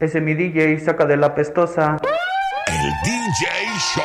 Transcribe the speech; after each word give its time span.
Ese 0.00 0.20
mi 0.20 0.34
DJ 0.34 0.80
saca 0.80 1.06
de 1.06 1.16
la 1.16 1.36
pestosa. 1.36 1.98
El 2.66 2.90
DJ 3.04 3.46
Show. 3.78 4.02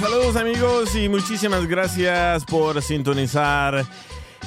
Saludos 0.00 0.36
amigos 0.36 0.96
y 0.96 1.10
muchísimas 1.10 1.66
gracias 1.66 2.46
por 2.46 2.80
sintonizar 2.80 3.84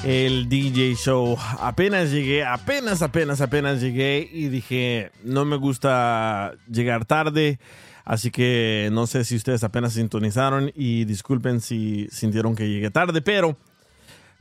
el 0.02 0.48
DJ 0.48 0.96
Show. 0.96 1.38
Apenas 1.60 2.10
llegué, 2.10 2.44
apenas, 2.44 3.02
apenas, 3.02 3.40
apenas 3.40 3.80
llegué 3.80 4.28
y 4.32 4.48
dije, 4.48 5.12
no 5.22 5.44
me 5.44 5.54
gusta 5.54 6.54
llegar 6.68 7.04
tarde. 7.04 7.60
Así 8.04 8.32
que 8.32 8.88
no 8.90 9.06
sé 9.06 9.24
si 9.24 9.36
ustedes 9.36 9.62
apenas 9.62 9.92
sintonizaron 9.92 10.72
y 10.74 11.04
disculpen 11.04 11.60
si 11.60 12.08
sintieron 12.10 12.56
que 12.56 12.68
llegué 12.68 12.90
tarde, 12.90 13.22
pero 13.22 13.56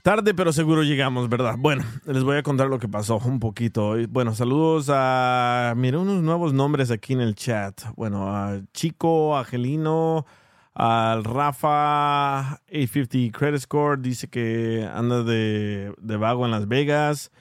Tarde, 0.06 0.36
pero 0.36 0.53
seguro 0.53 0.84
llegamos, 0.84 1.30
¿verdad? 1.30 1.56
Bueno, 1.58 1.84
les 2.06 2.23
voy 2.23 2.38
a 2.38 2.44
contar 2.44 2.67
lo 2.67 2.78
que 2.78 2.88
pasó 2.88 3.17
un 3.25 3.39
poquito. 3.39 3.95
Bueno, 4.08 4.36
saludos 4.36 4.92
a... 4.94 5.73
Miré 5.75 5.97
unos 5.97 6.22
nuevos 6.22 6.53
nombres 6.53 6.92
aquí 6.92 7.14
en 7.14 7.22
el 7.22 7.34
chat. 7.34 7.81
Bueno, 7.95 8.30
a 8.30 8.62
Chico, 8.72 9.36
Angelino, 9.36 10.28
al 10.75 11.23
Rafa, 11.23 12.62
850 12.67 13.36
Credit 13.36 13.62
Score, 13.62 14.00
dice 14.00 14.28
que 14.28 14.88
anda 14.94 15.23
de, 15.23 15.92
de 15.97 16.17
vago 16.17 16.45
en 16.45 16.52
Las 16.52 16.67
Vegas. 16.67 17.31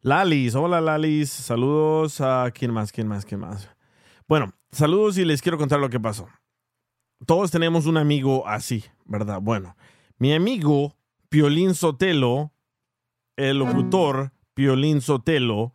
Lalis, 0.00 0.54
hola 0.54 0.80
Lalis, 0.80 1.28
saludos 1.28 2.22
a... 2.22 2.50
¿Quién 2.54 2.72
más? 2.72 2.92
¿Quién 2.92 3.08
más? 3.08 3.26
¿Quién 3.26 3.40
más? 3.40 3.68
Bueno, 4.26 4.54
saludos 4.72 5.18
y 5.18 5.26
les 5.26 5.42
quiero 5.42 5.58
contar 5.58 5.80
lo 5.80 5.90
que 5.90 6.00
pasó. 6.00 6.26
Todos 7.26 7.50
tenemos 7.50 7.84
un 7.84 7.98
amigo 7.98 8.48
así, 8.48 8.86
¿verdad? 9.04 9.38
Bueno, 9.42 9.76
mi 10.16 10.32
amigo 10.32 10.96
Piolín 11.28 11.74
Sotelo, 11.74 12.52
el 13.36 13.58
locutor 13.58 14.32
Piolín 14.54 15.00
Sotelo, 15.00 15.72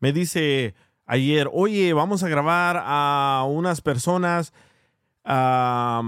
me 0.00 0.12
dice 0.12 0.74
ayer, 1.06 1.48
oye, 1.52 1.92
vamos 1.92 2.22
a 2.22 2.28
grabar 2.28 2.82
a 2.84 3.44
unas 3.48 3.80
personas 3.80 4.52
a- 5.24 6.02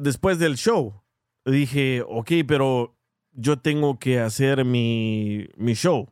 después 0.00 0.38
del 0.38 0.56
show. 0.56 1.02
Dije, 1.44 2.02
ok, 2.06 2.30
pero 2.46 2.96
yo 3.32 3.58
tengo 3.58 3.98
que 3.98 4.20
hacer 4.20 4.64
mi, 4.64 5.48
mi 5.56 5.74
show. 5.74 6.08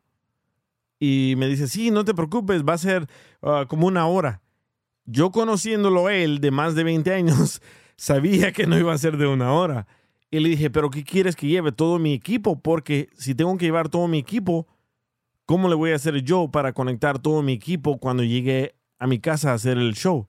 Y 1.01 1.35
me 1.37 1.49
dice, 1.49 1.67
sí, 1.69 1.91
no 1.91 2.05
te 2.05 2.15
preocupes, 2.15 2.63
va 2.65 2.75
a 2.75 2.79
ser 2.79 3.09
ah, 3.43 3.65
como 3.69 3.87
una 3.87 4.07
hora. 4.07 4.43
Yo 5.07 5.31
conociéndolo 5.33 6.09
él 6.09 6.41
de 6.41 6.51
más 6.51 6.75
de 6.75 6.85
20 6.85 7.13
años, 7.13 7.61
sabía 7.97 8.53
que 8.53 8.67
no 8.67 8.79
iba 8.79 8.93
a 8.93 8.99
ser 8.99 9.17
de 9.17 9.27
una 9.27 9.53
hora. 9.53 9.87
Y 10.35 10.41
le 10.41 10.49
dije, 10.49 10.69
pero 10.69 10.91
¿qué 10.91 11.05
quieres 11.05 11.37
que 11.37 11.47
lleve 11.47 11.71
todo 11.71 12.01
mi 12.01 12.13
equipo? 12.13 12.61
Porque 12.61 13.09
si 13.17 13.37
tengo 13.37 13.57
que 13.57 13.67
llevar 13.67 13.89
todo 13.89 14.09
mi 14.09 14.19
equipo, 14.19 14.67
¿cómo 15.47 15.69
le 15.69 15.77
voy 15.77 15.93
a 15.93 15.95
hacer 15.95 16.23
yo 16.23 16.51
para 16.51 16.73
conectar 16.73 17.21
todo 17.21 17.41
mi 17.41 17.53
equipo 17.53 17.99
cuando 17.99 18.25
llegue 18.25 18.75
a 18.99 19.07
mi 19.07 19.21
casa 19.21 19.53
a 19.53 19.55
hacer 19.55 19.79
el 19.79 19.95
show? 19.95 20.27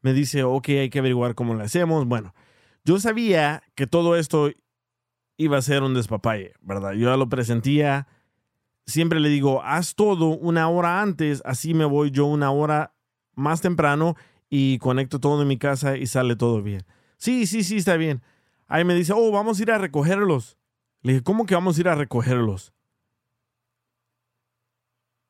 Me 0.00 0.12
dice, 0.12 0.44
ok, 0.44 0.68
hay 0.68 0.90
que 0.90 1.00
averiguar 1.00 1.34
cómo 1.34 1.54
lo 1.54 1.64
hacemos. 1.64 2.06
Bueno, 2.06 2.36
yo 2.84 3.00
sabía 3.00 3.64
que 3.74 3.88
todo 3.88 4.14
esto 4.14 4.48
iba 5.36 5.58
a 5.58 5.62
ser 5.62 5.82
un 5.82 5.92
despapalle, 5.92 6.52
¿verdad? 6.60 6.92
Yo 6.92 7.10
ya 7.10 7.16
lo 7.16 7.28
presentía. 7.28 8.06
Siempre 8.86 9.18
le 9.18 9.28
digo, 9.28 9.60
haz 9.64 9.96
todo 9.96 10.28
una 10.28 10.68
hora 10.68 11.02
antes, 11.02 11.42
así 11.44 11.74
me 11.74 11.84
voy 11.84 12.12
yo 12.12 12.26
una 12.26 12.52
hora 12.52 12.94
más 13.34 13.60
temprano 13.60 14.14
y 14.48 14.78
conecto 14.78 15.18
todo 15.18 15.42
en 15.42 15.48
mi 15.48 15.58
casa 15.58 15.96
y 15.96 16.06
sale 16.06 16.36
todo 16.36 16.62
bien. 16.62 16.84
Sí, 17.16 17.48
sí, 17.48 17.64
sí, 17.64 17.78
está 17.78 17.96
bien. 17.96 18.22
Ahí 18.68 18.84
me 18.84 18.94
dice, 18.94 19.12
oh, 19.16 19.30
vamos 19.32 19.58
a 19.58 19.62
ir 19.62 19.70
a 19.72 19.78
recogerlos. 19.78 20.58
Le 21.02 21.12
dije, 21.12 21.24
¿cómo 21.24 21.46
que 21.46 21.54
vamos 21.54 21.76
a 21.76 21.80
ir 21.80 21.88
a 21.88 21.94
recogerlos? 21.94 22.72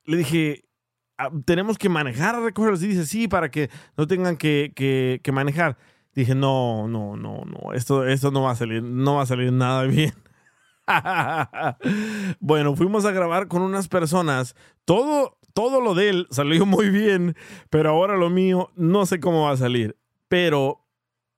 Le 0.05 0.17
dije, 0.19 0.65
"Ah, 1.19 1.31
tenemos 1.45 1.79
que 1.79 1.89
manejar 1.89 2.35
a 2.35 2.41
recogerlos. 2.41 2.83
Y 2.83 2.89
dice, 2.89 3.07
sí, 3.07 3.29
para 3.29 3.51
que 3.51 3.71
no 3.97 4.07
tengan 4.07 4.37
que, 4.37 4.73
que- 4.75 5.33
manejar. 5.33 5.77
Dije, 6.15 6.35
no, 6.35 6.89
no, 6.89 7.17
no, 7.17 7.45
no, 7.45 7.73
esto, 7.75 8.05
esto 8.07 8.31
no 8.31 8.43
va 8.43 8.53
a 8.53 8.57
salir, 8.57 8.83
no 8.83 9.17
va 9.17 9.23
a 9.23 9.27
salir 9.27 9.53
nada 9.53 9.85
bien. 9.85 10.15
bueno, 12.41 12.75
fuimos 12.75 13.05
a 13.05 13.13
grabar 13.13 13.47
con 13.49 13.63
unas 13.63 13.89
personas. 13.89 14.57
Todo, 14.85 15.39
todo 15.55 15.81
lo 15.81 15.95
de 15.95 16.09
él 16.09 16.27
salió 16.31 16.67
muy 16.67 16.91
bien, 16.91 17.37
pero 17.71 17.91
ahora 17.91 18.17
lo 18.17 18.31
mío 18.31 18.71
no 18.75 19.07
sé 19.07 19.21
cómo 19.21 19.45
va 19.45 19.53
a 19.53 19.57
salir. 19.57 19.97
Pero 20.29 20.88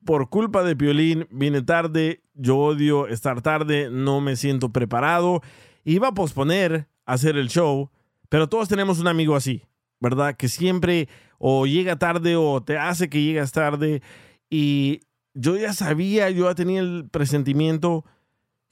por 0.05 0.29
culpa 0.29 0.63
de 0.65 0.77
Piolín 0.77 1.27
vine 1.31 1.63
tarde, 1.63 2.23
yo 2.35 2.57
odio 2.57 3.07
estar 3.07 3.43
tarde, 3.43 3.89
no 3.91 4.21
me 4.21 4.37
siento 4.37 4.71
preparado. 4.71 5.43
Iba 5.85 6.09
a 6.09 6.15
posponer 6.15 6.89
hacer 7.05 7.37
el 7.37 7.49
show, 7.49 7.91
pero 8.29 8.49
todos 8.49 8.69
tenemos 8.69 9.01
un 9.01 9.09
amigo 9.09 9.37
así, 9.37 9.63
¿verdad? 10.01 10.37
Que 10.37 10.49
siempre 10.49 11.09
o 11.39 11.67
llega 11.67 11.99
tarde 11.99 12.37
o 12.37 12.63
te 12.63 12.79
hace 12.79 13.09
que 13.09 13.23
llegas 13.23 13.53
tarde. 13.53 14.03
Y 14.49 15.01
yo 15.35 15.57
ya 15.57 15.73
sabía, 15.73 16.31
yo 16.31 16.49
ya 16.49 16.55
tenía 16.55 16.81
el 16.81 17.09
presentimiento 17.11 18.05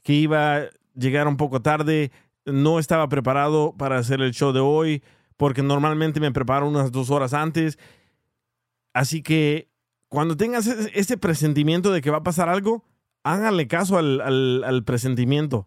que 0.02 0.14
iba 0.14 0.56
a 0.56 0.62
llegar 0.94 1.28
un 1.28 1.36
poco 1.36 1.62
tarde. 1.62 2.10
No 2.44 2.78
estaba 2.78 3.08
preparado 3.08 3.74
para 3.76 3.98
hacer 3.98 4.20
el 4.20 4.32
show 4.32 4.52
de 4.52 4.60
hoy, 4.60 5.02
porque 5.36 5.62
normalmente 5.62 6.20
me 6.20 6.32
preparo 6.32 6.68
unas 6.68 6.92
dos 6.92 7.10
horas 7.10 7.34
antes. 7.34 7.78
Así 8.92 9.22
que 9.22 9.67
cuando 10.08 10.36
tengas 10.36 10.66
ese 10.66 10.90
ese 10.94 11.16
presentimiento 11.16 11.92
de 11.92 12.00
que 12.00 12.10
va 12.10 12.18
a 12.18 12.22
pasar 12.22 12.48
algo, 12.48 12.84
háganle 13.22 13.66
caso 13.66 13.98
al 13.98 14.82
presentimiento. 14.84 15.66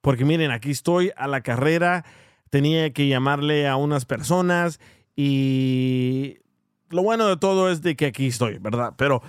Porque 0.00 0.24
miren, 0.24 0.50
aquí 0.50 0.70
estoy 0.70 1.12
a 1.16 1.26
la 1.26 1.42
carrera, 1.42 2.04
tenía 2.48 2.90
que 2.92 3.08
llamarle 3.08 3.68
a 3.68 3.76
unas 3.76 4.06
personas 4.06 4.80
y 5.14 6.38
lo 6.88 7.02
bueno 7.02 7.28
de 7.28 7.36
todo 7.36 7.70
es 7.70 7.82
de 7.82 7.96
que 7.96 8.06
aquí 8.06 8.26
estoy, 8.26 8.58
¿verdad? 8.58 8.94
Pero 8.96 9.22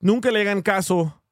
nunca 0.00 0.30
le 0.30 0.40
hagan 0.40 0.62
caso 0.62 1.22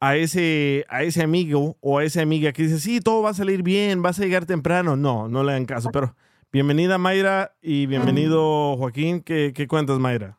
a 0.00 0.16
ese, 0.16 0.84
a 0.88 1.02
ese 1.02 1.22
amigo 1.22 1.76
o 1.80 1.98
a 1.98 2.04
esa 2.04 2.20
amiga 2.20 2.52
que 2.52 2.64
dice, 2.64 2.80
sí, 2.80 3.00
todo 3.00 3.22
va 3.22 3.30
a 3.30 3.34
salir 3.34 3.62
bien, 3.62 4.02
vas 4.02 4.18
a 4.18 4.24
llegar 4.24 4.44
temprano. 4.44 4.96
No, 4.96 5.28
no 5.28 5.44
le 5.44 5.52
hagan 5.52 5.66
caso. 5.66 5.90
Pero 5.92 6.16
bienvenida 6.52 6.98
Mayra 6.98 7.54
y 7.62 7.86
bienvenido 7.86 8.76
Joaquín. 8.76 9.20
¿Qué, 9.20 9.52
qué 9.54 9.66
cuentas 9.66 9.98
Mayra? 9.98 10.38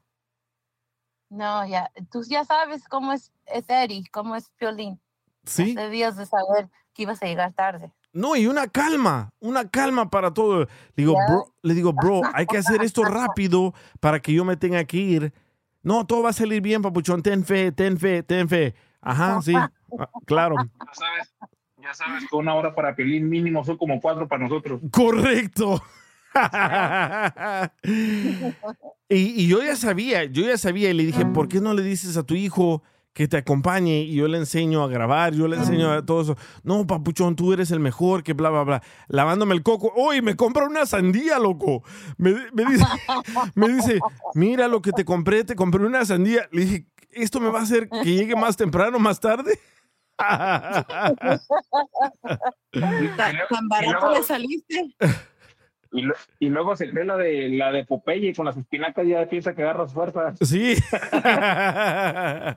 No, 1.36 1.68
ya, 1.68 1.92
tú 2.10 2.24
ya 2.24 2.46
sabes 2.46 2.88
cómo 2.88 3.12
es, 3.12 3.32
es 3.46 3.66
cómo 4.10 4.38
es 4.38 4.50
Piolín. 4.52 5.02
Sí. 5.44 5.76
Debías 5.76 6.16
de 6.16 6.26
saber 6.26 6.70
que 6.94 7.04
ibas 7.04 7.22
a 7.22 7.26
llegar 7.26 7.54
tarde. 7.54 7.92
No, 8.14 8.38
y 8.38 8.48
una 8.48 8.68
calma, 8.68 9.34
una 9.42 9.70
calma 9.70 10.10
para 10.10 10.34
todo. 10.34 10.62
Le 10.62 10.68
digo, 10.96 11.14
bro, 11.28 11.54
le 11.62 11.74
digo, 11.74 11.92
bro, 11.92 12.22
hay 12.34 12.46
que 12.46 12.58
hacer 12.58 12.82
esto 12.82 13.04
rápido 13.04 13.74
para 14.00 14.22
que 14.22 14.32
yo 14.32 14.46
me 14.46 14.56
tenga 14.56 14.86
que 14.86 14.98
ir. 14.98 15.34
No, 15.84 16.08
todo 16.08 16.24
va 16.24 16.30
a 16.30 16.34
salir 16.34 16.62
bien, 16.62 16.82
papuchón. 16.82 17.22
Ten 17.22 17.44
fe, 17.44 17.74
ten 17.74 17.98
fe, 17.98 18.24
ten 18.24 18.48
fe. 18.48 18.74
Ajá, 19.02 19.42
sí. 19.42 19.54
Ah, 19.98 20.10
claro. 20.26 20.58
Ya 20.58 20.94
sabes, 20.94 21.34
ya 21.78 21.94
sabes 21.94 22.26
que 22.30 22.36
una 22.36 22.54
hora 22.54 22.76
para 22.76 22.94
Pelín 22.98 23.30
mínimo 23.30 23.64
son 23.64 23.78
como 23.78 24.02
cuatro 24.02 24.28
para 24.28 24.44
nosotros. 24.44 24.82
Correcto. 24.92 25.82
y, 29.10 29.44
y 29.44 29.48
yo 29.48 29.64
ya 29.64 29.76
sabía, 29.76 30.26
yo 30.26 30.46
ya 30.46 30.58
sabía 30.58 30.90
y 30.90 30.94
le 30.94 31.06
dije, 31.06 31.26
¿por 31.26 31.48
qué 31.48 31.62
no 31.62 31.74
le 31.74 31.84
dices 31.84 32.18
a 32.18 32.24
tu 32.24 32.36
hijo 32.36 32.84
que 33.16 33.30
te 33.30 33.38
acompañe 33.38 34.02
y 34.02 34.16
yo 34.16 34.28
le 34.28 34.38
enseño 34.38 34.84
a 34.84 34.90
grabar, 34.90 35.34
yo 35.34 35.48
le 35.48 35.56
enseño 35.56 35.90
a 35.90 36.06
todo 36.06 36.22
eso. 36.22 36.36
No, 36.64 36.86
papuchón, 36.86 37.38
tú 37.38 37.54
eres 37.54 37.72
el 37.72 37.80
mejor, 37.80 38.24
que 38.24 38.34
bla, 38.34 38.50
bla, 38.50 38.64
bla. 38.64 38.84
Lavándome 39.08 39.56
el 39.56 39.64
coco. 39.64 39.94
Uy, 39.96 40.22
me 40.22 40.36
compra 40.36 40.66
una 40.66 40.86
sandía, 40.86 41.40
loco. 41.40 41.82
Me, 42.18 42.34
me 42.52 42.66
dice, 42.66 42.86
me 43.56 43.70
dice, 43.70 44.00
mira 44.34 44.68
lo 44.68 44.82
que 44.82 44.92
te 44.92 45.06
compré, 45.06 45.46
te 45.46 45.56
compré 45.56 45.86
una 45.86 46.04
sandía. 46.04 46.50
Le 46.52 46.66
dije, 46.66 46.88
¿esto 47.12 47.40
me 47.40 47.50
va 47.50 47.60
a 47.60 47.64
hacer 47.64 47.88
que 47.88 48.04
llegue 48.04 48.36
más 48.36 48.58
temprano, 48.58 49.00
más 49.00 49.22
tarde? 49.22 49.58
Tan, 50.18 50.86
tan 53.50 53.68
barato 53.70 54.12
le 54.12 54.24
saliste. 54.24 54.94
Y, 55.96 56.02
lo- 56.02 56.14
y 56.40 56.50
luego 56.50 56.76
se 56.76 56.90
cree 56.90 57.06
la 57.06 57.18
de 57.18 57.50
la 57.50 57.72
de 57.72 57.86
Popeye 57.86 58.34
con 58.36 58.46
las 58.46 58.58
espinacas 58.58 59.08
ya 59.08 59.26
piensa 59.28 59.56
que 59.56 59.64
agarras 59.64 59.94
fuerza. 59.94 60.34
Sí. 60.42 60.76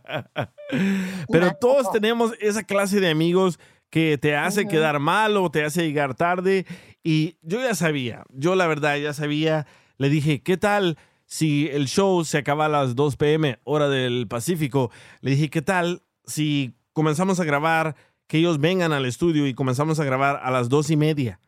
Pero 1.31 1.53
todos 1.61 1.91
tenemos 1.93 2.33
esa 2.41 2.63
clase 2.63 3.01
de 3.01 3.11
amigos 3.11 3.59
que 3.91 4.19
te 4.19 4.37
hace 4.37 4.67
quedar 4.69 4.99
mal 4.99 5.37
o 5.37 5.51
te 5.51 5.65
hace 5.65 5.87
llegar 5.87 6.15
tarde. 6.15 6.67
Y 7.03 7.37
yo 7.43 7.61
ya 7.61 7.75
sabía, 7.75 8.25
yo 8.31 8.55
la 8.55 8.67
verdad 8.67 8.97
ya 8.97 9.13
sabía. 9.13 9.67
Le 9.97 10.09
dije, 10.11 10.43
¿qué 10.43 10.57
tal 10.57 10.97
si 11.27 11.69
el 11.73 11.87
show 11.89 12.25
se 12.25 12.39
acaba 12.39 12.67
a 12.67 12.69
las 12.69 12.95
2 12.95 13.17
pm, 13.17 13.59
hora 13.65 13.89
del 13.89 14.27
Pacífico? 14.29 14.91
Le 15.21 15.33
dije, 15.33 15.51
¿qué 15.51 15.63
tal 15.63 16.03
si 16.25 16.75
comenzamos 16.93 17.41
a 17.41 17.45
grabar, 17.45 17.97
que 18.27 18.39
ellos 18.39 18.61
vengan 18.61 18.93
al 18.93 19.07
estudio 19.07 19.47
y 19.47 19.55
comenzamos 19.55 19.99
a 20.01 20.05
grabar 20.05 20.41
a 20.43 20.51
las 20.51 20.69
dos 20.69 20.91
y 20.91 20.97
media? 20.97 21.41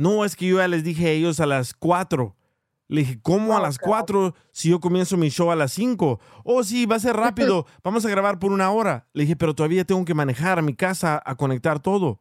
No, 0.00 0.24
es 0.24 0.34
que 0.34 0.46
yo 0.46 0.56
ya 0.56 0.66
les 0.66 0.82
dije 0.82 1.08
a 1.08 1.10
ellos 1.10 1.40
a 1.40 1.46
las 1.46 1.74
4. 1.74 2.34
Le 2.88 3.02
dije, 3.02 3.20
¿cómo 3.20 3.54
a 3.54 3.60
las 3.60 3.78
4 3.78 4.34
si 4.50 4.70
yo 4.70 4.80
comienzo 4.80 5.18
mi 5.18 5.28
show 5.28 5.50
a 5.50 5.56
las 5.56 5.72
5? 5.72 6.18
Oh, 6.42 6.64
sí, 6.64 6.86
va 6.86 6.96
a 6.96 7.00
ser 7.00 7.16
rápido. 7.16 7.66
Vamos 7.84 8.06
a 8.06 8.08
grabar 8.08 8.38
por 8.38 8.50
una 8.50 8.70
hora. 8.70 9.06
Le 9.12 9.24
dije, 9.24 9.36
pero 9.36 9.54
todavía 9.54 9.84
tengo 9.84 10.02
que 10.06 10.14
manejar 10.14 10.58
a 10.58 10.62
mi 10.62 10.72
casa 10.74 11.22
a 11.22 11.34
conectar 11.34 11.80
todo. 11.80 12.18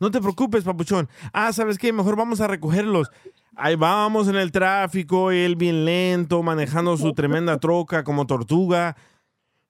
No 0.00 0.10
te 0.10 0.18
preocupes, 0.18 0.64
papuchón. 0.64 1.10
Ah, 1.34 1.52
¿sabes 1.52 1.76
qué? 1.76 1.92
Mejor 1.92 2.16
vamos 2.16 2.40
a 2.40 2.46
recogerlos. 2.46 3.10
Ahí 3.54 3.76
vamos 3.76 4.26
en 4.28 4.36
el 4.36 4.50
tráfico, 4.50 5.30
él 5.30 5.56
bien 5.56 5.84
lento, 5.84 6.42
manejando 6.42 6.96
su 6.96 7.12
tremenda 7.12 7.58
troca 7.58 8.02
como 8.02 8.26
tortuga. 8.26 8.96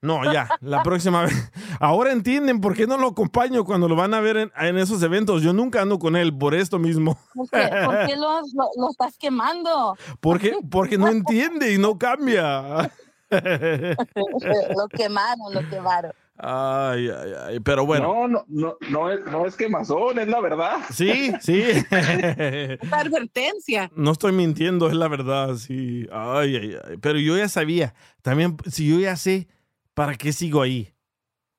No, 0.04 0.30
ya, 0.32 0.48
la 0.60 0.82
próxima 0.82 1.22
vez. 1.22 1.50
Ahora 1.80 2.12
entienden 2.12 2.60
por 2.60 2.74
qué 2.74 2.86
no 2.86 2.98
lo 2.98 3.08
acompaño 3.08 3.64
cuando 3.64 3.88
lo 3.88 3.96
van 3.96 4.12
a 4.14 4.20
ver 4.20 4.36
en, 4.36 4.52
en 4.60 4.76
esos 4.78 5.02
eventos. 5.02 5.42
Yo 5.42 5.52
nunca 5.52 5.80
ando 5.82 5.98
con 5.98 6.14
él 6.14 6.36
por 6.36 6.54
esto 6.54 6.78
mismo. 6.78 7.18
¿Por 7.34 7.48
qué, 7.50 7.68
por 7.84 8.06
qué 8.06 8.16
lo, 8.16 8.40
lo- 8.40 8.70
lo 8.76 8.90
estás 8.90 9.16
quemando? 9.18 9.96
Porque, 10.20 10.56
porque 10.70 10.98
no 10.98 11.08
entiende 11.08 11.72
y 11.72 11.78
no 11.78 11.98
cambia. 11.98 12.92
lo 13.30 14.88
quemaron, 14.88 15.52
lo 15.54 15.68
quemaron. 15.68 16.12
Ay, 16.36 17.08
ay, 17.10 17.32
ay. 17.46 17.60
Pero 17.60 17.86
bueno. 17.86 18.08
No, 18.12 18.28
no, 18.28 18.44
no, 18.48 18.76
no 18.90 19.10
es, 19.10 19.20
no 19.30 19.46
es 19.46 19.54
quemazón, 19.56 20.18
es 20.18 20.26
la 20.28 20.40
verdad. 20.40 20.78
Sí, 20.92 21.32
sí. 21.40 21.62
Esta 21.62 22.98
advertencia. 23.00 23.90
No 23.94 24.10
estoy 24.12 24.32
mintiendo, 24.32 24.88
es 24.88 24.94
la 24.94 25.06
verdad, 25.08 25.54
sí. 25.54 26.06
Ay, 26.12 26.56
ay, 26.56 26.76
ay. 26.88 26.96
Pero 27.00 27.18
yo 27.20 27.36
ya 27.36 27.48
sabía. 27.48 27.94
También, 28.22 28.56
si 28.68 28.88
yo 28.90 28.98
ya 28.98 29.16
sé, 29.16 29.46
¿para 29.94 30.14
qué 30.16 30.32
sigo 30.32 30.62
ahí? 30.62 30.94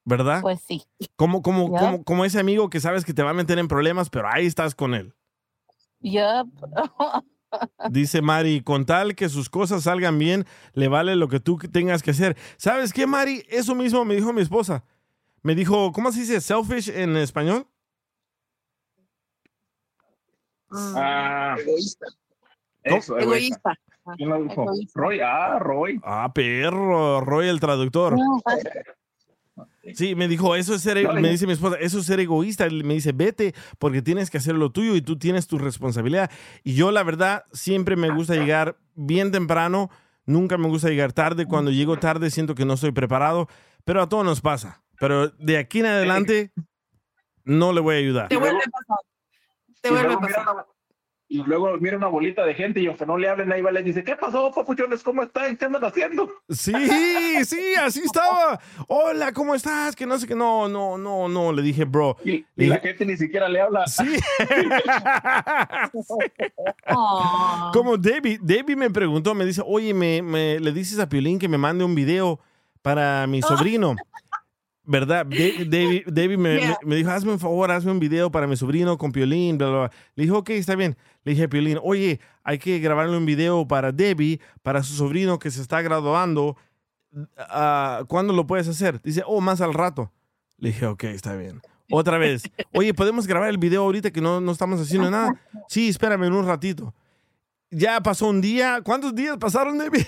¿Verdad? 0.04 0.42
Pues 0.42 0.62
sí. 0.62 0.84
Como, 1.16 1.42
como, 1.42 1.72
como, 1.72 2.04
como 2.04 2.26
ese 2.26 2.40
amigo 2.40 2.70
que 2.70 2.80
sabes 2.80 3.04
que 3.04 3.14
te 3.14 3.24
va 3.24 3.32
a 3.32 3.34
meter 3.34 3.58
en 3.58 3.68
problemas, 3.68 4.10
pero 4.10 4.30
ahí 4.30 4.46
estás 4.46 4.76
con 4.76 4.94
él. 4.94 5.16
Yup. 6.00 6.48
Dice 7.90 8.22
Mari, 8.22 8.62
con 8.62 8.86
tal 8.86 9.16
que 9.16 9.30
sus 9.30 9.50
cosas 9.50 9.84
salgan 9.84 10.20
bien, 10.20 10.46
le 10.74 10.88
vale 10.88 11.16
lo 11.16 11.28
que 11.28 11.40
tú 11.40 11.58
tengas 11.58 12.04
que 12.04 12.12
hacer. 12.12 12.38
¿Sabes 12.58 12.94
qué, 12.94 13.08
Mari? 13.08 13.44
Eso 13.50 13.74
mismo 13.74 14.06
me 14.06 14.16
dijo 14.16 14.32
mi 14.34 14.42
esposa. 14.42 14.84
Me 15.42 15.56
dijo, 15.56 15.92
¿cómo 15.92 16.12
se 16.12 16.22
dice 16.22 16.42
selfish 16.42 16.90
en 16.90 17.16
español? 17.18 17.68
Ah, 20.72 21.56
Egoísta. 21.60 22.06
eso, 22.84 23.18
Egoísta. 23.18 23.74
¿Quién 24.18 24.30
lo 24.30 24.44
dijo? 24.44 24.66
Roy, 24.94 25.20
ah, 25.20 25.58
Roy. 25.60 26.00
Ah, 26.04 26.32
perro, 26.34 27.22
Roy 27.22 27.48
el 27.48 27.60
traductor. 27.60 28.18
No, 28.18 28.42
Sí, 29.94 30.16
me 30.16 30.28
dijo, 30.28 30.56
eso 30.56 30.74
es 30.74 30.82
ser, 30.82 31.02
No, 31.04 31.14
me 31.14 31.30
dice 31.30 31.46
mi 31.46 31.54
esposa, 31.54 31.78
eso 31.80 32.00
es 32.00 32.06
ser 32.06 32.20
egoísta. 32.20 32.68
Me 32.70 32.96
dice, 32.96 33.12
vete 33.12 33.54
porque 33.78 34.02
tienes 34.02 34.30
que 34.30 34.38
hacer 34.38 34.56
lo 34.56 34.72
tuyo 34.72 34.96
y 34.96 35.02
tú 35.02 35.18
tienes 35.18 35.48
tu 35.48 35.60
responsabilidad. 35.60 36.32
Y 36.64 36.74
yo, 36.74 36.92
la 36.92 37.04
verdad, 37.04 37.44
siempre 37.54 37.96
me 37.96 38.10
gusta 38.10 38.36
llegar 38.36 38.78
bien 38.96 39.32
temprano. 39.32 39.90
Nunca 40.26 40.58
me 40.58 40.68
gusta 40.68 40.90
llegar 40.90 41.14
tarde. 41.14 41.46
Cuando 41.46 41.72
llego 41.72 41.98
tarde 41.98 42.32
siento 42.32 42.56
que 42.56 42.66
no 42.66 42.74
estoy 42.74 42.92
preparado, 42.92 43.48
pero 43.86 44.02
a 44.02 44.10
todos 44.10 44.26
nos 44.26 44.42
pasa. 44.42 44.84
Pero 45.00 45.30
de 45.30 45.58
aquí 45.58 45.80
en 45.80 45.86
adelante 45.86 46.52
no 47.44 47.72
le 47.72 47.82
voy 47.82 47.96
a 47.96 48.00
ayudar. 48.00 48.28
Te 48.28 48.38
vuelve 48.38 48.58
a 48.58 48.70
pasar. 48.70 48.98
Te 49.82 49.90
vuelve 49.92 50.14
a 50.14 50.20
pasar. 50.20 50.66
Y 51.36 51.44
luego 51.44 51.78
mira 51.82 51.98
una 51.98 52.08
bolita 52.08 52.46
de 52.46 52.54
gente 52.54 52.80
y 52.80 52.88
aunque 52.88 53.06
no 53.06 53.18
le 53.18 53.28
hablen, 53.28 53.52
ahí 53.52 53.62
va, 53.62 53.70
les 53.70 53.84
dice, 53.84 54.06
¿qué 54.06 54.16
pasó, 54.16 54.54
papuchones? 54.56 55.04
¿Cómo 55.04 55.22
están? 55.24 55.58
¿Qué 55.58 55.66
andan 55.66 55.84
haciendo? 55.84 56.30
Sí, 56.50 56.74
sí, 57.44 57.74
así 57.78 58.04
estaba. 58.06 58.58
Hola, 58.88 59.34
¿cómo 59.34 59.54
estás? 59.54 59.98
Que 59.98 60.06
no 60.06 60.18
sé 60.18 60.28
qué. 60.28 60.36
No, 60.36 60.70
no, 60.70 60.98
no, 60.98 61.28
no. 61.28 61.52
Le 61.52 61.62
dije, 61.62 61.84
bro. 61.84 62.16
Y, 62.24 62.46
la 62.56 62.78
gente 62.78 63.06
ni 63.06 63.18
siquiera 63.18 63.50
le 63.50 63.60
habla. 63.60 63.86
Sí. 63.86 64.06
Como 67.74 67.98
Debbie, 67.98 68.40
Debbie 68.42 68.78
me 68.78 68.90
preguntó, 68.90 69.36
me 69.36 69.46
dice, 69.46 69.62
oye, 69.66 69.94
me, 69.94 70.22
me- 70.22 70.60
le 70.62 70.72
dices 70.72 71.00
a 71.00 71.10
Piolín 71.10 71.38
que 71.38 71.50
me 71.50 71.58
mande 71.58 71.84
un 71.84 71.96
video 71.96 72.40
para 72.82 73.28
mi 73.28 73.42
sobrino. 73.42 73.96
¿Verdad? 74.88 75.26
Debbie, 75.26 76.04
Debbie 76.08 76.38
me, 76.38 76.56
Yeah. 76.60 76.78
me- 76.84 76.96
dijo, 76.96 77.10
hazme 77.10 77.32
un 77.32 77.40
favor, 77.40 77.72
hazme 77.72 77.92
un 77.92 78.00
video 78.00 78.30
para 78.32 78.46
mi 78.48 78.56
sobrino 78.56 78.98
con 78.98 79.12
Piolín, 79.12 79.58
bla, 79.58 79.68
bla, 79.70 79.78
bla. 79.80 79.92
Le 80.16 80.24
dije, 80.24 80.36
ok, 80.36 80.50
está 80.52 80.76
bien. 80.76 80.96
Le 81.24 81.32
dije 81.32 81.46
a 81.46 81.50
Piolín, 81.50 81.80
oye, 81.84 82.20
hay 82.44 82.58
que 82.60 82.80
grabarle 82.80 83.18
un 83.18 83.26
video 83.26 83.68
para 83.68 83.92
Debbie, 83.92 84.40
para 84.62 84.84
su 84.84 84.94
sobrino 84.94 85.40
que 85.40 85.50
se 85.52 85.62
está 85.62 85.82
graduando. 85.82 86.56
Ah, 87.38 88.04
¿Cuándo 88.08 88.34
lo 88.34 88.46
puedes 88.46 88.68
hacer? 88.68 89.02
Dice, 89.02 89.24
oh, 89.26 89.42
más 89.42 89.62
al 89.62 89.74
rato. 89.74 90.12
Le 90.58 90.70
dije, 90.70 90.86
ok, 90.86 91.04
está 91.06 91.36
bien. 91.36 91.62
Otra 91.92 92.18
vez, 92.18 92.44
oye, 92.74 92.94
¿podemos 92.94 93.28
grabar 93.28 93.50
el 93.50 93.58
video 93.58 93.84
ahorita 93.84 94.12
que 94.12 94.20
no, 94.22 94.42
no 94.42 94.52
estamos 94.52 94.82
haciendo 94.82 95.10
nada? 95.12 95.40
Sí, 95.68 95.88
espérame 95.90 96.24
en 96.26 96.34
un 96.34 96.46
ratito. 96.46 96.94
Ya 97.72 98.02
pasó 98.02 98.28
un 98.28 98.42
día. 98.42 98.82
¿Cuántos 98.84 99.14
días 99.14 99.38
pasaron, 99.38 99.78
Debbie? 99.78 100.06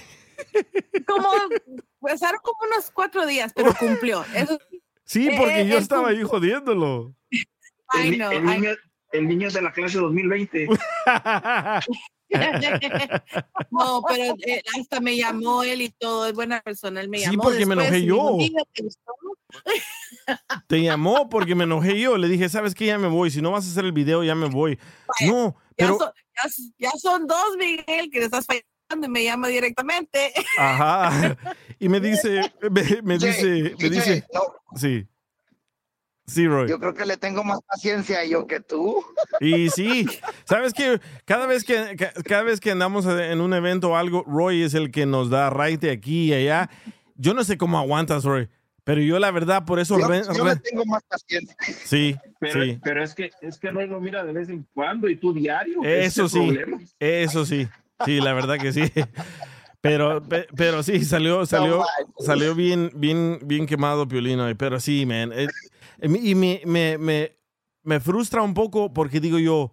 Como, 1.07 1.27
pasaron 1.99 2.39
como 2.43 2.57
unos 2.71 2.91
cuatro 2.91 3.25
días, 3.25 3.51
pero 3.55 3.73
cumplió. 3.79 4.23
Eso, 4.35 4.57
Sí, 5.05 5.29
porque 5.37 5.61
Eh, 5.61 5.67
yo 5.67 5.77
es 5.77 5.83
estaba 5.83 6.09
ahí 6.09 6.21
jodiéndolo. 6.23 7.13
El, 7.31 7.99
ay, 8.01 8.11
ni- 8.11 8.17
no. 8.17 8.31
el 8.31 8.43
niño, 8.45 8.69
el 9.13 9.27
niño 9.29 9.47
es 9.47 9.53
de 9.53 9.61
la 9.61 9.71
clase 9.71 9.97
2020. 9.99 10.67
No, 13.71 14.01
pero 14.07 14.35
eh, 14.45 14.61
hasta 14.77 14.99
me 14.99 15.15
llamó 15.15 15.63
él 15.63 15.81
y 15.81 15.89
todo, 15.91 16.27
es 16.27 16.33
buena 16.33 16.59
persona, 16.61 16.99
él 17.01 17.07
me 17.07 17.19
Sí, 17.19 17.25
llamó. 17.25 17.43
porque 17.43 17.65
me 17.65 17.75
después 17.75 17.87
enojé 17.87 18.01
me 18.01 18.05
yo. 18.05 18.35
"Mira, 18.37 18.63
¿te 18.73 18.83
gustó?". 18.83 19.13
Te 20.67 20.81
llamó 20.81 21.29
porque 21.29 21.55
me 21.55 21.63
enojé 21.63 21.97
yo. 21.99 22.17
Le 22.17 22.27
dije, 22.27 22.49
¿sabes 22.49 22.75
qué? 22.75 22.87
Ya 22.87 22.97
me 22.97 23.07
voy. 23.07 23.31
Si 23.31 23.41
no 23.41 23.51
vas 23.51 23.65
a 23.65 23.69
hacer 23.71 23.85
el 23.85 23.93
video, 23.93 24.23
ya 24.25 24.35
me 24.35 24.47
voy. 24.49 24.77
No, 25.25 25.55
Ya, 25.77 25.85
pero... 25.87 25.97
son, 25.99 26.11
ya, 26.35 26.49
ya 26.77 26.91
son 26.99 27.27
dos, 27.27 27.55
Miguel, 27.57 28.09
que 28.11 28.19
le 28.19 28.25
estás 28.25 28.45
fallando 28.45 28.67
y 28.95 29.09
me 29.09 29.23
llama 29.23 29.47
directamente. 29.47 30.33
Ajá. 30.57 31.37
Y 31.79 31.89
me 31.89 31.99
dice, 31.99 32.41
me, 32.71 32.81
me 33.03 33.17
dice, 33.19 33.45
me 33.45 33.69
DJ, 33.77 33.89
dice, 33.89 34.23
no, 34.33 34.41
sí. 34.75 35.05
Sí, 36.25 36.47
Roy. 36.47 36.67
yo 36.67 36.79
creo 36.79 36.95
que 36.95 37.05
le 37.05 37.15
tengo 37.17 37.43
más 37.43 37.59
paciencia 37.67 38.25
yo 38.25 38.47
que 38.47 38.59
tú. 38.61 39.05
Y 39.39 39.69
sí, 39.69 40.07
sabes 40.45 40.73
que 40.73 40.99
cada 41.25 41.45
vez 41.45 41.63
que 41.63 41.95
ca- 41.95 42.13
cada 42.25 42.41
vez 42.41 42.59
que 42.59 42.71
andamos 42.71 43.05
en 43.05 43.41
un 43.41 43.53
evento 43.53 43.91
o 43.91 43.95
algo, 43.95 44.23
Roy 44.25 44.63
es 44.63 44.73
el 44.73 44.89
que 44.89 45.05
nos 45.05 45.29
da 45.29 45.51
raite 45.51 45.91
aquí 45.91 46.29
y 46.29 46.33
allá. 46.33 46.69
Yo 47.15 47.35
no 47.35 47.43
sé 47.43 47.59
cómo 47.59 47.77
aguantas, 47.77 48.23
Roy, 48.23 48.49
pero 48.83 48.99
yo 49.01 49.19
la 49.19 49.29
verdad 49.29 49.63
por 49.65 49.79
eso 49.79 49.99
Yo, 49.99 50.07
re- 50.07 50.23
yo 50.35 50.43
re- 50.43 50.55
le 50.55 50.59
tengo 50.61 50.83
más 50.85 51.03
paciencia. 51.03 51.55
sí, 51.85 52.15
Pero, 52.39 52.63
sí, 52.63 52.79
pero 52.83 53.03
es 53.03 53.13
que 53.13 53.29
es 53.41 53.59
que 53.59 53.69
Roy 53.69 53.85
lo 53.87 53.99
mira 53.99 54.23
de 54.25 54.33
vez 54.33 54.49
en 54.49 54.67
cuando 54.73 55.07
y 55.09 55.15
tú 55.15 55.31
diario. 55.31 55.83
Eso 55.83 56.27
sí. 56.27 56.39
problema. 56.39 56.79
eso 56.99 57.45
sí, 57.45 57.67
sí, 58.05 58.19
la 58.19 58.33
verdad 58.33 58.57
que 58.57 58.73
sí. 58.73 58.83
Pero, 59.81 60.21
pe- 60.23 60.47
pero 60.55 60.83
sí, 60.83 61.05
salió, 61.05 61.45
salió, 61.45 61.83
salió 62.19 62.55
bien, 62.55 62.91
bien, 62.95 63.39
bien 63.43 63.65
quemado 63.65 64.07
Piolino. 64.07 64.45
Pero 64.57 64.79
sí, 64.79 65.05
man. 65.05 65.31
eh, 65.33 65.47
y 66.01 66.35
me, 66.35 66.61
me, 66.65 66.97
me, 66.97 67.37
me 67.83 67.99
frustra 67.99 68.41
un 68.41 68.53
poco 68.53 68.93
porque 68.93 69.19
digo 69.19 69.39
yo, 69.39 69.71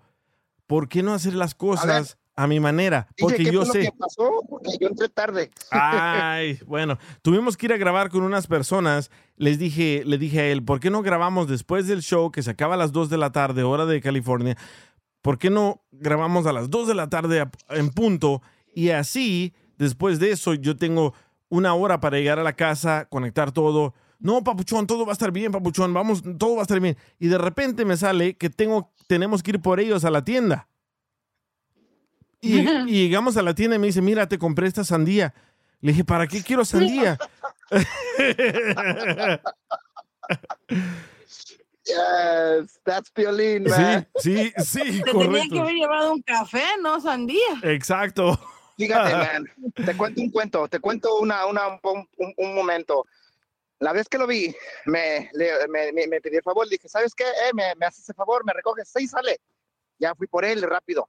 ¿por 0.66 0.88
qué 0.88 1.02
no 1.02 1.14
hacer 1.14 1.34
las 1.34 1.54
cosas 1.54 2.18
a, 2.36 2.46
mi 2.46 2.60
manera? 2.60 3.08
Porque 3.18 3.44
¿qué 3.44 3.52
yo 3.52 3.64
fue 3.64 3.72
sé. 3.72 3.84
lo 3.84 3.92
que 3.92 3.98
pasó? 3.98 4.40
Porque 4.48 4.70
yo 4.80 4.88
entré 4.88 5.08
tarde. 5.08 5.50
Ay, 5.70 6.58
bueno, 6.66 6.98
tuvimos 7.22 7.56
que 7.56 7.66
ir 7.66 7.72
a 7.72 7.76
grabar 7.76 8.10
con 8.10 8.22
unas 8.22 8.46
personas. 8.46 9.10
Les 9.36 9.58
dije, 9.58 10.02
le 10.04 10.18
dije 10.18 10.40
a 10.40 10.46
él, 10.46 10.62
¿por 10.64 10.80
qué 10.80 10.90
no 10.90 11.02
grabamos 11.02 11.48
después 11.48 11.86
del 11.86 12.02
show 12.02 12.30
que 12.30 12.42
se 12.42 12.50
acaba 12.50 12.74
a 12.74 12.78
las 12.78 12.92
2 12.92 13.10
de 13.10 13.18
la 13.18 13.32
tarde, 13.32 13.62
hora 13.62 13.84
de 13.86 14.00
California? 14.00 14.56
¿Por 15.24 15.38
qué 15.38 15.48
no 15.48 15.82
grabamos 15.90 16.44
a 16.44 16.52
las 16.52 16.68
2 16.68 16.86
de 16.86 16.94
la 16.94 17.08
tarde 17.08 17.48
en 17.70 17.88
punto? 17.88 18.42
Y 18.74 18.90
así, 18.90 19.54
después 19.78 20.18
de 20.18 20.32
eso, 20.32 20.52
yo 20.52 20.76
tengo 20.76 21.14
una 21.48 21.72
hora 21.72 21.98
para 21.98 22.18
llegar 22.18 22.38
a 22.38 22.42
la 22.42 22.52
casa, 22.52 23.06
conectar 23.08 23.50
todo. 23.50 23.94
no, 24.18 24.44
papuchón, 24.44 24.86
todo 24.86 25.06
va 25.06 25.12
a 25.12 25.14
estar 25.14 25.32
bien, 25.32 25.50
papuchón, 25.50 25.94
vamos, 25.94 26.22
todo 26.38 26.56
va 26.56 26.60
a 26.60 26.64
estar 26.64 26.78
bien. 26.78 26.98
Y 27.18 27.28
de 27.28 27.38
repente 27.38 27.86
me 27.86 27.96
sale 27.96 28.36
que 28.36 28.50
tengo, 28.50 28.92
tenemos 29.06 29.42
que 29.42 29.52
ir 29.52 29.62
por 29.62 29.80
ellos 29.80 30.04
a 30.04 30.10
la 30.10 30.22
tienda. 30.22 30.68
Y, 32.42 32.58
y 32.86 33.04
llegamos 33.04 33.38
a 33.38 33.42
la 33.42 33.54
tienda 33.54 33.76
y 33.76 33.78
me 33.78 33.86
dice, 33.86 34.02
mira, 34.02 34.28
te 34.28 34.36
compré 34.36 34.66
esta 34.66 34.84
sandía. 34.84 35.32
Le 35.80 35.92
dije, 35.92 36.04
¿para 36.04 36.26
qué 36.26 36.42
quiero 36.42 36.66
sandía? 36.66 37.16
Yes, 41.84 42.80
that's 42.84 43.10
Piolín, 43.10 43.64
sí, 43.64 43.70
man. 43.70 44.08
sí, 44.16 44.52
sí, 44.64 44.78
Te 44.78 44.84
tenía 44.84 45.04
que 45.04 45.12
correcto. 45.12 45.60
haber 45.60 45.74
llevado 45.74 46.12
un 46.12 46.22
café, 46.22 46.62
no 46.80 47.00
sandía. 47.00 47.60
Exacto. 47.62 48.38
Fíjate, 48.76 49.14
man, 49.16 49.44
te 49.74 49.96
cuento 49.96 50.20
un 50.22 50.30
cuento, 50.30 50.66
te 50.68 50.80
cuento 50.80 51.18
una, 51.18 51.46
una, 51.46 51.68
un, 51.82 52.08
un- 52.16 52.34
un 52.36 52.54
momento. 52.54 53.04
La 53.80 53.92
vez 53.92 54.08
que 54.08 54.16
lo 54.18 54.26
vi, 54.26 54.54
me, 54.86 55.28
le- 55.34 55.68
me, 55.68 55.92
me, 55.92 56.06
me 56.06 56.20
pidió 56.20 56.38
el 56.38 56.42
favor, 56.44 56.66
dije, 56.68 56.88
¿sabes 56.88 57.14
qué? 57.14 57.24
Eh, 57.24 57.52
me, 57.52 57.74
me 57.76 57.86
haces 57.86 58.08
el 58.08 58.14
favor, 58.14 58.44
me 58.46 58.52
recoges, 58.54 58.88
sí, 58.88 59.06
sale. 59.06 59.40
Ya 59.98 60.14
fui 60.14 60.26
por 60.26 60.44
él 60.44 60.62
rápido. 60.62 61.08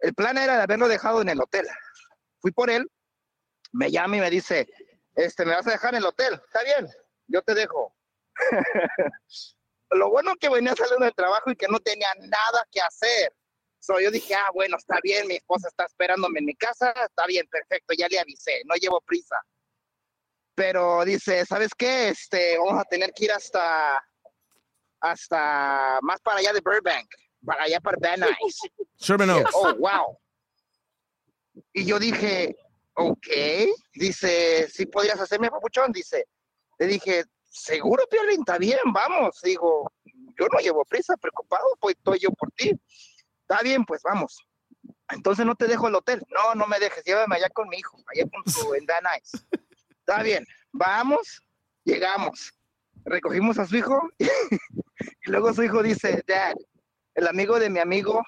El 0.00 0.14
plan 0.14 0.38
era 0.38 0.56
de 0.56 0.62
haberlo 0.62 0.88
dejado 0.88 1.20
en 1.20 1.28
el 1.28 1.40
hotel. 1.40 1.66
Fui 2.40 2.52
por 2.52 2.70
él, 2.70 2.90
me 3.72 3.90
llama 3.90 4.16
y 4.16 4.20
me 4.20 4.30
dice, 4.30 4.68
este, 5.14 5.44
¿me 5.44 5.54
vas 5.54 5.66
a 5.66 5.70
dejar 5.72 5.94
en 5.94 5.98
el 5.98 6.06
hotel? 6.06 6.34
Está 6.46 6.62
bien, 6.62 6.88
yo 7.26 7.42
te 7.42 7.54
dejo. 7.54 7.94
Lo 9.94 10.10
bueno 10.10 10.34
que 10.36 10.48
venía 10.48 10.74
saliendo 10.74 11.04
del 11.04 11.14
trabajo 11.14 11.50
y 11.50 11.56
que 11.56 11.68
no 11.68 11.78
tenía 11.80 12.08
nada 12.20 12.66
que 12.70 12.80
hacer. 12.80 13.34
So, 13.78 14.00
yo 14.00 14.10
dije, 14.10 14.34
ah, 14.34 14.48
bueno, 14.54 14.78
está 14.78 14.98
bien, 15.02 15.26
mi 15.26 15.34
esposa 15.36 15.68
está 15.68 15.84
esperándome 15.84 16.38
en 16.38 16.46
mi 16.46 16.54
casa, 16.54 16.90
está 16.92 17.26
bien, 17.26 17.46
perfecto, 17.48 17.92
ya 17.96 18.08
le 18.08 18.18
avisé, 18.18 18.62
no 18.64 18.74
llevo 18.76 19.00
prisa. 19.02 19.36
Pero 20.54 21.04
dice, 21.04 21.44
¿sabes 21.44 21.70
qué? 21.76 22.08
Este, 22.08 22.56
vamos 22.56 22.80
a 22.80 22.84
tener 22.84 23.12
que 23.12 23.26
ir 23.26 23.32
hasta, 23.32 24.02
hasta 25.00 25.98
más 26.00 26.20
para 26.22 26.38
allá 26.38 26.54
de 26.54 26.60
Burbank, 26.60 27.08
para 27.44 27.64
allá 27.64 27.78
para 27.80 27.98
Van 28.00 28.20
Nuys. 28.20 28.58
Sherman 28.96 29.30
Oaks. 29.30 29.50
Oh, 29.52 29.74
wow. 29.74 30.18
Y 31.72 31.84
yo 31.84 31.98
dije, 31.98 32.56
ok. 32.94 33.26
Dice, 33.92 34.68
¿sí 34.70 34.86
podrías 34.86 35.20
hacerme 35.20 35.50
papuchón? 35.50 35.92
Dice, 35.92 36.26
le 36.78 36.86
dije, 36.86 37.24
seguro, 37.54 38.04
Piolín, 38.10 38.40
está 38.40 38.58
bien, 38.58 38.80
vamos. 38.92 39.40
Digo, 39.42 39.90
yo 40.38 40.46
no 40.52 40.58
llevo 40.58 40.84
prisa, 40.84 41.16
preocupado, 41.16 41.64
pues 41.80 41.96
estoy 41.96 42.18
yo 42.18 42.30
por 42.32 42.50
ti. 42.52 42.72
Está 43.42 43.62
bien, 43.62 43.84
pues 43.84 44.02
vamos. 44.02 44.44
Entonces 45.10 45.46
no 45.46 45.54
te 45.54 45.66
dejo 45.66 45.88
el 45.88 45.94
hotel. 45.94 46.22
No, 46.30 46.54
no 46.54 46.66
me 46.66 46.78
dejes, 46.78 47.04
llévame 47.04 47.36
allá 47.36 47.48
con 47.50 47.68
mi 47.68 47.78
hijo, 47.78 47.96
allá 48.06 48.28
con 48.28 48.52
su 48.52 48.74
en 48.74 48.84
Van 48.86 49.04
Nuys. 49.04 49.46
Está 50.00 50.22
bien, 50.22 50.44
vamos, 50.72 51.40
llegamos. 51.84 52.52
Recogimos 53.04 53.58
a 53.58 53.66
su 53.66 53.76
hijo 53.76 54.00
y 54.18 54.28
luego 55.30 55.52
su 55.52 55.62
hijo 55.62 55.82
dice, 55.82 56.22
Dad, 56.26 56.54
el 57.14 57.28
amigo 57.28 57.58
de 57.58 57.70
mi 57.70 57.78
amigo 57.78 58.22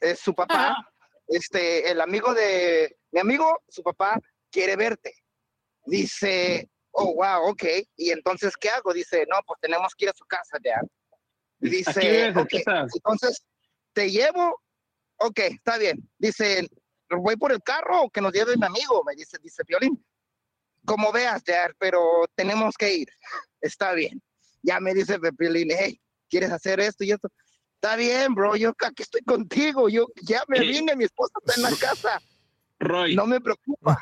es 0.00 0.18
su 0.18 0.34
papá. 0.34 0.76
Este, 1.28 1.90
el 1.90 2.00
amigo 2.00 2.34
de 2.34 2.96
mi 3.12 3.20
amigo, 3.20 3.62
su 3.68 3.82
papá, 3.82 4.18
quiere 4.50 4.76
verte. 4.76 5.14
Dice, 5.86 6.70
oh, 6.94 7.14
wow, 7.14 7.50
ok. 7.50 7.64
Y 7.96 8.10
entonces, 8.10 8.56
¿qué 8.56 8.70
hago? 8.70 8.92
Dice, 8.92 9.26
no, 9.28 9.36
pues 9.46 9.60
tenemos 9.60 9.94
que 9.94 10.06
ir 10.06 10.10
a 10.10 10.14
su 10.14 10.24
casa, 10.24 10.58
Dad. 10.62 10.82
Dice, 11.58 12.00
vives, 12.00 12.36
ok, 12.36 12.42
aquí 12.42 12.56
estás. 12.58 12.94
entonces, 12.94 13.44
¿te 13.92 14.10
llevo? 14.10 14.60
Ok, 15.16 15.38
está 15.40 15.78
bien. 15.78 16.08
Dice, 16.18 16.68
¿voy 17.10 17.36
por 17.36 17.52
el 17.52 17.62
carro 17.62 18.10
que 18.10 18.20
nos 18.20 18.32
lleve 18.32 18.56
mi 18.56 18.66
amigo? 18.66 19.02
Me 19.04 19.14
dice, 19.14 19.38
dice 19.42 19.62
Violín. 19.66 20.04
Como 20.84 21.12
veas, 21.12 21.42
Dad, 21.44 21.70
pero 21.78 22.00
tenemos 22.34 22.76
que 22.76 22.94
ir. 22.94 23.08
Está 23.60 23.92
bien. 23.92 24.22
Ya 24.62 24.80
me 24.80 24.94
dice 24.94 25.18
Violín, 25.38 25.68
hey, 25.70 26.00
¿quieres 26.28 26.50
hacer 26.50 26.80
esto 26.80 27.04
y 27.04 27.12
esto? 27.12 27.28
Está 27.76 27.96
bien, 27.96 28.34
bro, 28.34 28.56
yo 28.56 28.72
aquí 28.84 29.02
estoy 29.02 29.22
contigo. 29.22 29.88
Yo 29.88 30.06
ya 30.22 30.42
me 30.48 30.60
vine, 30.60 30.96
mi 30.96 31.04
esposa 31.04 31.32
está 31.44 31.54
en 31.56 31.62
la 31.62 31.70
casa. 31.80 32.20
Roy. 32.78 33.14
No 33.14 33.26
me 33.26 33.40
preocupa. 33.40 33.98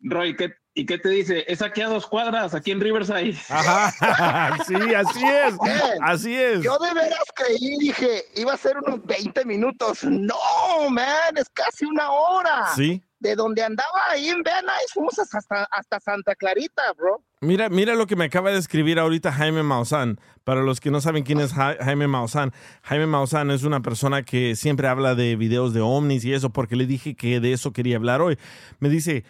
Roy, 0.00 0.36
¿qué, 0.36 0.54
¿y 0.74 0.86
qué 0.86 0.98
te 0.98 1.08
dice? 1.10 1.44
Es 1.48 1.62
aquí 1.62 1.80
a 1.82 1.88
dos 1.88 2.06
cuadras, 2.06 2.54
aquí 2.54 2.70
en 2.70 2.80
Riverside. 2.80 3.36
Ajá, 3.48 4.58
sí, 4.66 4.74
así 4.94 5.24
es. 5.24 5.54
Man, 5.56 5.80
Así 6.02 6.34
es. 6.34 6.62
Yo 6.62 6.78
de 6.78 6.94
veras 6.94 7.24
creí, 7.34 7.76
dije, 7.78 8.24
iba 8.36 8.52
a 8.54 8.56
ser 8.56 8.78
unos 8.78 9.04
20 9.04 9.44
minutos. 9.44 10.04
No, 10.04 10.90
man, 10.90 11.36
es 11.36 11.48
casi 11.50 11.84
una 11.84 12.10
hora. 12.10 12.66
Sí. 12.74 13.02
De 13.18 13.36
donde 13.36 13.62
andaba 13.62 13.88
ahí 14.10 14.30
en 14.30 14.38
Nuys, 14.38 14.92
fuimos 14.92 15.16
hasta, 15.18 15.68
hasta 15.70 16.00
Santa 16.00 16.34
Clarita, 16.34 16.82
bro. 16.96 17.22
Mira, 17.40 17.68
mira 17.68 17.94
lo 17.94 18.08
que 18.08 18.16
me 18.16 18.24
acaba 18.24 18.50
de 18.50 18.58
escribir 18.58 18.98
ahorita 18.98 19.30
Jaime 19.32 19.62
Maussan. 19.62 20.18
Para 20.42 20.62
los 20.62 20.80
que 20.80 20.90
no 20.90 21.00
saben 21.00 21.22
quién 21.22 21.38
es 21.38 21.52
Ja- 21.52 21.76
Jaime 21.80 22.08
Maussan, 22.08 22.52
Jaime 22.82 23.06
Maussan 23.06 23.52
es 23.52 23.62
una 23.62 23.80
persona 23.80 24.24
que 24.24 24.56
siempre 24.56 24.88
habla 24.88 25.14
de 25.14 25.36
videos 25.36 25.72
de 25.72 25.80
ovnis 25.80 26.24
y 26.24 26.32
eso, 26.34 26.50
porque 26.50 26.74
le 26.74 26.86
dije 26.86 27.14
que 27.14 27.38
de 27.38 27.52
eso 27.52 27.72
quería 27.72 27.94
hablar 27.96 28.20
hoy. 28.22 28.38
Me 28.80 28.88
dice, 28.88 29.24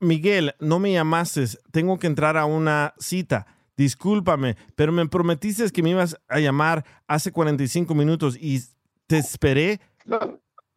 Miguel, 0.00 0.54
no 0.60 0.78
me 0.78 0.92
llamaste, 0.92 1.44
tengo 1.70 1.98
que 1.98 2.06
entrar 2.06 2.36
a 2.36 2.44
una 2.44 2.94
cita. 2.98 3.46
Discúlpame, 3.76 4.56
pero 4.74 4.90
me 4.92 5.06
prometiste 5.08 5.70
que 5.70 5.82
me 5.82 5.90
ibas 5.90 6.16
a 6.28 6.40
llamar 6.40 6.84
hace 7.06 7.30
45 7.30 7.94
minutos 7.94 8.36
y 8.40 8.60
te 9.06 9.18
esperé. 9.18 9.80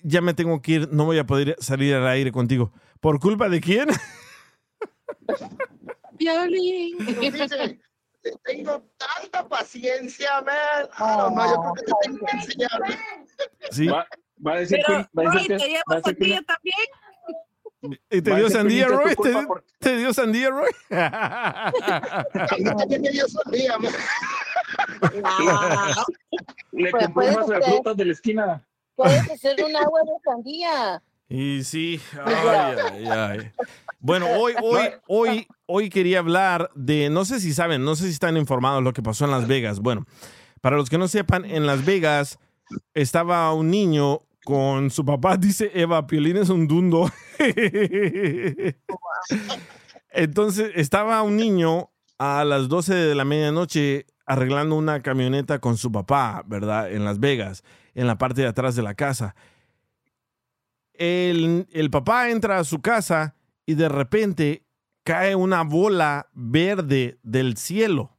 Ya 0.03 0.21
me 0.21 0.33
tengo 0.33 0.61
que 0.61 0.71
ir, 0.73 0.89
no 0.93 1.05
voy 1.05 1.17
a 1.17 1.25
poder 1.25 1.55
salir 1.59 1.95
al 1.95 2.07
aire 2.07 2.31
contigo. 2.31 2.71
¿Por 2.99 3.19
culpa 3.19 3.49
de 3.49 3.59
quién? 3.59 3.89
Violín. 6.19 6.97
Dice, 7.19 7.79
"Te 8.21 8.31
tengo 8.43 8.83
tanta 8.97 9.47
paciencia, 9.47 10.29
man. 10.41 10.85
I 10.99 11.17
don't 11.17 11.33
know, 11.33 11.47
yo 11.47 11.61
creo 11.61 11.73
que 11.73 11.81
te 11.83 11.91
tengo 12.03 12.19
que 12.25 12.37
enseñar. 12.37 12.81
Sí. 13.71 13.87
Va, 13.87 14.05
va 14.45 14.53
a 14.53 14.57
decir 14.59 14.79
Pero, 14.85 14.99
que, 14.99 15.09
va 15.19 15.23
a 15.23 15.33
Roy, 15.33 15.33
decir 15.41 15.57
¿te 15.57 15.57
que, 15.57 15.57
va 15.57 15.65
a 15.65 15.67
llevas 15.67 16.03
decir 16.03 16.17
que 16.17 16.23
sandía 16.23 16.41
también? 16.43 16.87
¿Y 18.11 18.21
te 18.21 18.35
dio 18.35 18.49
sandía, 18.49 18.87
Roy? 18.87 19.15
¿Te, 19.15 19.31
por- 19.45 19.63
te 19.79 19.97
dio 19.97 20.13
sandía, 20.13 20.49
Roy? 20.51 20.69
A 20.91 21.71
mí 22.57 22.63
también 22.63 23.01
me 23.01 23.09
dio 23.09 23.27
sandía, 23.27 23.75
le 26.71 26.91
Pues 26.91 27.03
compró 27.05 27.13
puede 27.13 27.29
un 27.29 27.35
vaso 27.35 27.51
de 27.51 27.61
ser. 27.61 27.73
frutas 27.73 27.97
de 27.97 28.05
la 28.05 28.11
esquina. 28.13 28.67
Puedes 28.95 29.31
hacer 29.31 29.55
un 29.65 29.75
agua 29.75 29.99
de 30.03 30.11
sandía. 30.23 31.01
y 31.29 31.63
sí, 31.63 31.99
ay, 32.23 32.35
ay, 32.91 33.05
ay. 33.09 33.51
Bueno, 33.99 34.27
hoy, 34.31 34.53
hoy, 34.61 34.89
hoy, 35.07 35.47
hoy 35.67 35.89
quería 35.89 36.19
hablar 36.19 36.69
de, 36.75 37.09
no 37.09 37.23
sé 37.25 37.39
si 37.39 37.53
saben, 37.53 37.83
no 37.83 37.95
sé 37.95 38.05
si 38.05 38.11
están 38.11 38.35
informados 38.37 38.83
lo 38.83 38.93
que 38.93 39.01
pasó 39.03 39.25
en 39.25 39.31
Las 39.31 39.47
Vegas. 39.47 39.79
Bueno, 39.79 40.05
para 40.59 40.75
los 40.75 40.89
que 40.89 40.97
no 40.97 41.07
sepan, 41.07 41.45
en 41.45 41.65
Las 41.67 41.85
Vegas 41.85 42.37
estaba 42.93 43.53
un 43.53 43.69
niño 43.69 44.21
con 44.43 44.89
su 44.89 45.05
papá, 45.05 45.37
dice 45.39 45.71
Eva, 45.73 46.07
Piolín 46.07 46.37
es 46.37 46.49
un 46.49 46.67
dundo. 46.67 47.09
Entonces, 50.11 50.71
estaba 50.75 51.21
un 51.21 51.37
niño 51.37 51.91
a 52.17 52.43
las 52.45 52.69
12 52.69 52.93
de 52.93 53.15
la 53.15 53.25
medianoche 53.25 54.05
arreglando 54.25 54.75
una 54.75 55.01
camioneta 55.01 55.59
con 55.59 55.77
su 55.77 55.91
papá, 55.91 56.43
¿verdad? 56.45 56.91
En 56.91 57.03
Las 57.03 57.19
Vegas, 57.19 57.63
en 57.95 58.07
la 58.07 58.17
parte 58.17 58.41
de 58.41 58.47
atrás 58.47 58.75
de 58.75 58.83
la 58.83 58.93
casa. 58.93 59.35
El, 60.93 61.67
el 61.71 61.89
papá 61.89 62.29
entra 62.29 62.59
a 62.59 62.63
su 62.63 62.81
casa 62.81 63.35
y 63.65 63.73
de 63.73 63.89
repente 63.89 64.67
cae 65.03 65.35
una 65.35 65.63
bola 65.63 66.29
verde 66.33 67.19
del 67.23 67.57
cielo. 67.57 68.17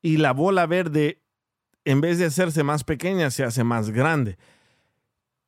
Y 0.00 0.18
la 0.18 0.32
bola 0.32 0.66
verde, 0.66 1.22
en 1.84 2.00
vez 2.00 2.18
de 2.18 2.26
hacerse 2.26 2.62
más 2.62 2.84
pequeña, 2.84 3.30
se 3.30 3.42
hace 3.42 3.64
más 3.64 3.90
grande. 3.90 4.38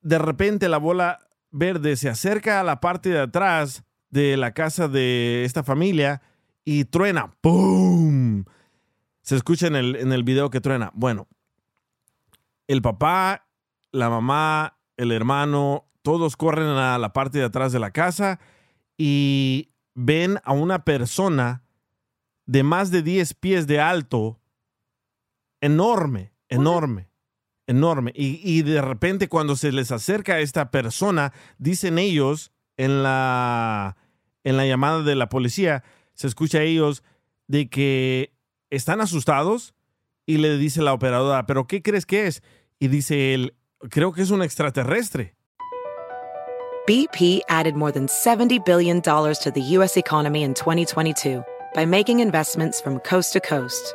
De 0.07 0.19
repente 0.19 0.69
la 0.69 0.79
bola 0.79 1.19
verde 1.51 1.97
se 1.97 2.09
acerca 2.09 2.61
a 2.61 2.63
la 2.63 2.81
parte 2.81 3.09
de 3.09 3.19
atrás 3.19 3.83
de 4.09 4.37
la 4.37 4.55
casa 4.55 4.87
de 4.87 5.43
esta 5.45 5.65
familia 5.65 6.23
y 6.65 6.85
truena. 6.85 7.35
¡Pum! 7.41 8.45
Se 9.23 9.35
escucha 9.35 9.67
en 9.67 9.75
el, 9.75 9.97
en 9.97 10.13
el 10.13 10.23
video 10.23 10.49
que 10.49 10.61
truena. 10.61 10.93
Bueno, 10.95 11.27
el 12.69 12.83
papá, 12.83 13.49
la 13.91 14.09
mamá, 14.09 14.79
el 14.97 15.11
hermano, 15.11 15.89
todos 16.03 16.37
corren 16.37 16.69
a 16.69 16.99
la 16.99 17.13
parte 17.13 17.39
de 17.39 17.45
atrás 17.47 17.73
de 17.73 17.81
la 17.81 17.91
casa 17.91 18.39
y 18.97 19.73
ven 19.97 20.39
a 20.45 20.53
una 20.53 20.85
persona 20.85 21.65
de 22.45 22.63
más 22.63 22.93
de 22.93 23.03
10 23.03 23.35
pies 23.35 23.67
de 23.67 23.81
alto, 23.81 24.39
enorme, 25.61 26.33
enorme, 26.49 27.11
enorme. 27.67 28.13
Y, 28.15 28.41
y 28.43 28.63
de 28.63 28.81
repente 28.81 29.29
cuando 29.29 29.57
se 29.57 29.73
les 29.73 29.93
acerca 29.93 30.35
a 30.35 30.41
esta 30.41 30.71
persona, 30.71 31.33
dicen 31.59 31.99
ellos 31.99 32.53
en 32.77 33.03
la, 33.03 33.97
en 34.45 34.57
la 34.57 34.67
llamada 34.67 35.03
de 35.03 35.17
la 35.17 35.29
policía, 35.29 35.83
se 36.15 36.27
escucha 36.27 36.59
a 36.59 36.63
ellos 36.63 37.03
de 37.47 37.69
que 37.69 38.33
están 38.71 39.01
asustados 39.01 39.75
y 40.27 40.39
le 40.39 40.59
dice 40.59 40.83
la 40.83 40.93
operadora, 40.93 41.47
¿pero 41.47 41.67
qué 41.67 41.83
crees 41.83 42.07
que 42.07 42.27
es? 42.27 42.43
Y 42.79 42.89
dice 42.89 43.35
él, 43.35 43.55
creo 43.91 44.13
que 44.13 44.23
es 44.23 44.31
un 44.31 44.43
extraterrestre. 44.43 45.35
BP 46.87 47.43
added 47.49 47.75
more 47.75 47.91
than 47.91 48.07
$70 48.07 48.65
billion 48.65 49.03
to 49.03 49.51
the 49.53 49.61
U.S. 49.77 49.97
economy 49.97 50.45
in 50.45 50.55
2022 50.55 51.43
by 51.75 51.85
making 51.85 52.21
investments 52.21 52.81
from 52.81 53.01
coast 53.01 53.33
to 53.33 53.41
coast. 53.41 53.95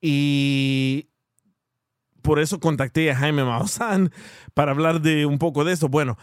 Y 0.00 1.08
por 2.22 2.38
eso 2.38 2.60
contacté 2.60 3.10
a 3.10 3.16
Jaime 3.16 3.44
Maussan 3.44 4.10
para 4.54 4.72
hablar 4.72 5.00
de 5.00 5.26
un 5.26 5.38
poco 5.38 5.64
de 5.64 5.72
eso. 5.72 5.88
Bueno, 5.88 6.16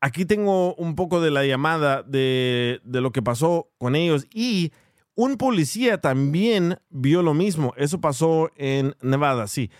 aquí 0.00 0.24
tengo 0.24 0.74
un 0.76 0.94
poco 0.94 1.20
de 1.20 1.30
la 1.30 1.44
llamada 1.44 2.02
de, 2.02 2.80
de 2.84 3.00
lo 3.00 3.10
que 3.12 3.22
pasó 3.22 3.70
con 3.78 3.96
ellos 3.96 4.26
y 4.32 4.72
un 5.14 5.36
policía 5.36 6.00
también 6.00 6.78
vio 6.90 7.22
lo 7.22 7.34
mismo. 7.34 7.74
Eso 7.76 8.00
pasó 8.00 8.50
en 8.56 8.94
Nevada, 9.00 9.48
sí. 9.48 9.70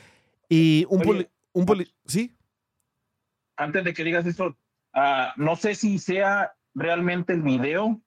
Y 0.49 0.85
un, 0.89 1.01
poli, 1.03 1.19
Oye, 1.21 1.31
un 1.53 1.67
poli- 1.67 1.95
¿sí? 2.07 2.35
Antes 3.57 3.85
de 3.85 3.95
que 3.95 4.03
digas 4.05 4.27
eso, 4.27 4.57
ah, 4.95 5.33
no 5.37 5.55
sé 5.57 5.75
si 5.75 5.99
sea 5.99 6.53
realmente 6.75 7.33
el 7.35 7.43
video, 7.43 8.01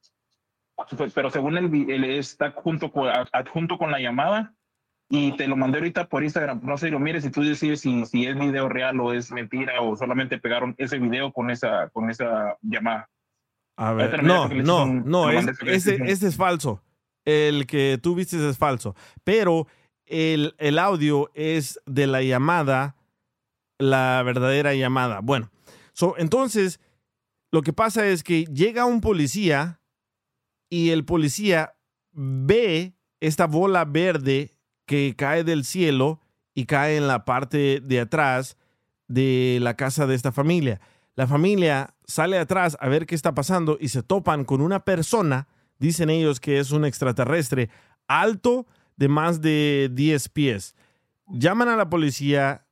pero 1.14 1.30
según 1.30 1.58
el, 1.58 1.90
el- 1.90 2.04
está 2.06 2.52
junto 2.52 2.92
con, 2.92 3.08
adjunto 3.32 3.78
con 3.78 3.92
la 3.92 4.00
llamada 4.00 4.54
y 5.14 5.36
te 5.36 5.46
lo 5.48 5.58
mandé 5.58 5.78
ahorita 5.80 6.08
por 6.08 6.24
Instagram. 6.24 6.62
No 6.64 6.78
sé 6.78 6.88
si 6.88 6.92
lo 6.92 7.00
mires 7.00 7.26
y 7.26 7.30
tú 7.30 7.42
decides 7.44 7.82
si, 7.82 8.06
si 8.06 8.26
es 8.26 8.40
video 8.40 8.70
real 8.70 8.98
o 9.02 9.12
es 9.14 9.30
mentira 9.32 9.82
o 9.82 9.96
solamente 9.98 10.40
pegaron 10.40 10.74
ese 10.78 10.98
video 11.00 11.34
con 11.34 11.52
esa, 11.52 11.90
con 11.90 12.10
esa 12.10 12.58
llamada. 12.62 13.10
A 13.78 13.92
ver, 13.94 14.24
no, 14.24 14.48
no, 14.64 14.84
un- 14.86 15.04
no, 15.06 15.30
es- 15.30 15.48
ese, 15.66 15.96
ese 16.06 16.28
es 16.28 16.36
falso. 16.38 16.82
El 17.26 17.68
que 17.68 18.00
tú 18.02 18.16
viste 18.16 18.38
es 18.50 18.58
falso. 18.58 18.96
Pero 19.26 19.68
el, 20.06 20.56
el 20.58 20.80
audio 20.80 21.30
es 21.34 21.80
de 21.86 22.08
la 22.08 22.22
llamada, 22.22 22.96
la 23.80 24.22
verdadera 24.24 24.74
llamada. 24.76 25.20
Bueno, 25.22 25.52
so, 25.94 26.16
entonces, 26.18 26.80
lo 27.52 27.62
que 27.64 27.74
pasa 27.74 28.08
es 28.08 28.24
que 28.24 28.46
llega 28.46 28.86
un 28.86 29.02
policía 29.02 29.82
y 30.70 30.92
el 30.92 31.04
policía 31.04 31.74
ve 32.14 32.94
esta 33.20 33.46
bola 33.46 33.84
verde 33.86 34.52
que 34.92 35.16
cae 35.16 35.46
del 35.46 35.64
cielo 35.64 36.20
y 36.54 36.66
cae 36.66 36.98
en 36.98 37.08
la 37.08 37.24
parte 37.24 37.80
de 37.80 38.02
atrás 38.02 38.58
de 39.08 39.58
la 39.62 39.78
casa 39.78 40.06
de 40.06 40.16
esta 40.16 40.34
familia. 40.34 40.82
La 41.16 41.28
familia 41.28 41.96
sale 42.04 42.38
atrás 42.38 42.76
a 42.78 42.90
ver 42.90 43.06
qué 43.06 43.16
está 43.16 43.34
pasando 43.34 43.78
y 43.80 43.88
se 43.88 44.04
topan 44.04 44.44
con 44.44 44.60
una 44.60 44.84
persona, 44.84 45.48
dicen 45.80 46.10
ellos 46.10 46.42
que 46.42 46.60
es 46.60 46.72
un 46.72 46.84
extraterrestre, 46.84 47.70
alto 48.06 48.68
de 48.98 49.08
más 49.08 49.40
de 49.40 49.90
10 49.94 50.28
pies. 50.28 50.76
Llaman 51.30 51.70
a 51.70 51.78
la 51.78 51.90
policía 51.90 52.68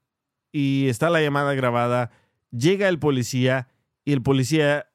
y 0.51 0.89
está 0.89 1.09
la 1.09 1.21
llamada 1.21 1.53
grabada. 1.53 2.11
Llega 2.51 2.89
el 2.89 2.99
policía 2.99 3.69
y 4.03 4.11
el 4.11 4.21
policía 4.21 4.89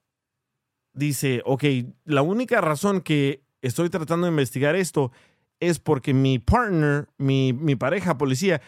dice, 0.93 1.41
ok, 1.47 1.65
la 2.05 2.21
única 2.21 2.61
razón 2.61 3.01
que 3.01 3.47
estoy 3.63 3.89
tratando 3.89 4.27
de 4.27 4.33
investigar 4.33 4.77
esto 4.77 5.11
es 5.61 5.79
porque 5.79 6.15
mi 6.15 6.39
partner, 6.39 7.09
mi, 7.19 7.53
mi 7.53 7.77
pareja 7.77 8.19
policía, 8.19 8.61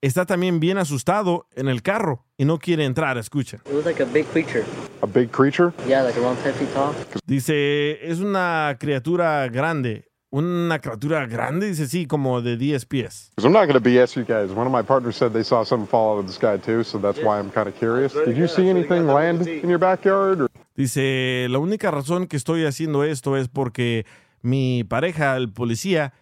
está 0.00 0.26
también 0.26 0.60
bien 0.60 0.78
asustado 0.78 1.46
en 1.54 1.68
el 1.68 1.82
carro 1.82 2.24
y 2.36 2.44
no 2.44 2.58
quiere 2.58 2.84
entrar. 2.84 3.18
Escucha. 3.18 3.58
It 3.66 3.72
was 3.72 3.84
like 3.84 4.02
a 4.02 4.06
big 4.06 4.26
creature. 4.26 4.64
A 5.02 5.06
big 5.06 5.30
creature? 5.30 5.72
Yeah, 5.86 6.02
like 6.02 6.18
around 6.18 6.38
10 6.42 6.54
feet 6.54 6.72
tall. 6.74 6.94
Dice, 7.26 7.98
es 8.02 8.20
una 8.20 8.76
criatura 8.78 9.48
grande. 9.48 10.04
Una 10.30 10.80
criatura 10.80 11.26
grande, 11.26 11.68
dice 11.68 11.86
sí, 11.86 12.06
como 12.06 12.42
de 12.42 12.56
10 12.56 12.86
pies. 12.86 13.30
Because 13.36 13.46
I'm 13.46 13.52
not 13.52 13.66
going 13.68 13.80
to 13.80 13.80
BS 13.80 14.16
you 14.16 14.24
guys. 14.24 14.50
One 14.50 14.66
of 14.66 14.72
my 14.72 14.82
partners 14.82 15.16
said 15.16 15.32
they 15.32 15.44
saw 15.44 15.64
something 15.64 15.88
fall 15.88 16.16
out 16.16 16.20
of 16.20 16.26
the 16.26 16.32
sky 16.32 16.58
too, 16.58 16.82
so 16.82 16.98
that's 16.98 17.18
why 17.22 17.38
I'm 17.38 17.50
kind 17.50 17.68
of 17.68 17.76
curious. 17.76 18.12
Did 18.12 18.36
you 18.36 18.48
see 18.48 18.68
anything 18.68 19.06
land 19.06 19.46
in 19.46 19.68
your 19.68 19.78
backyard? 19.78 20.42
Or? 20.42 20.48
Dice, 20.74 21.48
la 21.48 21.58
única 21.58 21.90
razón 21.90 22.26
que 22.26 22.36
estoy 22.36 22.66
haciendo 22.66 23.04
esto 23.04 23.36
es 23.36 23.48
porque 23.48 24.04
mi 24.42 24.84
pareja, 24.84 25.36
el 25.36 25.50
policía, 25.52 26.12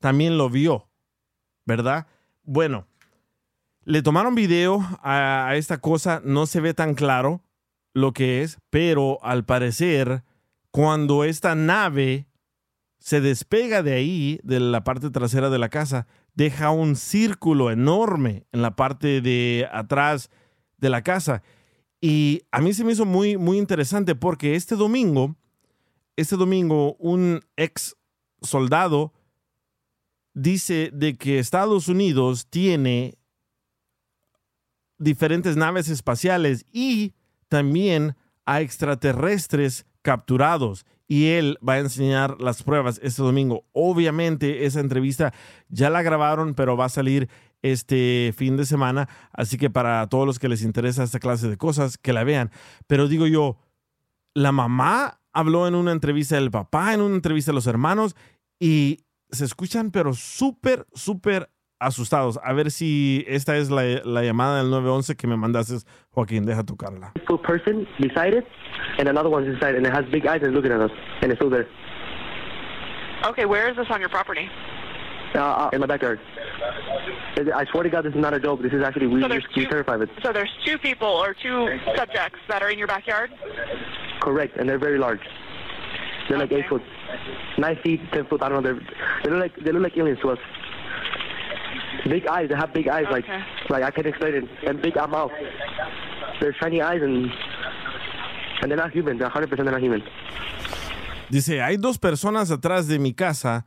también 0.00 0.38
lo 0.38 0.50
vio, 0.50 0.88
¿verdad? 1.66 2.06
Bueno, 2.42 2.86
le 3.84 4.02
tomaron 4.02 4.34
video 4.34 4.86
a, 5.02 5.52
esta 5.54 5.78
cosa, 5.78 6.20
no 6.24 6.46
se 6.46 6.60
ve 6.60 6.74
tan 6.74 6.94
claro 6.94 7.42
lo 7.92 8.12
que 8.12 8.42
es, 8.42 8.58
pero 8.70 9.18
al 9.22 9.44
parecer, 9.44 10.24
cuando 10.70 11.24
esta 11.24 11.54
nave 11.54 12.26
se 12.98 13.20
despega 13.20 13.82
de 13.82 13.94
ahí, 13.94 14.40
de 14.42 14.60
la 14.60 14.84
parte 14.84 15.10
trasera 15.10 15.50
de 15.50 15.58
la 15.58 15.68
casa, 15.68 16.06
deja 16.34 16.70
un 16.70 16.96
círculo 16.96 17.70
enorme 17.70 18.46
en 18.52 18.62
la 18.62 18.76
parte 18.76 19.20
de 19.20 19.68
atrás 19.72 20.30
de 20.78 20.90
la 20.90 21.02
casa. 21.02 21.42
Y 22.00 22.42
a 22.50 22.60
mí 22.60 22.72
se 22.72 22.84
me 22.84 22.92
hizo 22.92 23.04
muy, 23.04 23.36
muy 23.36 23.58
interesante 23.58 24.14
porque 24.14 24.54
este 24.54 24.76
domingo, 24.76 25.36
este 26.16 26.36
domingo, 26.36 26.94
un 26.98 27.40
ex 27.56 27.96
soldado 28.42 29.12
dice 30.34 30.90
de 30.92 31.16
que 31.16 31.38
Estados 31.38 31.88
Unidos 31.88 32.46
tiene 32.48 33.18
diferentes 34.98 35.56
naves 35.56 35.88
espaciales 35.88 36.64
y 36.72 37.14
también 37.48 38.16
a 38.44 38.60
extraterrestres 38.60 39.86
capturados. 40.02 40.86
Y 41.08 41.30
él 41.30 41.58
va 41.66 41.74
a 41.74 41.78
enseñar 41.80 42.40
las 42.40 42.62
pruebas 42.62 43.00
este 43.02 43.22
domingo. 43.22 43.64
Obviamente 43.72 44.64
esa 44.66 44.78
entrevista 44.78 45.34
ya 45.68 45.90
la 45.90 46.02
grabaron, 46.02 46.54
pero 46.54 46.76
va 46.76 46.84
a 46.84 46.90
salir 46.90 47.28
este 47.62 48.32
fin 48.36 48.56
de 48.56 48.64
semana. 48.64 49.08
Así 49.32 49.56
que 49.56 49.70
para 49.70 50.06
todos 50.08 50.26
los 50.26 50.38
que 50.38 50.48
les 50.48 50.62
interesa 50.62 51.02
esta 51.02 51.18
clase 51.18 51.48
de 51.48 51.56
cosas, 51.56 51.98
que 51.98 52.12
la 52.12 52.22
vean. 52.22 52.52
Pero 52.86 53.08
digo 53.08 53.26
yo, 53.26 53.58
la 54.34 54.52
mamá 54.52 55.20
habló 55.32 55.66
en 55.66 55.74
una 55.74 55.92
entrevista 55.92 56.36
del 56.36 56.50
papá, 56.50 56.94
en 56.94 57.00
una 57.00 57.16
entrevista 57.16 57.50
de 57.50 57.56
los 57.56 57.66
hermanos, 57.66 58.14
y 58.60 59.00
se 59.32 59.44
escuchan, 59.44 59.90
pero 59.90 60.12
súper, 60.14 60.86
súper 60.94 61.48
asustados. 61.78 62.38
A 62.42 62.52
ver 62.52 62.70
si 62.70 63.24
esta 63.26 63.56
es 63.56 63.70
la, 63.70 63.82
la 64.04 64.22
llamada 64.22 64.58
del 64.58 64.70
911 64.70 65.16
que 65.16 65.26
me 65.26 65.36
mandaste, 65.36 65.74
Joaquín. 66.10 66.44
Deja 66.44 66.62
tocarla. 66.64 67.12
Full 67.26 67.38
person 67.38 67.86
beside 67.98 68.34
it, 68.34 68.44
and 68.98 69.08
another 69.08 69.30
one's 69.30 69.48
inside, 69.48 69.76
and 69.76 69.86
it 69.86 69.92
has 69.92 70.04
big 70.10 70.26
eyes 70.26 70.42
and 70.42 70.54
looking 70.54 70.72
at 70.72 70.80
us, 70.80 70.92
and 71.22 71.32
it's 71.32 71.38
still 71.38 71.50
there. 71.50 71.66
Okay, 73.24 73.44
where 73.46 73.70
is 73.70 73.76
this 73.76 73.86
on 73.90 74.00
your 74.00 74.08
property? 74.10 74.48
Uh, 75.34 75.38
uh, 75.38 75.70
in 75.72 75.80
my 75.80 75.86
backyard. 75.86 76.18
I 77.54 77.64
swear 77.70 77.84
to 77.84 77.90
God, 77.90 78.04
this 78.04 78.14
is 78.14 78.20
not 78.20 78.34
a 78.34 78.40
joke. 78.40 78.62
This 78.62 78.72
is 78.72 78.82
actually 78.82 79.06
we 79.06 79.22
So 79.22 79.28
there's 79.28 79.46
we 79.56 79.64
terrified 79.66 79.96
of 79.96 80.02
it. 80.02 80.10
So 80.22 80.32
there's 80.32 80.50
two 80.66 80.76
people 80.78 81.06
or 81.06 81.34
two 81.34 81.78
subjects 81.96 82.38
that 82.48 82.62
are 82.62 82.70
in 82.70 82.78
your 82.78 82.88
backyard? 82.88 83.30
Correct, 84.20 84.56
and 84.56 84.68
they're 84.68 84.78
very 84.78 84.98
large. 84.98 85.20
They're 86.28 86.38
like 86.38 86.52
eight 86.52 86.66
foot, 86.68 86.82
nine 87.58 87.78
feet, 87.82 88.00
ten 88.12 88.26
foot. 88.26 88.42
I 88.42 88.48
don't 88.48 88.62
know. 88.62 88.72
They're 88.72 88.80
they 89.24 89.30
look 89.30 89.40
like 89.40 89.64
they 89.64 89.72
look 89.72 89.82
like 89.82 89.96
aliens 89.96 90.20
to 90.20 90.30
us. 90.30 90.38
Big 92.08 92.26
eyes. 92.26 92.48
They 92.48 92.56
have 92.56 92.72
big 92.72 92.88
eyes, 92.88 93.06
like 93.10 93.26
like 93.68 93.82
I 93.82 93.90
can't 93.90 94.06
explain 94.06 94.34
it. 94.34 94.44
And 94.66 94.80
big 94.80 94.96
mouth. 94.96 95.32
They're 96.40 96.56
shiny 96.60 96.80
eyes, 96.80 97.02
and 97.02 97.30
and 98.62 98.70
they're 98.70 98.78
not 98.78 98.92
human. 98.92 99.18
They're 99.18 99.30
100% 99.30 99.56
they're 99.56 99.64
not 99.64 99.80
human. 99.80 100.02
Dice, 101.30 101.62
hay 101.62 101.76
dos 101.76 101.98
personas 101.98 102.50
atrás 102.50 102.88
de 102.88 102.98
mi 102.98 103.14
casa 103.14 103.64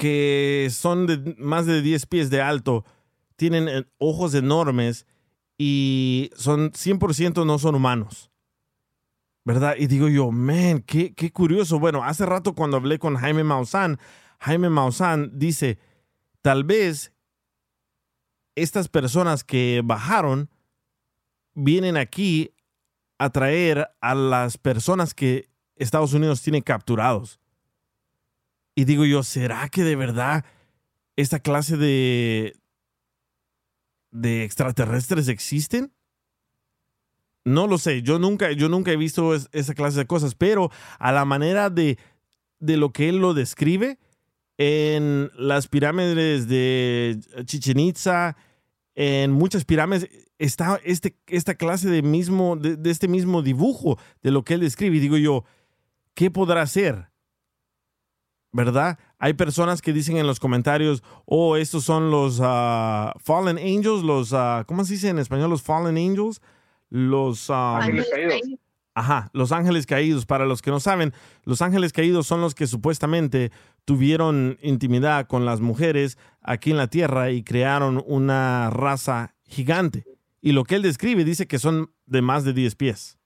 que 0.00 0.68
son 0.70 1.06
de 1.06 1.34
más 1.38 1.66
de 1.66 1.82
10 1.82 2.06
pies 2.06 2.30
de 2.30 2.40
alto, 2.40 2.84
tienen 3.36 3.68
eh, 3.68 3.84
ojos 3.98 4.34
enormes 4.34 5.06
y 5.58 6.30
son 6.34 6.72
100% 6.72 7.44
no 7.44 7.58
son 7.58 7.74
humanos. 7.74 8.29
¿Verdad? 9.44 9.76
Y 9.78 9.86
digo 9.86 10.08
yo, 10.08 10.30
man, 10.30 10.80
qué, 10.80 11.14
qué 11.14 11.32
curioso. 11.32 11.78
Bueno, 11.78 12.04
hace 12.04 12.26
rato 12.26 12.54
cuando 12.54 12.76
hablé 12.76 12.98
con 12.98 13.16
Jaime 13.16 13.42
Maussan, 13.42 13.98
Jaime 14.38 14.68
Maussan 14.68 15.30
dice, 15.38 15.78
tal 16.42 16.64
vez 16.64 17.12
estas 18.54 18.88
personas 18.88 19.44
que 19.44 19.80
bajaron 19.84 20.50
vienen 21.54 21.96
aquí 21.96 22.54
a 23.18 23.30
traer 23.30 23.90
a 24.00 24.14
las 24.14 24.58
personas 24.58 25.14
que 25.14 25.50
Estados 25.76 26.12
Unidos 26.12 26.42
tiene 26.42 26.62
capturados. 26.62 27.40
Y 28.74 28.84
digo 28.84 29.04
yo, 29.04 29.22
¿será 29.22 29.68
que 29.68 29.82
de 29.82 29.96
verdad 29.96 30.44
esta 31.16 31.40
clase 31.40 31.76
de, 31.76 32.54
de 34.10 34.44
extraterrestres 34.44 35.28
existen? 35.28 35.92
No 37.44 37.66
lo 37.66 37.78
sé, 37.78 38.02
yo 38.02 38.18
nunca, 38.18 38.52
yo 38.52 38.68
nunca 38.68 38.90
he 38.92 38.96
visto 38.96 39.34
es- 39.34 39.48
esa 39.52 39.74
clase 39.74 39.98
de 39.98 40.06
cosas, 40.06 40.34
pero 40.34 40.70
a 40.98 41.10
la 41.12 41.24
manera 41.24 41.70
de, 41.70 41.98
de 42.58 42.76
lo 42.76 42.92
que 42.92 43.08
él 43.08 43.18
lo 43.18 43.34
describe, 43.34 43.98
en 44.58 45.30
las 45.38 45.68
pirámides 45.68 46.46
de 46.46 47.18
Chichen 47.46 47.80
Itza, 47.80 48.36
en 48.94 49.32
muchas 49.32 49.64
pirámides, 49.64 50.10
está 50.38 50.78
este, 50.84 51.16
esta 51.28 51.54
clase 51.54 51.88
de, 51.88 52.02
mismo, 52.02 52.56
de, 52.56 52.90
este 52.90 53.08
mismo 53.08 53.40
dibujo 53.40 53.98
de 54.22 54.30
lo 54.30 54.44
que 54.44 54.54
él 54.54 54.60
describe. 54.60 54.96
Y 54.96 55.00
digo 55.00 55.16
yo, 55.16 55.44
¿qué 56.12 56.30
podrá 56.30 56.66
ser? 56.66 57.08
¿Verdad? 58.52 58.98
Hay 59.18 59.32
personas 59.32 59.80
que 59.80 59.94
dicen 59.94 60.18
en 60.18 60.26
los 60.26 60.40
comentarios, 60.40 61.02
oh, 61.24 61.56
estos 61.56 61.84
son 61.84 62.10
los 62.10 62.40
ah, 62.42 63.14
Fallen 63.18 63.56
Angels, 63.56 64.02
los, 64.02 64.34
ah, 64.34 64.64
¿cómo 64.66 64.84
se 64.84 64.94
dice 64.94 65.08
en 65.08 65.20
español? 65.20 65.48
Los 65.48 65.62
Fallen 65.62 65.96
Angels, 65.96 66.42
los... 66.90 67.48
Ángeles 67.50 68.08
caídos. 68.12 68.40
Ajá, 68.94 69.30
los 69.32 69.52
ángeles 69.52 69.86
caídos. 69.86 70.26
Para 70.26 70.44
los 70.44 70.62
que 70.62 70.70
no 70.70 70.80
saben, 70.80 71.14
los 71.44 71.62
ángeles 71.62 71.92
caídos 71.92 72.26
son 72.26 72.40
los 72.40 72.54
que 72.54 72.66
supuestamente 72.66 73.50
tuvieron 73.84 74.58
intimidad 74.62 75.26
con 75.26 75.44
las 75.44 75.60
mujeres 75.60 76.18
aquí 76.42 76.70
en 76.70 76.76
la 76.76 76.88
tierra 76.88 77.30
y 77.30 77.42
crearon 77.42 78.02
una 78.06 78.70
raza 78.70 79.34
gigante. 79.46 80.04
Y 80.42 80.52
lo 80.52 80.64
que 80.64 80.74
él 80.74 80.82
describe 80.82 81.24
dice 81.24 81.46
que 81.46 81.58
son 81.58 81.92
de 82.06 82.22
más 82.22 82.44
de 82.44 82.52
10 82.52 82.74
pies. 82.76 83.18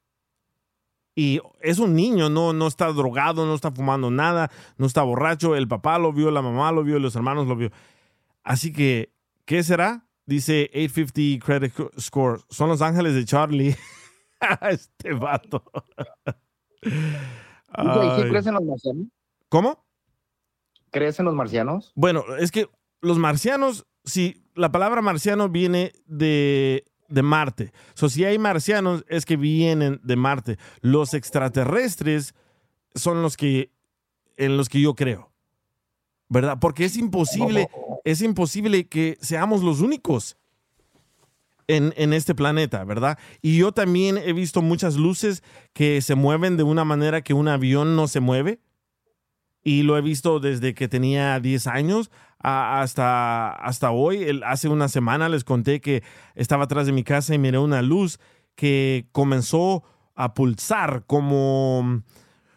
Y 1.16 1.40
es 1.60 1.78
un 1.78 1.94
niño, 1.94 2.28
no, 2.28 2.52
no 2.52 2.66
está 2.66 2.86
drogado, 2.88 3.46
no 3.46 3.54
está 3.54 3.70
fumando 3.70 4.10
nada, 4.10 4.50
no 4.76 4.86
está 4.86 5.02
borracho. 5.02 5.54
El 5.54 5.68
papá 5.68 5.98
lo 5.98 6.12
vio, 6.12 6.30
la 6.30 6.42
mamá 6.42 6.72
lo 6.72 6.82
vio, 6.82 6.98
los 6.98 7.14
hermanos 7.14 7.46
lo 7.46 7.54
vio. 7.56 7.70
Así 8.42 8.72
que, 8.72 9.12
¿qué 9.44 9.62
será? 9.62 10.03
Dice 10.26 10.70
850 10.74 11.44
credit 11.44 11.72
score. 12.00 12.40
Son 12.48 12.68
los 12.68 12.82
ángeles 12.82 13.14
de 13.14 13.24
Charlie. 13.24 13.76
este 14.70 15.12
vato. 15.12 15.62
¿Y 16.82 18.28
crees 18.28 18.46
en 18.46 18.54
los 18.54 18.64
marcianos? 18.64 19.06
¿Cómo? 19.48 19.84
¿Crees 20.90 21.18
en 21.18 21.26
los 21.26 21.34
marcianos? 21.34 21.92
Bueno, 21.94 22.24
es 22.38 22.50
que 22.50 22.68
los 23.00 23.18
marcianos, 23.18 23.86
si 24.04 24.44
la 24.54 24.70
palabra 24.70 25.02
marciano 25.02 25.48
viene 25.48 25.92
de, 26.06 26.84
de 27.08 27.22
Marte. 27.22 27.72
So, 27.94 28.08
si 28.08 28.24
hay 28.24 28.38
marcianos, 28.38 29.04
es 29.08 29.26
que 29.26 29.36
vienen 29.36 30.00
de 30.04 30.16
Marte. 30.16 30.58
Los 30.80 31.14
extraterrestres 31.14 32.34
son 32.94 33.22
los 33.22 33.36
que 33.36 33.72
en 34.36 34.56
los 34.56 34.68
que 34.68 34.80
yo 34.80 34.94
creo. 34.94 35.33
¿Verdad? 36.28 36.58
Porque 36.60 36.84
es 36.84 36.96
imposible, 36.96 37.68
es 38.04 38.22
imposible 38.22 38.88
que 38.88 39.16
seamos 39.20 39.62
los 39.62 39.80
únicos 39.80 40.36
en, 41.68 41.94
en 41.96 42.12
este 42.12 42.34
planeta, 42.34 42.84
¿verdad? 42.84 43.18
Y 43.40 43.56
yo 43.56 43.72
también 43.72 44.18
he 44.18 44.32
visto 44.32 44.60
muchas 44.62 44.96
luces 44.96 45.42
que 45.72 46.00
se 46.02 46.14
mueven 46.14 46.56
de 46.56 46.62
una 46.62 46.84
manera 46.84 47.22
que 47.22 47.34
un 47.34 47.48
avión 47.48 47.96
no 47.96 48.06
se 48.08 48.20
mueve 48.20 48.60
y 49.62 49.82
lo 49.82 49.96
he 49.96 50.02
visto 50.02 50.40
desde 50.40 50.74
que 50.74 50.88
tenía 50.88 51.40
10 51.40 51.66
años 51.66 52.10
a- 52.38 52.82
hasta, 52.82 53.50
hasta 53.52 53.90
hoy. 53.92 54.22
El- 54.24 54.42
hace 54.44 54.68
una 54.68 54.88
semana 54.88 55.28
les 55.30 55.44
conté 55.44 55.80
que 55.80 56.02
estaba 56.34 56.64
atrás 56.64 56.86
de 56.86 56.92
mi 56.92 57.02
casa 57.04 57.34
y 57.34 57.38
miré 57.38 57.58
una 57.58 57.80
luz 57.80 58.18
que 58.56 59.06
comenzó 59.12 59.84
a 60.14 60.34
pulsar 60.34 61.04
como, 61.06 62.02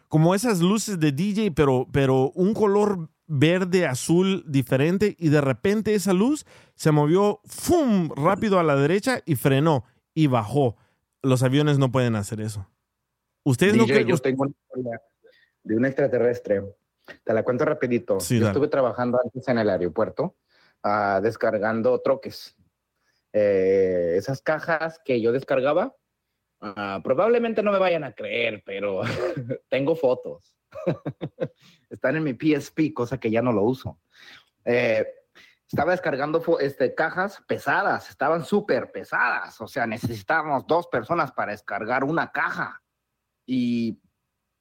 como 0.08 0.34
esas 0.34 0.60
luces 0.60 1.00
de 1.00 1.12
DJ, 1.12 1.50
pero, 1.52 1.86
pero 1.90 2.30
un 2.34 2.52
color 2.54 3.08
verde 3.28 3.86
azul 3.86 4.42
diferente 4.46 5.14
y 5.18 5.28
de 5.28 5.40
repente 5.40 5.94
esa 5.94 6.12
luz 6.12 6.46
se 6.74 6.90
movió 6.90 7.40
¡fum! 7.44 8.10
rápido 8.16 8.58
a 8.58 8.64
la 8.64 8.74
derecha 8.74 9.22
y 9.24 9.36
frenó 9.36 9.84
y 10.14 10.26
bajó. 10.26 10.76
Los 11.22 11.42
aviones 11.42 11.78
no 11.78 11.92
pueden 11.92 12.16
hacer 12.16 12.40
eso. 12.40 12.66
Ustedes 13.44 13.76
no 13.76 13.84
DJ, 13.84 13.94
creen... 13.94 14.08
yo 14.08 14.18
tengo 14.18 14.42
una 14.42 14.52
historia 14.52 15.02
de 15.62 15.76
un 15.76 15.84
extraterrestre. 15.84 16.62
Te 17.24 17.32
la 17.32 17.42
cuento 17.42 17.64
rapidito. 17.64 18.18
Sí, 18.20 18.36
yo 18.36 18.40
dale. 18.40 18.52
estuve 18.52 18.68
trabajando 18.68 19.20
antes 19.22 19.46
en 19.48 19.58
el 19.58 19.70
aeropuerto, 19.70 20.36
ah, 20.82 21.20
descargando 21.22 22.00
troques. 22.00 22.56
Eh, 23.32 24.14
esas 24.16 24.42
cajas 24.42 25.00
que 25.04 25.20
yo 25.20 25.32
descargaba, 25.32 25.94
ah, 26.60 27.00
probablemente 27.02 27.62
no 27.62 27.72
me 27.72 27.78
vayan 27.78 28.04
a 28.04 28.12
creer, 28.12 28.62
pero 28.64 29.02
tengo 29.68 29.96
fotos. 29.96 30.56
Están 31.90 32.16
en 32.16 32.24
mi 32.24 32.34
PSP, 32.34 32.92
cosa 32.94 33.18
que 33.18 33.30
ya 33.30 33.42
no 33.42 33.52
lo 33.52 33.62
uso. 33.62 34.00
Eh, 34.64 35.06
estaba 35.66 35.92
descargando 35.92 36.42
este, 36.60 36.94
cajas 36.94 37.42
pesadas, 37.46 38.08
estaban 38.08 38.44
súper 38.44 38.90
pesadas, 38.90 39.60
o 39.60 39.68
sea, 39.68 39.86
necesitábamos 39.86 40.66
dos 40.66 40.86
personas 40.86 41.30
para 41.32 41.52
descargar 41.52 42.04
una 42.04 42.32
caja. 42.32 42.82
Y 43.44 44.00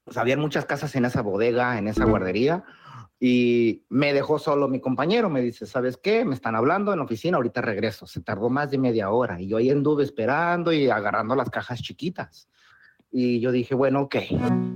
pues 0.03 0.17
había 0.17 0.35
muchas 0.37 0.65
casas 0.65 0.93
en 0.95 1.05
esa 1.05 1.21
bodega, 1.21 1.77
en 1.77 1.87
esa 1.87 2.05
guardería, 2.05 2.65
y 3.19 3.83
me 3.89 4.13
dejó 4.13 4.37
solo 4.37 4.67
mi 4.67 4.79
compañero, 4.79 5.29
me 5.29 5.41
dice, 5.41 5.65
¿sabes 5.65 5.97
qué? 5.97 6.23
Me 6.23 6.35
están 6.35 6.55
hablando 6.55 6.91
en 6.91 6.99
la 6.99 7.05
oficina, 7.05 7.37
ahorita 7.37 7.61
regreso. 7.61 8.05
Se 8.05 8.21
tardó 8.21 8.49
más 8.49 8.69
de 8.69 8.77
media 8.77 9.09
hora 9.09 9.41
y 9.41 9.47
yo 9.47 9.57
ahí 9.57 9.71
anduve 9.71 10.03
esperando 10.03 10.71
y 10.71 10.89
agarrando 10.89 11.35
las 11.35 11.49
cajas 11.49 11.81
chiquitas. 11.81 12.47
Y 13.11 13.39
yo 13.39 13.51
dije, 13.51 13.73
bueno, 13.73 14.01
ok. 14.01 14.15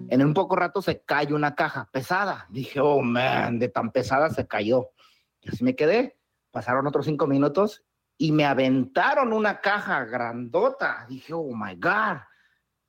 En 0.09 0.25
un 0.25 0.33
poco 0.33 0.55
rato 0.55 0.81
se 0.81 1.01
cayó 1.01 1.35
una 1.35 1.53
caja 1.53 1.89
pesada. 1.91 2.47
Dije, 2.49 2.79
oh, 2.79 3.01
man, 3.01 3.59
de 3.59 3.69
tan 3.69 3.91
pesada 3.91 4.29
se 4.31 4.47
cayó. 4.47 4.89
Y 5.41 5.49
así 5.49 5.63
me 5.63 5.75
quedé. 5.75 6.17
Pasaron 6.49 6.87
otros 6.87 7.05
cinco 7.05 7.27
minutos 7.27 7.83
y 8.17 8.31
me 8.31 8.45
aventaron 8.45 9.33
una 9.33 9.61
caja 9.61 10.03
grandota. 10.05 11.05
Dije, 11.07 11.33
oh, 11.33 11.53
my 11.53 11.75
God. 11.75 12.17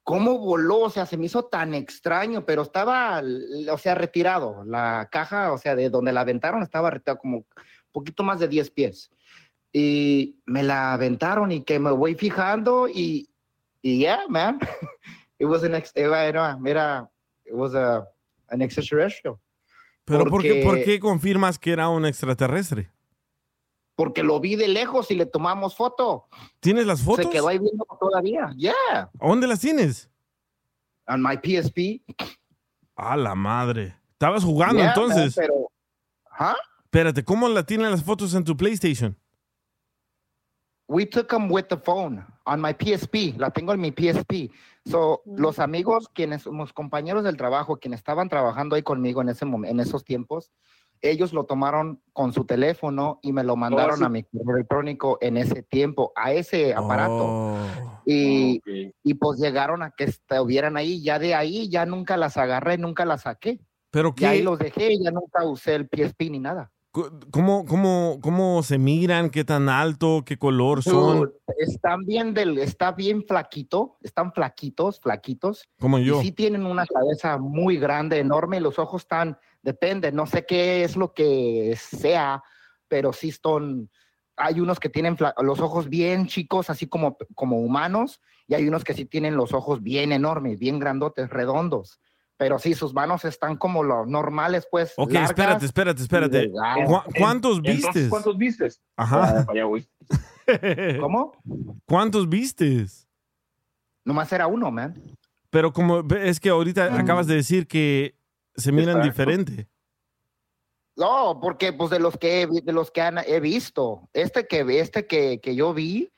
¿Cómo 0.04 0.38
voló? 0.38 0.80
O 0.80 0.90
sea, 0.90 1.06
se 1.06 1.16
me 1.16 1.26
hizo 1.26 1.44
tan 1.44 1.74
extraño, 1.74 2.44
pero 2.44 2.62
estaba, 2.62 3.22
o 3.70 3.78
sea, 3.78 3.94
retirado. 3.94 4.64
La 4.64 5.08
caja, 5.10 5.52
o 5.52 5.58
sea, 5.58 5.76
de 5.76 5.90
donde 5.90 6.12
la 6.12 6.22
aventaron 6.22 6.62
estaba 6.62 6.90
retirado 6.90 7.18
como 7.18 7.36
un 7.38 7.46
poquito 7.92 8.22
más 8.24 8.40
de 8.40 8.48
10 8.48 8.70
pies. 8.72 9.10
Y 9.72 10.40
me 10.44 10.62
la 10.62 10.92
aventaron 10.92 11.50
y 11.52 11.62
que 11.62 11.78
me 11.78 11.92
voy 11.92 12.14
fijando 12.14 12.88
y, 12.88 13.30
y 13.80 13.98
yeah, 13.98 14.24
man. 14.28 14.58
It 15.38 15.46
was 15.46 15.64
an 15.64 15.74
ex, 15.74 15.90
era, 15.96 16.26
era, 16.26 17.10
it 17.44 17.52
was 17.52 17.74
a, 17.74 18.06
an 18.48 18.62
extraterrestrial. 18.62 19.38
Pero 20.04 20.24
¿por 20.26 20.40
qué, 20.42 20.62
Porque- 20.62 20.64
¿por 20.64 20.84
qué 20.84 21.00
confirmas 21.00 21.58
que 21.58 21.72
era 21.72 21.88
un 21.88 22.06
extraterrestre? 22.06 22.90
Porque 23.94 24.22
lo 24.22 24.40
vi 24.40 24.56
de 24.56 24.68
lejos 24.68 25.10
y 25.10 25.14
le 25.14 25.26
tomamos 25.26 25.76
foto. 25.76 26.26
¿Tienes 26.60 26.86
las 26.86 27.02
fotos? 27.02 27.26
Se 27.26 27.30
quedó 27.30 27.48
ahí 27.48 27.58
viendo 27.58 27.84
todavía. 28.00 28.52
Yeah. 28.56 29.10
¿A 29.20 29.28
¿Dónde 29.28 29.46
las 29.46 29.60
tienes? 29.60 30.10
On 31.06 31.22
my 31.22 31.36
PSP. 31.36 32.02
A 32.96 33.16
la 33.16 33.34
madre. 33.34 33.96
¿Estabas 34.12 34.44
jugando 34.44 34.78
Yeah, 34.78 34.88
entonces? 34.88 35.36
man, 35.36 35.46
pero, 35.46 35.70
¿ah? 36.30 36.56
Espérate, 36.84 37.24
¿cómo 37.24 37.48
la 37.48 37.64
tienen 37.64 37.90
las 37.90 38.04
fotos 38.04 38.34
en 38.34 38.44
tu 38.44 38.56
PlayStation? 38.56 39.16
We 40.88 41.06
took 41.06 41.28
them 41.28 41.50
with 41.50 41.68
the 41.68 41.76
phone 41.78 42.24
on 42.44 42.60
my 42.60 42.74
PSP. 42.74 43.34
La 43.38 43.50
tengo 43.50 43.72
en 43.72 43.80
mi 43.80 43.90
PSP. 43.92 44.52
So, 44.84 45.22
los 45.24 45.58
amigos, 45.58 46.08
quienes, 46.12 46.44
los 46.44 46.72
compañeros 46.72 47.24
del 47.24 47.36
trabajo, 47.36 47.78
quienes 47.78 48.00
estaban 48.00 48.28
trabajando 48.28 48.76
ahí 48.76 48.82
conmigo 48.82 49.22
en, 49.22 49.30
ese 49.30 49.44
en 49.44 49.80
esos 49.80 50.04
tiempos, 50.04 50.52
ellos 51.02 51.32
lo 51.32 51.44
tomaron 51.44 52.00
con 52.12 52.32
su 52.32 52.44
teléfono 52.44 53.18
y 53.22 53.32
me 53.32 53.44
lo 53.44 53.56
mandaron 53.56 53.98
sí. 53.98 54.04
a 54.04 54.08
mi 54.08 54.22
correo 54.22 54.56
electrónico 54.56 55.18
en 55.20 55.36
ese 55.36 55.62
tiempo, 55.62 56.12
a 56.14 56.32
ese 56.32 56.72
aparato. 56.74 57.24
Oh. 57.26 57.56
Y, 58.06 58.62
y 59.02 59.14
pues 59.14 59.38
llegaron 59.38 59.82
a 59.82 59.90
que 59.90 60.04
estuvieran 60.04 60.76
ahí. 60.76 61.02
Ya 61.02 61.18
de 61.18 61.34
ahí 61.34 61.68
ya 61.68 61.84
nunca 61.84 62.16
las 62.16 62.36
agarré, 62.36 62.78
nunca 62.78 63.04
las 63.04 63.22
saqué. 63.22 63.60
¿Pero 63.90 64.14
Y 64.16 64.24
ahí 64.24 64.42
los 64.42 64.58
dejé, 64.58 64.98
ya 64.98 65.10
nunca 65.10 65.44
usé 65.44 65.74
el 65.74 65.88
PSP 65.88 66.30
ni 66.30 66.38
nada. 66.38 66.72
¿Cómo, 66.92 67.64
cómo, 67.64 68.18
¿Cómo 68.20 68.62
se 68.62 68.76
miran? 68.76 69.30
¿Qué 69.30 69.44
tan 69.44 69.70
alto? 69.70 70.24
¿Qué 70.26 70.36
color 70.36 70.82
son? 70.82 71.20
Dude, 71.20 71.32
Están 71.56 72.04
bien 72.04 72.34
del, 72.34 72.58
está 72.58 72.92
bien 72.92 73.24
flaquito, 73.26 73.96
están 74.02 74.30
flaquitos, 74.34 75.00
flaquitos. 75.00 75.66
Como 75.80 75.98
Y 75.98 76.04
yo. 76.04 76.20
sí 76.20 76.32
tienen 76.32 76.66
una 76.66 76.84
cabeza 76.86 77.38
muy 77.38 77.78
grande, 77.78 78.18
enorme, 78.18 78.58
y 78.58 78.60
los 78.60 78.78
ojos 78.78 79.02
están, 79.02 79.38
depende, 79.62 80.12
no 80.12 80.26
sé 80.26 80.44
qué 80.44 80.84
es 80.84 80.96
lo 80.96 81.12
que 81.14 81.76
sea, 81.80 82.42
pero 82.88 83.12
sí 83.12 83.30
son, 83.32 83.90
hay 84.36 84.60
unos 84.60 84.78
que 84.80 84.88
tienen 84.88 85.16
los 85.42 85.60
ojos 85.60 85.88
bien 85.88 86.26
chicos, 86.26 86.68
así 86.70 86.86
como, 86.88 87.16
como 87.34 87.58
humanos, 87.60 88.20
y 88.48 88.54
hay 88.54 88.66
unos 88.68 88.84
que 88.84 88.94
sí 88.94 89.04
tienen 89.04 89.36
los 89.36 89.52
ojos 89.54 89.82
bien 89.82 90.12
enormes, 90.12 90.58
bien 90.58 90.78
grandotes, 90.78 91.30
redondos. 91.30 92.00
Pero 92.36 92.58
sí, 92.58 92.74
sus 92.74 92.92
manos 92.92 93.24
están 93.24 93.56
como 93.56 93.84
los 93.84 94.08
normales, 94.08 94.66
pues. 94.68 94.94
Ok, 94.96 95.12
largas 95.12 95.30
espérate, 95.30 95.64
espérate, 95.66 96.02
espérate. 96.02 96.38
delgadas. 96.40 96.88
¿Cu- 96.88 97.12
¿Cuántos 97.16 97.62
vistes? 97.62 98.08
¿Cuántos 98.08 98.36
vistes? 98.36 98.82
Ajá. 98.96 99.46
¿Cómo? 101.00 101.32
¿Cuántos 101.86 102.28
vistes? 102.28 103.08
Nomás 104.04 104.32
era 104.32 104.48
uno, 104.48 104.70
man. 104.72 105.00
Pero 105.50 105.72
como 105.72 106.00
es 106.16 106.40
que 106.40 106.48
ahorita 106.48 106.98
acabas 106.98 107.26
de 107.26 107.36
decir 107.36 107.68
que 107.68 108.16
se 108.54 108.72
miran 108.72 108.96
Exacto. 108.98 109.08
diferente. 109.08 109.68
No, 110.96 111.38
porque 111.40 111.72
pues 111.72 111.90
de 111.90 111.98
los 111.98 112.16
que 112.18 112.42
he, 112.42 112.46
de 112.46 112.72
los 112.72 112.90
que 112.90 113.00
han- 113.00 113.24
he 113.26 113.40
visto, 113.40 114.08
este 114.12 114.46
que 114.46 114.60
este 114.80 115.06
que, 115.06 115.40
que 115.40 115.54
yo 115.56 115.72
vi, 115.72 116.12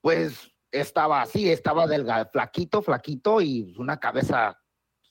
pues 0.00 0.52
estaba 0.70 1.22
así, 1.22 1.50
estaba 1.50 1.86
delgado, 1.86 2.28
flaquito, 2.32 2.82
flaquito 2.82 3.40
y 3.40 3.74
una 3.78 3.98
cabeza 3.98 4.60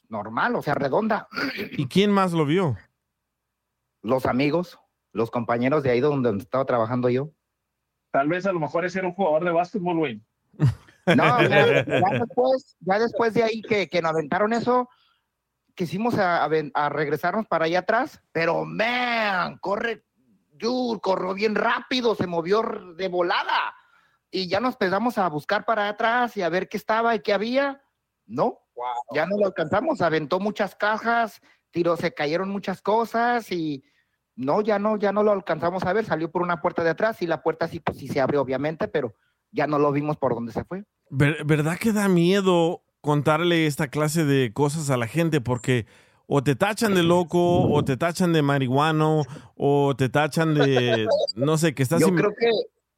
normal, 0.09 0.55
o 0.55 0.61
sea, 0.61 0.75
redonda. 0.75 1.27
¿Y 1.71 1.87
quién 1.87 2.11
más 2.11 2.31
lo 2.33 2.45
vio? 2.45 2.77
Los 4.01 4.25
amigos, 4.25 4.77
los 5.11 5.31
compañeros 5.31 5.83
de 5.83 5.91
ahí 5.91 5.99
donde 5.99 6.37
estaba 6.37 6.65
trabajando 6.65 7.09
yo. 7.09 7.31
Tal 8.11 8.27
vez 8.27 8.45
a 8.45 8.51
lo 8.53 8.59
mejor 8.59 8.85
ese 8.85 8.99
era 8.99 9.07
un 9.07 9.13
jugador 9.15 9.43
de 9.43 9.51
básquetbol, 9.51 9.97
güey. 9.97 10.21
No, 11.07 11.41
ya, 11.41 11.49
ya 11.49 11.83
después, 12.19 12.77
ya 12.79 12.99
después 12.99 13.33
de 13.33 13.43
ahí 13.43 13.61
que, 13.61 13.89
que 13.89 14.01
nos 14.01 14.11
aventaron 14.11 14.53
eso, 14.53 14.87
quisimos 15.75 16.17
a, 16.17 16.43
a 16.43 16.47
ven- 16.47 16.71
a 16.73 16.89
regresarnos 16.89 17.47
para 17.47 17.65
allá 17.65 17.79
atrás, 17.79 18.21
pero 18.31 18.65
man, 18.65 19.57
corre, 19.59 20.05
dude, 20.51 20.99
corrió 21.01 21.33
bien 21.33 21.55
rápido, 21.55 22.15
se 22.15 22.27
movió 22.27 22.61
de 22.95 23.07
volada. 23.07 23.75
Y 24.31 24.47
ya 24.47 24.59
nos 24.59 24.73
empezamos 24.75 25.17
a 25.17 25.27
buscar 25.29 25.65
para 25.65 25.87
atrás 25.89 26.35
y 26.37 26.41
a 26.41 26.49
ver 26.49 26.67
qué 26.67 26.77
estaba 26.77 27.15
y 27.15 27.19
qué 27.19 27.33
había. 27.33 27.81
No, 28.25 28.59
ya 29.13 29.25
no 29.25 29.37
lo 29.37 29.45
alcanzamos, 29.45 30.01
aventó 30.01 30.39
muchas 30.39 30.75
cajas, 30.75 31.41
tiró, 31.71 31.97
se 31.97 32.13
cayeron 32.13 32.49
muchas 32.49 32.81
cosas 32.81 33.51
y 33.51 33.83
no, 34.35 34.61
ya 34.61 34.79
no, 34.79 34.97
ya 34.97 35.11
no 35.11 35.21
lo 35.21 35.31
alcanzamos 35.31 35.83
a 35.83 35.93
ver, 35.93 36.05
salió 36.05 36.31
por 36.31 36.41
una 36.41 36.61
puerta 36.61 36.83
de 36.83 36.89
atrás 36.91 37.21
y 37.21 37.27
la 37.27 37.43
puerta 37.43 37.67
sí, 37.67 37.79
pues 37.79 37.97
sí 37.97 38.07
se 38.07 38.21
abrió 38.21 38.41
obviamente, 38.41 38.87
pero 38.87 39.13
ya 39.51 39.67
no 39.67 39.77
lo 39.77 39.91
vimos 39.91 40.17
por 40.17 40.33
dónde 40.33 40.51
se 40.51 40.63
fue. 40.63 40.83
Ver- 41.09 41.43
¿Verdad 41.45 41.77
que 41.77 41.91
da 41.91 42.07
miedo 42.07 42.82
contarle 43.03 43.67
esta 43.67 43.89
clase 43.89 44.23
de 44.23 44.53
cosas 44.53 44.89
a 44.89 44.95
la 44.95 45.07
gente? 45.07 45.41
Porque 45.41 45.85
o 46.25 46.41
te 46.41 46.55
tachan 46.55 46.95
de 46.95 47.03
loco, 47.03 47.69
o 47.69 47.83
te 47.83 47.97
tachan 47.97 48.31
de 48.31 48.41
marihuano, 48.41 49.23
o 49.55 49.93
te 49.95 50.07
tachan 50.07 50.55
de, 50.55 51.05
no 51.35 51.57
sé, 51.57 51.75
que 51.75 51.83
estás... 51.83 51.99
Yo 51.99 52.15
creo 52.15 52.33
que 52.33 52.49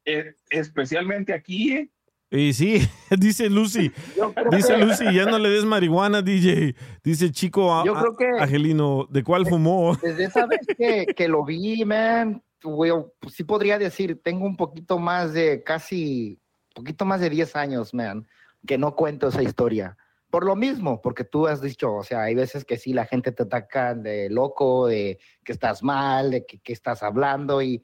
eh, 0.04 0.34
especialmente 0.50 1.34
aquí, 1.34 1.72
eh, 1.72 1.90
Y 2.30 2.52
sí, 2.52 2.78
dice 3.18 3.50
Lucy, 3.50 3.90
dice 4.52 4.78
Lucy, 4.78 5.12
ya 5.12 5.24
no 5.24 5.40
le 5.40 5.50
des 5.50 5.64
marihuana, 5.64 6.22
DJ. 6.22 6.76
Dice 7.02 7.32
Chico 7.32 7.74
a- 7.74 7.84
Yo 7.84 7.94
creo 7.94 8.16
que- 8.16 8.40
Angelino, 8.42 9.08
¿de 9.10 9.24
cuál 9.24 9.44
fumó? 9.44 9.96
Desde 10.00 10.24
esa 10.24 10.46
vez 10.46 10.60
que, 10.78 11.06
que 11.06 11.26
lo 11.26 11.44
vi, 11.44 11.84
man, 11.84 12.40
pues 12.60 13.34
sí 13.34 13.42
podría 13.42 13.76
decir, 13.76 14.20
tengo 14.22 14.46
un 14.46 14.56
poquito 14.56 15.00
más 15.00 15.32
de 15.32 15.64
casi, 15.64 16.38
poquito 16.74 17.04
más 17.04 17.20
de 17.20 17.28
10 17.30 17.56
años, 17.56 17.92
man, 17.92 18.24
que 18.66 18.78
no 18.78 18.94
cuento 18.94 19.28
esa 19.28 19.42
historia. 19.42 19.96
Por 20.30 20.44
lo 20.44 20.56
mismo, 20.56 21.00
porque 21.00 21.24
tú 21.24 21.46
has 21.46 21.60
dicho, 21.62 21.92
o 21.94 22.02
sea, 22.02 22.22
hay 22.22 22.34
veces 22.34 22.64
que 22.64 22.76
sí, 22.76 22.92
la 22.92 23.06
gente 23.06 23.32
te 23.32 23.44
ataca 23.44 23.94
de 23.94 24.28
loco, 24.28 24.86
de 24.88 25.18
que 25.44 25.52
estás 25.52 25.82
mal, 25.82 26.30
de 26.30 26.44
que, 26.44 26.58
que 26.58 26.72
estás 26.72 27.02
hablando 27.02 27.62
y 27.62 27.82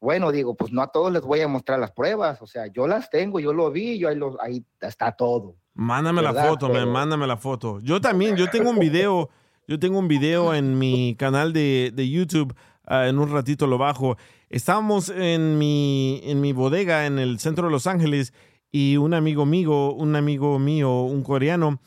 bueno, 0.00 0.32
digo, 0.32 0.56
pues 0.56 0.72
no 0.72 0.82
a 0.82 0.88
todos 0.90 1.12
les 1.12 1.22
voy 1.22 1.40
a 1.42 1.48
mostrar 1.48 1.78
las 1.78 1.92
pruebas, 1.92 2.42
o 2.42 2.46
sea, 2.48 2.66
yo 2.66 2.88
las 2.88 3.08
tengo, 3.08 3.38
yo 3.38 3.52
lo 3.52 3.70
vi, 3.70 3.98
yo 3.98 4.08
ahí, 4.08 4.16
lo- 4.16 4.36
ahí 4.42 4.64
está 4.80 5.12
todo. 5.12 5.54
Mándame 5.74 6.22
la 6.22 6.32
¿Verdad? 6.32 6.48
foto, 6.48 6.66
man, 6.68 6.76
Pero- 6.76 6.90
mándame 6.90 7.26
la 7.28 7.36
foto. 7.36 7.78
Yo 7.80 8.00
también, 8.00 8.34
yo 8.36 8.50
tengo 8.50 8.70
un 8.70 8.80
video, 8.80 9.28
yo 9.68 9.78
tengo 9.78 9.98
un 10.00 10.08
video 10.08 10.54
en 10.54 10.76
mi 10.76 11.14
canal 11.16 11.52
de, 11.52 11.92
de 11.94 12.08
YouTube, 12.10 12.52
ah, 12.84 13.06
en 13.06 13.18
un 13.20 13.30
ratito 13.30 13.68
lo 13.68 13.78
bajo. 13.78 14.16
Estábamos 14.50 15.08
en 15.08 15.56
mi, 15.56 16.20
en 16.24 16.40
mi 16.40 16.52
bodega 16.52 17.06
en 17.06 17.20
el 17.20 17.38
centro 17.38 17.66
de 17.66 17.70
Los 17.70 17.86
Ángeles 17.86 18.34
y 18.72 18.96
un 18.96 19.12
amigo 19.12 19.44
mío, 19.44 19.92
un 19.92 20.16
amigo 20.16 20.58
mío, 20.58 21.02
un 21.02 21.22
coreano, 21.22 21.80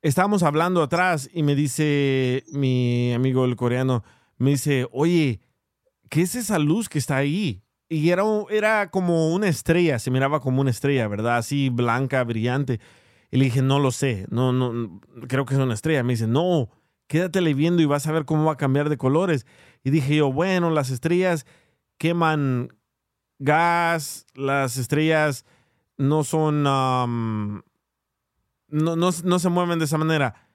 estábamos 0.00 0.42
hablando 0.42 0.82
atrás 0.82 1.28
y 1.32 1.42
me 1.42 1.54
dice 1.54 2.44
mi 2.50 3.12
amigo 3.12 3.44
el 3.44 3.56
coreano, 3.56 4.02
me 4.38 4.50
dice, 4.50 4.88
oye, 4.90 5.40
¿qué 6.08 6.22
es 6.22 6.34
esa 6.34 6.58
luz 6.58 6.88
que 6.88 6.98
está 6.98 7.16
ahí? 7.16 7.62
Y 7.90 8.08
era, 8.08 8.22
era 8.50 8.90
como 8.90 9.34
una 9.34 9.48
estrella, 9.48 9.98
se 9.98 10.10
miraba 10.10 10.40
como 10.40 10.62
una 10.62 10.70
estrella, 10.70 11.06
¿verdad? 11.08 11.36
Así 11.36 11.68
blanca, 11.68 12.24
brillante. 12.24 12.80
Y 13.30 13.36
le 13.36 13.46
dije, 13.46 13.60
no 13.60 13.78
lo 13.78 13.90
sé, 13.90 14.26
no, 14.30 14.52
no, 14.52 15.00
creo 15.28 15.44
que 15.44 15.54
es 15.54 15.60
una 15.60 15.74
estrella. 15.74 16.02
Me 16.02 16.14
dice, 16.14 16.26
no, 16.26 16.70
quédatele 17.06 17.52
viendo 17.52 17.82
y 17.82 17.86
vas 17.86 18.06
a 18.06 18.12
ver 18.12 18.24
cómo 18.24 18.44
va 18.44 18.52
a 18.52 18.56
cambiar 18.56 18.88
de 18.88 18.96
colores. 18.96 19.46
Y 19.84 19.90
dije 19.90 20.16
yo, 20.16 20.32
bueno, 20.32 20.70
las 20.70 20.90
estrellas 20.90 21.46
queman 21.98 22.70
gas, 23.38 24.26
las 24.34 24.76
estrellas 24.76 25.44
no 25.98 26.24
son, 26.24 26.62
no, 26.62 27.06
no, 28.68 28.96
no 28.96 29.38
se 29.38 29.48
mueven 29.48 29.78
de 29.78 29.84
esa 29.84 29.98
manera. 29.98 30.48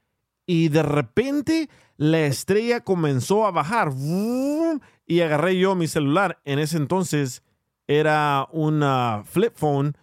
Y 0.45 0.69
de 0.69 0.83
repente 0.83 1.69
la 1.97 2.21
estrella 2.21 2.81
comenzó 2.81 3.45
a 3.45 3.51
bajar. 3.51 3.91
Y 5.05 5.19
agarré 5.21 5.57
yo 5.57 5.75
mi 5.75 5.87
celular. 5.87 6.39
En 6.45 6.59
ese 6.59 6.77
entonces 6.77 7.43
era 7.87 8.47
una 8.51 9.23
flip 9.25 9.53
phone. 9.55 9.95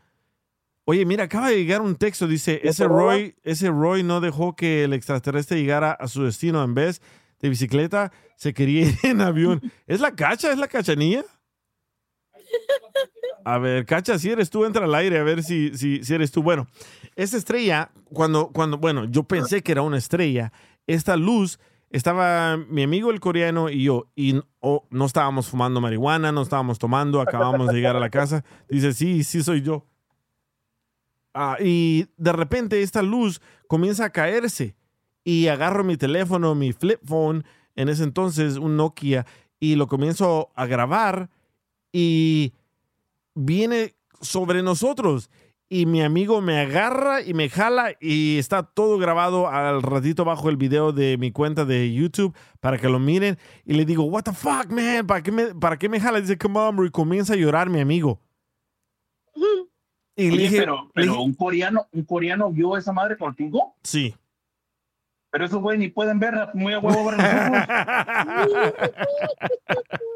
Oye, 0.85 1.05
mira, 1.05 1.24
acaba 1.24 1.50
de 1.50 1.57
llegar 1.57 1.83
un 1.83 1.96
texto. 1.96 2.26
Dice, 2.26 2.61
ese 2.64 2.87
Roy, 2.87 3.37
ese 3.42 3.68
Roy 3.68 4.03
no 4.03 4.20
dejó 4.20 4.57
que 4.57 4.85
el 4.85 4.92
extraterrestre 4.92 5.59
llegara 5.59 5.92
a 5.92 6.09
su 6.09 6.24
destino. 6.24 6.62
En 6.64 6.74
vez 6.74 7.00
de 7.40 7.48
bicicleta, 7.48 8.12
se 8.37 8.55
quería 8.55 8.83
ir 8.88 8.98
en 9.03 9.20
avión. 9.20 9.61
¿Es 9.87 10.00
la 10.00 10.14
cacha? 10.14 10.53
¿Es 10.53 10.59
la 10.59 10.68
cachanilla? 10.68 11.24
A 13.44 13.58
ver, 13.58 13.86
Cacha, 13.86 14.18
si 14.18 14.30
eres 14.30 14.50
tú, 14.50 14.64
entra 14.64 14.84
al 14.84 14.94
aire 14.94 15.18
a 15.18 15.22
ver 15.22 15.42
si, 15.42 15.76
si, 15.76 16.04
si 16.04 16.14
eres 16.14 16.30
tú. 16.30 16.42
Bueno, 16.42 16.66
esa 17.16 17.36
estrella, 17.36 17.90
cuando, 18.12 18.48
cuando, 18.48 18.78
bueno, 18.78 19.04
yo 19.04 19.24
pensé 19.24 19.62
que 19.62 19.72
era 19.72 19.82
una 19.82 19.98
estrella, 19.98 20.52
esta 20.86 21.16
luz, 21.16 21.58
estaba 21.90 22.56
mi 22.56 22.82
amigo 22.82 23.10
el 23.10 23.20
coreano 23.20 23.68
y 23.68 23.84
yo, 23.84 24.08
y 24.14 24.40
oh, 24.60 24.86
no 24.90 25.06
estábamos 25.06 25.48
fumando 25.48 25.80
marihuana, 25.80 26.32
no 26.32 26.42
estábamos 26.42 26.78
tomando, 26.78 27.20
acabamos 27.20 27.68
de 27.68 27.74
llegar 27.74 27.96
a 27.96 28.00
la 28.00 28.10
casa. 28.10 28.44
Dice, 28.68 28.92
sí, 28.92 29.24
sí 29.24 29.42
soy 29.42 29.62
yo. 29.62 29.86
Ah, 31.34 31.56
y 31.60 32.06
de 32.16 32.32
repente 32.32 32.82
esta 32.82 33.02
luz 33.02 33.40
comienza 33.68 34.04
a 34.04 34.10
caerse 34.10 34.74
y 35.24 35.46
agarro 35.48 35.84
mi 35.84 35.96
teléfono, 35.96 36.54
mi 36.54 36.72
flip 36.72 37.00
phone, 37.04 37.44
en 37.76 37.88
ese 37.88 38.02
entonces 38.02 38.56
un 38.56 38.76
Nokia, 38.76 39.26
y 39.60 39.76
lo 39.76 39.86
comienzo 39.86 40.50
a 40.54 40.66
grabar 40.66 41.30
y 41.92 42.53
viene 43.35 43.94
sobre 44.20 44.62
nosotros. 44.62 45.31
Y 45.72 45.87
mi 45.87 46.03
amigo 46.03 46.40
me 46.40 46.59
agarra 46.59 47.22
y 47.22 47.33
me 47.33 47.48
jala 47.48 47.92
y 48.00 48.38
está 48.38 48.64
todo 48.64 48.98
grabado 48.98 49.46
al 49.48 49.83
ratito 49.83 50.24
bajo 50.24 50.48
el 50.50 50.57
video 50.57 50.90
de 50.90 51.16
mi 51.16 51.31
cuenta 51.31 51.64
de 51.64 51.92
YouTube 51.94 52.35
para 52.59 52.76
que 52.76 52.88
lo 52.88 52.98
miren. 52.98 53.38
Y 53.64 53.74
le 53.74 53.85
digo, 53.85 54.03
what 54.03 54.24
the 54.24 54.33
fuck, 54.33 54.66
man, 54.70 55.07
¿para 55.07 55.22
qué 55.22 55.31
me, 55.31 55.55
para 55.55 55.79
qué 55.79 55.88
me 55.88 56.00
jala? 56.00 56.20
Dice, 56.20 56.37
come 56.37 56.59
on, 56.59 56.74
bro", 56.76 56.87
y 56.87 56.90
comienza 56.90 57.35
a 57.35 57.37
llorar 57.37 57.70
mi 57.70 57.79
amigo. 57.81 58.18
Y 60.16 60.26
le 60.31 60.33
Oye, 60.33 60.42
dije, 60.42 60.59
pero, 60.59 60.83
le 60.87 60.90
pero 60.92 61.12
dije- 61.12 61.24
un 61.24 61.35
coreano, 61.35 61.87
un 61.92 62.03
coreano 62.05 62.50
vio 62.50 62.76
esa 62.76 62.92
madre 62.92 63.16
contigo. 63.16 63.74
sí. 63.83 64.14
Pero 65.30 65.44
esos 65.44 65.60
güey 65.60 65.78
ni 65.78 65.88
pueden 65.88 66.18
ver, 66.18 66.34
muy 66.54 66.72
a 66.74 66.80
huevo 66.80 67.04
ver. 67.04 67.16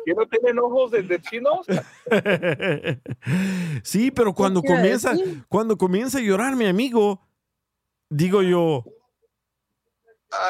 ¿Que 0.04 0.12
no 0.14 0.26
tienen 0.26 0.58
ojos 0.58 0.90
de, 0.90 1.02
de 1.02 1.20
chinos? 1.20 1.66
sí, 3.82 4.10
pero 4.10 4.34
cuando 4.34 4.60
¿Qué 4.60 4.68
iba 4.68 4.76
a 4.76 4.80
comienza, 4.80 5.12
cuando 5.48 5.78
comienza 5.78 6.18
a 6.18 6.22
llorar 6.22 6.56
mi 6.56 6.66
amigo, 6.66 7.26
digo 8.10 8.42
yo, 8.42 8.84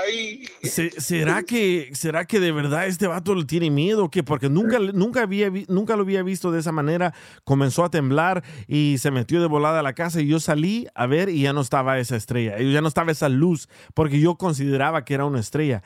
Ay. 0.03 0.47
"Se- 0.63 1.01
¿será 1.01 1.43
que, 1.43 1.91
será 1.95 2.25
que 2.27 2.41
de 2.41 2.53
verdad 2.53 2.87
este 2.87 3.07
vato 3.07 3.35
le 3.35 3.45
tiene 3.45 3.71
miedo? 3.71 4.11
¿Qué? 4.11 4.23
Porque 4.23 4.49
nunca, 4.49 4.79
nunca, 4.79 5.23
había, 5.23 5.51
nunca 5.69 5.97
lo 5.97 6.03
había 6.03 6.23
visto 6.23 6.51
de 6.53 6.61
esa 6.61 6.73
manera. 6.73 7.15
Comenzó 7.45 7.85
a 7.85 7.91
temblar 7.91 8.43
y 8.67 8.97
se 8.99 9.11
metió 9.11 9.41
de 9.41 9.47
volada 9.47 9.81
a 9.81 9.83
la 9.83 9.93
casa 9.95 10.21
y 10.21 10.27
yo 10.27 10.41
salí 10.41 10.87
a 10.95 11.07
ver 11.07 11.29
y 11.29 11.43
ya 11.43 11.53
no 11.53 11.61
estaba 11.61 11.99
esa 11.99 12.17
estrella, 12.17 12.59
ya 12.59 12.81
no 12.81 12.89
estaba 12.89 13.13
esa 13.13 13.29
luz, 13.29 13.69
porque 13.95 14.21
yo 14.21 14.37
consideraba 14.37 15.05
que 15.05 15.15
era 15.15 15.25
una 15.25 15.41
estrella. 15.41 15.83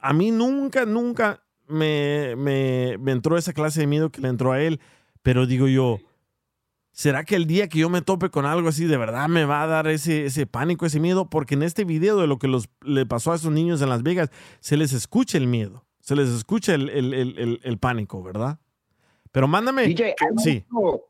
A 0.00 0.12
mí 0.12 0.30
nunca, 0.30 0.84
nunca 0.84 1.42
me, 1.66 2.34
me, 2.36 2.98
me 2.98 3.12
entró 3.12 3.38
esa 3.38 3.52
clase 3.52 3.80
de 3.80 3.86
miedo 3.86 4.10
que 4.10 4.20
le 4.20 4.28
entró 4.28 4.52
a 4.52 4.60
él, 4.60 4.80
pero 5.22 5.46
digo 5.46 5.66
yo, 5.66 5.98
¿será 7.02 7.24
que 7.24 7.34
el 7.34 7.48
día 7.48 7.68
que 7.68 7.80
yo 7.80 7.90
me 7.90 8.00
tope 8.00 8.30
con 8.30 8.46
algo 8.46 8.68
así 8.68 8.84
de 8.84 8.96
verdad 8.96 9.26
me 9.28 9.44
va 9.44 9.64
a 9.64 9.66
dar 9.66 9.88
ese, 9.88 10.26
ese 10.26 10.46
pánico, 10.46 10.86
ese 10.86 11.00
miedo? 11.00 11.28
Porque 11.28 11.54
en 11.54 11.64
este 11.64 11.82
video 11.84 12.16
de 12.18 12.28
lo 12.28 12.38
que 12.38 12.46
los, 12.46 12.68
le 12.80 13.04
pasó 13.06 13.32
a 13.32 13.34
esos 13.34 13.50
niños 13.50 13.82
en 13.82 13.88
Las 13.88 14.04
Vegas, 14.04 14.30
se 14.60 14.76
les 14.76 14.92
escucha 14.92 15.36
el 15.36 15.48
miedo, 15.48 15.84
se 15.98 16.14
les 16.14 16.28
escucha 16.28 16.74
el, 16.74 16.88
el- 16.90 17.12
el- 17.12 17.38
el- 17.40 17.60
el 17.64 17.78
pánico, 17.78 18.22
¿verdad? 18.22 18.60
Pero 19.32 19.48
mándame... 19.48 19.82
DJ, 19.88 20.14
hay, 20.20 20.38
sí. 20.44 20.64
mucho, 20.70 21.02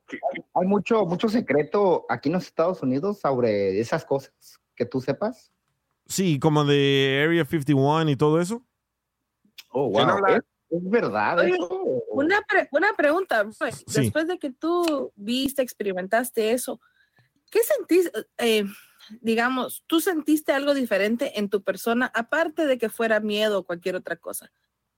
hay 0.55 0.67
mucho, 0.67 1.05
mucho 1.05 1.29
secreto 1.29 2.07
aquí 2.09 2.31
en 2.31 2.35
los 2.37 2.47
Estados 2.47 2.83
Unidos 2.83 3.21
sobre 3.21 3.79
esas 3.79 4.07
cosas 4.07 4.33
que 4.75 4.87
tú 4.87 5.03
sepas. 5.03 5.53
Sí, 6.07 6.39
como 6.39 6.65
de 6.65 7.23
Area 7.27 7.45
51 7.45 8.11
y 8.11 8.17
todo 8.17 8.41
eso. 8.41 8.63
Oh, 9.69 9.93
¿Quién, 9.93 10.09
habla, 10.09 10.43
Es 10.73 10.91
verdad. 10.91 11.39
Oye, 11.41 11.59
una, 12.09 12.41
pre- 12.43 12.69
una 12.73 12.95
pregunta, 12.95 13.43
Roy. 13.43 13.73
Sí. 13.73 13.85
Después 13.87 14.27
de 14.27 14.39
que 14.39 14.51
tú 14.51 15.13
viste, 15.17 15.61
experimentaste 15.61 16.53
eso, 16.53 16.81
¿qué 17.51 17.61
sentiste? 17.63 18.27
eh, 18.39 18.65
digamos, 19.21 19.85
¿tú 19.87 20.01
sentiste 20.01 20.53
algo 20.53 20.73
diferente 20.75 21.39
en 21.39 21.51
tu 21.51 21.63
persona, 21.63 22.11
aparte 22.15 22.67
de 22.67 22.79
que 22.79 22.89
fuera 22.89 23.21
miedo 23.21 23.59
o 23.59 23.65
cualquier 23.65 23.97
otra 23.97 24.17
cosa? 24.17 24.51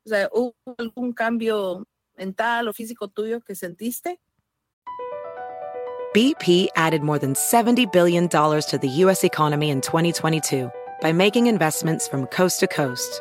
O 0.07 0.09
sea, 0.11 0.29
¿hubo 0.33 0.55
algún 0.79 1.13
cambio 1.13 1.89
mental 2.15 2.69
o 2.69 2.73
físico 2.73 3.09
tuyo 3.09 3.41
que 3.41 3.57
sentiste? 3.57 4.21
BP 6.15 6.69
added 6.77 7.03
more 7.03 7.19
than 7.19 7.35
$70 7.35 7.91
billion 7.91 8.29
to 8.29 8.79
the 8.81 8.89
U.S. 9.03 9.25
economy 9.25 9.71
in 9.71 9.81
2022 9.81 10.71
by 11.03 11.13
making 11.13 11.49
investments 11.49 12.07
from 12.07 12.27
coast 12.29 12.61
to 12.61 12.69
coast. 12.69 13.21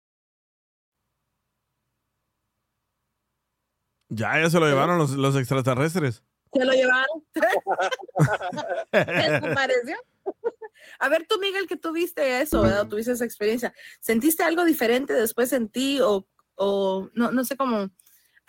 Ya, 4.13 4.41
ya 4.41 4.49
se 4.49 4.59
lo 4.59 4.67
llevaron 4.67 4.97
los, 4.97 5.11
los 5.11 5.37
extraterrestres. 5.37 6.21
¿Se 6.53 6.65
lo 6.65 6.73
llevaron? 6.73 7.23
¿Qué 8.91 9.39
te 9.41 9.55
pareció? 9.55 9.95
A 10.99 11.07
ver, 11.07 11.25
tú, 11.27 11.39
Miguel, 11.39 11.65
que 11.65 11.77
tuviste 11.77 12.41
eso, 12.41 12.61
¿verdad? 12.61 12.87
Tuviste 12.87 13.13
esa 13.13 13.23
experiencia. 13.23 13.73
¿Sentiste 14.01 14.43
algo 14.43 14.65
diferente 14.65 15.13
después 15.13 15.53
en 15.53 15.69
ti 15.69 16.01
o, 16.01 16.27
o 16.55 17.09
no, 17.13 17.31
no 17.31 17.45
sé 17.45 17.55
cómo, 17.55 17.83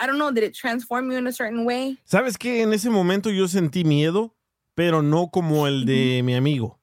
I 0.01 0.07
don't 0.07 0.16
know, 0.16 0.33
did 0.33 0.42
it 0.42 0.57
transform 0.61 1.12
you 1.12 1.16
in 1.16 1.29
a 1.29 1.33
certain 1.33 1.64
way? 1.64 1.96
¿Sabes 2.05 2.37
qué? 2.37 2.62
En 2.62 2.72
ese 2.72 2.90
momento 2.90 3.31
yo 3.31 3.46
sentí 3.46 3.85
miedo, 3.85 4.35
pero 4.75 5.01
no 5.01 5.31
como 5.31 5.68
el 5.68 5.85
de 5.85 6.22
mi 6.25 6.35
amigo, 6.35 6.81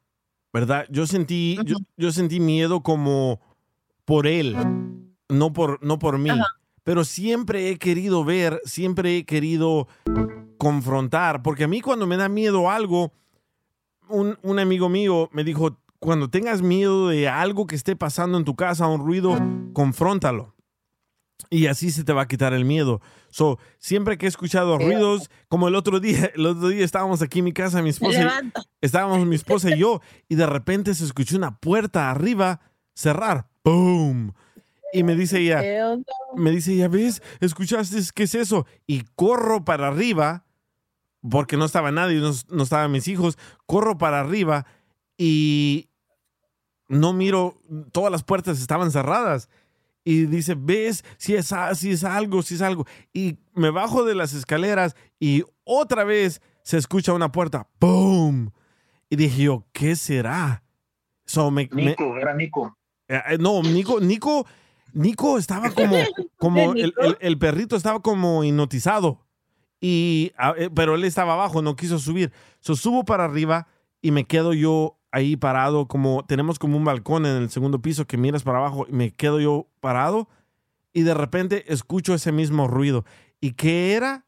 ¿verdad? 0.53 0.85
Yo 0.89 1.05
sentí, 1.05 1.59
yo, 1.65 1.75
yo 1.97 2.13
sentí 2.13 2.39
miedo 2.39 2.81
como 2.81 3.41
por 4.05 4.25
él, 4.25 4.55
no 5.27 5.51
por, 5.51 5.83
no 5.83 5.99
por 5.99 6.17
mí. 6.17 6.31
Pero 6.83 7.03
siempre 7.03 7.69
he 7.69 7.77
querido 7.77 8.23
ver, 8.23 8.61
siempre 8.65 9.17
he 9.17 9.25
querido 9.25 9.87
confrontar, 10.57 11.41
porque 11.41 11.63
a 11.63 11.67
mí 11.67 11.81
cuando 11.81 12.05
me 12.07 12.17
da 12.17 12.29
miedo 12.29 12.69
algo, 12.69 13.11
un, 14.09 14.37
un 14.41 14.59
amigo 14.59 14.89
mío 14.89 15.29
me 15.31 15.43
dijo, 15.43 15.77
cuando 15.99 16.29
tengas 16.29 16.61
miedo 16.61 17.09
de 17.09 17.27
algo 17.29 17.67
que 17.67 17.75
esté 17.75 17.95
pasando 17.95 18.37
en 18.37 18.45
tu 18.45 18.55
casa, 18.55 18.87
un 18.87 19.01
ruido, 19.01 19.37
confróntalo. 19.73 20.55
Y 21.49 21.67
así 21.67 21.89
se 21.91 22.03
te 22.03 22.11
va 22.13 22.23
a 22.23 22.27
quitar 22.27 22.53
el 22.53 22.65
miedo. 22.65 23.01
So, 23.29 23.57
siempre 23.79 24.17
que 24.17 24.25
he 24.25 24.29
escuchado 24.29 24.77
ruidos, 24.77 25.29
como 25.47 25.67
el 25.67 25.75
otro 25.75 25.99
día, 25.99 26.31
el 26.35 26.45
otro 26.45 26.67
día 26.69 26.83
estábamos 26.85 27.21
aquí 27.21 27.39
en 27.39 27.45
mi 27.45 27.53
casa, 27.53 27.81
mi 27.81 27.89
esposa, 27.89 28.21
y- 28.43 28.51
estábamos 28.81 29.25
mi 29.25 29.35
esposa 29.37 29.69
y 29.73 29.79
yo, 29.79 30.01
y 30.27 30.35
de 30.35 30.45
repente 30.45 30.93
se 30.93 31.05
escuchó 31.05 31.37
una 31.37 31.57
puerta 31.59 32.11
arriba 32.11 32.59
cerrar. 32.95 33.49
¡Boom! 33.63 34.33
Y 34.93 35.03
me 35.03 35.15
dice 35.15 35.39
ella, 35.39 35.61
me 36.35 36.51
dice, 36.51 36.75
ya 36.75 36.87
ves, 36.87 37.21
¿escuchaste 37.39 37.97
qué 38.13 38.23
es 38.23 38.35
eso? 38.35 38.65
Y 38.87 39.03
corro 39.15 39.63
para 39.65 39.87
arriba, 39.87 40.45
porque 41.29 41.57
no 41.57 41.65
estaba 41.65 41.91
nadie, 41.91 42.19
no, 42.19 42.31
no 42.49 42.63
estaban 42.63 42.91
mis 42.91 43.07
hijos, 43.07 43.37
corro 43.65 43.97
para 43.97 44.19
arriba 44.19 44.65
y 45.17 45.89
no 46.87 47.13
miro, 47.13 47.61
todas 47.91 48.11
las 48.11 48.23
puertas 48.23 48.59
estaban 48.59 48.91
cerradas. 48.91 49.49
Y 50.03 50.25
dice, 50.25 50.55
ves, 50.57 51.03
si 51.17 51.35
es, 51.35 51.53
si 51.75 51.91
es 51.91 52.03
algo, 52.03 52.41
si 52.41 52.55
es 52.55 52.61
algo. 52.61 52.87
Y 53.13 53.37
me 53.53 53.69
bajo 53.69 54.05
de 54.05 54.15
las 54.15 54.33
escaleras 54.33 54.95
y 55.19 55.43
otra 55.65 56.03
vez 56.03 56.41
se 56.63 56.77
escucha 56.77 57.13
una 57.13 57.31
puerta, 57.31 57.67
¡boom! 57.79 58.51
Y 59.09 59.15
dije 59.17 59.43
yo, 59.43 59.65
¿qué 59.71 59.95
será? 59.95 60.63
So, 61.25 61.51
me- 61.51 61.69
me- 61.71 61.87
Nico, 61.91 62.17
era 62.17 62.33
Nico. 62.33 62.75
eh, 63.07 63.21
eh, 63.31 63.37
no, 63.39 63.61
Nico, 63.61 63.99
Nico, 63.99 64.47
Nico 64.93 65.37
estaba 65.37 65.69
como, 65.71 65.95
como 66.37 66.73
el, 66.73 66.93
el- 66.99 67.17
el 67.19 67.37
perrito 67.37 67.75
estaba 67.75 68.01
como 68.01 68.43
hipnotizado. 68.43 69.25
Y, 69.81 70.33
eh, 70.57 70.69
pero 70.75 70.95
él 70.95 71.03
estaba 71.05 71.33
abajo, 71.33 71.61
no 71.61 71.75
quiso 71.75 71.99
subir. 71.99 72.31
So, 72.59 72.75
subo 72.75 73.05
para 73.05 73.25
arriba 73.25 73.67
y 74.01 74.11
me 74.11 74.25
quedo 74.25 74.53
yo 74.53 74.97
ahí 75.11 75.35
parado, 75.37 75.87
como 75.87 76.25
tenemos 76.25 76.59
como 76.59 76.77
un 76.77 76.83
balcón 76.85 77.25
en 77.25 77.35
el 77.37 77.49
segundo 77.49 77.81
piso 77.81 78.05
que 78.05 78.17
miras 78.17 78.43
para 78.43 78.59
abajo 78.59 78.85
y 78.89 78.91
me 78.93 79.11
quedo 79.11 79.39
yo 79.39 79.67
parado 79.79 80.27
y 80.93 81.01
de 81.03 81.13
repente 81.13 81.71
escucho 81.71 82.13
ese 82.13 82.31
mismo 82.31 82.67
ruido. 82.67 83.05
¿Y 83.41 83.53
qué 83.53 83.93
era? 83.93 84.25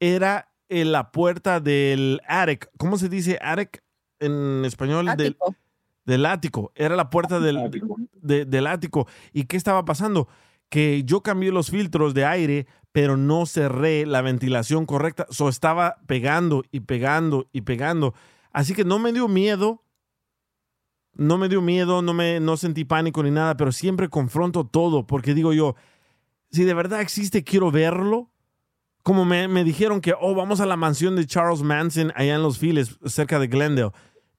Era 0.00 0.52
en 0.68 0.92
la 0.92 1.12
puerta 1.12 1.60
del 1.60 2.20
attic. 2.26 2.70
¿Cómo 2.78 2.98
se 2.98 3.08
dice 3.08 3.38
attic 3.42 3.82
en 4.18 4.64
español? 4.64 5.08
Ático. 5.08 5.22
del 5.50 5.56
ático. 6.26 6.72
Era 6.74 6.96
la 6.96 7.10
puerta 7.10 7.40
del, 7.40 7.70
de- 8.20 8.44
del 8.44 8.66
ático. 8.66 9.06
¿Y 9.32 9.44
qué 9.44 9.56
estaba 9.56 9.84
pasando? 9.84 10.28
Que 10.68 11.02
yo 11.04 11.22
cambié 11.22 11.50
los 11.52 11.70
filtros 11.70 12.14
de 12.14 12.24
aire, 12.24 12.66
pero 12.92 13.16
no 13.16 13.46
cerré 13.46 14.06
la 14.06 14.22
ventilación 14.22 14.86
correcta. 14.86 15.26
So 15.30 15.48
estaba 15.48 15.96
pegando 16.06 16.62
y 16.70 16.80
pegando 16.80 17.48
y 17.52 17.62
pegando. 17.62 18.14
Así 18.52 18.74
que 18.74 18.84
no 18.84 18.98
me 18.98 19.12
dio 19.12 19.28
miedo. 19.28 19.82
No 21.14 21.38
me 21.38 21.48
dio 21.48 21.60
miedo, 21.60 22.02
no 22.02 22.14
me 22.14 22.38
no 22.40 22.56
sentí 22.56 22.84
pánico 22.84 23.22
ni 23.22 23.30
nada, 23.30 23.56
pero 23.56 23.72
siempre 23.72 24.08
confronto 24.08 24.64
todo 24.64 25.06
porque 25.06 25.34
digo 25.34 25.52
yo, 25.52 25.74
si 26.52 26.62
de 26.64 26.72
verdad 26.72 27.00
existe, 27.00 27.42
quiero 27.44 27.70
verlo. 27.70 28.30
Como 29.02 29.24
me, 29.24 29.48
me 29.48 29.64
dijeron 29.64 30.00
que, 30.02 30.14
oh, 30.18 30.34
vamos 30.34 30.60
a 30.60 30.66
la 30.66 30.76
mansión 30.76 31.16
de 31.16 31.26
Charles 31.26 31.62
Manson 31.62 32.12
allá 32.14 32.34
en 32.34 32.42
Los 32.42 32.58
Files, 32.58 32.98
cerca 33.06 33.38
de 33.38 33.48
Glendale. 33.48 33.90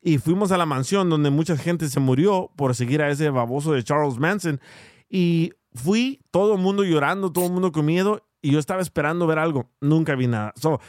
Y 0.01 0.17
fuimos 0.17 0.51
a 0.51 0.57
la 0.57 0.65
mansión 0.65 1.09
donde 1.09 1.29
mucha 1.29 1.55
gente 1.55 1.87
se 1.87 1.99
murió 1.99 2.51
por 2.55 2.75
seguir 2.75 3.01
a 3.01 3.09
ese 3.09 3.29
baboso 3.29 3.73
de 3.73 3.83
Charles 3.83 4.17
Manson. 4.17 4.59
Y 5.07 5.53
fui, 5.73 6.21
todo 6.31 6.55
el 6.55 6.61
mundo 6.61 6.83
llorando, 6.83 7.31
todo 7.31 7.45
el 7.45 7.51
mundo 7.51 7.71
con 7.71 7.85
miedo, 7.85 8.27
y 8.41 8.51
yo 8.51 8.59
estaba 8.59 8.81
esperando 8.81 9.27
ver 9.27 9.37
algo. 9.37 9.69
Nunca 9.79 10.15
vi 10.15 10.25
nada. 10.27 10.53
So, 10.55 10.79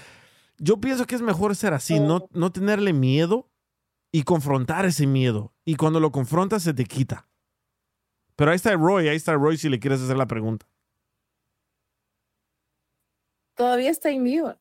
yo 0.59 0.81
pienso 0.81 1.07
que 1.07 1.15
es 1.15 1.23
mejor 1.23 1.55
ser 1.57 1.75
así, 1.75 2.01
no, 2.01 2.29
no 2.33 2.53
tenerle 2.53 2.93
miedo 2.93 3.51
y 4.11 4.23
confrontar 4.23 4.87
ese 4.87 5.07
miedo. 5.07 5.53
Y 5.65 5.77
cuando 5.77 6.01
lo 6.01 6.11
confrontas, 6.11 6.63
se 6.63 6.73
te 6.73 6.85
quita. 6.85 7.29
Pero 8.37 8.51
ahí 8.51 8.57
está 8.57 8.73
Roy, 8.75 9.09
ahí 9.09 9.17
está 9.17 9.35
Roy 9.35 9.59
si 9.59 9.69
le 9.69 9.79
quieres 9.79 10.01
hacer 10.01 10.17
la 10.17 10.27
pregunta. 10.27 10.67
Todavía 13.55 13.91
está 13.91 14.11
en 14.11 14.25
vivo. 14.25 14.55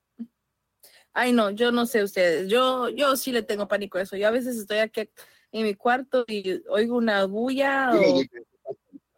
Ay, 1.14 1.34
no, 1.34 1.50
yo 1.52 1.72
no 1.72 1.86
sé 1.86 2.04
ustedes. 2.04 2.48
Yo, 2.50 2.90
yo 2.90 3.16
sí 3.18 3.32
le 3.32 3.44
tengo 3.44 3.68
pánico 3.68 3.98
a 3.98 4.02
eso. 4.04 4.16
Yo 4.16 4.28
a 4.28 4.32
veces 4.32 4.58
estoy 4.58 4.78
aquí 4.78 5.10
en 5.52 5.64
mi 5.64 5.76
cuarto 5.76 6.24
y 6.28 6.62
oigo 6.70 6.96
una 6.98 7.26
bulla 7.26 7.92
o- 8.00 8.22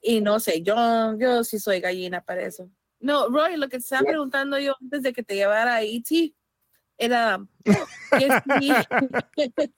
y 0.02 0.20
no 0.20 0.40
sé, 0.40 0.62
yo, 0.64 0.76
yo 1.18 1.44
sí 1.44 1.60
soy 1.60 1.80
gallina 1.80 2.22
para 2.24 2.42
eso. 2.46 2.70
No, 3.00 3.28
Roy, 3.30 3.58
lo 3.58 3.68
que 3.70 3.78
te 3.78 3.84
estaba 3.84 4.04
preguntando 4.08 4.58
yo 4.60 4.74
antes 4.82 5.04
de 5.04 5.14
que 5.14 5.24
te 5.24 5.36
llevara 5.36 5.76
a 5.76 5.82
E.T. 5.84 6.34
era 6.98 7.46
que 8.18 8.30
si, 8.44 8.76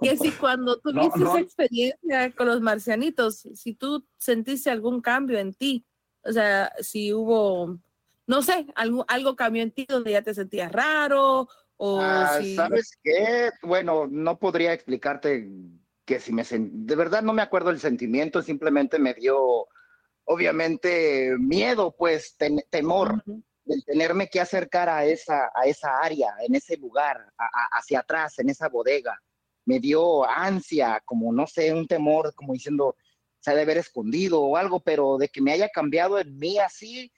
que 0.00 0.16
si 0.16 0.32
cuando 0.32 0.80
tú 0.80 0.90
No, 0.92 1.08
no. 1.16 1.26
esa 1.28 1.40
experiencia 1.40 2.32
con 2.36 2.46
los 2.46 2.60
marcianitos, 2.60 3.46
si 3.54 3.74
tú 3.74 4.06
sentiste 4.16 4.70
algún 4.70 5.00
cambio 5.00 5.38
en 5.38 5.54
ti, 5.54 5.84
o 6.24 6.32
sea, 6.32 6.72
si 6.80 7.12
hubo, 7.12 7.78
no 8.26 8.42
sé, 8.42 8.66
algo, 8.74 9.04
algo 9.08 9.36
cambió 9.36 9.62
en 9.62 9.70
ti 9.72 9.84
donde 9.88 10.12
ya 10.12 10.22
te 10.22 10.34
sentías 10.34 10.70
raro 10.72 11.48
o 11.76 12.00
Ah, 12.00 12.38
si... 12.40 12.54
¿Sabes 12.56 12.98
qué? 13.02 13.50
Bueno, 13.62 14.06
no 14.08 14.38
podría 14.38 14.72
explicarte 14.72 15.48
que 16.04 16.20
si 16.20 16.32
me 16.32 16.42
sen- 16.42 16.70
de 16.72 16.96
verdad 16.96 17.22
no 17.22 17.32
me 17.32 17.42
acuerdo 17.42 17.70
el 17.70 17.80
sentimiento, 17.80 18.42
simplemente 18.42 18.98
me 18.98 19.14
dio 19.14 19.66
obviamente 20.24 21.36
miedo, 21.38 21.94
pues 21.96 22.36
ten- 22.36 22.64
temor. 22.70 23.22
del 23.64 23.84
tenerme 23.84 24.26
que 24.28 24.40
acercar 24.40 24.88
a 24.88 25.04
esa, 25.04 25.52
a 25.54 25.66
esa 25.66 26.00
área, 26.00 26.34
en 26.44 26.56
ese 26.56 26.76
lugar, 26.76 27.32
a- 27.38 27.44
a- 27.44 27.78
hacia 27.78 28.00
atrás, 28.00 28.36
en 28.40 28.50
esa 28.50 28.68
bodega. 28.68 29.16
Me 29.66 29.78
dio 29.78 30.28
ansia, 30.28 31.00
como 31.04 31.32
no 31.32 31.46
sé, 31.46 31.72
un 31.72 31.86
temor, 31.86 32.34
como 32.34 32.54
diciendo, 32.54 32.96
se 33.38 33.52
ha 33.52 33.54
de 33.54 33.62
haber 33.62 33.78
escondido 33.78 34.40
o 34.42 34.56
algo, 34.56 34.80
pero 34.80 35.16
de 35.16 35.28
que 35.28 35.40
me 35.40 35.52
haya 35.52 35.68
cambiado 35.68 36.18
en 36.18 36.36
mí 36.38 36.58
así, 36.58 37.12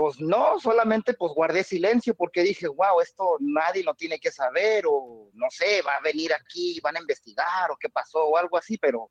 pues 0.00 0.18
no, 0.18 0.58
solamente 0.58 1.12
pues 1.12 1.34
guardé 1.34 1.62
silencio 1.62 2.14
porque 2.14 2.42
dije, 2.42 2.66
wow, 2.68 3.02
esto 3.02 3.36
nadie 3.38 3.84
lo 3.84 3.92
tiene 3.94 4.18
que 4.18 4.32
saber 4.32 4.84
o 4.88 5.28
no 5.34 5.46
sé, 5.50 5.82
va 5.86 5.96
a 5.96 6.00
venir 6.00 6.32
aquí, 6.32 6.80
van 6.82 6.96
a 6.96 7.00
investigar 7.00 7.70
o 7.70 7.76
qué 7.78 7.90
pasó 7.90 8.24
o 8.24 8.38
algo 8.38 8.56
así, 8.56 8.78
pero 8.78 9.10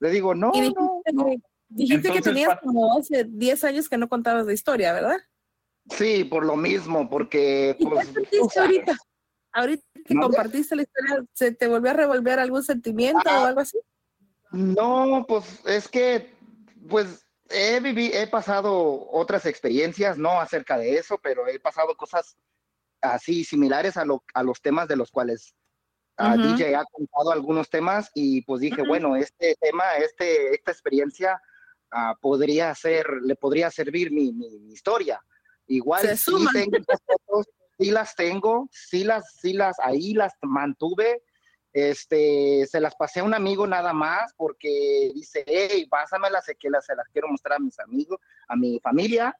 le 0.00 0.10
digo, 0.10 0.34
no, 0.34 0.50
Y 0.52 0.60
dijiste, 0.60 1.12
no, 1.14 1.24
que- 1.24 1.38
dijiste 1.70 2.02
que 2.02 2.18
Entonces, 2.18 2.32
tenías 2.34 2.48
pa- 2.54 2.60
como 2.60 2.98
hace 2.98 3.24
10 3.24 3.64
años 3.64 3.88
que 3.88 3.96
no 3.96 4.06
contabas 4.10 4.44
la 4.44 4.52
historia, 4.52 4.92
¿verdad? 4.92 5.16
sí, 5.88 6.24
por 6.24 6.44
lo 6.44 6.56
mismo, 6.56 7.08
porque 7.08 7.74
¿Y 7.78 7.84
qué 7.84 7.90
pues, 7.90 8.06
sentiste 8.08 8.60
ahorita? 8.60 8.96
Ahorita 9.52 9.84
que 10.04 10.14
¿Mande? 10.14 10.36
compartiste 10.36 10.76
la 10.76 10.82
historia, 10.82 11.24
¿se 11.32 11.52
te 11.52 11.66
volvió 11.66 11.92
a 11.92 11.94
revolver 11.94 12.40
algún 12.40 12.62
sentimiento 12.62 13.22
o 13.26 13.46
algo 13.46 13.60
así? 13.60 13.78
No, 14.52 15.24
pues 15.26 15.64
es 15.64 15.88
que, 15.88 16.30
pues 16.90 17.23
he 17.50 17.80
vivi- 17.80 18.12
he 18.14 18.26
pasado 18.26 19.08
otras 19.10 19.46
experiencias, 19.46 20.18
no 20.18 20.40
acerca 20.40 20.78
de 20.78 20.96
eso, 20.96 21.18
pero 21.22 21.46
he 21.46 21.58
pasado 21.60 21.96
cosas 21.96 22.36
así 23.00 23.44
similares 23.44 23.96
a, 23.96 24.04
lo- 24.04 24.24
a 24.34 24.42
los 24.42 24.60
temas 24.62 24.88
de 24.88 24.96
los 24.96 25.10
cuales 25.10 25.54
ah, 26.16 26.34
Ujú. 26.36 26.42
DJ 26.48 26.76
ha 26.76 26.84
contado 26.84 27.32
algunos 27.32 27.68
temas 27.68 28.10
y 28.14 28.42
pues 28.42 28.60
dije, 28.60 28.82
bueno, 28.82 29.16
este 29.16 29.56
tema, 29.60 29.96
este, 29.96 30.54
esta 30.54 30.70
experiencia 30.70 31.40
ah, 31.90 32.14
podría 32.20 32.74
ser, 32.74 33.06
le 33.22 33.36
podría 33.36 33.70
servir 33.70 34.10
mi, 34.10 34.32
mi- 34.32 34.58
mi 34.60 34.72
historia. 34.72 35.20
Igual 35.66 36.16
sí 36.16 36.32
tengo 36.52 36.78
fotos, 37.06 37.46
sí 37.78 37.90
las 37.90 38.14
tengo, 38.14 38.68
sí 38.70 39.04
las, 39.04 39.24
sí 39.40 39.52
las, 39.52 39.76
ahí 39.80 40.14
las 40.14 40.32
mantuve. 40.42 41.22
Este, 41.74 42.64
se 42.68 42.78
las 42.80 42.94
pasé 42.94 43.18
a 43.18 43.24
un 43.24 43.34
amigo 43.34 43.66
nada 43.66 43.92
más 43.92 44.32
porque 44.36 45.10
dice, 45.12 45.44
hey, 45.44 45.86
pásamelas, 45.90 46.46
que 46.58 46.70
las, 46.70 46.86
se 46.86 46.94
las 46.94 47.08
quiero 47.08 47.26
mostrar 47.28 47.56
a 47.56 47.58
mis 47.58 47.78
amigos, 47.80 48.20
a 48.46 48.54
mi 48.54 48.78
familia, 48.78 49.36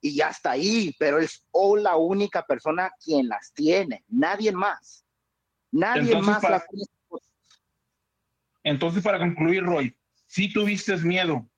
y 0.00 0.14
ya 0.14 0.28
está 0.28 0.50
ahí, 0.52 0.94
pero 0.98 1.18
es 1.18 1.42
o 1.50 1.78
la 1.78 1.96
única 1.96 2.42
persona 2.42 2.90
quien 3.02 3.26
las 3.26 3.52
tiene, 3.54 4.04
nadie 4.06 4.52
más. 4.52 5.06
Nadie 5.72 6.02
Entonces, 6.12 6.26
más 6.30 6.42
para- 6.42 6.58
las 6.58 6.68
tiene. 6.68 6.84
Entonces, 8.64 9.02
para 9.02 9.18
concluir, 9.18 9.62
Roy, 9.64 9.96
sí 10.26 10.52
tuviste 10.52 10.94
miedo, 10.98 11.48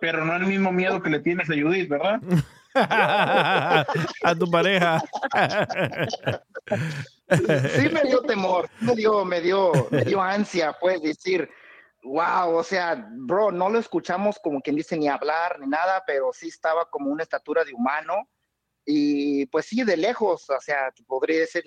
pero 0.00 0.24
no 0.24 0.36
el 0.36 0.46
mismo 0.46 0.70
miedo 0.70 1.02
que 1.02 1.10
le 1.10 1.18
tienes 1.18 1.50
a 1.50 1.54
Judith, 1.54 1.88
¿verdad? 1.88 2.20
a 2.74 4.34
tu 4.38 4.50
pareja. 4.50 5.02
sí 7.76 7.88
me 7.90 8.02
dio 8.04 8.22
temor, 8.22 8.68
me 8.80 8.94
dio, 8.94 9.24
me 9.24 9.40
dio, 9.40 9.72
me 9.90 10.04
dio 10.04 10.22
ansia, 10.22 10.76
pues 10.80 11.02
decir, 11.02 11.48
wow, 12.02 12.56
o 12.56 12.62
sea, 12.62 13.06
bro, 13.10 13.50
no 13.50 13.68
lo 13.68 13.78
escuchamos 13.78 14.38
como 14.42 14.60
quien 14.60 14.76
dice 14.76 14.96
ni 14.96 15.08
hablar 15.08 15.58
ni 15.60 15.66
nada, 15.66 16.02
pero 16.06 16.30
sí 16.32 16.48
estaba 16.48 16.88
como 16.90 17.10
una 17.10 17.22
estatura 17.22 17.64
de 17.64 17.74
humano 17.74 18.28
y 18.84 19.46
pues 19.46 19.66
sí, 19.66 19.84
de 19.84 19.96
lejos, 19.96 20.48
o 20.50 20.60
sea, 20.60 20.92
podría 21.06 21.40
decir 21.40 21.64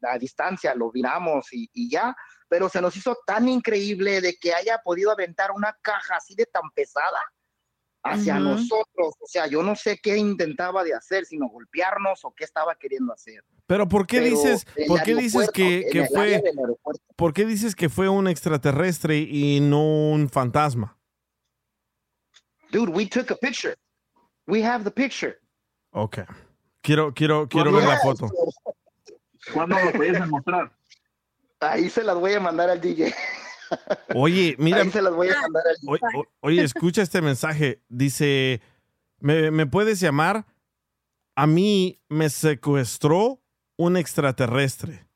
la 0.00 0.18
distancia, 0.18 0.74
lo 0.74 0.90
miramos 0.92 1.48
y 1.52 1.90
ya, 1.90 2.16
pero 2.48 2.68
se 2.68 2.80
nos 2.80 2.96
hizo 2.96 3.16
tan 3.26 3.48
increíble 3.48 4.20
de 4.20 4.36
que 4.36 4.54
haya 4.54 4.80
podido 4.82 5.12
aventar 5.12 5.50
una 5.52 5.76
caja 5.82 6.16
así 6.16 6.34
de 6.34 6.46
tan 6.46 6.68
pesada 6.74 7.20
hacia 8.02 8.34
Ujú. 8.34 8.44
nosotros, 8.44 9.14
o 9.20 9.26
sea, 9.26 9.46
yo 9.46 9.62
no 9.62 9.76
sé 9.76 9.98
qué 10.02 10.16
intentaba 10.16 10.84
de 10.84 10.94
hacer, 10.94 11.26
sino 11.26 11.48
golpearnos 11.48 12.24
o 12.24 12.32
qué 12.34 12.44
estaba 12.44 12.74
queriendo 12.74 13.12
hacer. 13.12 13.44
Pero 13.66 13.88
¿por 13.88 14.06
qué 14.06 14.18
Pero 14.18 14.30
dices, 14.30 14.66
por 14.88 15.02
qué 15.02 15.14
dices 15.14 15.50
que, 15.50 15.86
que 15.92 16.06
fue, 16.06 16.42
por 17.16 17.32
qué 17.32 17.44
dices 17.44 17.76
que 17.76 17.88
fue 17.88 18.08
un 18.08 18.26
extraterrestre 18.26 19.18
y 19.18 19.60
no 19.60 19.82
un 19.82 20.28
fantasma? 20.28 20.96
Dude, 22.72 22.92
we 22.92 23.06
took 23.06 23.30
a 23.30 23.36
picture. 23.36 23.76
We 24.46 24.64
have 24.64 24.84
the 24.84 24.90
picture. 24.90 25.38
Ok. 25.90 26.18
Quiero, 26.82 27.12
quiero, 27.12 27.48
quiero 27.48 27.72
ver 27.72 27.84
la 27.84 27.98
foto. 27.98 28.28
¿Cuándo 29.52 29.78
lo 29.78 29.92
puedes 29.92 30.26
mostrar? 30.28 30.72
Ahí 31.60 31.90
se 31.90 32.02
las 32.02 32.16
voy 32.16 32.34
a 32.34 32.40
mandar 32.40 32.70
al 32.70 32.80
DJ. 32.80 33.14
Oye, 34.14 34.56
mira. 34.58 34.82
Ahí 34.82 34.90
se 34.90 35.02
las 35.02 35.14
voy 35.14 35.28
a 35.28 35.40
mandar 35.40 35.62
al 35.68 35.76
DJ. 35.80 35.90
Oye, 35.92 36.00
o- 36.18 36.26
oye, 36.40 36.62
escucha 36.62 37.02
este 37.02 37.22
mensaje. 37.22 37.82
Dice, 37.88 38.60
¿me, 39.18 39.50
me 39.50 39.66
puedes 39.66 40.00
llamar? 40.00 40.46
A 41.36 41.46
mí 41.46 42.00
me 42.08 42.28
secuestró 42.30 43.40
un 43.78 43.96
extraterrestre. 43.96 45.06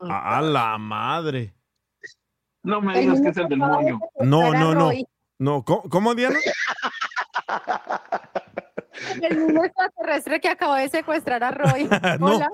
A 0.00 0.40
la 0.42 0.76
madre. 0.78 1.54
No 2.62 2.80
me 2.80 2.98
digas 3.00 3.20
que 3.20 3.28
es 3.28 3.36
el 3.36 3.48
demonio. 3.48 4.00
No, 4.20 4.52
no, 4.52 4.74
no. 4.74 4.90
No, 5.38 5.64
¿cómo, 5.64 5.82
cómo, 5.88 6.14
Diana? 6.14 6.38
El 9.22 9.36
mismo 9.38 9.64
extraterrestre 9.64 10.40
que 10.40 10.48
acabó 10.48 10.74
de 10.74 10.88
secuestrar 10.88 11.42
a 11.44 11.50
Roy. 11.50 11.88
No, 12.18 12.36
Hola. 12.36 12.50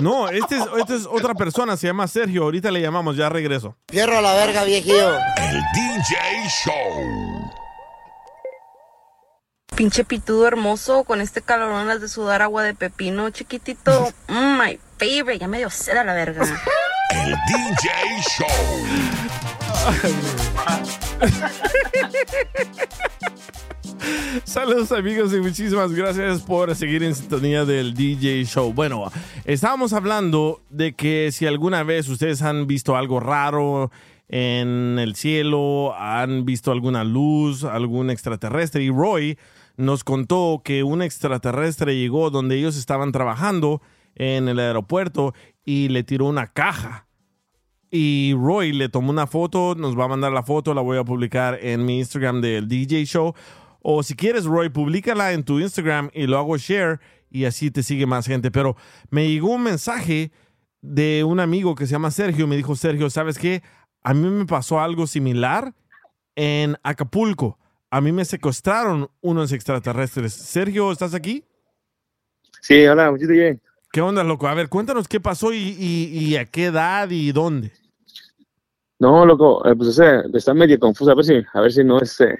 no, 0.00 0.28
este 0.28 0.56
es, 0.56 0.64
este 0.78 0.96
es 0.96 1.06
otra 1.06 1.34
persona, 1.34 1.76
se 1.76 1.86
llama 1.86 2.06
Sergio. 2.08 2.44
Ahorita 2.44 2.70
le 2.70 2.80
llamamos, 2.80 3.16
ya 3.16 3.28
regreso. 3.28 3.76
Fierro 3.88 4.18
a 4.18 4.22
la 4.22 4.34
verga, 4.34 4.64
viejillo. 4.64 5.16
El 5.36 5.60
DJ 5.74 6.16
Show. 6.64 7.50
Pinche 9.74 10.04
pitudo 10.04 10.46
hermoso, 10.46 11.04
con 11.04 11.20
este 11.20 11.40
calorón 11.42 11.88
las 11.88 12.00
de 12.00 12.08
sudar 12.08 12.42
agua 12.42 12.62
de 12.62 12.74
pepino, 12.74 13.30
chiquitito. 13.30 14.12
Mm, 14.28 14.58
my 14.58 14.78
favorite, 14.98 15.38
ya 15.40 15.48
me 15.48 15.58
dio 15.58 15.68
sed 15.70 15.96
a 15.96 16.04
la 16.04 16.14
verga. 16.14 16.42
El 17.10 17.34
DJ 17.46 17.90
Show. 18.30 18.46
Saludos 24.44 24.92
amigos 24.92 25.32
y 25.34 25.40
muchísimas 25.40 25.92
gracias 25.92 26.42
por 26.42 26.74
seguir 26.74 27.02
en 27.02 27.14
sintonía 27.14 27.64
del 27.64 27.94
DJ 27.94 28.44
Show. 28.44 28.72
Bueno, 28.72 29.10
estábamos 29.44 29.92
hablando 29.92 30.60
de 30.70 30.94
que 30.94 31.30
si 31.32 31.46
alguna 31.46 31.82
vez 31.82 32.08
ustedes 32.08 32.42
han 32.42 32.66
visto 32.66 32.96
algo 32.96 33.20
raro 33.20 33.90
en 34.28 34.98
el 34.98 35.14
cielo, 35.14 35.94
han 35.96 36.44
visto 36.44 36.72
alguna 36.72 37.04
luz, 37.04 37.64
algún 37.64 38.10
extraterrestre 38.10 38.82
y 38.82 38.90
Roy 38.90 39.38
nos 39.76 40.04
contó 40.04 40.62
que 40.64 40.82
un 40.82 41.02
extraterrestre 41.02 41.96
llegó 41.96 42.30
donde 42.30 42.56
ellos 42.56 42.76
estaban 42.76 43.12
trabajando 43.12 43.82
en 44.14 44.48
el 44.48 44.58
aeropuerto 44.58 45.34
y 45.64 45.88
le 45.88 46.02
tiró 46.02 46.26
una 46.26 46.48
caja. 46.48 47.06
Y 47.90 48.34
Roy 48.34 48.72
le 48.72 48.88
tomó 48.88 49.10
una 49.10 49.26
foto, 49.26 49.74
nos 49.74 49.98
va 49.98 50.04
a 50.04 50.08
mandar 50.08 50.32
la 50.32 50.42
foto, 50.42 50.72
la 50.72 50.80
voy 50.80 50.96
a 50.96 51.04
publicar 51.04 51.58
en 51.60 51.84
mi 51.84 51.98
Instagram 51.98 52.40
del 52.40 52.66
DJ 52.66 53.04
Show. 53.04 53.34
O 53.82 54.02
si 54.02 54.14
quieres, 54.14 54.44
Roy, 54.44 54.68
públicala 54.70 55.32
en 55.32 55.44
tu 55.44 55.58
Instagram 55.60 56.10
y 56.14 56.26
lo 56.26 56.38
hago 56.38 56.56
share 56.56 57.00
y 57.30 57.44
así 57.46 57.70
te 57.70 57.82
sigue 57.82 58.06
más 58.06 58.26
gente. 58.26 58.50
Pero 58.50 58.76
me 59.10 59.28
llegó 59.28 59.50
un 59.50 59.62
mensaje 59.64 60.30
de 60.80 61.24
un 61.24 61.40
amigo 61.40 61.74
que 61.74 61.86
se 61.86 61.92
llama 61.92 62.10
Sergio. 62.10 62.46
Me 62.46 62.56
dijo, 62.56 62.76
Sergio, 62.76 63.10
¿sabes 63.10 63.38
qué? 63.38 63.62
A 64.02 64.14
mí 64.14 64.28
me 64.28 64.46
pasó 64.46 64.80
algo 64.80 65.06
similar 65.06 65.74
en 66.36 66.76
Acapulco. 66.82 67.58
A 67.90 68.00
mí 68.00 68.10
me 68.12 68.24
secuestraron 68.24 69.10
unos 69.20 69.52
extraterrestres. 69.52 70.32
Sergio, 70.32 70.90
¿estás 70.92 71.14
aquí? 71.14 71.44
Sí, 72.60 72.86
hola, 72.86 73.10
muchito 73.10 73.32
bien. 73.32 73.60
¿Qué 73.92 74.00
onda, 74.00 74.24
loco? 74.24 74.48
A 74.48 74.54
ver, 74.54 74.68
cuéntanos 74.68 75.08
qué 75.08 75.20
pasó 75.20 75.52
y, 75.52 75.58
y- 75.78 76.08
y 76.18 76.36
a 76.36 76.46
qué 76.46 76.66
edad 76.66 77.10
y 77.10 77.30
dónde. 77.32 77.72
No, 78.98 79.26
loco, 79.26 79.66
eh, 79.68 79.74
pues 79.76 79.90
o 79.90 79.92
sea, 79.92 80.22
está 80.32 80.54
medio 80.54 80.78
confuso, 80.78 81.10
a 81.10 81.14
ver 81.16 81.24
si, 81.24 81.34
a 81.52 81.60
ver 81.60 81.72
si 81.72 81.82
no 81.84 82.00
este, 82.00 82.38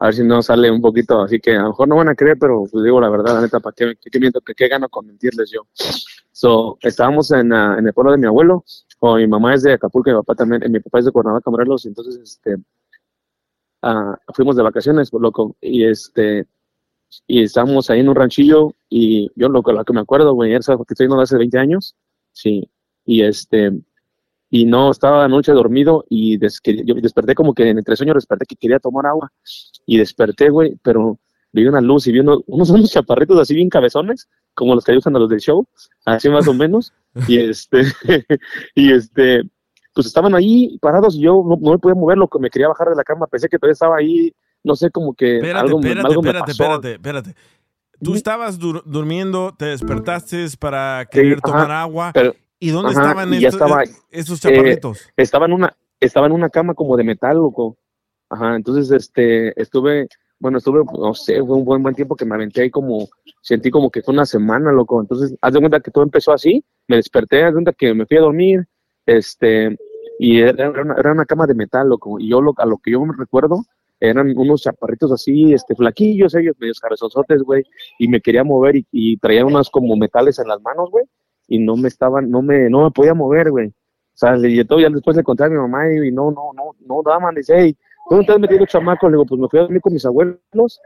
a 0.00 0.06
ver 0.06 0.14
si 0.14 0.22
no 0.22 0.42
sale 0.42 0.70
un 0.70 0.80
poquito, 0.80 1.22
así 1.22 1.40
que 1.40 1.56
a 1.56 1.62
lo 1.62 1.68
mejor 1.70 1.88
no 1.88 1.96
van 1.96 2.08
a 2.08 2.14
creer, 2.14 2.38
pero 2.38 2.64
pues 2.70 2.84
digo 2.84 3.00
la 3.00 3.08
verdad, 3.08 3.34
la 3.34 3.40
neta, 3.40 3.58
¿para 3.58 3.74
qué, 3.74 3.96
qué, 4.00 4.10
qué 4.10 4.54
qué, 4.56 4.68
gano 4.68 4.88
con 4.88 5.06
mentirles 5.06 5.50
yo? 5.50 5.66
So, 6.30 6.78
estábamos 6.82 7.32
en, 7.32 7.52
ah, 7.52 7.76
en 7.78 7.86
el 7.86 7.92
pueblo 7.92 8.12
de 8.12 8.18
mi 8.18 8.26
abuelo, 8.26 8.64
o 9.00 9.16
mi 9.16 9.26
mamá 9.26 9.54
es 9.54 9.62
de 9.62 9.72
Acapulco, 9.72 10.10
mi 10.10 10.16
papá 10.16 10.36
también, 10.36 10.62
mi 10.70 10.78
papá 10.80 11.00
es 11.00 11.06
de 11.06 11.12
Cuernavaca, 11.12 11.50
Morelos, 11.50 11.84
entonces, 11.86 12.16
este, 12.16 12.56
ah, 13.82 14.16
fuimos 14.34 14.54
de 14.54 14.62
vacaciones, 14.62 15.10
pues, 15.10 15.20
loco, 15.20 15.56
y 15.60 15.84
este, 15.84 16.46
y 17.26 17.42
estábamos 17.42 17.90
ahí 17.90 18.00
en 18.00 18.08
un 18.08 18.14
ranchillo, 18.14 18.74
y 18.88 19.30
yo 19.34 19.48
lo, 19.48 19.62
lo 19.62 19.84
que 19.84 19.92
me 19.92 20.00
acuerdo, 20.00 20.34
güey, 20.34 20.52
era 20.52 20.76
porque 20.76 20.94
estoy 20.94 21.08
no 21.08 21.20
hace 21.20 21.36
20 21.36 21.58
años, 21.58 21.96
sí, 22.32 22.70
y 23.04 23.22
este, 23.22 23.72
y 24.50 24.64
no 24.64 24.90
estaba 24.90 25.24
anoche 25.24 25.52
dormido 25.52 26.04
y 26.08 26.38
des- 26.38 26.60
que- 26.60 26.82
yo 26.84 26.94
desperté 26.94 27.34
como 27.34 27.54
que 27.54 27.68
entre 27.68 27.96
sueños 27.96 28.14
desperté 28.14 28.46
que 28.46 28.56
quería 28.56 28.78
tomar 28.78 29.06
agua 29.06 29.30
y 29.86 29.98
desperté, 29.98 30.48
güey, 30.50 30.76
pero 30.82 31.18
vi 31.52 31.66
una 31.66 31.80
luz 31.80 32.06
y 32.06 32.12
vi 32.12 32.20
unos, 32.20 32.40
unos, 32.46 32.70
unos 32.70 32.90
chaparritos 32.90 33.38
así 33.40 33.54
bien 33.54 33.68
cabezones, 33.68 34.28
como 34.54 34.74
los 34.74 34.84
que 34.84 34.96
usan 34.96 35.14
a 35.16 35.18
los 35.18 35.28
del 35.28 35.40
show, 35.40 35.66
así 36.04 36.28
más 36.28 36.46
o 36.48 36.54
menos, 36.54 36.92
y 37.26 37.38
este, 37.38 37.82
y 38.74 38.92
este, 38.92 39.42
pues 39.94 40.06
estaban 40.06 40.34
ahí 40.34 40.78
parados 40.80 41.14
y 41.16 41.20
yo 41.20 41.42
no, 41.46 41.56
no 41.60 41.72
me 41.72 41.78
podía 41.78 41.94
mover, 41.94 42.18
lo 42.18 42.28
que 42.28 42.38
me 42.38 42.50
quería 42.50 42.68
bajar 42.68 42.88
de 42.88 42.96
la 42.96 43.04
cama, 43.04 43.26
pensé 43.26 43.48
que 43.48 43.58
todavía 43.58 43.72
estaba 43.72 43.96
ahí, 43.96 44.32
no 44.64 44.74
sé, 44.76 44.90
como 44.90 45.14
que 45.14 45.36
Espérate, 45.36 45.58
algo, 45.60 45.78
espérate, 45.80 46.06
algo 46.08 46.22
me 46.22 46.28
espérate, 46.30 46.52
pasó. 46.52 46.62
espérate, 46.62 46.92
espérate. 46.94 47.34
tú 48.02 48.14
estabas 48.14 48.58
dur- 48.60 48.82
durmiendo, 48.84 49.54
te 49.56 49.66
despertaste 49.66 50.44
para 50.58 51.06
querer 51.10 51.36
Sí, 51.36 51.40
tomar 51.44 51.70
ajá, 51.70 51.82
agua. 51.82 52.10
pero- 52.14 52.34
¿Y 52.60 52.70
dónde 52.70 52.90
ajá, 52.90 53.02
estaban 53.02 53.34
y 53.34 53.40
ya 53.40 53.48
estos, 53.48 53.62
estaba, 53.62 53.82
estos 54.10 54.44
eh, 54.44 54.48
chaparritos? 54.48 55.10
estaba 55.16 55.46
en 55.46 55.52
una, 55.52 55.76
estaba 56.00 56.26
en 56.26 56.32
una 56.32 56.50
cama 56.50 56.74
como 56.74 56.96
de 56.96 57.04
metal, 57.04 57.36
loco. 57.36 57.76
Ajá, 58.30 58.56
entonces 58.56 58.90
este, 58.90 59.60
estuve, 59.60 60.08
bueno, 60.38 60.58
estuve, 60.58 60.82
no 60.84 61.14
sé, 61.14 61.42
fue 61.42 61.56
un 61.56 61.64
buen 61.64 61.82
buen 61.82 61.94
tiempo 61.94 62.16
que 62.16 62.24
me 62.24 62.34
aventé 62.34 62.62
ahí 62.62 62.70
como, 62.70 63.08
sentí 63.40 63.70
como 63.70 63.90
que 63.90 64.02
fue 64.02 64.12
una 64.12 64.26
semana, 64.26 64.72
loco. 64.72 65.00
Entonces, 65.00 65.34
haz 65.40 65.52
de 65.52 65.60
cuenta 65.60 65.80
que 65.80 65.90
todo 65.90 66.04
empezó 66.04 66.32
así, 66.32 66.64
me 66.88 66.96
desperté, 66.96 67.42
haz 67.42 67.50
de 67.50 67.54
cuenta 67.54 67.72
que 67.72 67.94
me 67.94 68.06
fui 68.06 68.16
a 68.16 68.22
dormir, 68.22 68.66
este, 69.06 69.76
y 70.18 70.40
era, 70.40 70.50
era 70.66 70.82
una, 70.82 70.94
era 70.94 71.12
una 71.12 71.24
cama 71.26 71.46
de 71.46 71.54
metal, 71.54 71.88
loco. 71.88 72.18
Y 72.18 72.28
yo, 72.28 72.40
lo, 72.40 72.52
a 72.56 72.66
lo 72.66 72.78
que 72.78 72.90
yo 72.90 73.04
me 73.04 73.14
recuerdo, 73.16 73.64
eran 74.00 74.36
unos 74.36 74.62
chaparritos 74.62 75.10
así, 75.12 75.52
este, 75.52 75.74
flaquillos 75.74 76.34
ellos, 76.34 76.56
medios 76.58 76.80
cabezosotes, 76.80 77.42
güey, 77.42 77.64
y 77.98 78.08
me 78.08 78.20
quería 78.20 78.44
mover 78.44 78.76
y, 78.76 78.86
y 78.92 79.16
traía 79.16 79.44
unos 79.44 79.70
como 79.70 79.96
metales 79.96 80.38
en 80.38 80.48
las 80.48 80.60
manos, 80.60 80.90
güey, 80.90 81.04
y 81.48 81.58
no 81.58 81.76
me 81.76 81.88
estaban, 81.88 82.30
no 82.30 82.42
me, 82.42 82.70
no 82.70 82.84
me 82.84 82.90
podía 82.90 83.14
mover, 83.14 83.50
güey. 83.50 83.68
O 83.68 83.72
sea, 84.14 84.36
y 84.36 84.64
todo, 84.64 84.80
ya 84.80 84.90
después 84.90 85.16
le 85.16 85.22
conté 85.22 85.44
a 85.44 85.48
mi 85.48 85.56
mamá 85.56 85.90
y, 85.92 86.12
no, 86.12 86.30
no, 86.30 86.52
no, 86.54 86.74
no 86.86 87.02
daban, 87.04 87.34
dice, 87.34 87.54
hey, 87.56 87.76
¿dónde 88.10 88.32
has 88.32 88.38
metido 88.38 88.66
chamacos? 88.66 89.10
Le 89.10 89.16
digo, 89.16 89.26
pues 89.26 89.40
me 89.40 89.48
fui 89.48 89.58
a 89.58 89.62
dormir 89.62 89.80
con 89.80 89.92
mis 89.92 90.04
abuelos, 90.04 90.80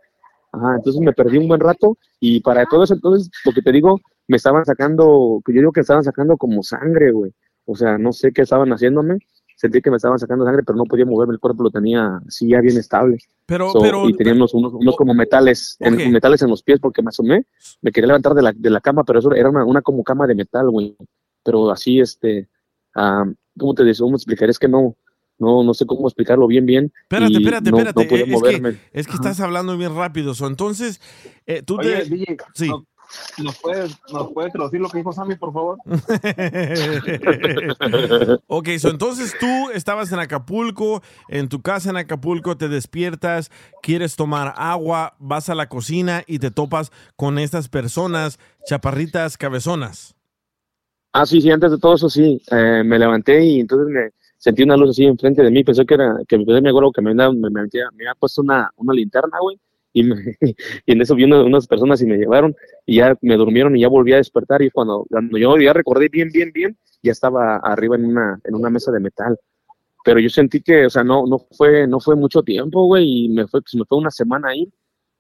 ajá, 0.53 0.77
entonces 0.77 1.01
me 1.01 1.13
perdí 1.13 1.39
un 1.39 1.49
buen 1.49 1.61
rato, 1.61 1.97
y 2.21 2.41
para 2.41 2.65
todo 2.67 2.85
eso, 2.85 2.95
entonces, 2.95 3.31
lo 3.45 3.53
que 3.53 3.63
te 3.63 3.73
digo, 3.73 3.99
me 4.29 4.37
estaban 4.37 4.65
sacando, 4.65 5.41
que 5.45 5.53
yo 5.53 5.61
digo 5.61 5.73
que 5.73 5.81
estaban 5.81 6.05
sacando 6.05 6.37
como 6.37 6.63
sangre, 6.63 7.11
güey, 7.11 7.33
o 7.65 7.75
sea, 7.75 7.97
no 7.99 8.13
sé 8.13 8.33
qué 8.33 8.43
estaban 8.43 8.71
haciéndome, 8.71 9.19
sentí 9.63 9.81
que 9.81 9.91
me 9.91 9.97
estaban 9.97 10.19
sacando 10.19 10.45
sangre, 10.45 10.65
pero 10.65 10.77
no 10.77 10.85
podía 10.87 11.07
moverme, 11.07 11.35
el 11.35 11.39
cuerpo 11.41 11.63
lo 11.63 11.71
tenía 11.71 12.21
así 12.27 12.49
ya 12.49 12.61
bien 12.61 12.77
estable. 12.77 13.19
Pero, 13.47 13.71
So, 13.71 13.81
pero, 13.81 14.09
y 14.09 14.13
tenía 14.15 14.35
unos, 14.35 14.53
unos, 14.55 14.97
como 14.97 15.15
metales, 15.15 15.77
en- 15.79 16.11
metales 16.11 16.43
en 16.43 16.51
los 16.51 16.63
pies 16.65 16.81
porque 16.81 17.01
me 17.01 17.11
asomé, 17.11 17.47
me 17.81 17.93
quería 17.93 18.09
levantar 18.09 18.35
de 18.35 18.43
la, 18.43 18.53
de 18.53 18.71
la 18.71 18.81
cama, 18.81 19.05
pero 19.05 19.21
eso 19.21 19.33
era 19.33 19.49
una, 19.51 19.65
una 19.65 19.81
como 19.81 20.03
cama 20.03 20.27
de 20.27 20.35
metal, 20.35 20.69
güey. 20.69 20.97
Pero 21.45 21.71
así, 21.71 22.01
este, 22.01 22.49
ah, 22.97 23.25
¿cómo 23.57 23.73
te 23.75 23.85
digo? 23.85 23.99
¿Cómo 24.01 24.17
explicar? 24.17 24.51
Es 24.51 24.59
que 24.59 24.67
no, 24.69 24.97
no, 25.39 25.63
no 25.63 25.75
sé 25.75 25.87
cómo 25.87 26.09
explicarlo 26.09 26.47
bien, 26.49 26.67
bien. 26.67 26.93
Espérate, 27.03 27.33
y 27.33 27.37
espérate, 27.37 27.71
no, 27.71 27.77
espérate. 27.79 28.03
No 28.03 28.09
podía 28.09 28.25
es, 28.25 28.31
moverme. 28.31 28.73
que, 28.73 28.79
es 29.01 29.07
que 29.07 29.15
estás 29.15 29.39
hablando 29.41 29.77
bien 29.79 29.95
rápido. 29.95 30.35
so, 30.35 30.47
entonces, 30.49 31.01
eh, 31.47 31.63
tú 31.63 31.79
Oye, 31.79 32.05
te... 32.05 32.11
DJ, 32.11 32.37
Sí. 32.55 32.69
¿Nos, 33.43 33.59
puedes, 33.59 33.97
¿nos 34.13 34.33
puedes 34.33 34.53
traducir 34.53 34.81
lo 34.81 34.89
que 34.89 34.99
dijo 34.99 35.13
Sammy, 35.13 35.37
por 35.37 35.53
favor? 35.53 35.79
ok, 38.47 38.69
so, 38.79 38.91
entonces 38.91 39.35
tú 39.39 39.71
estabas 39.71 40.13
en 40.13 40.19
Acapulco, 40.19 41.03
en 41.29 41.49
tu 41.49 41.63
casa 41.63 41.91
en 41.91 41.97
Acapulco, 41.97 42.57
te 42.57 42.69
despiertas, 42.69 43.51
quieres 43.83 44.17
tomar 44.17 44.55
agua, 44.57 45.15
vas 45.19 45.49
a 45.49 45.55
la 45.55 45.69
cocina 45.69 46.23
y 46.27 46.39
te 46.39 46.51
topas 46.51 46.91
con 47.17 47.39
estas 47.39 47.69
personas 47.69 48.39
chaparritas 48.67 49.37
cabezonas. 49.37 50.15
Ah, 51.13 51.27
sí, 51.27 51.41
sí, 51.41 51.51
antes 51.51 51.71
de 51.71 51.79
todo 51.79 51.95
eso 51.95 52.09
sí, 52.09 52.41
eh, 52.51 52.83
me 52.85 52.99
levanté 52.99 53.45
y 53.45 53.61
entonces 53.61 53.89
me 53.89 54.11
sentí 54.39 54.63
una 54.63 54.77
luz 54.77 54.91
así 54.91 55.05
enfrente 55.05 55.43
de 55.43 55.51
mí, 55.51 55.63
pensé 55.63 55.85
que 55.85 55.95
era, 55.95 56.17
que 56.27 56.39
me 56.39 56.71
acuerdo 56.71 56.91
que 56.91 57.03
me, 57.03 57.15
me, 57.15 57.51
me 57.51 57.61
había 57.61 58.15
puesto 58.19 58.43
una, 58.43 58.71
una 58.77 58.95
linterna, 58.95 59.39
güey, 59.41 59.59
y, 59.93 60.03
me- 60.05 60.37
y 60.87 60.93
en 60.93 61.01
eso 61.03 61.15
vi 61.15 61.25
una- 61.25 61.43
unas 61.43 61.67
personas 61.67 62.01
y 62.03 62.07
me 62.07 62.17
llevaron 62.17 62.55
y 62.87 62.97
ya 62.97 63.17
me 63.23 63.37
durmieron 63.37 63.77
y 63.77 63.81
ya 63.83 63.89
volví 63.89 64.13
a 64.13 64.17
despertar 64.17 64.63
y 64.63 64.71
cuando, 64.71 65.05
cuando 65.09 65.39
yo 65.39 65.57
ya 65.59 65.73
recordé 65.73 66.09
bien, 66.09 66.31
bien, 66.33 66.51
bien, 66.53 66.77
ya 67.03 67.13
estaba 67.13 67.57
arriba 67.57 67.97
en 67.97 68.05
una, 68.07 68.41
en 68.45 68.55
una 68.55 68.71
mesa 68.71 68.91
de 68.93 69.01
metal. 69.01 69.37
Pero 70.05 70.19
yo 70.19 70.29
sentí 70.29 70.61
que, 70.61 70.87
o 70.87 70.91
sea, 70.91 71.05
no, 71.05 71.27
no 71.27 71.39
fue, 71.57 71.87
no 71.87 72.01
fue 72.01 72.17
mucho 72.17 72.43
tiempo, 72.43 72.87
güey, 72.87 73.27
y 73.27 73.29
me 73.29 73.47
fue, 73.47 73.61
pues, 73.63 73.75
me 73.77 73.85
fue 73.85 73.99
una 73.99 74.11
semana 74.11 74.49
ahí. 74.49 74.69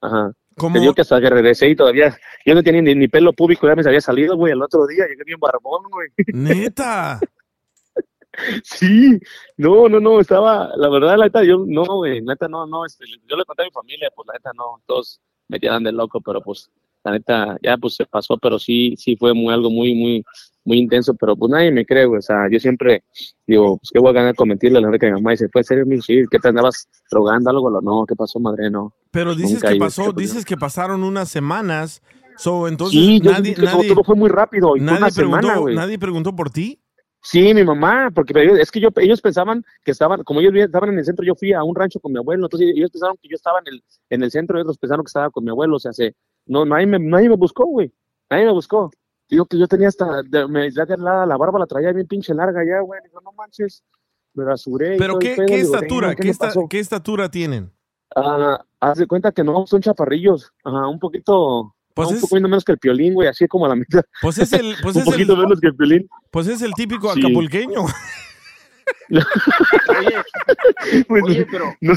Ajá. 0.01 0.33
¿Cómo? 0.57 0.75
Te 0.75 0.81
digo 0.81 0.93
que 0.93 1.03
hasta 1.03 1.21
que 1.21 1.31
regresé 1.31 1.69
y 1.71 1.77
todavía, 1.77 2.17
yo 2.45 2.55
no 2.55 2.63
tenía 2.63 2.83
ni, 2.83 2.95
ni 2.95 3.09
pelo 3.09 3.33
público, 3.33 3.67
ya 3.69 3.75
me 3.77 3.83
había 3.87 4.01
salido, 4.01 4.37
güey, 4.37 4.53
el 4.53 4.61
otro 4.63 4.87
día, 4.87 5.07
llegué 5.07 5.23
bien 5.25 5.39
barbón, 5.41 5.83
güey. 5.91 6.09
Neta. 6.33 7.21
Sí, 8.65 9.19
no, 9.57 9.89
no, 9.89 10.01
no, 10.01 10.21
estaba, 10.21 10.71
la 10.77 10.89
verdad, 10.89 11.17
la 11.19 11.25
neta, 11.25 11.45
yo, 11.45 11.65
no, 11.67 11.85
güey, 11.97 12.21
la 12.23 12.33
neta, 12.33 12.49
no, 12.49 12.67
no, 12.67 12.85
este, 12.87 13.05
yo 13.29 13.37
le 13.37 13.45
conté 13.45 13.63
a 13.63 13.67
mi 13.67 13.71
familia, 13.71 14.11
pues 14.15 14.27
la 14.27 14.35
neta, 14.35 14.51
no, 14.57 14.81
todos 14.87 15.21
me 15.49 15.61
tiraban 15.61 15.85
de 15.85 15.93
loco, 15.93 16.21
pero 16.21 16.41
pues, 16.41 16.71
la 17.05 17.13
neta, 17.13 17.59
ya, 17.63 17.77
pues 17.77 17.95
se 17.97 18.07
pasó, 18.07 18.39
pero 18.39 18.59
sí, 18.59 18.95
sí 18.97 19.17
fue 19.17 19.35
muy, 19.35 19.53
algo 19.53 19.71
muy, 19.71 19.95
muy, 19.95 20.25
muy 20.65 20.79
intenso, 20.79 21.15
pero 21.15 21.37
pues 21.37 21.51
nadie 21.51 21.71
me 21.73 21.85
cree, 21.85 22.05
güey, 22.07 22.19
o 22.19 22.23
sea, 22.23 22.49
yo 22.51 22.59
siempre 22.61 23.05
digo, 23.47 23.77
pues, 23.79 23.91
¿qué 23.93 23.99
voy 23.99 24.11
a 24.11 24.15
ganar 24.15 24.35
con 24.35 24.49
mentirle? 24.49 24.81
La 24.81 24.87
verdad 24.87 25.01
que 25.01 25.07
mi 25.07 25.13
mamá 25.13 25.33
dice, 25.33 25.49
¿puede 25.49 25.65
ser 25.65 25.85
mi 25.85 26.01
sí, 26.01 26.23
¿qué 26.31 26.39
te 26.39 26.49
andabas 26.49 26.89
drogando 27.11 27.51
algo? 27.51 27.81
No, 27.81 28.05
¿qué 28.07 28.15
pasó, 28.15 28.39
madre? 28.39 28.71
No. 28.71 28.95
Pero 29.11 29.35
dices 29.35 29.55
Nunca, 29.55 29.73
que 29.73 29.77
pasó, 29.77 30.13
dices 30.13 30.45
que 30.45 30.57
pasaron 30.57 31.03
unas 31.03 31.29
semanas. 31.29 32.03
So, 32.37 32.67
entonces 32.67 32.99
Sí, 32.99 33.21
nadie, 33.21 33.55
todo- 33.55 33.65
nadie, 33.67 33.89
todo 33.89 34.05
fue 34.05 34.17
muy 34.17 34.31
rápido, 34.31 34.75
y 34.77 34.81
fue 34.81 34.87
nadie 34.87 34.99
una 34.99 35.11
semana, 35.11 35.41
preguntó, 35.41 35.61
güey. 35.63 35.77
nadie 35.77 35.99
preguntó 35.99 36.35
por 36.35 36.51
ti. 36.51 36.79
Sí, 37.25 37.55
mi 37.55 37.63
mamá, 37.63 38.11
porque 38.13 38.35
es 38.61 38.71
que 38.73 38.81
yo, 38.81 38.89
ellos 38.97 39.21
pensaban 39.21 39.65
que 39.85 39.93
estaban, 39.93 40.25
como 40.25 40.41
ellos 40.41 40.53
estaban 40.57 40.91
en 40.91 40.99
el 40.99 41.05
centro, 41.05 41.25
yo 41.25 41.37
fui 41.37 41.53
a 41.53 41.63
un 41.63 41.75
rancho 41.77 42.01
con 42.01 42.11
mi 42.13 42.19
abuelo, 42.19 42.47
entonces 42.47 42.73
ellos 42.75 42.91
pensaron 42.91 43.17
que 43.23 43.29
yo 43.29 43.37
estaba 43.37 43.61
en 43.61 43.75
el, 43.75 43.85
en 44.11 44.23
el 44.25 44.31
centro, 44.33 44.59
y 44.59 44.63
otros 44.63 44.77
pensaron 44.77 45.05
que 45.05 45.09
estaba 45.09 45.31
con 45.31 45.45
mi 45.45 45.51
abuelo, 45.51 45.77
o 45.77 45.79
sea, 45.79 45.93
se, 45.93 46.17
no, 46.47 46.65
nadie 46.65 46.87
me, 46.87 46.99
nadie 46.99 47.29
me 47.29 47.37
buscó, 47.37 47.65
güey, 47.67 47.93
nadie 48.29 48.47
me 48.47 48.53
buscó. 48.53 48.91
Digo 49.31 49.47
que 49.47 49.57
yo 49.57 49.69
tenía 49.69 49.87
hasta, 49.89 50.23
de- 50.25 50.49
me, 50.49 50.69
que 50.73 50.97
la, 50.99 51.25
la 51.25 51.37
barba 51.37 51.61
la 51.61 51.67
traía 51.67 51.93
bien 51.93 52.09
pinche 52.09 52.35
larga 52.35 52.65
ya, 52.67 52.81
güey, 52.81 53.01
digo, 53.05 53.21
no 53.21 53.31
manches, 53.33 53.85
me 54.35 54.45
rasuré. 54.45 54.97
Pero 54.99 55.19
¿qué, 55.21 55.35
pedo, 55.37 55.47
qué 55.47 55.57
digo, 55.59 55.75
estatura? 55.77 56.07
"Damn, 56.09 56.17
¿Qué, 56.17 56.25
me 56.25 56.31
esta- 56.31 56.47
pasó?". 56.49 56.67
qué 56.69 56.79
estatura 56.81 57.31
tienen? 57.31 57.71
Ah, 58.17 58.63
haz 58.81 58.99
de 58.99 59.07
cuenta 59.07 59.31
que 59.31 59.45
no, 59.45 59.65
son 59.69 59.81
chaparrillos, 59.81 60.53
ajá, 60.65 60.89
un 60.89 60.99
poquito, 60.99 61.75
Pues 61.95 62.09
un 62.09 62.15
es- 62.17 62.21
poquito 62.23 62.49
menos 62.49 62.65
que 62.65 62.73
el 62.73 62.79
piolín, 62.79 63.15
güey, 63.15 63.29
así 63.29 63.47
como 63.47 63.67
a 63.67 63.69
la 63.71 63.77
mitad. 63.77 64.03
Pues 64.21 64.39
es 64.39 64.53
el, 64.53 64.75
pues 64.83 64.95
un 64.97 65.03
es 65.03 65.07
el, 65.09 65.13
poquito 65.13 65.37
menos 65.37 65.61
que 65.61 65.67
el 65.69 65.77
piolín. 65.77 66.09
pues 66.31 66.47
es 66.49 66.63
el 66.63 66.73
típico 66.75 67.13
Sí. 67.15 67.21
acapulqueño. 67.21 67.85
Pues, 71.09 71.23
Oye, 71.25 71.47
pero, 71.51 71.75
no. 71.81 71.95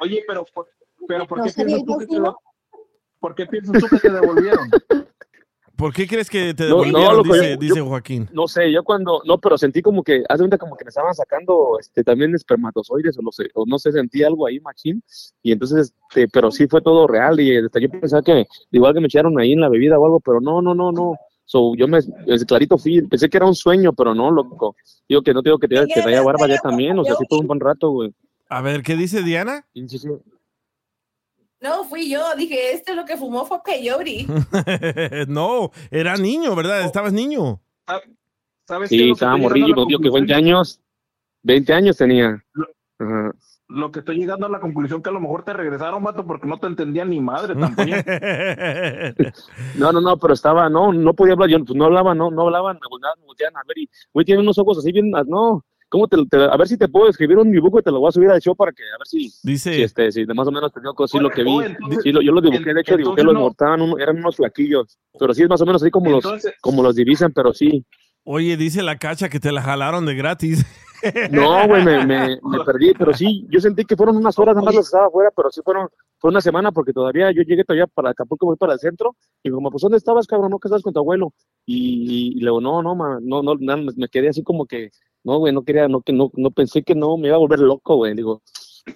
oye, 0.00 0.24
pero, 0.26 0.44
por- 0.54 0.68
pero 1.08 1.26
¿por 1.26 1.38
¿No 1.38 1.44
qué 1.44 1.52
piensas 1.52 1.84
tú 1.84 1.98
que 1.98 2.06
te, 2.06 2.20
¿por 3.18 3.34
qué 3.34 3.46
piensas 3.46 3.78
tú 3.80 3.88
que 3.88 3.98
te 3.98 4.10
devolvieron? 4.10 4.70
¿Por 5.80 5.94
qué 5.94 6.06
crees 6.06 6.28
que 6.28 6.52
te 6.52 6.64
No, 6.68 6.76
no, 6.76 6.84
devolvieron? 6.84 7.16
loco, 7.16 7.32
dice, 7.32 7.50
yo- 7.52 7.56
dice 7.56 7.74
yo- 7.78 7.86
Joaquín. 7.86 8.28
No 8.34 8.46
sé, 8.46 8.70
yo 8.70 8.84
cuando, 8.84 9.22
no, 9.24 9.38
pero 9.38 9.56
sentí 9.56 9.80
como 9.80 10.02
que, 10.04 10.22
hace 10.28 10.40
cuenta 10.42 10.58
como 10.58 10.76
que 10.76 10.84
me 10.84 10.90
estaban 10.90 11.14
sacando 11.14 11.78
este, 11.80 12.04
también 12.04 12.34
espermatozoides 12.34 13.18
o 13.18 13.22
no 13.22 13.32
sé, 13.32 13.44
o 13.54 13.64
no 13.66 13.78
sé, 13.78 13.90
sentí 13.90 14.22
algo 14.22 14.46
ahí, 14.46 14.60
machín, 14.60 15.02
y 15.42 15.52
entonces, 15.52 15.94
este, 16.10 16.28
pero 16.28 16.50
sí 16.50 16.66
fue 16.68 16.82
todo 16.82 17.06
real 17.06 17.40
y 17.40 17.56
hasta 17.56 17.80
yo 17.80 17.88
pensaba 17.88 18.22
que 18.22 18.46
igual 18.70 18.92
que 18.92 19.00
me 19.00 19.06
echaron 19.06 19.40
ahí 19.40 19.52
en 19.52 19.60
la 19.62 19.70
bebida 19.70 19.98
o 19.98 20.04
algo, 20.04 20.20
pero 20.20 20.40
no, 20.40 20.60
no, 20.60 20.74
no, 20.74 20.92
no. 20.92 21.14
So, 21.46 21.74
yo 21.74 21.88
me, 21.88 21.98
es 22.26 22.44
clarito 22.44 22.76
fui, 22.78 23.02
pensé 23.02 23.28
que 23.30 23.38
era 23.38 23.46
un 23.46 23.54
sueño, 23.56 23.92
pero 23.92 24.14
no, 24.14 24.30
loco. 24.30 24.76
Digo 25.08 25.22
que 25.22 25.34
no 25.34 25.42
tengo 25.42 25.58
que 25.58 25.66
te 25.66 25.74
que 25.86 26.00
traía 26.02 26.22
barba 26.22 26.46
ya 26.46 26.58
también, 26.58 26.96
o 26.98 27.04
sea, 27.04 27.16
sí 27.16 27.24
fue 27.28 27.38
un 27.40 27.46
buen 27.48 27.58
rato, 27.58 27.90
güey. 27.90 28.14
A 28.48 28.60
ver, 28.62 28.82
¿qué 28.82 28.94
dice 28.96 29.22
Diana? 29.22 29.64
Sí, 29.74 29.88
sí, 29.88 29.98
sí. 29.98 30.08
No, 31.60 31.84
fui 31.84 32.10
yo. 32.10 32.22
Dije, 32.36 32.72
este 32.72 32.94
lo 32.94 33.04
que 33.04 33.16
fumó 33.16 33.44
fue 33.44 33.62
peyote. 33.62 34.26
no, 35.28 35.70
era 35.90 36.16
niño, 36.16 36.54
¿verdad? 36.56 36.82
Estabas 36.84 37.12
niño. 37.12 37.60
¿Sabes 38.66 38.88
Sí, 38.88 38.98
que 38.98 39.10
estaba 39.10 39.36
morrillo, 39.36 39.74
digo 39.86 39.86
que 39.86 40.10
20 40.10 40.10
conclusión? 40.10 40.38
años, 40.38 40.80
20 41.42 41.72
años 41.72 41.96
tenía. 41.96 42.42
Lo 43.68 43.92
que 43.92 44.00
estoy 44.00 44.16
llegando 44.16 44.46
a 44.46 44.48
la 44.48 44.58
conclusión 44.60 45.02
que 45.02 45.10
a 45.10 45.12
lo 45.12 45.20
mejor 45.20 45.44
te 45.44 45.52
regresaron, 45.52 46.02
vato, 46.02 46.26
porque 46.26 46.46
no 46.46 46.58
te 46.58 46.66
entendía 46.66 47.04
ni 47.04 47.20
madre 47.20 47.54
tampoco. 47.54 47.82
No, 49.76 49.92
no, 49.92 50.00
no, 50.00 50.16
pero 50.18 50.34
estaba, 50.34 50.68
no, 50.68 50.92
no 50.92 51.14
podía 51.14 51.34
hablar, 51.34 51.48
yo 51.48 51.64
pues, 51.64 51.76
no 51.76 51.84
hablaba, 51.84 52.14
no, 52.14 52.30
no 52.30 52.42
hablaban, 52.42 52.78
me 52.80 52.88
volteaban, 52.88 53.18
me 53.20 53.26
volteaban 53.26 53.56
a 53.56 53.62
ver 53.66 53.78
y, 53.78 53.90
güey, 54.12 54.24
tiene 54.26 54.40
unos 54.40 54.58
ojos 54.58 54.78
así 54.78 54.90
bien, 54.92 55.10
no, 55.10 55.64
¿cómo 55.90 56.08
te, 56.08 56.16
te- 56.26 56.36
a 56.44 56.56
ver 56.56 56.66
si 56.68 56.78
te 56.78 56.88
puedo 56.88 57.10
escribir 57.10 57.36
un 57.36 57.50
dibujo 57.52 57.78
y 57.78 57.82
te 57.82 57.90
lo 57.90 58.00
voy 58.00 58.08
a 58.08 58.12
subir 58.12 58.30
al 58.30 58.40
show 58.40 58.56
para 58.56 58.72
que, 58.72 58.82
a 58.84 58.96
ver 58.98 59.06
si, 59.06 59.30
Dice, 59.42 59.74
si, 59.74 59.82
este, 59.82 60.10
si 60.12 60.24
de 60.24 60.32
más 60.32 60.48
o 60.48 60.50
menos 60.52 60.72
te 60.72 60.80
digo 60.80 60.94
sí 61.06 61.18
lo 61.18 61.28
que 61.28 61.42
vi, 61.42 61.50
oh, 61.50 61.60
entonces- 61.62 62.00
sí, 62.02 62.12
lo- 62.12 62.22
yo 62.22 62.32
los 62.32 62.42
dibujé, 62.42 62.72
de 62.72 62.80
hecho, 62.80 62.96
dibujé 62.96 63.22
los 63.22 63.34
no- 63.34 63.40
mortaban, 63.40 63.82
uno- 63.82 63.98
eran 63.98 64.16
unos 64.16 64.36
flaquillos, 64.36 64.98
pero 65.18 65.34
sí 65.34 65.42
es 65.42 65.48
más 65.50 65.60
o 65.60 65.66
menos 65.66 65.82
así 65.82 65.90
como 65.90 66.10
los, 66.10 66.24
como 66.62 66.82
los 66.82 66.94
divisan, 66.96 67.32
pero 67.32 67.52
sí, 67.52 67.84
Oye, 68.22 68.56
dice 68.58 68.82
la 68.82 68.98
cacha 68.98 69.30
que 69.30 69.40
te 69.40 69.50
la 69.50 69.62
jalaron 69.62 70.04
de 70.04 70.14
gratis. 70.14 70.64
no, 71.32 71.66
güey, 71.66 71.82
me, 71.82 72.04
me, 72.04 72.38
me 72.42 72.64
perdí, 72.66 72.92
pero 72.92 73.14
sí, 73.14 73.46
yo 73.48 73.58
sentí 73.60 73.86
que 73.86 73.96
fueron 73.96 74.16
unas 74.18 74.38
horas 74.38 74.54
nada 74.54 74.66
más 74.66 74.74
las 74.74 74.84
estaba 74.86 75.06
afuera, 75.06 75.30
pero 75.34 75.50
sí 75.50 75.62
fueron, 75.64 75.88
fue 76.18 76.30
una 76.30 76.42
semana 76.42 76.70
porque 76.70 76.92
todavía 76.92 77.30
yo 77.32 77.40
llegué 77.42 77.64
todavía 77.64 77.86
para 77.86 78.10
Acapulco, 78.10 78.44
voy 78.44 78.56
para 78.56 78.74
el 78.74 78.78
centro, 78.78 79.16
y 79.42 79.48
como, 79.50 79.70
pues, 79.70 79.80
¿dónde 79.80 79.96
estabas, 79.96 80.26
cabrón? 80.26 80.50
¿No 80.50 80.58
que 80.58 80.68
estabas 80.68 80.82
con 80.82 80.92
tu 80.92 81.00
abuelo? 81.00 81.32
Y, 81.64 82.34
y 82.36 82.40
luego, 82.40 82.60
no, 82.60 82.82
no, 82.82 82.94
ma, 82.94 83.18
no, 83.22 83.42
no, 83.42 83.54
me 83.56 84.08
quedé 84.08 84.28
así 84.28 84.42
como 84.42 84.66
que, 84.66 84.90
no, 85.24 85.38
güey, 85.38 85.52
no 85.52 85.62
quería, 85.62 85.88
no, 85.88 86.00
que 86.02 86.12
no, 86.12 86.30
no 86.34 86.50
pensé 86.50 86.82
que 86.82 86.94
no, 86.94 87.16
me 87.16 87.28
iba 87.28 87.36
a 87.36 87.38
volver 87.40 87.58
loco, 87.60 87.96
güey, 87.96 88.14
digo, 88.14 88.42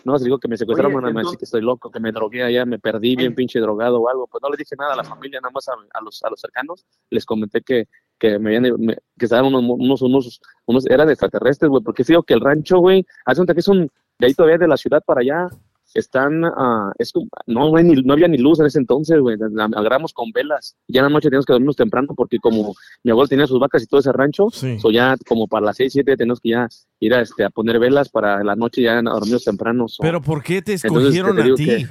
no, 0.05 0.19
si 0.19 0.25
digo 0.25 0.39
que 0.39 0.49
me 0.49 0.57
secuestraron, 0.57 0.93
Oye, 1.05 1.11
entonces- 1.21 1.39
que 1.39 1.45
estoy 1.45 1.61
loco, 1.61 1.91
que 1.91 2.01
me 2.01 2.11
drogué 2.13 2.43
allá, 2.43 2.65
me 2.65 2.79
perdí 2.79 3.15
bien 3.17 3.35
pinche 3.35 3.61
drogado 3.61 4.01
o 4.01 4.09
algo, 4.09 4.27
pues 4.27 4.41
no 4.43 4.49
le 4.49 4.57
dije 4.57 4.75
nada 4.79 4.95
a 4.95 4.97
la 4.97 5.05
familia, 5.05 5.41
nada 5.41 5.53
más 5.53 5.69
a, 5.69 5.73
a 5.73 6.01
los, 6.03 6.23
a 6.25 6.31
los 6.31 6.41
cercanos, 6.41 6.87
les 7.11 7.25
comenté 7.27 7.61
que, 7.61 7.87
que 8.19 8.39
me 8.39 8.57
habían, 8.57 8.75
me- 8.81 8.97
que 9.19 9.27
estaban 9.27 9.45
unos, 9.55 9.63
unos, 9.79 10.03
unos, 10.03 10.41
unos, 10.67 10.87
eran 10.87 11.11
extraterrestres, 11.11 11.69
güey, 11.71 11.83
porque 11.83 12.03
digo 12.05 12.23
que 12.23 12.35
el 12.35 12.41
rancho, 12.41 12.79
güey, 12.79 13.05
hace 13.27 13.39
cuenta 13.41 13.53
que 13.55 13.61
es 13.61 13.69
un, 13.69 13.91
de 14.19 14.27
ahí 14.27 14.35
todavía 14.35 14.59
de 14.59 14.69
la 14.69 14.77
ciudad 14.79 15.03
para 15.05 15.21
allá, 15.21 15.49
están, 15.95 16.45
ah, 16.45 16.93
es 16.99 17.13
no, 17.47 17.73
ni- 17.79 18.03
no 18.03 18.13
había 18.13 18.29
ni 18.29 18.39
luz 18.39 18.61
en 18.61 18.67
ese 18.67 18.79
entonces, 18.79 19.19
güey, 19.21 19.37
la- 19.39 19.65
agarramos 19.65 20.13
con 20.13 20.31
velas. 20.33 20.77
Ya 20.89 21.01
en 21.01 21.05
la 21.07 21.11
noche 21.11 21.29
teníamos 21.29 21.47
que 21.47 21.53
dormirnos 21.53 21.77
temprano 21.77 22.09
porque 22.17 22.39
como 22.39 22.75
mi 23.03 23.11
abuelo 23.13 23.29
tenía 23.29 23.47
sus 23.47 23.61
vacas 23.61 23.83
y 23.83 23.87
todo 23.87 24.01
ese 24.01 24.13
rancho, 24.13 24.49
so 24.79 24.91
ya 24.91 25.17
como 25.27 25.47
para 25.49 25.67
las 25.67 25.77
seis, 25.77 25.93
siete 25.93 26.17
tenemos 26.17 26.41
que 26.41 26.51
ya 26.51 26.69
ir 27.01 27.15
a, 27.15 27.21
este, 27.21 27.45
a 27.45 27.51
poner 27.51 27.79
velas 27.79 28.09
para 28.09 28.43
la 28.43 28.57
noche 28.57 28.83
ya 28.83 29.01
dormirnos 29.01 29.45
temprano. 29.45 29.89
so. 29.89 30.03
Pero 30.03 30.21
¿por 30.21 30.43
qué 30.43 30.61
te 30.63 30.73
Entonces, 30.73 31.15
escogieron 31.15 31.37
te 31.37 31.43
a 31.43 31.55
ti? 31.57 31.65
que- 31.65 31.87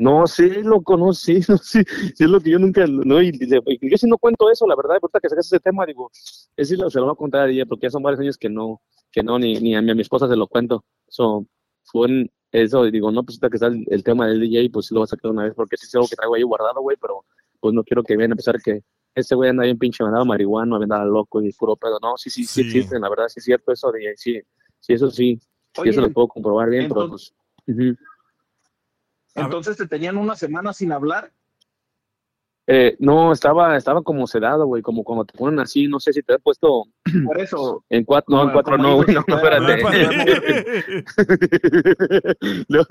no 0.00 0.28
sé, 0.28 0.62
loco, 0.62 0.96
no 0.96 1.12
sé, 1.12 1.42
sí 1.62 1.80
es 2.18 2.20
lo 2.30 2.40
que 2.40 2.50
yo 2.50 2.58
nunca, 2.60 2.86
no, 2.86 3.20
y, 3.20 3.30
y- 3.30 3.90
yo 3.90 3.96
sí 3.98 4.06
no 4.06 4.16
cuento 4.16 4.48
eso, 4.50 4.64
la 4.66 4.76
verdad, 4.76 4.96
ahorita 5.02 5.18
que 5.20 5.28
sacas 5.28 5.46
ese 5.46 5.58
tema, 5.58 5.84
digo, 5.86 6.08
es 6.14 6.68
decir, 6.68 6.78
se 6.88 6.98
lo 7.00 7.06
voy 7.06 7.12
a 7.14 7.16
contar 7.16 7.48
a 7.48 7.50
ella, 7.50 7.66
porque 7.66 7.86
ya 7.86 7.90
son 7.90 8.02
varios 8.04 8.20
años 8.20 8.38
que 8.38 8.48
no, 8.48 8.80
que 9.10 9.24
no, 9.24 9.38
ni, 9.40 9.54
ni 9.58 9.74
a, 9.74 9.82
mi, 9.82 9.90
a 9.90 9.94
mi 9.96 10.02
esposa 10.02 10.28
se 10.28 10.36
lo 10.36 10.46
cuento, 10.46 10.84
so, 11.08 11.44
fue 11.82 12.06
en 12.08 12.30
eso, 12.52 12.86
y 12.86 12.90
digo, 12.90 13.10
no, 13.10 13.22
pues 13.22 13.36
ahorita 13.36 13.50
que 13.50 13.56
está 13.56 13.66
el, 13.66 13.84
el 13.88 14.02
tema 14.02 14.26
del 14.26 14.40
DJ, 14.40 14.70
pues 14.72 14.86
sí 14.86 14.94
lo 14.94 15.00
voy 15.00 15.04
a 15.04 15.08
sacar 15.08 15.30
una 15.30 15.44
vez, 15.44 15.54
porque 15.54 15.76
sí 15.76 15.86
es 15.86 15.94
algo 15.94 16.08
que 16.08 16.16
traigo 16.16 16.34
ahí 16.34 16.42
guardado, 16.42 16.80
güey, 16.80 16.96
pero 17.00 17.24
pues 17.60 17.74
no 17.74 17.82
quiero 17.84 18.02
que 18.02 18.16
vayan 18.16 18.32
a 18.32 18.36
pensar 18.36 18.60
que 18.62 18.82
este 19.14 19.34
güey 19.34 19.50
anda 19.50 19.64
bien 19.64 19.78
pinche, 19.78 20.02
andaba 20.04 20.24
marihuana, 20.24 20.76
andaba 20.76 21.04
loco 21.04 21.42
y 21.42 21.52
puro 21.52 21.76
pedo, 21.76 21.98
no, 22.00 22.16
sí, 22.16 22.30
sí, 22.30 22.44
sí, 22.44 22.62
Sí. 22.62 22.68
existen, 22.68 23.00
la 23.02 23.08
verdad, 23.10 23.28
sí 23.28 23.40
es 23.40 23.44
cierto 23.44 23.72
eso, 23.72 23.90
DJ, 23.92 24.14
sí, 24.16 24.40
sí, 24.80 24.92
eso 24.92 25.10
sí, 25.10 25.40
Oye, 25.76 25.90
eso 25.90 26.00
lo 26.00 26.10
puedo 26.12 26.28
comprobar 26.28 26.70
bien, 26.70 26.88
pero 26.88 27.08
pues... 27.08 27.34
ujú. 27.66 27.96
Entonces 29.34 29.76
te 29.76 29.86
tenían 29.86 30.16
una 30.16 30.34
semana 30.34 30.72
sin 30.72 30.90
hablar. 30.90 31.32
Eh, 32.70 32.96
no, 32.98 33.32
estaba, 33.32 33.78
estaba 33.78 34.02
como 34.02 34.26
sedado, 34.26 34.66
güey, 34.66 34.82
como 34.82 35.02
cuando 35.02 35.24
te 35.24 35.38
ponen 35.38 35.58
así, 35.58 35.88
no 35.88 35.98
sé 36.00 36.12
si 36.12 36.22
te 36.22 36.34
he 36.34 36.38
puesto 36.38 36.84
Por 37.24 37.40
eso. 37.40 37.82
en 37.88 38.04
cuatro, 38.04 38.36
no, 38.36 38.42
en 38.42 38.48
Como- 38.48 38.52
cuatro 38.52 38.76
no, 38.76 38.96
güey, 38.96 39.14
no, 39.14 39.24
no, 39.26 39.36
espérate. 39.36 41.04
no, 42.68 42.82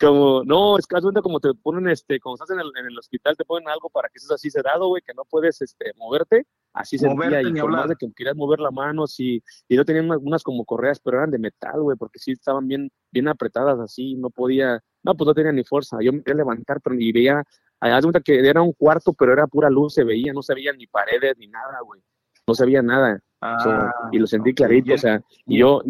como, 0.00 0.42
no, 0.44 0.76
es 0.78 0.86
que 0.88 1.00
cuenta 1.00 1.22
como 1.22 1.38
te 1.38 1.54
ponen, 1.54 1.88
este, 1.88 2.18
cuando 2.18 2.42
estás 2.42 2.50
en 2.56 2.60
el, 2.60 2.72
en 2.80 2.86
el 2.86 2.98
hospital, 2.98 3.36
te 3.36 3.44
ponen 3.44 3.68
algo 3.68 3.88
para 3.90 4.08
que 4.08 4.16
estés 4.18 4.32
así 4.32 4.50
sedado, 4.50 4.88
güey, 4.88 5.02
que 5.06 5.14
no 5.14 5.22
puedes, 5.24 5.62
este, 5.62 5.92
moverte, 5.96 6.44
así 6.72 6.96
Moverte 6.98 7.36
sentía, 7.42 7.48
y 7.58 7.60
por 7.62 7.70
más 7.70 7.88
de 7.88 7.94
que 7.94 8.12
querías 8.16 8.34
mover 8.34 8.58
la 8.58 8.72
mano, 8.72 9.06
sí, 9.06 9.40
y 9.68 9.76
yo 9.76 9.84
tenía 9.84 10.02
unas, 10.02 10.18
unas 10.20 10.42
como 10.42 10.64
correas, 10.64 10.98
pero 10.98 11.18
eran 11.18 11.30
de 11.30 11.38
metal, 11.38 11.80
güey, 11.82 11.96
porque 11.96 12.18
sí 12.18 12.32
estaban 12.32 12.66
bien, 12.66 12.90
bien 13.12 13.28
apretadas 13.28 13.78
así, 13.78 14.16
no 14.16 14.30
podía, 14.30 14.80
no, 15.04 15.14
pues 15.14 15.26
no 15.28 15.34
tenía 15.34 15.52
ni 15.52 15.62
fuerza, 15.62 15.98
yo 16.02 16.12
me 16.12 16.22
quería 16.24 16.38
levantar, 16.38 16.80
pero 16.82 16.96
ni 16.96 17.12
veía, 17.12 17.44
haz 17.90 17.96
de 18.02 18.02
cuenta 18.02 18.20
que 18.20 18.46
era 18.48 18.62
un 18.62 18.72
cuarto, 18.72 19.12
pero 19.12 19.32
era 19.32 19.46
pura 19.46 19.68
luz, 19.70 19.94
se 19.94 20.04
veía, 20.04 20.32
no 20.32 20.42
se 20.42 20.54
veían 20.54 20.76
ni 20.78 20.86
paredes 20.86 21.36
ni 21.38 21.46
nada, 21.48 21.80
güey, 21.84 22.00
no 22.46 22.54
se 22.54 22.64
veía 22.66 22.82
nada, 22.82 23.18
Ah, 23.44 23.92
y 24.12 24.18
lo 24.20 24.26
sentí 24.28 24.54
clarito, 24.54 24.84
bien. 24.86 24.98
o 24.98 25.00
sea, 25.00 25.20
y 25.46 25.58
yo, 25.58 25.82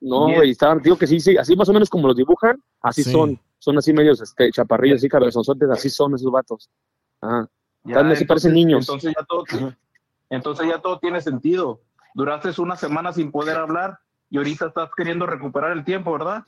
no, 0.00 0.24
güey, 0.34 0.50
estaban, 0.50 0.82
digo 0.82 0.98
que 0.98 1.06
sí, 1.06 1.20
sí, 1.20 1.38
así 1.38 1.56
más 1.56 1.66
o 1.70 1.72
menos 1.72 1.88
como 1.88 2.06
los 2.06 2.16
dibujan, 2.16 2.62
así 2.82 3.02
Sí. 3.02 3.10
son, 3.12 3.40
son 3.58 3.78
así 3.78 3.94
medios, 3.94 4.20
este, 4.20 4.50
chaparrillos, 4.52 4.98
así 4.98 5.08
cabezonzotes, 5.08 5.70
así 5.70 5.88
son 5.88 6.14
esos 6.14 6.30
vatos, 6.30 6.68
ajá, 7.22 7.48
Ya, 7.84 7.92
Están 7.94 8.10
así, 8.12 8.24
parecen 8.26 8.52
niños. 8.52 8.86
Entonces 8.86 9.14
ya 9.18 9.24
todo, 9.24 9.44
entonces 10.28 10.68
ya 10.68 10.78
todo 10.82 10.98
tiene 10.98 11.22
sentido. 11.22 11.80
Duraste 12.14 12.50
una 12.60 12.76
semana 12.76 13.12
sin 13.12 13.30
poder 13.30 13.56
hablar 13.56 13.98
y 14.28 14.36
ahorita 14.36 14.66
estás 14.66 14.90
queriendo 14.94 15.24
recuperar 15.24 15.72
el 15.72 15.84
tiempo, 15.84 16.12
¿verdad? 16.12 16.42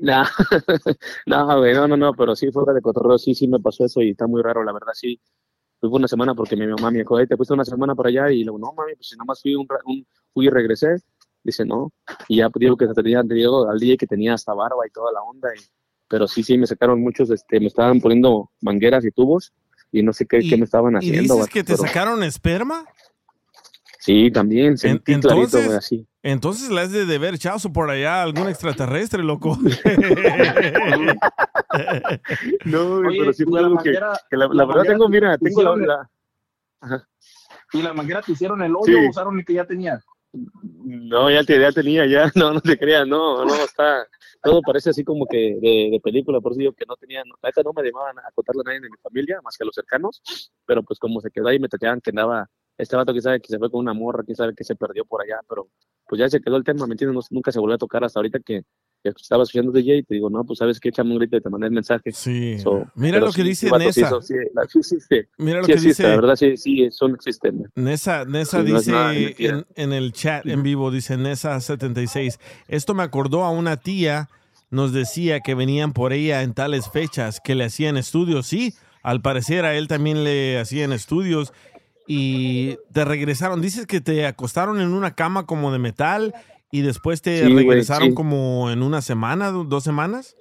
Nah, 0.00 0.26
no, 1.26 1.58
güey, 1.58 1.74
no, 1.74 1.86
no, 1.88 1.96
no, 1.96 2.12
pero 2.14 2.34
sí 2.36 2.50
fuera 2.50 2.72
de 2.72 2.80
cotorreo, 2.80 3.18
sí, 3.18 3.34
sí 3.34 3.48
me 3.48 3.60
pasó 3.60 3.84
eso 3.84 4.00
y 4.02 4.10
está 4.10 4.26
muy 4.26 4.42
raro, 4.42 4.62
la 4.64 4.72
verdad, 4.72 4.92
sí. 4.94 5.20
Fui 5.80 5.90
por 5.90 5.98
una 5.98 6.08
semana 6.08 6.34
porque 6.34 6.56
mi 6.56 6.66
mamá 6.66 6.90
me 6.90 6.98
dijo, 6.98 7.18
"Ey, 7.18 7.26
te 7.26 7.36
fuiste 7.36 7.52
una 7.54 7.64
semana 7.64 7.94
para 7.94 8.08
allá 8.08 8.30
y 8.30 8.42
luego, 8.44 8.58
no, 8.58 8.72
mami, 8.72 8.94
pues 8.94 9.08
si 9.08 9.16
nada 9.16 9.24
más 9.26 9.40
fui, 9.42 9.54
un, 9.54 9.66
un- 9.86 10.06
fui 10.32 10.46
y 10.46 10.50
regresé. 10.50 10.96
Dice, 11.42 11.64
no. 11.66 11.92
Y 12.28 12.38
ya 12.38 12.48
pues, 12.48 12.60
digo 12.60 12.76
que 12.76 12.86
te 12.86 12.94
tenía, 12.94 13.22
te 13.22 13.34
digo 13.34 13.68
al 13.68 13.78
día 13.78 13.96
que 13.98 14.06
tenía 14.06 14.32
hasta 14.34 14.54
barba 14.54 14.86
y 14.86 14.90
toda 14.90 15.12
la 15.12 15.20
onda. 15.20 15.50
y- 15.54 15.60
pero 16.08 16.26
sí, 16.28 16.42
sí, 16.42 16.56
me 16.58 16.66
sacaron 16.66 17.00
muchos, 17.02 17.30
este, 17.30 17.60
me 17.60 17.66
estaban 17.66 18.00
poniendo 18.00 18.50
mangueras 18.62 19.04
y 19.04 19.10
tubos 19.10 19.52
y 19.92 20.02
no 20.02 20.12
sé 20.12 20.26
qué, 20.26 20.40
qué 20.40 20.56
me 20.56 20.64
estaban 20.64 20.94
¿Y 20.94 20.96
haciendo. 20.98 21.20
dices 21.22 21.36
vato, 21.38 21.50
que 21.52 21.64
te 21.64 21.74
pero- 21.76 21.86
sacaron 21.86 22.22
esperma? 22.22 22.84
Sí, 23.98 24.30
también, 24.30 24.76
sentí 24.78 25.14
clarito, 25.20 25.28
entonces- 25.34 25.66
güey, 25.66 25.78
así. 25.78 26.06
Entonces 26.26 26.70
le 26.70 26.80
has 26.80 26.90
de 26.90 27.04
deber 27.04 27.36
chazo 27.38 27.70
por 27.70 27.90
allá 27.90 28.20
a 28.20 28.22
algún 28.22 28.48
extraterrestre, 28.48 29.22
loco. 29.22 29.58
No, 32.64 32.96
Oye, 32.98 33.18
pero 33.18 33.32
sí 33.32 33.44
fue 33.44 33.60
la 33.60 33.66
algo 33.66 33.78
que, 33.82 33.90
manguera- 33.92 34.20
que 34.30 34.36
la, 34.36 34.46
la 34.48 34.54
la 34.54 34.64
verdad 34.64 34.82
tengo, 34.84 35.06
te- 35.06 35.10
mira, 35.12 35.38
te 35.38 35.44
tengo 35.46 35.62
la, 35.62 35.76
la- 35.86 36.10
Ajá. 36.80 37.08
¿Y 37.72 37.82
la 37.82 37.92
manguera 37.92 38.22
te 38.22 38.32
hicieron 38.32 38.62
el 38.62 38.74
hoyo 38.74 38.84
Sí. 38.86 38.94
o 39.06 39.10
usaron 39.10 39.38
el 39.38 39.44
que 39.44 39.54
ya 39.54 39.64
tenía? 39.66 40.00
No, 40.84 41.30
ya, 41.30 41.44
te, 41.44 41.60
ya 41.60 41.72
tenía, 41.72 42.06
ya, 42.06 42.24
no, 42.34 42.52
no 42.54 42.60
te 42.60 42.78
creas, 42.78 43.06
no, 43.06 43.44
no, 43.44 43.54
está, 43.54 44.06
todo 44.42 44.60
parece 44.62 44.90
así 44.90 45.04
como 45.04 45.26
que 45.26 45.36
de, 45.60 45.88
de 45.92 46.00
película, 46.02 46.40
por 46.40 46.52
eso 46.52 46.58
digo 46.60 46.72
que 46.72 46.84
no 46.86 46.96
tenía, 46.96 47.22
no, 47.24 47.34
la 47.42 47.48
neta 47.50 47.62
no 47.62 47.72
me 47.72 47.82
llamaban 47.82 48.18
a 48.18 48.30
contarle 48.34 48.62
a 48.62 48.64
nadie 48.68 48.80
de 48.80 48.90
mi 48.90 48.96
familia, 49.02 49.38
más 49.44 49.56
que 49.56 49.64
a 49.64 49.66
los 49.66 49.74
cercanos, 49.74 50.22
pero 50.66 50.82
pues 50.82 50.98
como 50.98 51.20
se 51.20 51.30
quedó 51.30 51.48
ahí, 51.48 51.58
me 51.58 51.68
tachaban 51.68 52.00
que 52.00 52.10
andaba, 52.10 52.48
este 52.78 52.96
vato 52.96 53.12
que 53.14 53.20
sabe 53.20 53.40
que 53.40 53.48
se 53.48 53.58
fue 53.58 53.70
con 53.70 53.80
una 53.80 53.94
morra, 53.94 54.24
que 54.26 54.34
sabe 54.34 54.54
que 54.54 54.64
se 54.64 54.74
perdió 54.76 55.04
por 55.04 55.22
allá, 55.22 55.36
pero 55.48 55.68
pues 56.08 56.18
ya 56.18 56.28
se 56.28 56.40
quedó 56.40 56.56
el 56.56 56.64
tema, 56.64 56.86
¿me 56.86 56.94
entiendes? 56.94 57.14
No- 57.14 57.36
nunca 57.36 57.50
se 57.52 57.58
volvió 57.60 57.76
a 57.76 57.78
tocar 57.78 58.04
hasta 58.04 58.18
ahorita 58.18 58.38
que, 58.40 58.62
que 59.02 59.10
estaba 59.20 59.42
escuchando 59.44 59.70
DJ 59.72 59.96
y 59.98 60.02
te 60.02 60.14
digo, 60.14 60.28
no, 60.30 60.44
pues 60.44 60.58
sabes 60.58 60.80
que 60.80 60.88
échame 60.88 61.12
un 61.12 61.18
grito 61.18 61.36
y 61.36 61.40
te 61.40 61.48
mandé 61.50 61.66
el 61.68 61.72
mensaje. 61.72 62.10
Sí. 62.12 62.58
So, 62.58 62.86
Mira 62.94 63.18
lo 63.20 63.26
que 63.26 63.42
sí, 63.42 63.42
dice 63.42 63.70
vato 63.70 63.84
Nessa. 63.84 64.20
sí, 64.22 64.34
la- 64.54 64.64
sí, 64.68 64.82
sí. 64.82 65.20
Mira 65.38 65.60
lo 65.60 65.66
que 65.66 65.72
existe, 65.74 66.02
dice- 66.02 66.08
La 66.08 66.16
verdad, 66.16 66.36
sí, 66.36 66.56
sí, 66.56 66.88
son 66.90 67.14
existen. 67.14 67.64
Nessa, 67.74 68.24
Nessa 68.24 68.58
no 68.58 68.64
dice 68.64 69.34
en, 69.38 69.66
en 69.76 69.92
el 69.92 70.12
chat 70.12 70.44
en 70.46 70.62
vivo, 70.62 70.90
dice 70.90 71.16
Nessa76, 71.16 72.38
esto 72.68 72.94
me 72.94 73.02
acordó 73.02 73.44
a 73.44 73.50
una 73.50 73.76
tía, 73.78 74.28
nos 74.70 74.92
decía 74.92 75.40
que 75.40 75.54
venían 75.54 75.92
por 75.92 76.12
ella 76.12 76.42
en 76.42 76.54
tales 76.54 76.88
fechas, 76.90 77.40
que 77.42 77.54
le 77.54 77.64
hacían 77.64 77.96
estudios, 77.96 78.46
sí, 78.46 78.74
al 79.02 79.20
parecer 79.20 79.64
a 79.64 79.74
él 79.76 79.86
también 79.88 80.24
le 80.24 80.58
hacían 80.58 80.92
estudios 80.92 81.52
y 82.06 82.76
te 82.92 83.04
regresaron, 83.04 83.60
dices 83.60 83.86
que 83.86 84.00
te 84.00 84.26
acostaron 84.26 84.80
en 84.80 84.92
una 84.92 85.14
cama 85.14 85.46
como 85.46 85.72
de 85.72 85.78
metal 85.78 86.34
y 86.70 86.82
después 86.82 87.22
te 87.22 87.46
Sí, 87.46 87.54
regresaron 87.54 88.08
sí. 88.08 88.14
como 88.14 88.70
en 88.70 88.82
una 88.82 89.00
semana, 89.02 89.50
do- 89.50 89.64
dos 89.64 89.84
semanas. 89.84 90.34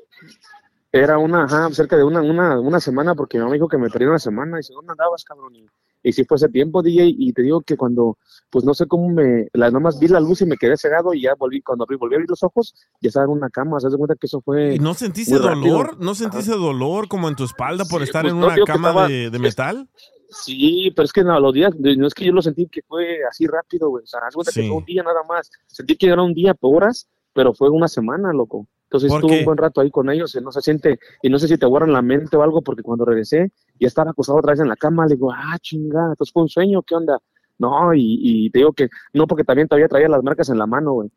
Era 0.91 1.17
una, 1.17 1.45
ajá, 1.45 1.69
cerca 1.71 1.97
de 1.97 2.03
una, 2.03 2.21
una, 2.21 2.59
una 2.59 2.79
semana, 2.79 3.15
porque 3.15 3.37
mi 3.37 3.43
mamá 3.43 3.53
dijo 3.55 3.67
que 3.67 3.77
me 3.79 3.89
perdí 3.89 4.05
una 4.05 4.19
semana. 4.19 4.57
Y 4.57 4.59
dice, 4.59 4.73
¿dónde 4.73 4.91
andabas, 4.91 5.23
cabrón? 5.23 5.55
Y, 5.55 5.65
y 6.03 6.11
sí 6.13 6.23
fue 6.23 6.37
ese 6.37 6.49
tiempo, 6.49 6.83
DJ, 6.83 7.05
y 7.17 7.33
te 7.33 7.41
digo 7.41 7.61
que 7.61 7.75
cuando, 7.77 8.17
pues 8.51 8.63
no 8.63 8.75
sé 8.75 8.85
cómo 8.85 9.09
me, 9.09 9.47
la, 9.53 9.71
nomás 9.71 9.99
vi 9.99 10.07
la 10.07 10.19
luz 10.19 10.41
y 10.41 10.45
me 10.45 10.57
quedé 10.57 10.77
cegado 10.77 11.13
y 11.15 11.21
ya 11.23 11.33
volví, 11.33 11.61
cuando 11.61 11.85
abrí, 11.85 11.97
volví 11.97 12.13
a 12.13 12.17
abrir 12.17 12.29
los 12.29 12.43
ojos, 12.43 12.75
ya 13.01 13.07
estaba 13.07 13.25
en 13.25 13.31
una 13.31 13.49
cama, 13.49 13.79
¿se 13.79 13.87
das 13.87 13.95
cuenta 13.95 14.15
que 14.15 14.27
eso 14.27 14.41
fue 14.41 14.75
¿Y 14.75 14.79
no 14.79 14.93
sentiste 14.93 15.37
rápido? 15.39 15.77
dolor? 15.77 15.97
¿No 15.99 16.13
sentiste 16.13 16.51
dolor 16.51 17.07
como 17.07 17.27
en 17.27 17.35
tu 17.35 17.43
espalda 17.45 17.85
por 17.85 18.03
estar 18.03 18.21
pues 18.23 18.33
en 18.33 18.39
no, 18.39 18.47
una 18.47 18.55
cama 18.65 18.89
estaba- 18.89 19.07
de, 19.07 19.29
de 19.31 19.39
metal? 19.39 19.89
Sí, 20.33 20.91
pero 20.95 21.05
es 21.05 21.13
que 21.13 21.23
no, 21.23 21.39
los 21.39 21.53
días, 21.53 21.73
no 21.77 22.07
es 22.07 22.13
que 22.13 22.25
yo 22.25 22.33
lo 22.33 22.41
sentí 22.41 22.67
que 22.67 22.81
fue 22.81 23.19
así 23.29 23.45
rápido, 23.47 23.89
güey. 23.89 24.03
O 24.03 24.07
sea, 24.07 24.19
cuenta 24.33 24.51
Sí. 24.51 24.61
que 24.61 24.67
fue 24.67 24.77
un 24.77 24.85
día 24.85 25.03
nada 25.03 25.21
más. 25.27 25.49
Sentí 25.67 25.95
que 25.95 26.07
era 26.07 26.21
un 26.21 26.33
día 26.33 26.53
por 26.53 26.75
horas, 26.75 27.07
pero 27.33 27.53
fue 27.53 27.69
una 27.69 27.87
semana, 27.87 28.33
loco. 28.33 28.67
Entonces 28.85 29.09
¿Por 29.09 29.19
estuve 29.19 29.31
qué? 29.33 29.39
un 29.39 29.45
buen 29.45 29.57
rato 29.57 29.81
ahí 29.81 29.89
con 29.89 30.09
ellos, 30.11 30.35
y 30.35 30.41
no 30.41 30.51
se 30.51 30.61
siente, 30.61 30.99
y 31.23 31.29
no 31.29 31.39
sé 31.39 31.47
si 31.47 31.57
te 31.57 31.65
borran 31.65 31.91
la 31.91 32.01
mente 32.03 32.37
o 32.37 32.43
algo, 32.43 32.61
porque 32.61 32.83
cuando 32.83 33.05
regresé, 33.05 33.51
ya 33.79 33.87
estaba 33.87 34.11
acostado 34.11 34.37
otra 34.37 34.51
vez 34.51 34.59
en 34.59 34.67
la 34.69 34.75
cama, 34.75 35.07
le 35.07 35.15
digo, 35.15 35.31
ah, 35.31 35.57
chingada, 35.59 36.09
entonces 36.11 36.31
fue 36.31 36.43
un 36.43 36.49
sueño, 36.49 36.83
¿qué 36.83 36.93
onda? 36.95 37.17
No, 37.57 37.93
y, 37.95 38.19
y 38.21 38.49
te 38.51 38.59
digo 38.59 38.71
que, 38.73 38.89
no, 39.13 39.25
porque 39.25 39.43
también 39.43 39.67
todavía 39.67 39.87
traía 39.87 40.09
las 40.09 40.21
marcas 40.23 40.49
en 40.49 40.59
la 40.59 40.67
mano, 40.67 40.93
güey. 40.93 41.09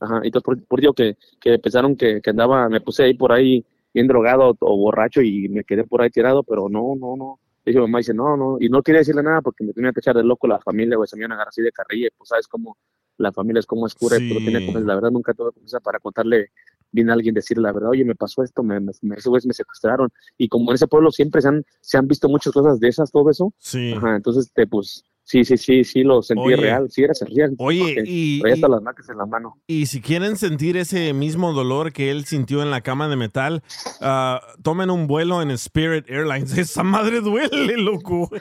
Ajá, 0.00 0.20
y 0.22 0.28
entonces 0.28 0.44
por, 0.44 0.64
por 0.64 0.80
digo 0.80 0.94
que, 0.94 1.16
que 1.40 1.58
pensaron 1.58 1.96
que, 1.96 2.20
que 2.22 2.30
andaba, 2.30 2.68
me 2.70 2.80
puse 2.80 3.02
ahí 3.02 3.14
por 3.14 3.32
ahí 3.32 3.62
bien 3.92 4.06
drogado 4.06 4.56
o 4.60 4.76
borracho 4.78 5.20
y 5.20 5.48
me 5.48 5.64
quedé 5.64 5.84
por 5.84 6.00
ahí 6.00 6.08
tirado, 6.10 6.42
pero 6.44 6.68
no, 6.70 6.94
no, 6.98 7.16
no. 7.16 7.40
Y 7.70 7.74
mi 7.74 7.80
mamá 7.80 7.98
dice, 7.98 8.14
no, 8.14 8.36
no, 8.36 8.56
y 8.60 8.68
no 8.68 8.82
quería 8.82 9.00
decirle 9.00 9.22
nada 9.22 9.40
porque 9.42 9.64
me 9.64 9.72
tenía 9.72 9.92
que 9.92 10.00
echar 10.00 10.16
de 10.16 10.24
loco 10.24 10.46
la 10.46 10.58
familia, 10.60 10.96
güey, 10.96 11.06
se 11.08 11.16
me 11.16 11.22
iban 11.22 11.32
a 11.32 11.34
agarrar 11.34 11.48
así 11.48 11.62
de 11.62 11.72
carrilla, 11.72 12.06
y 12.06 12.10
pues 12.16 12.28
sabes 12.28 12.46
cómo 12.48 12.78
la 13.18 13.32
familia 13.32 13.60
es 13.60 13.66
como 13.66 13.86
es 13.86 13.94
cura, 13.94 14.16
Sí. 14.18 14.26
pero 14.28 14.40
tiene 14.40 14.64
como, 14.64 14.78
la 14.78 14.94
verdad 14.94 15.10
nunca 15.10 15.34
tuve 15.34 15.52
confianza 15.52 15.80
para 15.80 15.98
contarle 15.98 16.50
bien 16.92 17.10
a 17.10 17.14
alguien, 17.14 17.34
decirle 17.34 17.62
la 17.64 17.72
verdad, 17.72 17.90
oye, 17.90 18.04
me 18.04 18.14
pasó 18.14 18.42
esto, 18.42 18.62
me, 18.62 18.78
me, 18.80 18.92
me, 19.02 19.16
güeyes 19.24 19.44
me 19.46 19.52
secuestraron, 19.52 20.08
y 20.38 20.48
como 20.48 20.70
en 20.70 20.76
ese 20.76 20.86
pueblo 20.86 21.10
siempre 21.10 21.42
se 21.42 21.48
han, 21.48 21.64
se 21.80 21.98
han 21.98 22.06
visto 22.08 22.28
muchas 22.28 22.52
cosas 22.52 22.78
de 22.80 22.88
esas, 22.88 23.10
todo 23.10 23.28
eso, 23.28 23.52
Sí. 23.58 23.92
ajá, 23.94 24.16
entonces, 24.16 24.50
te, 24.52 24.66
pues, 24.66 25.04
sí, 25.28 25.44
sí, 25.44 25.58
sí, 25.58 25.84
sí, 25.84 26.02
lo 26.02 26.22
sentí 26.22 26.42
Oye. 26.42 26.56
real, 26.56 26.90
sí, 26.90 27.02
era 27.02 27.12
real. 27.34 27.54
Oye, 27.58 28.02
y- 28.06 28.40
y- 28.42 28.60
las 28.60 28.82
marcas 28.82 29.08
en 29.10 29.18
la 29.18 29.26
mano. 29.26 29.58
Y 29.66 29.84
si 29.86 30.00
quieren 30.00 30.36
sentir 30.38 30.78
ese 30.78 31.12
mismo 31.12 31.52
dolor 31.52 31.92
que 31.92 32.10
él 32.10 32.24
sintió 32.24 32.62
en 32.62 32.70
la 32.70 32.80
cama 32.80 33.08
de 33.08 33.16
metal, 33.16 33.62
ah, 34.00 34.40
tomen 34.62 34.88
un 34.90 35.06
vuelo 35.06 35.42
en 35.42 35.50
Spirit 35.50 36.08
Airlines. 36.08 36.50
Esa 36.58 36.82
madre 36.82 37.20
duele, 37.20 37.76
loco. 37.76 38.30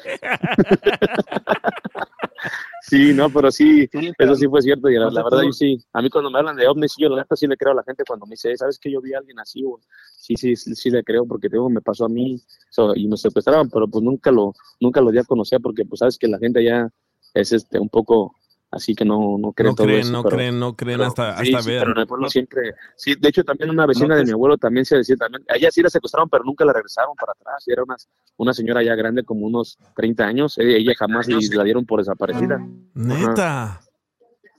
Sí, 2.90 3.14
no, 3.14 3.30
pero 3.30 3.52
sí, 3.52 3.90
eso 4.18 4.36
sí 4.36 4.48
fue 4.48 4.62
cierto. 4.62 4.90
Y 4.90 4.96
la, 4.96 5.10
verdad, 5.10 5.44
yo 5.44 5.52
sí, 5.52 5.78
a 5.92 6.02
mí 6.02 6.10
cuando 6.10 6.32
me 6.32 6.40
hablan 6.40 6.56
de 6.56 6.68
ovnis, 6.68 6.94
sí, 6.94 7.02
yo 7.02 7.10
la 7.10 7.18
neta 7.18 7.36
sí 7.36 7.46
le 7.46 7.58
creo 7.58 7.74
a 7.74 7.76
la 7.76 7.84
gente 7.84 8.04
cuando 8.08 8.26
me 8.26 8.32
dice, 8.32 8.56
¿sabes 8.56 8.80
que 8.80 8.90
yo 8.90 9.02
vi 9.02 9.14
a 9.14 9.18
alguien 9.18 9.38
así? 9.40 9.62
O, 9.66 9.82
sí, 10.18 10.38
sí, 10.38 10.56
sí, 10.56 10.74
sí 10.74 10.90
le 10.90 11.04
creo 11.04 11.26
porque 11.28 11.50
digo, 11.50 11.70
me 11.70 11.82
pasó 11.82 12.06
a 12.06 12.10
mí 12.10 12.42
so, 12.70 12.96
y 12.96 13.08
me 13.10 13.18
secuestraron, 13.18 13.70
pero 13.70 13.90
pues 13.90 14.02
nunca 14.04 14.32
lo, 14.32 14.54
nunca 14.80 15.02
lo 15.02 15.12
di 15.12 15.18
a 15.18 15.26
conocer 15.26 15.60
porque 15.62 15.84
pues 15.84 16.00
sabes 16.00 16.18
que 16.18 16.30
la 16.30 16.40
gente 16.40 16.64
ya 16.64 16.88
es 17.34 17.52
este 17.52 17.78
un 17.78 17.90
poco 17.90 18.34
así 18.72 18.93
que 18.95 19.05
no, 19.05 19.38
no 19.39 19.53
creen 19.53 19.72
No 19.72 19.76
todo 19.76 19.88
creen, 19.88 19.99
eso, 20.01 20.11
no 20.11 20.24
pero- 20.24 20.36
creen, 20.36 20.59
no 20.59 20.76
creen 20.76 20.97
pero 20.99 21.07
hasta, 21.07 21.38
sí, 21.43 21.53
hasta 21.53 21.63
sí, 21.63 21.70
ver. 21.70 21.80
pero 21.80 21.91
en 21.93 21.97
el 21.99 22.07
pueblo 22.07 22.30
siempre, 22.30 22.74
sí, 22.95 23.15
de 23.15 23.30
hecho 23.30 23.43
también 23.43 23.70
una 23.70 23.86
vecina 23.86 24.09
No, 24.09 24.15
de 24.15 24.26
mi 24.26 24.32
abuelo 24.32 24.57
también 24.57 24.86
se 24.86 24.97
decía 24.97 25.15
también, 25.15 25.43
a 25.49 25.55
ella 25.55 25.72
sí 25.72 25.82
la 25.82 25.89
secuestraron, 25.89 26.30
pero 26.30 26.43
nunca 26.43 26.65
la 26.65 26.74
regresaron 26.74 27.15
para 27.15 27.32
atrás, 27.32 27.63
y 27.68 27.72
era 27.72 27.84
una, 27.84 27.95
una 28.38 28.53
señora 28.53 28.84
ya 28.84 28.95
grande, 28.95 29.24
como 29.24 29.45
unos 29.47 29.78
30 29.95 30.26
años, 30.26 30.57
ella, 30.57 30.78
ella 30.78 30.93
jamás 30.97 31.28
la 31.28 31.63
dieron 31.63 31.86
por 31.86 31.99
desaparecida. 31.99 32.59
Neta. 32.93 33.82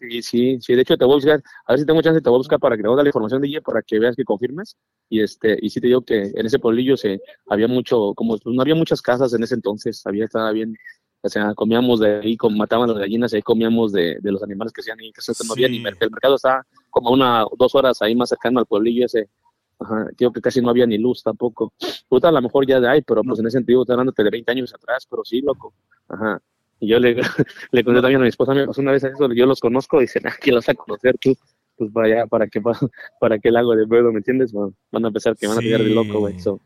Sí, 0.01 0.23
sí, 0.23 0.59
sí, 0.61 0.75
de 0.77 0.83
hecho 0.83 0.97
te 0.97 1.05
voy 1.05 1.15
a 1.15 1.17
buscar, 1.17 1.43
a 1.67 1.73
ver 1.73 1.81
si 1.81 1.85
tengo 1.85 2.01
chance, 2.03 2.21
te 2.21 2.29
voy 2.31 2.37
a 2.37 2.39
buscar 2.39 2.61
para 2.61 2.77
que 2.77 2.85
dar 2.85 2.93
la 2.93 3.05
información 3.09 3.43
de 3.43 3.49
ella 3.49 3.61
para 3.61 3.83
que 3.83 3.99
veas 3.99 4.15
que 4.15 4.23
confirmes. 4.25 4.77
Y 5.09 5.21
este, 5.23 5.59
y 5.61 5.71
sí 5.71 5.81
te 5.81 5.89
digo 5.89 6.03
que 6.03 6.31
en 6.35 6.47
ese 6.47 6.61
pueblillo 6.61 6.97
se 6.97 7.21
había 7.49 7.67
mucho, 7.67 8.15
como 8.15 8.39
pues, 8.39 8.55
no 8.55 8.63
había 8.63 8.77
muchas 8.77 9.03
casas 9.03 9.35
en 9.35 9.43
ese 9.43 9.57
entonces, 9.57 10.07
había, 10.07 10.27
estaba 10.27 10.53
bien, 10.53 10.77
o 11.21 11.29
sea, 11.29 11.55
comíamos 11.55 12.01
de 12.01 12.21
ahí, 12.21 12.37
com- 12.37 12.57
mataban 12.57 12.89
las 12.89 12.99
gallinas, 12.99 13.33
ahí 13.35 13.43
comíamos 13.43 13.93
de, 13.93 14.19
de 14.21 14.33
los 14.33 14.43
animales 14.43 14.73
que 14.73 14.81
hacían 14.81 14.99
ahí, 15.01 15.13
que 15.13 15.21
no 15.47 15.53
había 15.53 15.69
ni 15.69 15.81
mercado, 15.81 16.07
el 16.07 16.13
mercado 16.13 16.35
estaba 16.37 16.67
como 16.91 17.11
una, 17.11 17.45
dos 17.57 17.75
horas 17.75 18.01
ahí 18.03 18.15
más 18.15 18.29
cercano 18.29 18.61
al 18.61 18.67
pueblillo 18.67 19.07
ese. 19.07 19.29
Ajá, 19.81 20.09
digo 20.17 20.33
que 20.33 20.41
casi 20.41 20.61
no 20.61 20.71
había 20.71 20.87
ni 20.87 20.99
luz 20.99 21.23
tampoco. 21.23 21.73
Ahorita 22.11 22.29
a 22.29 22.33
lo 22.33 22.43
mejor 22.43 22.67
ya 22.67 22.79
hay, 22.79 23.03
pero 23.03 23.23
pues 23.23 23.39
en 23.39 23.47
ese 23.47 23.59
sentido, 23.59 23.83
estoy 23.83 23.95
hablando 23.95 24.13
de 24.17 24.31
20 24.31 24.51
años 24.51 24.75
atrás, 24.75 25.07
pero 25.09 25.25
sí, 25.25 25.41
loco. 25.41 25.73
Ajá. 26.09 26.41
Y 26.81 26.89
yo 26.89 26.99
le, 26.99 27.15
le 27.73 27.85
conté 27.85 28.01
también 28.01 28.21
a 28.21 28.25
mi 28.25 28.29
esposa, 28.29 28.55
me 28.55 28.67
pasó 28.67 28.81
una 28.81 28.93
vez 28.93 29.05
eso, 29.05 29.33
yo 29.33 29.47
los 29.47 29.61
conozco, 29.61 29.99
y 29.99 30.03
dicen, 30.03 30.27
ah, 30.27 30.35
los 30.47 30.67
vas 30.67 30.69
a 30.69 30.75
conocer 30.75 31.17
tú, 31.19 31.37
pues 31.77 31.93
para 31.93 32.07
allá, 32.07 32.27
para 32.31 32.49
que, 32.49 32.61
para, 32.61 32.79
para 33.21 33.39
que 33.39 33.49
el 33.49 33.55
lago 33.55 33.75
de 33.77 33.87
Bedo, 33.87 34.11
¿me 34.13 34.19
entiendes? 34.19 34.53
Van, 34.53 34.75
van 34.91 35.07
a 35.07 35.11
pensar 35.11 35.37
que 35.37 35.47
van 35.47 35.59
a 35.59 35.61
tirar 35.61 35.83
de 35.83 35.91
loco, 35.91 36.21
güey. 36.21 36.39
So, 36.41 36.61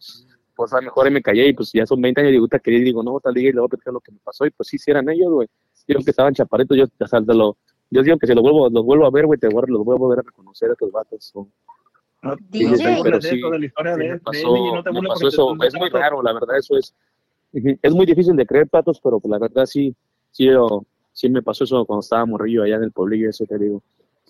pues 0.71 0.83
mejor 0.85 1.07
ahí 1.07 1.13
me 1.13 1.23
callé 1.23 1.49
y 1.49 1.53
pues 1.53 1.71
ya 1.73 1.87
son 1.87 2.01
20 2.01 2.21
años 2.21 2.33
y 2.35 2.39
"Puta, 2.39 2.59
que 2.59 2.73
yo 2.73 2.85
digo, 2.85 3.03
no, 3.03 3.19
tal 3.21 3.35
día 3.35 3.49
y 3.49 3.53
le 3.53 3.59
voy 3.61 3.67
a 3.67 3.69
platicar 3.69 3.93
lo 3.95 4.01
que 4.01 4.13
me 4.13 4.19
pasó, 4.19 4.47
y 4.47 4.51
pues 4.51 4.69
sí, 4.69 4.79
sí 4.79 4.91
eran 4.91 5.09
ellos, 5.09 5.31
güey. 5.33 5.49
Digo 5.87 6.01
que 6.05 6.11
estaban 6.11 6.33
chaparritos, 6.35 6.77
yo 6.77 6.85
lo, 7.35 7.57
yo 7.91 8.03
digo 8.03 8.17
que 8.19 8.27
si 8.27 8.35
los 8.35 8.43
vuelvo, 8.43 8.69
los 8.71 8.85
vuelvo 8.85 9.07
a 9.07 9.11
ver, 9.11 9.27
güey, 9.27 9.39
te 9.39 9.49
voy 9.49 9.65
los 9.69 9.85
voy 9.85 9.97
a 9.97 9.99
volver 9.99 10.21
a 10.21 10.23
reconocer 10.23 10.71
a 10.71 10.73
estos 10.73 10.91
vatos. 10.93 11.25
so. 11.33 11.49
Sí, 12.53 12.65
No 12.65 12.71
te 12.71 12.77
sí, 12.77 12.85
burles 12.85 13.03
pero 13.03 13.19
de 13.19 13.29
sí, 13.29 13.41
de 13.41 13.59
la 13.59 13.67
historia 13.67 13.97
de- 13.97 14.05
me 14.05 14.11
de 14.15 14.19
pasó, 14.21 14.55
él 14.57 14.63
y 14.63 14.73
no 14.73 14.83
te 14.83 14.93
me 14.93 15.03
pasó 15.09 15.29
eso, 15.29 15.57
es 15.65 15.75
muy 15.75 15.89
raro, 15.89 16.23
la 16.23 16.33
verdad, 16.33 16.57
eso 16.57 16.77
es, 16.77 16.95
es 17.53 17.93
muy 17.95 18.07
difícil 18.07 18.37
de 18.37 18.47
creer, 18.47 18.69
patos, 18.69 19.01
pero 19.03 19.19
pues, 19.19 19.31
la 19.31 19.39
verdad 19.39 19.67
sí, 19.67 19.95
sí, 20.31 20.45
yo- 20.47 20.85
sí 21.13 21.29
me 21.29 21.43
pasó 21.43 21.65
eso 21.65 21.85
cuando 21.85 22.01
estaba 22.01 22.25
morrillo 22.25 22.63
allá 22.63 22.77
en 22.77 22.85
el 22.85 22.93
pueblillo, 22.93 23.29
eso 23.29 23.45
te 23.45 23.59
digo. 23.59 23.83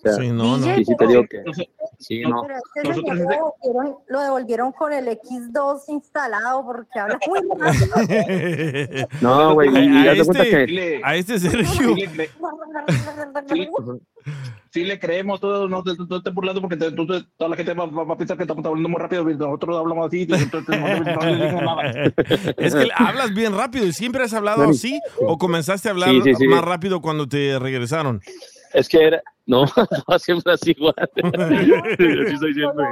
Sea, 0.03 0.13
Sí, 0.15 0.29
no, 0.31 0.57
no. 0.57 0.75
sí, 0.75 0.85
sí 0.85 0.95
te 0.97 1.07
digo 1.07 1.23
que, 1.29 1.43
sí, 1.97 2.21
no, 2.21 2.43
Pero 2.45 2.55
es 2.57 2.63
que 2.73 2.81
ese 2.81 2.93
señor 2.99 3.15
lo 3.17 3.23
devolvieron, 3.29 3.97
lo 4.07 4.19
devolvieron 4.21 4.71
con 4.73 4.91
el 4.93 5.07
X2 5.07 5.81
instalado 5.87 6.65
porque 6.65 6.99
habla 6.99 7.17
muy 7.27 7.39
rápido. 7.57 9.07
no, 9.21 9.53
güey, 9.53 9.69
y, 9.69 10.07
a, 10.07 10.15
cuenta 10.25 10.43
este, 10.43 10.65
que, 10.65 11.01
a 11.03 11.15
este 11.15 11.39
Sergio. 11.39 11.95
Sí 14.71 14.83
le 14.83 14.99
creemos, 14.99 15.39
todos 15.39 15.69
no 15.69 15.83
te, 15.83 15.91
no 16.09 16.21
te 16.23 16.29
burlando 16.31 16.59
porque 16.59 16.75
te- 16.75 16.91
tú 16.91 17.05
toda 17.05 17.49
la 17.49 17.55
gente 17.55 17.73
va, 17.75 17.85
va- 17.85 18.05
va 18.05 18.13
a 18.15 18.17
pensar 18.17 18.35
que 18.37 18.43
estamos 18.43 18.65
hablando 18.65 18.89
muy 18.89 18.99
rápido 18.99 19.23
nosotros 19.23 19.77
hablamos 19.77 20.07
así, 20.07 20.27
entonces 20.27 20.79
no, 20.79 20.87
le- 20.87 21.13
no 21.15 21.21
le 21.21 21.45
digo 21.47 21.61
nada. 21.61 21.83
Es 22.57 22.73
que 22.73 22.89
hablas 22.95 23.33
bien 23.35 23.55
rápido 23.55 23.85
y 23.85 23.93
siempre 23.93 24.23
has 24.23 24.33
hablado 24.33 24.63
así 24.63 24.99
o 25.21 25.37
comenzaste 25.37 25.89
a 25.89 25.91
hablar 25.91 26.09
Sí, 26.09 26.21
sí, 26.23 26.35
sí. 26.35 26.47
más 26.47 26.63
rápido 26.63 27.01
cuando 27.01 27.27
te 27.27 27.59
regresaron. 27.59 28.21
Es 28.73 28.89
que 28.89 29.07
era, 29.07 29.23
no, 29.45 29.65
no, 30.07 30.19
siempre 30.19 30.53
así 30.53 30.71
igual, 30.71 30.95
así 30.97 32.37
soy 32.37 32.53
siempre, 32.53 32.85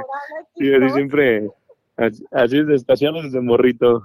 sí, 0.56 0.74
así 0.74 0.90
siempre, 0.90 1.50
así, 1.96 2.24
así 2.30 2.56
desde 2.58 2.74
estaciones 2.76 3.24
desde 3.24 3.40
morrito. 3.40 4.02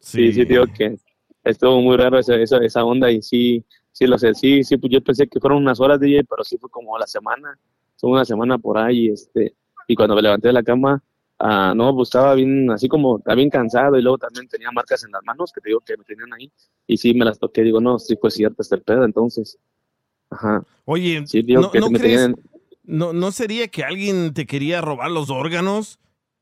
Sí, 0.00 0.32
sí, 0.32 0.44
digo 0.44 0.64
que 0.66 0.98
estuvo 1.44 1.80
muy 1.80 1.96
raro 1.96 2.18
esa, 2.18 2.36
esa, 2.36 2.58
esa 2.58 2.84
onda 2.84 3.10
y 3.10 3.22
sí, 3.22 3.64
sí 3.90 4.06
lo 4.06 4.18
sé, 4.18 4.34
sí, 4.34 4.62
sí, 4.64 4.76
pues 4.76 4.92
yo 4.92 5.00
pensé 5.02 5.26
que 5.26 5.40
fueron 5.40 5.62
unas 5.62 5.80
horas 5.80 6.00
DJ, 6.00 6.24
pero 6.24 6.44
sí 6.44 6.58
fue 6.58 6.68
como 6.68 6.98
la 6.98 7.06
semana, 7.06 7.58
fue 7.96 8.10
una 8.10 8.24
semana 8.24 8.58
por 8.58 8.76
ahí, 8.76 9.08
este, 9.08 9.54
y 9.88 9.94
cuando 9.94 10.14
me 10.14 10.22
levanté 10.22 10.48
de 10.48 10.54
la 10.54 10.62
cama, 10.62 11.02
ah, 11.38 11.72
no, 11.74 11.94
pues 11.94 12.08
estaba 12.08 12.34
bien, 12.34 12.70
así 12.70 12.88
como, 12.88 13.18
estaba 13.18 13.36
bien 13.36 13.50
cansado 13.50 13.96
y 13.98 14.02
luego 14.02 14.18
también 14.18 14.48
tenía 14.48 14.70
marcas 14.72 15.04
en 15.04 15.12
las 15.12 15.22
manos 15.24 15.52
que 15.52 15.60
te 15.60 15.70
digo 15.70 15.80
que 15.80 15.96
me 15.96 16.04
tenían 16.04 16.32
ahí, 16.34 16.50
y 16.86 16.96
sí 16.96 17.14
me 17.14 17.24
las 17.24 17.38
toqué, 17.38 17.62
digo, 17.62 17.80
no, 17.80 17.98
sí 17.98 18.16
fue 18.16 18.30
cierto 18.30 18.60
este 18.60 18.78
pedo, 18.78 19.04
entonces, 19.04 19.58
ajá. 20.30 20.62
Oye, 20.84 21.22
Sí, 21.26 21.42
digo 21.42 21.62
¿no, 21.62 21.70
que 21.70 21.80
no 21.80 21.90
me 21.90 21.98
crees- 21.98 22.20
tenían- 22.20 22.36
no, 22.84 23.12
¿no 23.12 23.32
sería 23.32 23.68
que 23.68 23.82
alguien 23.84 24.34
te 24.34 24.46
quería 24.46 24.80
robar 24.80 25.10
los 25.10 25.30
órganos 25.30 25.98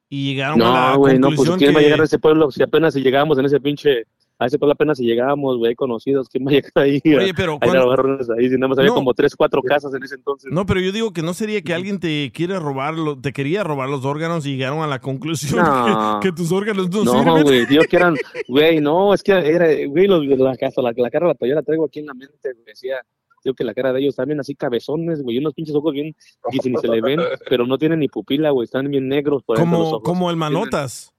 y 0.09 0.27
llegaron 0.27 0.61
a 0.63 0.65
la 0.73 0.93
No, 0.93 0.99
güey, 0.99 1.19
no, 1.19 1.29
pues 1.29 1.37
conclusión 1.37 1.59
¿quién 1.59 1.71
va 1.75 1.79
a 1.79 1.81
que- 1.81 1.85
llegar 1.87 2.01
a 2.01 2.05
ese 2.05 2.19
pueblo? 2.19 2.51
Si 2.51 2.63
apenas 2.63 2.95
si 2.95 3.01
llegamos 3.01 3.39
en 3.39 3.45
ese 3.47 3.61
pinche, 3.61 4.05
a 4.39 4.47
ese 4.47 4.59
pueblo 4.59 4.73
apenas 4.73 4.99
si 4.99 5.05
llegábamos, 5.05 5.59
güey, 5.59 5.77
conocidos, 5.77 6.29
¿quién 6.29 6.45
va 6.45 6.51
a 6.51 6.55
llegar 6.55 6.73
ahí? 6.75 7.01
Oye, 7.05 7.33
pero 7.33 7.61
cuando- 7.61 7.79
a 7.93 7.97
robarnos 7.97 8.29
ahí, 8.31 8.49
si 8.51 8.57
nada 8.57 8.67
más 8.69 8.79
había 8.79 8.89
No. 8.91 8.97
como 8.97 9.15
tres, 9.15 9.37
cuatro 9.37 9.63
casas 9.63 9.95
en 9.95 10.03
ese 10.03 10.17
entonces. 10.17 10.51
No, 10.53 10.67
pero 10.67 10.81
yo 10.81 10.91
digo 10.91 11.13
que 11.13 11.23
no 11.23 11.33
sería 11.33 11.63
que 11.63 11.73
alguien 11.75 12.01
te 12.01 12.33
quiere 12.35 12.59
robar, 12.59 12.95
lo- 12.95 13.17
te 13.21 13.33
quería 13.33 13.63
robar 13.63 13.89
los 13.89 14.05
órganos 14.05 14.45
y 14.45 14.57
llegaron 14.57 14.83
a 14.83 14.89
la 14.89 15.01
conclusión 15.01 15.65
No. 15.65 16.19
que, 16.21 16.29
que 16.29 16.35
tus 16.35 16.51
órganos 16.51 16.91
no, 16.91 17.05
No, 17.05 17.13
sirven. 17.23 17.43
güey, 17.45 17.67
digo 17.67 17.85
que 17.89 17.97
eran, 17.97 18.15
güey, 18.49 18.81
no, 18.81 19.15
es 19.15 19.23
que 19.23 19.31
era, 19.33 19.69
güey, 19.87 20.09
los, 20.09 20.27
la, 20.27 20.57
casa, 20.57 20.83
la, 20.83 20.93
la 20.97 21.11
cara 21.11 21.29
la, 21.29 21.35
todavía 21.35 21.55
la 21.55 21.63
traigo 21.63 21.85
aquí 21.85 22.01
en 22.01 22.07
la 22.07 22.15
mente, 22.15 22.51
decía, 22.67 22.97
digo 23.43 23.55
que 23.55 23.65
la 23.65 23.75
cara 23.75 23.93
de 23.93 24.01
ellos 24.01 24.17
bien 24.27 24.41
así 24.41 24.55
cabezones, 24.55 25.23
güey, 25.23 25.39
unos 25.39 25.55
pinches 25.55 25.75
ojos 25.75 25.93
bien, 25.93 26.15
y 26.53 26.59
si 26.59 26.71
ni 26.71 26.79
se 26.79 26.89
le 26.89 27.01
ven, 27.01 27.21
pero 27.49 27.67
no 27.67 27.79
tienen 27.79 28.01
ni 28.01 28.09
pupila, 28.09 28.51
güey, 28.51 28.65
están 28.65 28.91
bien 28.91 29.09
negros 29.09 29.43
por 29.43 29.59
dentro 29.59 29.71
los 29.71 29.79
como, 29.79 29.97
ojos. 29.97 30.03
como 30.05 30.31
el 30.31 30.37
manotas. 30.37 31.09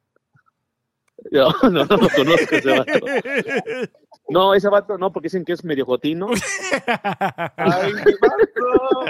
No, 1.31 1.49
no, 1.63 1.85
no 1.85 1.97
lo 1.97 2.09
conozco 2.09 2.55
ese 2.55 2.69
vato. 2.69 2.99
No, 4.29 4.53
ese 4.53 4.69
vato 4.69 4.97
no, 4.97 5.11
porque 5.11 5.25
dicen 5.25 5.43
que 5.43 5.51
es 5.51 5.65
medio 5.65 5.85
jotino. 5.85 6.29
Ay, 7.57 7.91
qué 8.05 8.15
vato. 8.21 9.05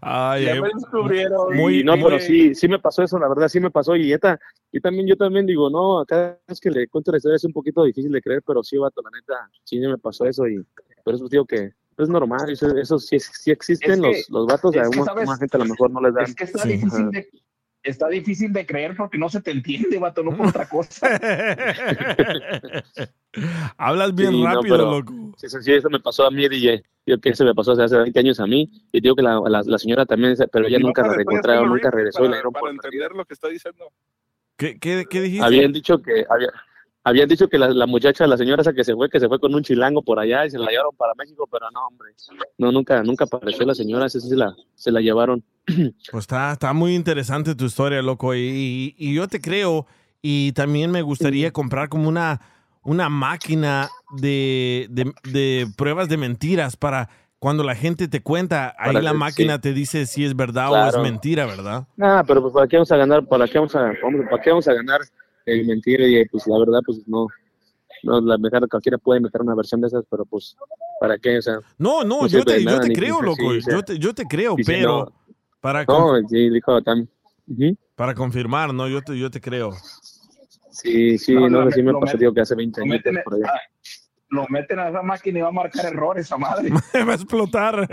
Ay, 0.00 0.44
Ya 0.44 0.52
ay, 0.54 0.60
me 0.60 0.68
descubrieron. 0.74 1.56
Muy, 1.56 1.84
no, 1.84 1.94
pero 1.94 2.18
sí, 2.18 2.54
sí 2.54 2.66
me 2.66 2.80
pasó 2.80 3.02
eso, 3.04 3.18
la 3.18 3.28
verdad, 3.28 3.48
sí 3.48 3.60
me 3.60 3.70
pasó. 3.70 3.94
Y 3.94 4.12
esta, 4.12 4.40
y 4.72 4.80
también, 4.80 5.06
yo 5.06 5.16
también 5.16 5.46
digo, 5.46 5.70
no, 5.70 6.00
acá 6.00 6.38
es 6.48 6.60
que 6.60 6.70
le 6.70 6.88
cuento 6.88 7.12
la 7.12 7.18
historia, 7.18 7.36
es 7.36 7.44
un 7.44 7.52
poquito 7.52 7.84
difícil 7.84 8.10
de 8.10 8.20
creer, 8.20 8.42
pero 8.44 8.62
sí, 8.62 8.76
vato, 8.76 9.02
la 9.02 9.10
neta, 9.10 9.48
sí 9.62 9.78
me 9.78 9.98
pasó 9.98 10.24
eso. 10.24 10.46
Y 10.48 10.56
por 11.04 11.14
eso 11.14 11.28
digo 11.28 11.44
que 11.46 11.70
es 11.98 12.08
normal, 12.08 12.48
eso, 12.50 12.74
eso 12.76 12.98
sí, 12.98 13.18
sí 13.20 13.50
existen 13.50 13.92
Es 13.92 14.00
que- 14.00 14.06
los, 14.06 14.30
los 14.30 14.46
vatos, 14.46 14.74
a 14.76 14.88
una, 14.88 15.36
gente 15.36 15.56
a 15.56 15.60
lo 15.60 15.66
mejor 15.66 15.90
no 15.90 16.00
les 16.00 16.14
dan. 16.14 16.24
Es 16.24 16.34
que 16.34 16.44
está 16.44 16.62
Sí, 16.62 16.68
difícil 16.72 17.10
de 17.10 17.28
está 17.82 18.08
difícil 18.08 18.52
de 18.52 18.66
creer 18.66 18.94
porque 18.96 19.16
no 19.18 19.28
se 19.30 19.40
te 19.40 19.50
entiende, 19.52 19.98
vato, 19.98 20.22
no 20.22 20.36
por 20.36 20.48
otra 20.48 20.68
cosa. 20.68 21.08
Hablas 23.78 24.14
bien 24.14 24.32
Sí, 24.32 24.40
no, 24.42 24.46
rápido, 24.54 24.76
pero- 24.76 24.90
loco. 24.98 25.12
Sí, 25.36 25.46
eso, 25.46 25.60
sí, 25.62 25.72
eso 25.72 25.88
me 25.88 26.00
pasó 26.00 26.26
a 26.26 26.30
mí, 26.30 26.48
DJ. 26.48 26.82
Digo 27.06 27.18
que 27.20 27.30
eso 27.30 27.44
me 27.44 27.54
pasó 27.54 27.72
hace 27.72 27.96
20 27.96 28.18
años 28.18 28.40
a 28.40 28.46
mí. 28.46 28.70
Y 28.92 29.00
digo 29.00 29.14
que 29.14 29.22
la, 29.22 29.40
la, 29.48 29.62
la 29.64 29.78
señora 29.78 30.04
también, 30.04 30.34
pero 30.52 30.66
ella 30.66 30.78
Y 30.78 30.80
no 30.80 30.88
nunca 30.88 31.02
la 31.02 31.12
hacerlo 31.12 31.66
nunca 31.66 31.90
regresó 31.90 32.20
y 32.20 32.24
la 32.24 32.28
para, 32.30 32.36
dieron 32.36 32.52
para 32.52 32.60
por 32.60 32.70
entender 32.70 33.12
lo 33.12 33.24
que 33.24 33.34
está 33.34 33.48
diciendo. 33.48 33.90
¿Qué, 34.56 34.78
qué, 34.78 35.06
qué 35.08 35.20
dijiste? 35.22 35.46
Habían 35.46 35.72
dicho 35.72 36.02
que 36.02 36.26
había, 36.28 36.48
habían 37.04 37.28
dicho 37.28 37.48
que 37.48 37.58
la, 37.58 37.70
la 37.70 37.86
muchacha, 37.86 38.26
la 38.26 38.36
señora 38.36 38.62
esa 38.62 38.72
que 38.72 38.84
se 38.84 38.94
fue, 38.94 39.08
que 39.08 39.18
se 39.20 39.28
fue 39.28 39.38
con 39.40 39.54
un 39.54 39.62
chilango 39.62 40.02
por 40.02 40.18
allá 40.18 40.44
y 40.46 40.50
se 40.50 40.58
la 40.58 40.70
llevaron 40.70 40.94
para 40.96 41.14
México, 41.16 41.48
pero 41.50 41.70
no, 41.70 41.86
hombre. 41.86 42.10
No, 42.58 42.70
nunca, 42.72 43.02
nunca 43.02 43.24
apareció 43.24 43.64
la 43.66 43.74
señora, 43.74 44.06
esa 44.06 44.20
sí 44.20 44.28
se 44.28 44.36
la, 44.36 44.54
se 44.74 44.90
la 44.92 45.00
llevaron. 45.00 45.42
Pues 46.10 46.22
está, 46.24 46.52
está 46.52 46.72
muy 46.72 46.94
interesante 46.94 47.54
tu 47.54 47.64
historia, 47.66 48.02
loco. 48.02 48.34
Y, 48.34 48.40
y- 48.40 48.94
y 48.98 49.14
yo 49.14 49.28
te 49.28 49.40
creo. 49.40 49.86
Y 50.22 50.52
también 50.52 50.90
me 50.90 51.00
gustaría 51.02 51.50
comprar 51.52 51.88
como 51.88 52.08
una, 52.08 52.40
una 52.82 53.08
máquina 53.08 53.88
de, 54.18 54.86
de- 54.90 55.12
de 55.30 55.66
pruebas 55.76 56.08
de 56.08 56.16
mentiras 56.18 56.76
para 56.76 57.08
cuando 57.38 57.64
la 57.64 57.74
gente 57.74 58.06
te 58.08 58.22
cuenta, 58.22 58.74
ahí 58.78 58.88
Para 58.88 59.00
la 59.00 59.12
que- 59.12 59.16
máquina 59.16 59.54
sí. 59.54 59.60
te 59.62 59.72
dice 59.72 60.04
si 60.04 60.26
es 60.26 60.36
verdad 60.36 60.70
o 60.72 60.86
es 60.88 60.98
mentira, 60.98 61.46
¿verdad? 61.46 61.86
Ah, 61.98 62.22
pero 62.26 62.42
pues 62.42 62.52
para 62.52 62.68
qué 62.68 62.76
vamos 62.76 62.92
a 62.92 62.96
ganar, 62.98 63.24
para 63.26 63.48
qué 63.48 63.58
vamos 63.58 63.74
a, 63.74 63.92
vamos- 64.02 64.26
para 64.28 64.42
qué 64.42 64.50
vamos 64.50 64.68
a 64.68 64.74
ganar 64.74 65.00
el 65.52 65.66
mentir 65.66 66.00
y 66.00 66.24
pues 66.28 66.46
la 66.46 66.58
verdad 66.58 66.80
pues 66.84 67.06
no, 67.06 67.26
no, 68.02 68.20
la 68.20 68.36
verdad 68.38 68.68
cualquiera 68.68 68.98
puede 68.98 69.20
meter 69.20 69.40
una 69.42 69.54
versión 69.54 69.80
de 69.80 69.88
esas, 69.88 70.04
pero 70.10 70.24
pues 70.24 70.56
para 71.00 71.18
qué, 71.18 71.38
o 71.38 71.42
sea. 71.42 71.60
No, 71.78 72.04
no, 72.04 72.22
no 72.22 72.26
yo 72.26 72.44
te, 72.44 72.62
yo 72.62 72.80
te 72.80 72.92
creo, 72.92 73.22
loco. 73.22 73.52
sí, 73.52 73.58
o 73.58 73.60
sea, 73.62 73.74
yo, 73.74 73.82
te, 73.82 73.98
yo 73.98 74.14
te 74.14 74.24
creo, 74.24 74.54
dice, 74.54 74.72
pero 74.72 74.98
no. 75.06 75.36
para, 75.60 75.84
No, 75.84 76.16
sí, 76.28 76.50
dijo 76.50 76.82
también. 76.82 77.08
Para 77.94 78.14
confirmar, 78.14 78.72
no, 78.72 78.88
yo 78.88 79.02
te, 79.02 79.18
yo 79.18 79.30
te 79.30 79.40
creo. 79.40 79.72
Sí, 80.70 81.18
sí, 81.18 81.34
No, 81.34 81.48
no, 81.48 81.70
si 81.70 81.82
me 81.82 81.92
pasó, 81.92 82.16
digo 82.16 82.32
que 82.32 82.40
hace 82.40 82.54
20 82.54 82.80
lo 82.80 82.92
años 82.92 83.02
por 83.24 83.34
allá. 83.34 83.52
Lo 84.30 84.46
meten 84.48 84.78
a 84.78 84.88
esa 84.88 85.02
máquina 85.02 85.40
y 85.40 85.42
va 85.42 85.48
a 85.48 85.52
marcar 85.52 85.84
errores, 85.86 86.26
esa 86.26 86.38
madre. 86.38 86.70
va 86.94 87.12
a 87.12 87.14
explotar. 87.14 87.86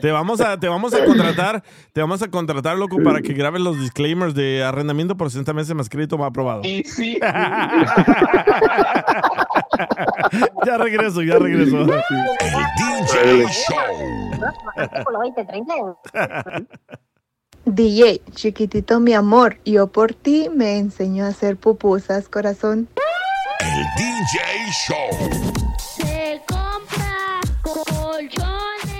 te 0.00 0.12
vamos 0.12 0.40
a, 0.40 0.58
te 0.58 0.68
vamos 0.68 0.94
a 0.94 1.04
contratar, 1.04 1.62
te 1.92 2.00
vamos 2.00 2.22
a 2.22 2.30
contratar, 2.30 2.78
loco, 2.78 3.02
para 3.02 3.20
que 3.20 3.34
grabes 3.34 3.60
los 3.60 3.78
disclaimers 3.80 4.34
de 4.34 4.62
arrendamiento 4.62 5.16
por 5.16 5.30
60 5.30 5.52
meses 5.52 5.74
más 5.74 5.88
crédito 5.88 6.16
más 6.18 6.28
aprobado. 6.28 6.62
Y 6.62 6.84
sí. 6.84 7.18
ya 10.64 10.78
regreso, 10.78 11.22
ya 11.22 11.38
regreso. 11.38 11.80
El 11.80 11.86
DJ 11.86 13.46
Show. 13.48 13.76
Por 15.04 15.12
los 15.12 15.22
20, 15.22 15.44
30. 15.44 15.74
DJ, 17.64 18.22
chiquitito 18.32 18.98
mi 18.98 19.14
amor, 19.14 19.58
yo 19.64 19.86
por 19.86 20.14
ti 20.14 20.48
me 20.52 20.78
enseño 20.78 21.24
a 21.24 21.28
hacer 21.28 21.56
pupusas, 21.56 22.28
corazón. 22.28 22.88
El 23.62 23.84
DJ 23.96 24.38
Show. 24.88 25.10
Se 25.78 26.42
compró 26.46 27.02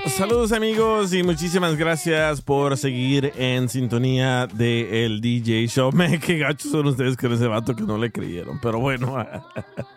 saludos 0.09 0.53
amigos 0.53 1.13
y 1.15 1.25
muchísimas 1.25 1.75
gracias 1.75 2.43
por 2.43 2.77
seguir 2.77 3.33
en 3.37 3.69
sintonía 3.69 4.47
de 4.47 5.05
el 5.05 5.21
DJ 5.21 5.67
Show. 5.67 5.91
Me, 5.95 6.21
qué 6.21 6.39
gachos 6.39 6.71
son 6.71 6.87
ustedes 6.87 7.17
con 7.17 7.33
ese 7.33 7.49
vato 7.49 7.75
que 7.75 7.83
no 7.83 7.99
le 7.99 8.13
creyeron, 8.13 8.61
pero 8.61 8.79
bueno. 8.79 9.27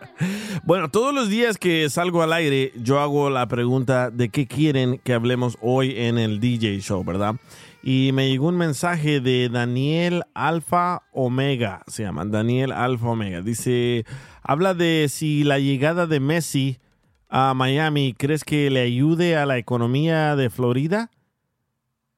bueno, 0.64 0.90
todos 0.90 1.14
los 1.14 1.28
días 1.28 1.58
que 1.58 1.88
salgo 1.90 2.22
al 2.22 2.32
aire 2.32 2.72
yo 2.74 2.98
hago 2.98 3.30
la 3.30 3.46
pregunta 3.46 4.10
de 4.10 4.30
qué 4.30 4.48
quieren 4.48 4.98
que 5.04 5.12
hablemos 5.12 5.58
hoy 5.60 5.94
en 5.96 6.18
el 6.18 6.40
DJ 6.40 6.80
Show, 6.80 7.04
¿verdad? 7.04 7.36
Y 7.88 8.10
me 8.12 8.28
llegó 8.28 8.48
un 8.48 8.56
mensaje 8.56 9.20
de 9.20 9.48
Daniel 9.48 10.24
Alfa 10.34 11.02
Omega, 11.12 11.84
se 11.86 12.02
llama 12.02 12.24
Daniel 12.24 12.72
Alfa 12.72 13.10
Omega. 13.10 13.42
Dice, 13.42 14.04
habla 14.46 14.74
de 14.74 15.08
si 15.10 15.42
la 15.42 15.58
llegada 15.58 16.06
de 16.06 16.20
Messi 16.20 16.78
a 17.28 17.52
Miami, 17.54 18.14
¿crees 18.16 18.44
que 18.44 18.70
le 18.70 18.80
ayude 18.80 19.36
a 19.36 19.44
la 19.44 19.58
economía 19.58 20.36
de 20.36 20.50
Florida? 20.50 21.10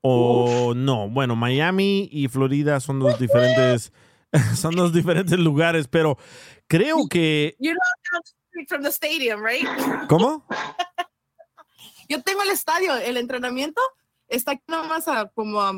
O 0.03 0.75
no, 0.77 1.09
bueno, 1.09 1.37
Miami 1.37 2.09
y 2.13 2.29
Florida 2.29 2.81
son 2.81 3.01
dos 3.01 3.19
diferentes, 3.19 3.93
son 4.55 4.77
dos 4.77 4.93
diferentes 4.93 5.39
lugares, 5.39 5.89
pero 5.89 6.19
creo 6.67 7.09
que... 7.09 7.57
You're 7.59 7.79
not 8.13 8.69
from 8.69 8.83
the 8.83 8.91
stadium, 8.91 9.43
right? 9.43 9.67
¿Cómo? 10.09 10.47
Yo 12.09 12.23
tengo 12.23 12.43
el 12.43 12.51
estadio, 12.51 12.95
el 12.97 13.17
entrenamiento 13.17 13.81
está 14.29 14.53
aquí 14.53 14.63
nomás 14.69 15.09
a 15.09 15.31
como 15.35 15.61
a 15.61 15.73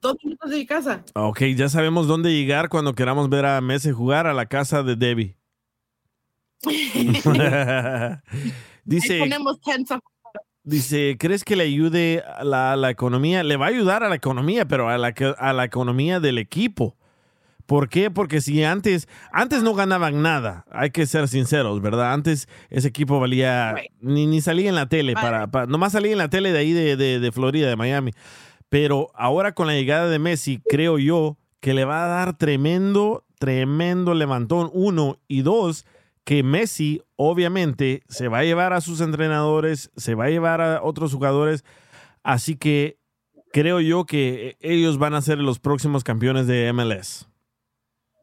dos 0.00 0.16
minutos 0.22 0.50
de 0.50 0.56
mi 0.58 0.66
casa. 0.66 1.02
Ok, 1.14 1.42
ya 1.56 1.68
sabemos 1.68 2.06
dónde 2.06 2.30
llegar 2.32 2.68
cuando 2.68 2.94
queramos 2.94 3.28
ver 3.30 3.46
a 3.46 3.60
Messi 3.60 3.90
jugar 3.90 4.26
a 4.26 4.34
la 4.34 4.46
casa 4.46 4.82
de 4.82 4.96
Debbie. 4.96 5.41
Dice, 8.84 9.18
ponemos 9.18 9.58
dice, 10.64 11.16
¿crees 11.18 11.44
que 11.44 11.56
le 11.56 11.64
ayude 11.64 12.22
a 12.36 12.44
la, 12.44 12.72
a 12.72 12.76
la 12.76 12.90
economía? 12.90 13.42
Le 13.42 13.56
va 13.56 13.66
a 13.66 13.68
ayudar 13.70 14.02
a 14.02 14.08
la 14.08 14.14
economía, 14.16 14.66
pero 14.66 14.88
a 14.88 14.98
la, 14.98 15.14
a 15.38 15.52
la 15.52 15.64
economía 15.64 16.20
del 16.20 16.38
equipo. 16.38 16.96
¿Por 17.66 17.88
qué? 17.88 18.10
Porque 18.10 18.40
si 18.40 18.64
antes, 18.64 19.08
antes 19.32 19.62
no 19.62 19.74
ganaban 19.74 20.20
nada, 20.20 20.64
hay 20.70 20.90
que 20.90 21.06
ser 21.06 21.28
sinceros, 21.28 21.80
¿verdad? 21.80 22.12
Antes 22.12 22.48
ese 22.70 22.88
equipo 22.88 23.20
valía, 23.20 23.74
ni, 24.00 24.26
ni 24.26 24.40
salía 24.40 24.68
en 24.68 24.74
la 24.74 24.88
tele, 24.88 25.14
para, 25.14 25.46
para- 25.50 25.66
nomás 25.66 25.92
salía 25.92 26.12
en 26.12 26.18
la 26.18 26.28
tele 26.28 26.52
de 26.52 26.58
ahí 26.58 26.72
de, 26.72 26.96
de- 26.96 27.20
de 27.20 27.32
Florida, 27.32 27.68
de 27.68 27.76
Miami. 27.76 28.10
Pero 28.68 29.10
ahora 29.14 29.52
con 29.52 29.68
la 29.68 29.74
llegada 29.74 30.08
de 30.08 30.18
Messi, 30.18 30.60
creo 30.68 30.98
yo 30.98 31.38
que 31.60 31.72
le 31.72 31.84
va 31.84 32.04
a 32.04 32.08
dar 32.08 32.36
tremendo, 32.36 33.24
tremendo 33.38 34.12
levantón, 34.14 34.68
uno, 34.72 35.18
y 35.28 35.42
dos, 35.42 35.86
que 36.24 36.42
Messi 36.42 37.02
obviamente 37.16 38.02
se 38.08 38.28
va 38.28 38.38
a 38.38 38.44
llevar 38.44 38.72
a 38.72 38.80
sus 38.80 39.00
entrenadores, 39.00 39.90
se 39.96 40.14
va 40.14 40.26
a 40.26 40.30
llevar 40.30 40.60
a 40.60 40.82
otros 40.82 41.12
jugadores, 41.12 41.64
así 42.22 42.56
que 42.56 42.98
creo 43.52 43.80
yo 43.80 44.04
que 44.04 44.56
ellos 44.60 44.98
van 44.98 45.14
a 45.14 45.22
ser 45.22 45.38
los 45.38 45.58
próximos 45.58 46.04
campeones 46.04 46.46
de 46.46 46.72
MLS. 46.72 47.28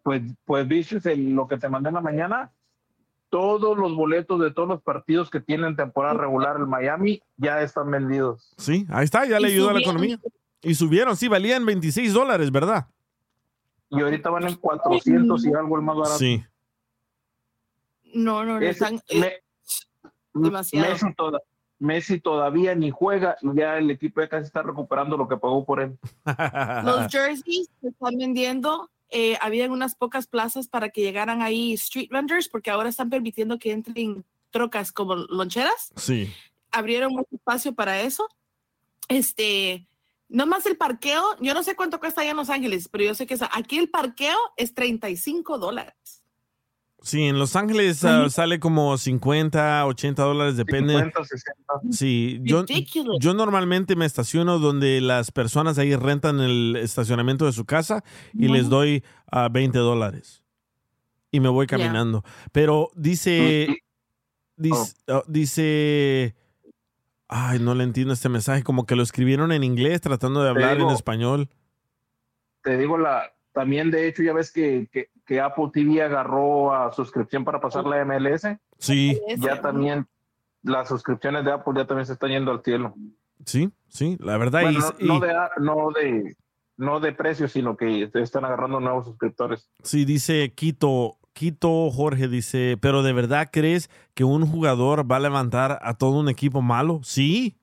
Pues, 0.03 0.21
pues 0.45 0.67
Vicious, 0.67 1.05
en 1.05 1.35
lo 1.35 1.47
que 1.47 1.57
te 1.57 1.69
mandé 1.69 1.89
en 1.89 1.95
la 1.95 2.01
mañana, 2.01 2.51
todos 3.29 3.77
los 3.77 3.95
boletos 3.95 4.39
de 4.41 4.51
todos 4.51 4.67
los 4.67 4.81
partidos 4.81 5.29
que 5.29 5.39
tienen 5.39 5.75
temporada 5.75 6.15
regular 6.15 6.55
en 6.57 6.67
Miami 6.67 7.21
ya 7.37 7.61
están 7.61 7.91
vendidos. 7.91 8.53
Sí, 8.57 8.87
ahí 8.89 9.05
está, 9.05 9.25
ya 9.25 9.39
le 9.39 9.49
ayudó 9.49 9.69
a 9.69 9.73
la 9.73 9.81
economía. 9.81 10.19
Y 10.61 10.73
subieron, 10.73 11.15
sí, 11.15 11.27
valían 11.27 11.65
26 11.65 12.13
dólares, 12.13 12.51
¿verdad? 12.51 12.87
Y 13.89 14.01
ahorita 14.01 14.29
van 14.29 14.47
en 14.47 14.55
400 14.55 15.45
y 15.45 15.53
algo 15.53 15.77
el 15.77 15.83
más 15.83 15.95
barato. 15.95 16.17
Sí. 16.17 16.43
No, 18.13 18.43
no, 18.45 18.59
no 18.59 18.65
están 18.65 19.01
eh, 19.09 19.19
Me- 19.19 20.11
demasiado. 20.33 20.91
Messi, 20.91 21.13
toda- 21.15 21.39
Messi 21.79 22.19
todavía 22.19 22.75
ni 22.75 22.89
juega 22.91 23.37
ya 23.41 23.77
el 23.77 23.89
equipo 23.91 24.19
ya 24.21 24.27
casi 24.29 24.45
está 24.47 24.61
recuperando 24.63 25.15
lo 25.17 25.27
que 25.27 25.37
pagó 25.37 25.63
por 25.65 25.79
él. 25.81 25.97
Los 26.83 27.07
jerseys 27.11 27.69
se 27.81 27.87
están 27.87 28.17
vendiendo. 28.17 28.89
Eh, 29.11 29.37
habían 29.41 29.71
unas 29.71 29.95
pocas 29.95 30.27
plazas 30.27 30.67
para 30.67 30.89
que 30.89 31.01
llegaran 31.01 31.41
ahí 31.41 31.73
street 31.73 32.09
vendors, 32.11 32.47
porque 32.49 32.69
ahora 32.69 32.89
están 32.89 33.09
permitiendo 33.09 33.57
que 33.57 33.71
entren 33.71 34.23
trocas 34.51 34.91
como 34.91 35.15
loncheras. 35.15 35.91
Sí. 35.95 36.31
Abrieron 36.71 37.13
mucho 37.13 37.29
espacio 37.33 37.73
para 37.73 38.01
eso. 38.01 38.27
Este, 39.07 39.87
no 40.27 40.45
más 40.45 40.65
el 40.67 40.77
parqueo, 40.77 41.23
yo 41.39 41.53
no 41.53 41.63
sé 41.63 41.75
cuánto 41.75 41.99
cuesta 41.99 42.21
allá 42.21 42.31
en 42.31 42.37
Los 42.37 42.49
Ángeles, 42.49 42.87
pero 42.89 43.03
yo 43.05 43.15
sé 43.15 43.25
que 43.25 43.33
es- 43.33 43.41
aquí 43.53 43.77
el 43.79 43.89
parqueo 43.89 44.37
es 44.57 44.73
35 44.75 45.57
dólares. 45.57 46.21
Sí, 47.01 47.23
en 47.23 47.39
Los 47.39 47.55
Ángeles 47.55 48.03
ah, 48.03 48.29
sale 48.29 48.59
como 48.59 48.97
50, 48.97 49.85
80 49.85 50.23
dólares, 50.23 50.57
depende. 50.57 50.93
50, 50.93 51.23
60. 51.23 51.61
Sí, 51.91 52.39
yo, 52.43 52.65
yo 53.19 53.33
normalmente 53.33 53.95
me 53.95 54.05
estaciono 54.05 54.59
donde 54.59 54.99
las 54.99 55.31
personas 55.31 55.77
ahí 55.77 55.95
rentan 55.95 56.41
el 56.41 56.75
estacionamiento 56.75 57.45
de 57.45 57.53
su 57.53 57.65
casa 57.65 58.03
y 58.33 58.49
les 58.49 58.69
doy 58.69 59.03
a 59.31 59.47
20 59.47 59.77
dólares. 59.77 60.43
Y 61.31 61.39
me 61.39 61.49
voy 61.49 61.67
caminando. 61.67 62.23
Pero 62.51 62.91
dice, 62.95 63.67
dice, 64.57 64.95
oh, 65.07 65.23
dice, 65.27 66.35
ay, 67.29 67.59
no 67.59 67.75
le 67.75 67.85
entiendo 67.85 68.13
este 68.13 68.27
mensaje, 68.27 68.63
como 68.63 68.85
que 68.85 68.95
lo 68.95 69.03
escribieron 69.03 69.51
en 69.51 69.63
inglés 69.63 70.01
tratando 70.01 70.43
de 70.43 70.49
hablar 70.49 70.79
en 70.79 70.89
español. 70.89 71.49
Te 72.61 72.77
digo, 72.77 72.97
la 72.97 73.31
también 73.53 73.91
de 73.91 74.07
hecho 74.07 74.23
ya 74.23 74.33
ves 74.33 74.51
que, 74.51 74.87
que, 74.91 75.09
que 75.29 75.39
Apple 75.39 75.69
TV 75.71 76.01
agarró 76.01 76.73
a 76.73 76.91
suscripción 76.91 77.45
para 77.45 77.61
pasar 77.61 77.85
la 77.85 78.03
MLS. 78.03 78.57
Sí, 78.79 79.15
Ya 79.37 79.61
también 79.61 80.07
las 80.63 80.87
suscripciones 80.87 81.45
de 81.45 81.51
Apple 81.51 81.73
ya 81.77 81.85
también 81.85 82.07
se 82.07 82.13
están 82.13 82.31
yendo 82.31 82.49
al 82.51 82.63
cielo. 82.63 82.95
sí, 83.45 83.69
sí, 83.89 84.17
la 84.19 84.37
verdad. 84.37 84.61
Bueno, 84.63 84.79
y- 84.97 85.05
no, 85.05 85.15
y- 85.15 85.19
no 85.19 85.19
de, 85.27 85.33
no 85.59 85.91
de 85.91 86.35
no 86.77 86.99
de 86.99 87.11
precio, 87.11 87.47
sino 87.47 87.77
que 87.77 88.09
están 88.15 88.43
agarrando 88.43 88.79
nuevos 88.79 89.05
suscriptores. 89.05 89.69
Sí, 89.83 90.03
dice 90.03 90.51
Quito, 90.55 91.17
Quito 91.33 91.91
Jorge 91.91 92.27
dice, 92.27 92.75
pero 92.81 93.03
¿de 93.03 93.13
verdad 93.13 93.49
crees 93.51 93.91
que 94.15 94.23
un 94.23 94.47
jugador 94.47 95.09
va 95.09 95.17
a 95.17 95.19
levantar 95.19 95.77
a 95.83 95.93
todo 95.93 96.17
un 96.19 96.27
equipo 96.29 96.61
malo? 96.63 97.01
Sí, 97.03 97.55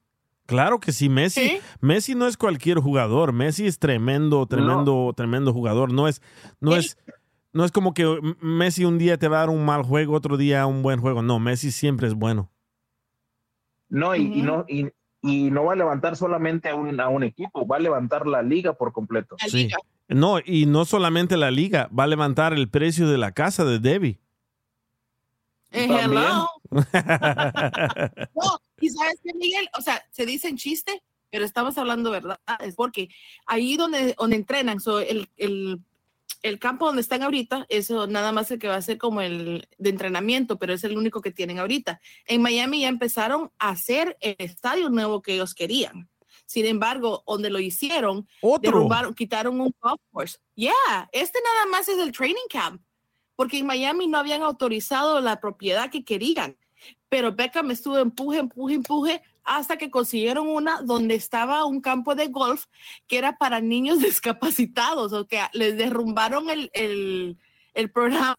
claro 0.47 0.79
que 0.79 0.93
sí. 0.93 1.09
Messi, 1.09 1.59
Messi 1.81 2.15
no 2.15 2.27
es 2.29 2.37
cualquier 2.37 2.79
jugador. 2.79 3.33
Messi 3.33 3.67
es 3.67 3.79
tremendo, 3.81 4.47
tremendo, 4.47 5.13
tremendo 5.17 5.53
jugador. 5.53 5.93
No 5.93 6.07
es, 6.09 6.23
no 6.61 6.77
es, 6.77 6.97
no 7.57 7.65
es 7.65 7.73
como 7.73 7.95
que 7.95 8.05
Messi 8.41 8.85
un 8.85 8.99
día 8.99 9.19
te 9.19 9.29
va 9.29 9.39
a 9.39 9.41
dar 9.41 9.51
un 9.51 9.65
mal 9.65 9.83
juego, 9.83 10.15
otro 10.15 10.37
día 10.37 10.67
un 10.67 10.83
buen 10.83 11.01
juego. 11.01 11.23
No, 11.23 11.41
Messi 11.41 11.73
siempre 11.73 12.07
es 12.07 12.15
bueno. 12.15 12.51
No, 13.89 14.15
y, 14.15 14.21
y 14.21 14.43
no, 14.43 14.67
y, 14.69 14.89
y 15.23 15.51
no 15.51 15.65
va 15.65 15.73
a 15.73 15.77
levantar 15.77 16.17
solamente 16.17 16.69
a 16.69 16.75
un, 16.75 17.01
a 17.01 17.09
un 17.09 17.25
equipo, 17.25 17.67
va 17.67 17.77
a 17.77 17.81
levantar 17.81 18.27
la 18.27 18.43
liga 18.43 18.75
por 18.75 18.93
completo. 18.93 19.37
Sí. 19.49 19.71
No, 20.09 20.39
y 20.45 20.67
no 20.67 20.85
solamente 20.85 21.39
la 21.39 21.51
liga, 21.51 21.89
va 21.99 22.05
a 22.05 22.09
levantar 22.09 22.53
el 22.53 22.69
precio 22.69 23.09
de 23.09 23.17
la 23.17 23.33
casa 23.33 23.65
de 23.65 23.79
Debbie. 23.79 24.21
Eh, 25.73 25.89
hello. 25.89 26.47
No, 28.35 28.61
y 28.81 28.91
sabes 28.91 29.19
qué, 29.25 29.33
Miguel, 29.35 29.69
o 29.79 29.81
sea, 29.81 30.05
se 30.11 30.27
dice 30.27 30.49
en 30.49 30.57
chiste, 30.57 31.03
pero 31.31 31.45
estamos 31.45 31.79
hablando 31.79 32.11
verdad, 32.11 32.39
es 32.61 32.75
porque 32.75 33.09
ahí 33.47 33.77
donde, 33.77 34.15
donde 34.19 34.37
entrenan, 34.37 34.81
so, 34.81 35.01
el, 35.01 35.29
el, 35.37 35.81
el 36.49 36.59
campo 36.59 36.87
donde 36.87 37.03
están 37.03 37.23
ahorita, 37.23 37.67
eso 37.69 38.07
nada 38.07 38.33
más 38.33 38.51
el 38.51 38.59
que 38.59 38.69
va 38.69 38.77
a 38.77 38.83
ser 38.83 38.99
como 38.99 39.21
el 39.21 39.69
de 39.79 39.91
entrenamiento, 39.91 40.59
pero 40.59 40.73
es 40.73 40.85
el 40.85 40.97
único 40.97 41.21
que 41.21 41.31
tienen 41.31 41.59
ahorita. 41.59 42.01
En 42.27 42.43
Miami 42.43 42.81
ya 42.81 42.89
empezaron 42.89 43.51
a 43.59 43.71
hacer 43.71 44.17
el 44.21 44.37
estadio 44.39 44.89
nuevo 44.89 45.23
que 45.23 45.35
ellos 45.35 45.55
querían. 45.55 46.09
Sin 46.47 46.67
embargo, 46.67 47.25
donde 47.27 47.51
lo 47.51 47.59
hicieron, 47.59 48.29
Otro. 48.41 48.61
derrumbaron, 48.71 49.15
quitaron 49.15 49.61
un 49.61 49.75
golf 49.81 50.01
course. 50.13 50.39
Yeah, 50.55 51.09
este 51.13 51.41
nada 51.43 51.67
más 51.67 51.89
es 51.89 51.99
el 51.99 52.13
training 52.13 52.49
camp, 52.49 52.83
porque 53.35 53.59
en 53.59 53.67
Miami 53.67 54.07
no 54.07 54.19
habían 54.19 54.43
autorizado 54.43 55.21
la 55.21 55.41
propiedad 55.41 55.91
que 55.91 56.05
querían 56.05 56.57
pero 57.09 57.33
Beckham 57.33 57.71
estuvo 57.71 57.99
empuje, 57.99 58.39
empuje, 58.39 58.75
empuje 58.75 59.23
hasta 59.47 59.79
que 59.79 59.91
consiguieron 59.91 60.49
una 60.49 60.83
donde 60.83 61.15
estaba 61.15 61.65
un 61.65 61.81
campo 61.81 62.15
de 62.15 62.27
golf 62.29 62.65
que 63.07 63.19
era 63.19 63.39
para 63.39 63.61
niños 63.61 63.99
discapacitados, 64.01 65.13
o 65.13 65.27
que 65.27 65.41
les 65.53 65.77
derrumbaron 65.77 66.51
el, 66.51 66.71
el, 66.75 67.39
el 67.75 67.91
programa 67.91 68.37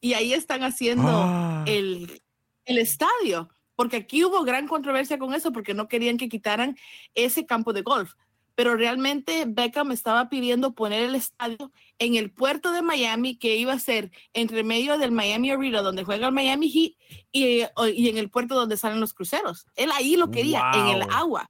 y 0.00 0.14
ahí 0.14 0.32
están 0.32 0.62
haciendo 0.62 1.08
Ah. 1.08 1.64
el, 1.66 2.22
el 2.64 2.78
estadio, 2.78 3.48
porque 3.74 3.96
aquí 3.96 4.24
hubo 4.24 4.44
gran 4.44 4.68
controversia 4.68 5.18
con 5.18 5.34
eso 5.34 5.52
porque 5.52 5.74
no 5.74 5.88
querían 5.88 6.16
que 6.16 6.28
quitaran 6.28 6.76
ese 7.14 7.44
campo 7.44 7.72
de 7.72 7.82
golf. 7.82 8.12
Pero 8.56 8.74
realmente 8.74 9.44
Beckham 9.46 9.92
estaba 9.92 10.28
pidiendo 10.28 10.74
poner 10.74 11.04
el 11.04 11.14
estadio 11.14 11.70
en 11.98 12.16
el 12.16 12.32
puerto 12.32 12.72
de 12.72 12.82
Miami, 12.82 13.36
que 13.36 13.54
iba 13.56 13.72
a 13.72 13.78
ser 13.78 14.10
entre 14.32 14.64
medio 14.64 14.98
del 14.98 15.12
Miami 15.12 15.50
Arena, 15.50 15.82
donde 15.82 16.02
juega 16.04 16.26
el 16.26 16.32
Miami 16.32 16.68
Heat, 16.70 16.92
y, 17.32 17.60
y 17.94 18.08
en 18.08 18.16
el 18.18 18.30
puerto 18.30 18.54
donde 18.54 18.76
salen 18.76 18.98
los 18.98 19.12
cruceros. 19.14 19.66
Él 19.76 19.90
ahí 19.94 20.16
lo 20.16 20.30
quería, 20.30 20.70
en 20.74 20.86
el 20.88 21.02
agua. 21.10 21.48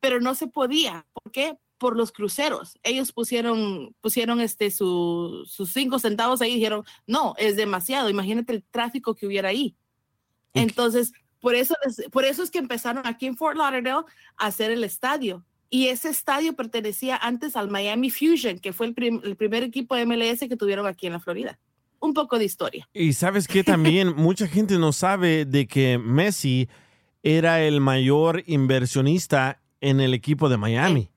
Pero 0.00 0.20
no 0.20 0.34
se 0.34 0.46
podía. 0.46 1.04
¿Por 1.12 1.30
qué? 1.32 1.58
Por 1.76 1.96
los 1.96 2.12
cruceros. 2.12 2.78
Ellos 2.82 3.12
pusieron, 3.12 3.94
pusieron 4.00 4.40
este, 4.40 4.70
su- 4.70 5.42
sus 5.46 5.72
cinco 5.72 5.98
centavos 5.98 6.40
ahí 6.40 6.52
y 6.52 6.54
dijeron, 6.54 6.84
no, 7.06 7.34
es 7.36 7.56
demasiado. 7.56 8.08
Imagínate 8.08 8.52
el 8.52 8.62
tráfico 8.64 9.14
que 9.14 9.26
hubiera 9.26 9.48
ahí. 9.50 9.76
Entonces, 10.54 11.12
Por 11.40 11.56
eso, 11.56 11.74
por 12.12 12.24
eso 12.24 12.44
es 12.44 12.52
que 12.52 12.60
empezaron 12.60 13.04
aquí 13.04 13.26
en 13.26 13.36
Fort 13.36 13.56
Lauderdale 13.56 14.06
a 14.36 14.46
hacer 14.46 14.70
el 14.70 14.84
estadio. 14.84 15.44
Y 15.74 15.86
ese 15.86 16.10
estadio 16.10 16.52
pertenecía 16.54 17.16
antes 17.16 17.56
al 17.56 17.70
Miami 17.70 18.10
Fusion, 18.10 18.58
que 18.58 18.74
fue 18.74 18.84
el, 18.88 18.92
prim- 18.92 19.22
el 19.24 19.36
primer 19.36 19.62
equipo 19.62 19.94
de 19.94 20.04
MLS 20.04 20.40
que 20.40 20.54
tuvieron 20.58 20.86
aquí 20.86 21.06
en 21.06 21.14
la 21.14 21.18
Florida. 21.18 21.58
Un 21.98 22.12
poco 22.12 22.38
de 22.38 22.44
historia. 22.44 22.86
Y 22.92 23.14
sabes 23.14 23.48
que 23.48 23.64
también 23.64 24.12
mucha 24.16 24.46
gente 24.46 24.76
no 24.78 24.92
sabe 24.92 25.46
de 25.46 25.66
que 25.66 25.96
Messi 25.96 26.68
era 27.22 27.62
el 27.62 27.80
mayor 27.80 28.42
inversionista 28.46 29.62
en 29.80 30.00
el 30.02 30.12
equipo 30.12 30.50
de 30.50 30.58
Miami. 30.58 31.08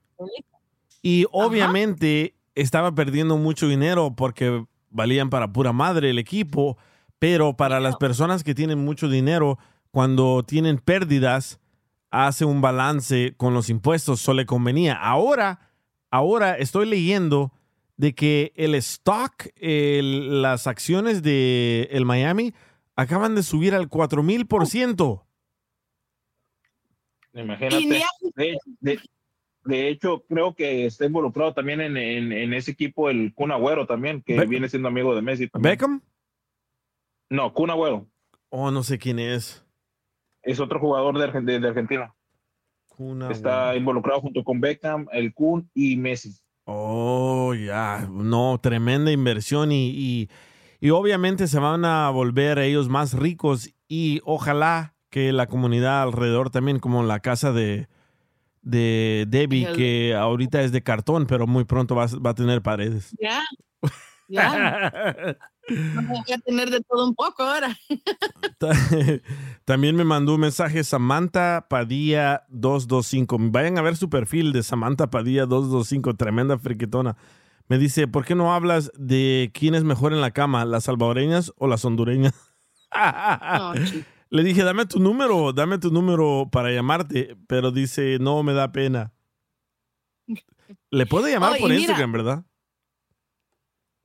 Y 1.02 1.26
obviamente 1.32 2.34
estaba 2.54 2.94
perdiendo 2.94 3.36
mucho 3.36 3.68
dinero 3.68 4.14
porque 4.16 4.64
valían 4.88 5.28
para 5.28 5.52
pura 5.52 5.74
madre 5.74 6.08
el 6.08 6.18
equipo, 6.18 6.78
pero 7.18 7.58
para 7.58 7.78
las 7.78 7.96
personas 7.96 8.42
que 8.42 8.54
tienen 8.54 8.82
mucho 8.82 9.10
dinero, 9.10 9.58
cuando 9.90 10.44
tienen 10.44 10.78
pérdidas, 10.78 11.60
hace 12.10 12.44
un 12.44 12.60
balance 12.60 13.34
con 13.36 13.54
los 13.54 13.68
impuestos, 13.70 14.20
eso 14.22 14.32
le 14.34 14.46
convenía. 14.46 14.94
Ahora, 14.94 15.70
ahora 16.10 16.56
estoy 16.56 16.86
leyendo 16.86 17.52
de 17.96 18.14
que 18.14 18.52
el 18.56 18.74
stock, 18.76 19.46
el- 19.56 20.42
las 20.42 20.66
acciones 20.66 21.22
de 21.22 21.88
el 21.90 22.04
Miami 22.04 22.52
acaban 22.94 23.34
de 23.34 23.42
subir 23.42 23.74
al 23.74 23.88
4000%. 23.88 25.22
Imagínate. 27.34 28.02
De, 28.34 28.58
de- 28.80 29.00
de 29.64 29.88
hecho, 29.88 30.24
creo 30.28 30.54
que 30.54 30.86
está 30.86 31.06
involucrado 31.06 31.52
también 31.52 31.80
en, 31.80 31.96
en- 31.96 32.32
en 32.32 32.54
ese 32.54 32.70
equipo 32.70 33.10
el 33.10 33.34
Kun 33.34 33.50
Agüero 33.50 33.84
también, 33.86 34.22
que 34.22 34.38
Be- 34.38 34.46
viene 34.46 34.68
siendo 34.68 34.88
amigo 34.88 35.14
de 35.14 35.22
Messi. 35.22 35.48
también. 35.48 35.72
¿Beckham? 35.72 36.02
No, 37.28 37.52
Kun 37.52 37.70
Agüero. 37.70 38.06
Oh, 38.48 38.70
no 38.70 38.82
sé 38.84 38.96
quién 38.98 39.18
es. 39.18 39.64
Es 40.46 40.60
otro 40.60 40.78
jugador 40.80 41.18
de, 41.18 41.40
de- 41.42 41.60
de 41.60 41.68
Argentina. 41.68 42.14
Kun 42.88 43.22
Está 43.30 43.76
involucrado 43.76 44.20
junto 44.22 44.42
con 44.42 44.60
Beckham, 44.60 45.06
el 45.12 45.34
Kun 45.34 45.68
y 45.74 45.96
Messi. 45.96 46.34
Oh, 46.64 47.52
ya, 47.54 48.08
no, 48.10 48.58
tremenda 48.62 49.12
inversión 49.12 49.70
y, 49.70 49.90
y, 49.90 50.30
y 50.80 50.90
obviamente 50.90 51.46
se 51.46 51.58
van 51.58 51.84
a 51.84 52.08
volver 52.10 52.58
ellos 52.58 52.88
más 52.88 53.12
ricos 53.12 53.70
y 53.88 54.20
ojalá 54.24 54.94
que 55.10 55.32
la 55.32 55.46
comunidad 55.46 56.02
alrededor 56.02 56.50
también, 56.50 56.78
como 56.80 57.02
la 57.02 57.20
casa 57.20 57.52
de, 57.52 57.88
de 58.62 59.26
Debbie, 59.28 59.66
El- 59.66 59.76
que 59.76 60.14
ahorita 60.14 60.62
es 60.62 60.72
de 60.72 60.82
cartón, 60.82 61.26
pero 61.26 61.46
muy 61.46 61.64
pronto 61.64 61.94
va, 61.94 62.04
a- 62.04 62.18
va 62.24 62.30
a 62.30 62.34
tener 62.34 62.62
paredes. 62.62 63.14
Ya, 63.20 63.42
ya. 64.28 65.36
Vamos 65.94 66.20
a 66.32 66.38
tener 66.38 66.70
de 66.70 66.80
todo 66.82 67.06
un 67.06 67.14
poco 67.14 67.42
ahora. 67.42 67.76
Ta- 68.58 68.72
También 69.64 69.96
me 69.96 70.04
mandó 70.04 70.34
un 70.34 70.40
mensaje 70.42 70.84
Samantha 70.84 71.66
Padilla 71.68 72.44
225. 72.48 73.36
Vayan 73.50 73.78
a 73.78 73.82
ver 73.82 73.96
su 73.96 74.08
perfil 74.08 74.52
de 74.52 74.62
Samantha 74.62 75.08
Padilla 75.10 75.46
225, 75.46 76.14
tremenda 76.14 76.58
friquetona. 76.58 77.16
Me 77.68 77.78
dice, 77.78 78.06
¿por 78.06 78.24
qué 78.24 78.34
no 78.36 78.54
hablas 78.54 78.92
de 78.96 79.50
quién 79.52 79.74
es 79.74 79.82
mejor 79.82 80.12
en 80.12 80.20
la 80.20 80.30
cama, 80.30 80.64
las 80.64 80.84
salvadoreñas 80.84 81.52
o 81.56 81.66
las 81.66 81.84
hondureñas? 81.84 82.32
Le 84.30 84.42
dije, 84.42 84.62
dame 84.64 84.86
tu 84.86 84.98
número, 85.00 85.52
dame 85.52 85.78
tu 85.78 85.90
número 85.90 86.48
para 86.50 86.70
llamarte, 86.72 87.36
pero 87.48 87.70
dice, 87.72 88.18
no, 88.20 88.42
me 88.42 88.52
da 88.54 88.70
pena. 88.72 89.12
Le 90.90 91.06
puedo 91.06 91.26
llamar 91.28 91.54
Oh, 91.56 91.58
por 91.60 91.68
mira- 91.70 91.80
Instagram, 91.80 92.12
¿verdad? 92.12 92.44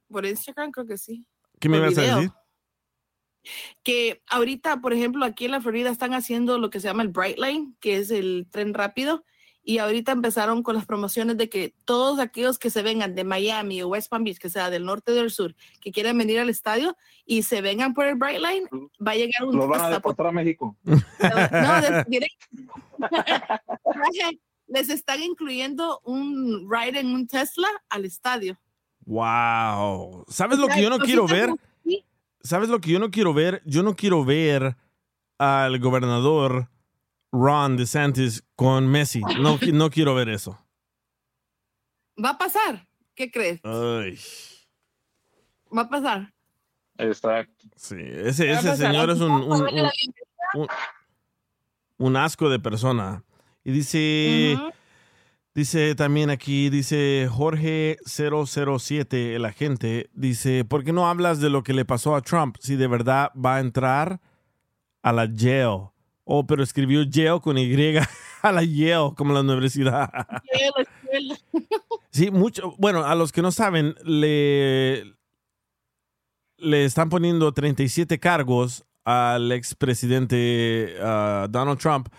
Por 0.10 0.26
Instagram 0.26 0.72
creo 0.72 0.86
que 0.86 0.98
sí. 0.98 1.28
¿Qué 1.62 1.70
me 1.70 1.78
ibas 1.78 1.98
a 1.98 2.02
decir? 2.02 2.32
que 3.84 4.22
ahorita, 4.28 4.82
por 4.82 4.94
ejemplo, 4.94 5.26
aquí 5.26 5.46
en 5.46 5.52
la 5.52 5.62
Florida 5.62 5.90
están 5.90 6.14
haciendo 6.14 6.60
lo 6.60 6.70
que 6.70 6.80
se 6.80 6.88
llama 6.88 7.02
el 7.04 7.10
Bright 7.10 7.40
Line, 7.40 7.74
que 7.80 7.96
es 7.98 8.12
el 8.12 8.46
tren 8.52 8.74
rápido, 8.76 9.24
y 9.64 9.78
ahorita 9.80 10.12
empezaron 10.12 10.62
con 10.64 10.76
las 10.76 10.86
promociones 10.86 11.38
de 11.38 11.50
que 11.50 11.74
todos 11.86 12.20
aquellos 12.20 12.60
que 12.60 12.70
se 12.70 12.82
vengan 12.84 13.16
de 13.16 13.24
Miami 13.24 13.82
o 13.82 13.88
West 13.90 14.10
Palm 14.12 14.24
Beach, 14.24 14.38
que 14.38 14.50
sea 14.50 14.70
del 14.70 14.86
norte 14.86 15.12
o 15.12 15.16
del 15.16 15.32
sur, 15.32 15.56
que 15.82 15.92
quieran 15.92 16.18
venir 16.20 16.40
al 16.40 16.50
estadio 16.50 16.96
y 17.26 17.42
se 17.44 17.62
vengan 17.62 17.94
por 17.96 18.06
el 18.06 18.16
Bright 18.16 18.40
Line, 18.42 18.68
va 19.06 19.12
a 19.12 19.16
llegar 19.16 19.46
un 19.48 19.56
Lo 19.56 19.68
van 19.68 19.82
a 19.82 19.84
hasta- 19.86 19.96
deportar 19.96 20.28
a 20.28 20.32
México. 20.32 20.78
no, 20.84 20.96
de- 21.82 22.06
directo. 22.08 22.46
Les 24.68 24.90
están 24.90 25.22
incluyendo 25.22 26.00
un 26.06 26.68
ride 26.72 27.00
en 27.00 27.08
un 27.08 27.28
Tesla 27.28 27.68
al 27.90 28.06
estadio. 28.06 28.58
Wow. 29.06 30.26
¿Sabes 30.30 30.60
lo 30.60 30.68
que 30.68 30.82
yo 30.82 30.90
no 30.90 31.00
quiero 31.00 31.28
ver? 31.28 31.50
¿Sabes 32.44 32.70
lo 32.70 32.80
que 32.82 32.90
yo 32.92 33.00
no 33.00 33.12
quiero 33.12 33.34
ver? 33.34 33.62
Yo 33.66 33.84
no 33.84 33.96
quiero 33.96 34.26
ver 34.26 34.76
al 35.38 35.80
gobernador 35.80 36.70
Ron 37.32 37.78
DeSantis 37.78 38.44
con 38.56 38.88
Messi. 38.88 39.22
No, 39.40 39.58
no 39.74 39.90
quiero 39.90 40.16
ver 40.16 40.30
eso. 40.30 40.58
Va 42.24 42.32
a 42.32 42.38
pasar. 42.38 42.88
¿Qué 43.16 43.30
crees? 43.32 43.60
Ay, 43.64 44.18
Va 45.76 45.84
a 45.84 45.90
pasar. 45.90 46.34
Exacto. 46.98 47.66
sí, 47.76 47.96
ese, 48.00 48.52
ese 48.52 48.76
señor 48.76 49.10
es 49.10 49.20
un- 49.22 50.68
un 51.98 52.16
asco 52.18 52.50
de 52.50 52.60
persona. 52.60 53.24
Y 53.64 53.72
dice, 53.72 54.58
dice 55.54 55.96
también 55.96 56.30
aquí, 56.30 56.70
dice 56.70 57.28
Jorge 57.32 57.98
007, 58.06 59.36
el 59.36 59.46
agente, 59.46 60.10
dice, 60.14 60.66
¿por 60.66 60.84
qué 60.84 60.94
no 60.94 61.08
hablas 61.08 61.40
de 61.40 61.50
lo 61.50 61.64
que 61.64 61.74
le 61.74 61.86
pasó 61.86 62.16
a 62.16 62.22
Trump 62.22 62.58
si 62.60 62.76
de 62.76 62.88
verdad 62.88 63.32
va 63.34 63.58
a 63.58 63.60
entrar 63.60 64.20
a 65.02 65.12
la 65.12 65.28
jail? 65.28 65.90
Oh, 66.24 66.46
pero 66.46 66.64
escribió 66.64 67.04
jail 67.12 67.42
con 67.42 67.58
Y, 67.58 67.76
a 68.42 68.52
la 68.52 68.64
Yale, 68.64 69.14
como 69.16 69.34
la 69.34 69.42
universidad. 69.42 70.10
Sí, 72.14 72.30
mucho. 72.30 72.76
Bueno, 72.78 73.06
a 73.06 73.16
los 73.16 73.32
que 73.32 73.42
no 73.42 73.54
saben, 73.54 73.96
le, 74.04 75.04
le 76.58 76.84
están 76.84 77.08
poniendo 77.10 77.54
37 77.54 78.20
cargos 78.20 78.84
al 79.06 79.52
expresidente 79.54 80.96
ah, 81.02 81.48
Donald 81.50 81.80
Trump 81.80 82.10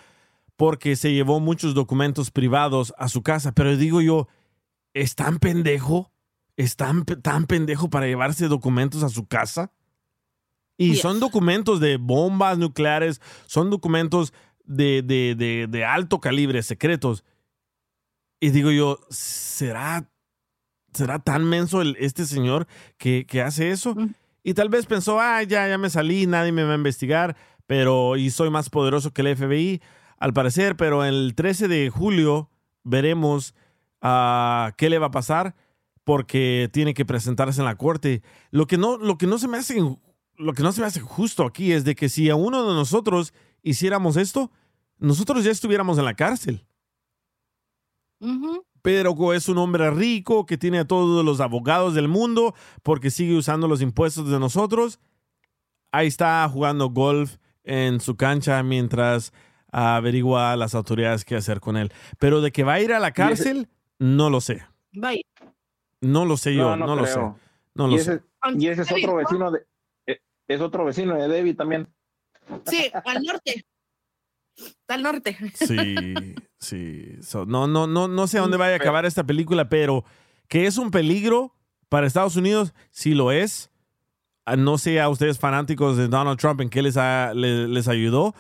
porque 0.57 0.96
se 0.96 1.12
llevó 1.12 1.40
muchos 1.40 1.74
documentos 1.74 2.30
privados 2.30 2.94
a 2.98 3.09
su 3.09 3.22
casa. 3.22 3.53
Pero 3.53 3.76
digo 3.76 4.00
yo, 4.00 4.28
¿es 4.94 5.14
tan 5.14 5.38
pendejo? 5.38 6.12
¿Es 6.57 6.76
tan, 6.76 7.05
tan 7.05 7.46
pendejo 7.46 7.90
para 7.90 8.07
llevarse 8.07 8.48
documentos 8.48 9.03
a 9.03 9.09
su 9.09 9.26
casa? 9.26 9.72
Y 10.78 10.96
son 10.96 11.20
documentos 11.20 11.80
de 11.80 11.96
bombas 11.96 12.59
nucleares, 12.59 13.20
son 13.46 13.70
documentos 13.70 14.32
de, 14.64 15.03
de- 15.03 15.34
de- 15.36 15.66
de 15.68 15.84
alto 15.84 16.20
calibre, 16.20 16.62
secretos. 16.62 17.24
Y 18.40 18.50
digo 18.50 18.70
yo, 18.70 18.98
¿será, 19.11 20.11
será 20.92 21.18
tan 21.20 21.44
menso 21.44 21.80
el- 21.82 21.96
este 22.00 22.26
señor 22.26 22.66
que, 22.98 23.26
que 23.26 23.42
hace 23.42 23.70
eso? 23.70 23.94
Y 24.42 24.55
tal 24.55 24.68
vez 24.68 24.86
pensó, 24.86 25.20
ah, 25.20 25.42
ya, 25.44 25.68
ya 25.68 25.78
me 25.78 25.88
salí, 25.90 26.26
nadie 26.26 26.50
me 26.53 26.64
va 26.64 26.72
a 26.72 26.76
investigar, 26.76 27.36
pero 27.66 28.16
y 28.16 28.30
soy 28.30 28.50
más 28.50 28.68
poderoso 28.70 29.12
que 29.12 29.22
el 29.22 29.36
FBI, 29.36 29.80
al 30.22 30.32
parecer, 30.32 30.76
pero 30.76 31.04
el 31.04 31.34
13 31.34 31.66
de 31.66 31.90
julio 31.90 32.48
veremos 32.84 33.54
ah, 34.00 34.72
qué 34.78 34.88
le 34.88 34.98
va 35.00 35.06
a 35.06 35.10
pasar 35.10 35.56
porque 36.04 36.70
tiene 36.72 36.94
que 36.94 37.04
presentarse 37.04 37.60
en 37.60 37.64
la 37.64 37.76
corte. 37.76 38.22
Lo 38.52 38.66
que 38.68 38.78
no, 38.78 38.98
lo 38.98 39.18
que 39.18 39.26
no 39.26 39.38
se 39.38 39.48
me 39.48 39.58
hace 39.58 39.80
lo 40.36 40.52
que 40.54 40.62
no 40.62 40.72
se 40.72 40.80
me 40.80 40.86
hace 40.86 41.00
justo 41.00 41.44
aquí 41.44 41.72
es 41.72 41.84
de 41.84 41.94
que 41.94 42.08
si 42.08 42.30
a 42.30 42.36
uno 42.36 42.66
de 42.68 42.74
nosotros 42.74 43.34
hiciéramos 43.62 44.16
esto, 44.16 44.50
nosotros 44.98 45.44
ya 45.44 45.50
estuviéramos 45.50 45.98
en 45.98 46.04
la 46.04 46.14
cárcel. 46.14 46.64
Pero 48.82 49.14
co- 49.14 49.34
es 49.34 49.48
un 49.48 49.58
hombre 49.58 49.90
rico 49.90 50.46
que 50.46 50.56
tiene 50.58 50.78
a 50.80 50.84
todos 50.86 51.24
los 51.24 51.40
abogados 51.40 51.94
del 51.94 52.08
mundo 52.08 52.54
porque 52.82 53.10
sigue 53.10 53.36
usando 53.36 53.66
los 53.68 53.82
impuestos 53.82 54.28
de 54.30 54.38
nosotros. 54.38 55.00
Ahí 55.92 56.06
está 56.06 56.48
jugando 56.48 56.90
golf 56.90 57.36
en 57.64 58.00
su 58.00 58.16
cancha 58.16 58.62
mientras 58.62 59.32
averigua 59.72 60.52
a 60.52 60.56
las 60.56 60.74
autoridades 60.74 61.24
qué 61.24 61.34
hacer 61.36 61.60
con 61.60 61.76
él. 61.76 61.92
Pero 62.18 62.40
de 62.40 62.52
que 62.52 62.62
va 62.62 62.74
a 62.74 62.80
ir 62.80 62.92
a 62.92 63.00
la 63.00 63.12
cárcel, 63.12 63.68
no 63.98 64.30
lo 64.30 64.40
sé. 64.40 64.64
No 66.00 66.24
lo 66.24 66.36
sé 66.36 66.54
yo, 66.54 66.76
No, 66.76 66.76
no, 66.76 66.86
no 66.86 66.96
lo 66.96 67.06
sé. 67.06 67.20
y, 67.90 67.94
ese, 67.96 68.18
sé. 68.18 68.22
y 68.58 68.66
ese 68.68 68.82
es 68.82 68.92
otro 68.92 69.16
vecino 69.16 69.50
de 69.50 69.60
eh, 70.06 70.20
es 70.48 70.60
otro 70.60 70.84
vecino 70.84 71.14
de 71.16 71.28
Debbie 71.28 71.54
también. 71.54 71.88
Sí, 72.66 72.90
al 73.04 73.22
norte. 73.22 73.64
Al 74.88 75.02
norte. 75.02 75.36
Sí, 75.54 75.94
sí. 76.58 77.16
So, 77.22 77.46
no, 77.46 77.66
no, 77.66 77.86
no, 77.86 78.08
no 78.08 78.26
sé 78.26 78.38
a 78.38 78.42
dónde 78.42 78.56
vaya 78.58 78.74
a 78.74 78.76
acabar 78.76 79.06
esta 79.06 79.24
película, 79.24 79.68
pero 79.68 80.04
que 80.48 80.66
es 80.66 80.76
un 80.76 80.90
peligro 80.90 81.54
para 81.88 82.06
Estados 82.06 82.36
Unidos, 82.36 82.74
sí 82.90 83.14
lo 83.14 83.32
es. 83.32 83.70
Ah, 84.44 84.56
No 84.56 84.76
sé 84.76 85.00
a 85.00 85.08
ustedes 85.08 85.38
fanáticos 85.38 85.96
de 85.96 86.08
Donald 86.08 86.38
Trump 86.38 86.60
en 86.60 86.68
qué 86.68 86.82
les, 86.82 86.96
ha- 86.96 87.32
le- 87.32 87.68
les 87.68 87.86
ayudó, 87.88 88.34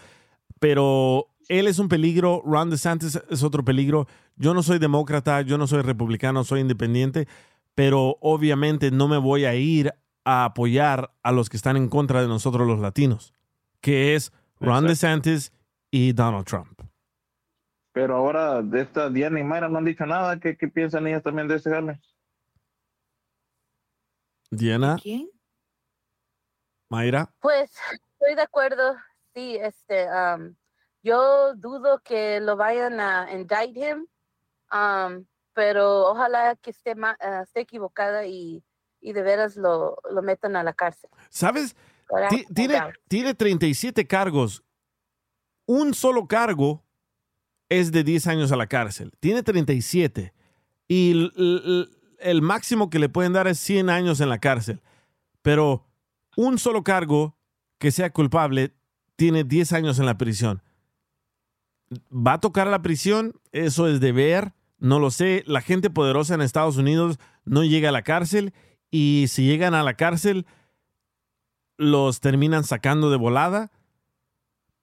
pero 0.58 1.28
él 1.48 1.66
es 1.66 1.78
un 1.78 1.88
peligro, 1.88 2.42
Ron 2.44 2.70
DeSantis 2.70 3.20
es 3.28 3.42
otro 3.42 3.64
peligro. 3.64 4.06
Yo 4.36 4.54
no 4.54 4.62
soy 4.62 4.78
demócrata, 4.78 5.42
yo 5.42 5.58
no 5.58 5.66
soy 5.66 5.82
republicano, 5.82 6.44
soy 6.44 6.60
independiente, 6.60 7.28
pero 7.74 8.18
obviamente 8.20 8.90
no 8.90 9.08
me 9.08 9.18
voy 9.18 9.44
a 9.44 9.54
ir 9.54 9.92
a 10.24 10.44
apoyar 10.44 11.12
a 11.22 11.32
los 11.32 11.48
que 11.48 11.56
están 11.56 11.76
en 11.76 11.88
contra 11.88 12.22
de 12.22 12.28
nosotros 12.28 12.66
los 12.66 12.80
latinos, 12.80 13.34
que 13.80 14.14
es 14.14 14.32
Ron 14.60 14.86
DeSantis 14.86 15.52
y 15.90 16.12
Donald 16.12 16.46
Trump. 16.46 16.80
Pero 17.92 18.16
ahora 18.16 18.62
de 18.62 18.80
esta 18.80 19.10
Diana 19.10 19.38
y 19.38 19.44
Mayra 19.44 19.68
no 19.68 19.78
han 19.78 19.84
dicho 19.84 20.06
nada. 20.06 20.40
¿Qué, 20.40 20.56
qué 20.56 20.68
piensan 20.68 21.06
ellas 21.06 21.22
también 21.22 21.46
de 21.46 21.56
ese 21.56 21.70
jale? 21.70 22.00
Diana, 24.50 24.96
¿Quién? 25.02 25.28
Mayra. 26.88 27.30
Pues 27.40 27.70
estoy 28.20 28.34
de 28.34 28.42
acuerdo, 28.42 28.96
sí, 29.34 29.56
este, 29.60 30.06
um, 30.08 30.54
yo 31.02 31.54
dudo 31.56 32.00
que 32.04 32.40
lo 32.40 32.56
vayan 32.56 33.00
a 33.00 33.28
indict 33.32 33.76
him, 33.76 34.06
um, 34.72 35.24
pero 35.54 36.08
ojalá 36.10 36.56
que 36.56 36.70
esté, 36.70 36.94
ma- 36.94 37.16
eh, 37.20 37.40
esté 37.42 37.60
equivocada 37.60 38.26
y, 38.26 38.62
y 39.00 39.12
de 39.12 39.22
veras 39.22 39.56
lo, 39.56 39.96
lo 40.10 40.22
metan 40.22 40.56
a 40.56 40.62
la 40.62 40.72
cárcel. 40.72 41.10
¿Sabes? 41.28 41.74
Tiene, 42.54 42.74
tiene 43.08 43.34
37 43.34 44.06
cargos. 44.06 44.62
Un 45.66 45.94
solo 45.94 46.26
cargo 46.26 46.84
es 47.68 47.90
de 47.92 48.04
10 48.04 48.26
años 48.26 48.52
a 48.52 48.56
la 48.56 48.66
cárcel. 48.66 49.12
Tiene 49.20 49.42
37. 49.42 50.34
Y 50.88 51.12
l- 51.12 51.30
l- 51.36 51.86
el 52.18 52.42
máximo 52.42 52.90
que 52.90 52.98
le 52.98 53.08
pueden 53.08 53.32
dar 53.32 53.46
es 53.46 53.58
100 53.60 53.88
años 53.88 54.20
en 54.20 54.28
la 54.28 54.38
cárcel. 54.38 54.82
Pero 55.40 55.86
un 56.36 56.58
solo 56.58 56.82
cargo 56.84 57.36
que 57.78 57.90
sea 57.90 58.10
culpable 58.12 58.74
tiene 59.22 59.44
10 59.44 59.72
años 59.74 60.00
en 60.00 60.06
la 60.06 60.18
prisión. 60.18 60.64
¿Va 62.10 62.32
a 62.32 62.40
tocar 62.40 62.66
a 62.66 62.72
la 62.72 62.82
prisión? 62.82 63.34
Eso 63.52 63.86
es 63.86 64.00
de 64.00 64.10
ver. 64.10 64.52
No 64.78 64.98
lo 64.98 65.12
sé. 65.12 65.44
La 65.46 65.60
gente 65.60 65.90
poderosa 65.90 66.34
en 66.34 66.40
Estados 66.40 66.76
Unidos 66.76 67.20
no 67.44 67.62
llega 67.62 67.90
a 67.90 67.92
la 67.92 68.02
cárcel. 68.02 68.52
Y 68.90 69.26
si 69.28 69.44
llegan 69.44 69.74
a 69.74 69.84
la 69.84 69.94
cárcel, 69.94 70.44
los 71.76 72.18
terminan 72.18 72.64
sacando 72.64 73.10
de 73.10 73.16
volada, 73.16 73.70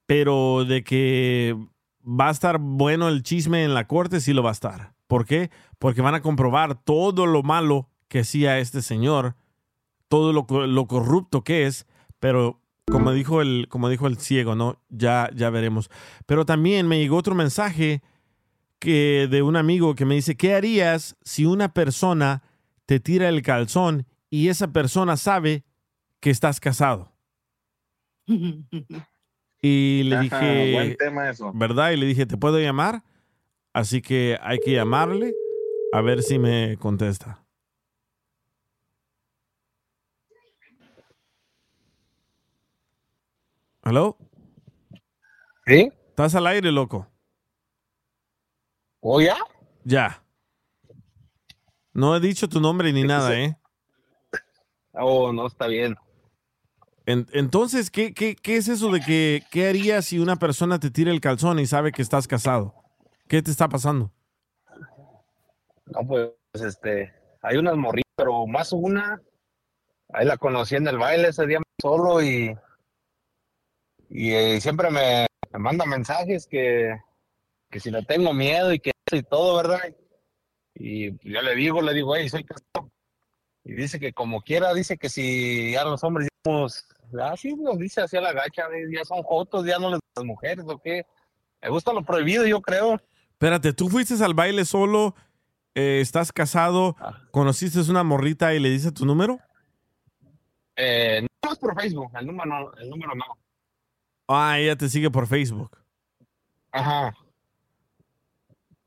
pero 0.05 0.63
de 0.63 0.85
que 0.85 1.57
va 2.01 2.29
a 2.29 2.31
estar 2.31 2.59
bueno 2.59 3.09
el 3.09 3.23
chisme 3.23 3.65
en 3.65 3.73
la 3.73 3.87
corte, 3.87 4.21
sí 4.21 4.31
lo 4.31 4.41
va 4.41 4.51
a 4.51 4.53
estar. 4.53 4.93
¿Por 5.07 5.25
qué? 5.25 5.51
Porque 5.79 6.01
van 6.01 6.15
a 6.15 6.21
comprobar 6.21 6.81
todo 6.81 7.25
lo 7.25 7.43
malo 7.43 7.89
que 8.07 8.19
hacía 8.19 8.59
este 8.59 8.81
señor, 8.81 9.35
todo 10.07 10.31
lo, 10.31 10.65
lo 10.65 10.87
corrupto 10.87 11.43
que 11.43 11.65
es, 11.65 11.85
pero 12.21 12.61
como 12.91 13.11
dijo 13.11 13.41
el, 13.41 13.67
como 13.69 13.89
dijo 13.89 14.07
el 14.07 14.17
ciego, 14.17 14.55
¿no? 14.55 14.81
Ya, 14.89 15.29
ya 15.35 15.49
veremos. 15.49 15.89
Pero 16.25 16.45
también 16.45 16.87
me 16.87 16.99
llegó 16.99 17.17
otro 17.17 17.35
mensaje 17.35 18.01
que 18.79 19.27
de 19.29 19.41
un 19.41 19.55
amigo 19.55 19.95
que 19.95 20.05
me 20.05 20.15
dice, 20.15 20.35
¿qué 20.35 20.55
harías 20.55 21.17
si 21.23 21.45
una 21.45 21.73
persona 21.73 22.43
te 22.85 22.99
tira 22.99 23.29
el 23.29 23.41
calzón 23.41 24.05
y 24.29 24.47
esa 24.47 24.71
persona 24.71 25.17
sabe 25.17 25.63
que 26.19 26.29
estás 26.29 26.59
casado? 26.59 27.11
Y 29.61 30.03
le 30.05 30.15
Ajá, 30.15 30.39
dije, 30.39 30.73
buen 30.73 30.95
tema 30.95 31.29
eso. 31.29 31.51
¿verdad? 31.53 31.91
Y 31.91 31.97
le 31.97 32.05
dije, 32.05 32.25
¿te 32.25 32.37
puedo 32.37 32.59
llamar? 32.59 33.03
Así 33.73 34.01
que 34.01 34.37
hay 34.41 34.59
que 34.59 34.71
llamarle 34.73 35.33
a 35.93 36.01
ver 36.01 36.23
si 36.23 36.39
me 36.39 36.77
contesta. 36.77 37.43
¿Aló? 43.81 44.17
¿Sí? 45.65 45.91
¿Estás 46.09 46.35
al 46.35 46.47
aire, 46.47 46.71
loco? 46.71 47.07
¿O 49.01 49.21
ya? 49.21 49.37
Ya. 49.83 50.23
No 51.93 52.15
he 52.15 52.19
dicho 52.19 52.49
tu 52.49 52.59
nombre 52.59 52.91
ni 52.91 53.03
nada, 53.03 53.37
¿eh? 53.39 53.57
Oh, 54.93 55.31
no, 55.31 55.47
está 55.47 55.67
bien. 55.67 55.95
En- 57.05 57.27
entonces, 57.31 57.89
¿qué, 57.89 58.13
qué, 58.13 58.35
qué 58.35 58.57
es 58.57 58.67
eso 58.67 58.91
de 58.91 58.99
que 58.99 59.43
qué 59.51 59.67
harías 59.69 60.05
si 60.05 60.19
una 60.19 60.35
persona 60.35 60.79
te 60.79 60.91
tira 60.91 61.11
el 61.11 61.21
calzón 61.21 61.59
y 61.59 61.65
sabe 61.65 61.91
que 61.91 62.01
estás 62.01 62.27
casado? 62.27 62.75
¿Qué 63.27 63.41
te 63.41 63.51
está 63.51 63.69
pasando? 63.69 64.11
No, 65.85 66.05
pues, 66.05 66.31
este, 66.53 67.13
hay 67.41 67.57
unas 67.57 67.77
morritas, 67.77 68.11
pero 68.15 68.45
más 68.45 68.73
una. 68.73 69.21
Ahí 70.13 70.25
la 70.25 70.37
conocí 70.37 70.75
en 70.75 70.87
el 70.87 70.97
baile 70.97 71.29
ese 71.29 71.45
día 71.47 71.59
solo 71.81 72.21
y, 72.21 72.55
y 74.09 74.31
eh, 74.31 74.59
siempre 74.61 74.89
me, 74.89 75.27
me 75.51 75.59
manda 75.59 75.85
mensajes 75.85 76.47
que, 76.47 76.95
que 77.69 77.79
si 77.79 77.91
le 77.91 78.03
tengo 78.03 78.33
miedo 78.33 78.73
y 78.73 78.79
que 78.79 78.91
eso 79.05 79.15
y 79.17 79.23
todo, 79.23 79.57
¿verdad? 79.57 79.79
Y 80.75 81.11
yo 81.29 81.41
le 81.41 81.55
digo, 81.55 81.81
le 81.81 81.93
digo, 81.93 82.15
hey, 82.15 82.29
soy 82.29 82.43
casado. 82.43 82.91
Y 83.63 83.73
dice 83.73 83.99
que 83.99 84.13
como 84.13 84.41
quiera, 84.41 84.73
dice 84.73 84.97
que 84.97 85.09
si 85.09 85.73
ya 85.73 85.83
los 85.83 86.03
hombres 86.03 86.27
digamos, 86.43 86.85
así 87.21 87.53
nos 87.55 87.77
dice 87.77 88.01
así 88.01 88.17
a 88.17 88.21
la 88.21 88.33
gacha, 88.33 88.63
ya 88.91 89.03
son 89.05 89.21
jotos, 89.23 89.65
ya 89.65 89.77
no 89.77 89.89
les 89.89 89.99
las 90.15 90.25
mujeres 90.25 90.65
o 90.67 90.79
qué. 90.79 91.05
Me 91.61 91.69
gusta 91.69 91.93
lo 91.93 92.03
prohibido, 92.03 92.47
yo 92.47 92.61
creo. 92.61 92.99
Espérate, 93.31 93.73
¿tú 93.73 93.89
fuiste 93.89 94.23
al 94.23 94.33
baile 94.33 94.65
solo? 94.65 95.15
eh, 95.75 95.99
¿Estás 96.01 96.31
casado? 96.31 96.95
¿Conociste 97.31 97.79
una 97.89 98.03
morrita 98.03 98.53
y 98.53 98.59
le 98.59 98.69
dice 98.69 98.91
tu 98.91 99.05
número? 99.05 99.39
Eh, 100.75 101.25
no 101.43 101.51
es 101.51 101.59
por 101.59 101.79
Facebook, 101.79 102.11
el 102.17 102.25
número 102.25 102.45
no, 102.45 102.73
el 102.79 102.89
número 102.89 103.13
no. 103.15 103.25
Ah, 104.31 104.59
ella 104.59 104.75
te 104.75 104.87
sigue 104.89 105.09
por 105.09 105.25
Facebook. 105.25 105.75
Ajá. 106.71 107.15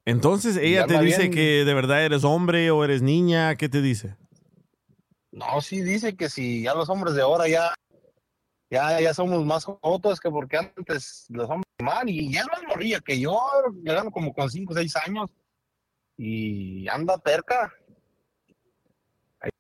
Entonces, 0.05 0.57
ella 0.57 0.87
te 0.87 1.01
dice 1.01 1.23
bien. 1.23 1.33
que 1.33 1.65
de 1.65 1.75
verdad 1.75 2.05
eres 2.05 2.23
hombre 2.23 2.71
o 2.71 2.85
eres 2.85 3.03
niña. 3.03 3.57
¿Qué 3.57 3.69
te 3.69 3.83
dice? 3.83 4.17
No, 5.33 5.61
sí 5.61 5.81
dice 5.83 6.17
que 6.17 6.31
si 6.31 6.63
ya 6.63 6.75
los 6.75 6.89
hombres 6.89 7.17
de 7.17 7.23
ahora 7.23 7.49
ya, 7.49 7.75
ya, 8.71 9.01
ya 9.01 9.13
somos 9.15 9.45
más 9.45 9.65
jotos 9.65 10.21
que 10.21 10.31
porque 10.31 10.59
antes 10.59 11.27
los 11.29 11.51
hombres 11.51 11.67
mal 11.81 12.09
y 12.09 12.33
ya 12.33 12.45
no 12.45 12.53
es 12.55 12.69
morrilla 12.69 13.01
que 13.01 13.19
yo, 13.19 13.41
llegando 13.83 14.13
como 14.13 14.33
con 14.33 14.49
5 14.49 14.73
o 14.73 14.77
6 14.77 14.97
años 15.09 15.31
y 16.17 16.87
anda 16.87 17.19
terca. 17.19 17.73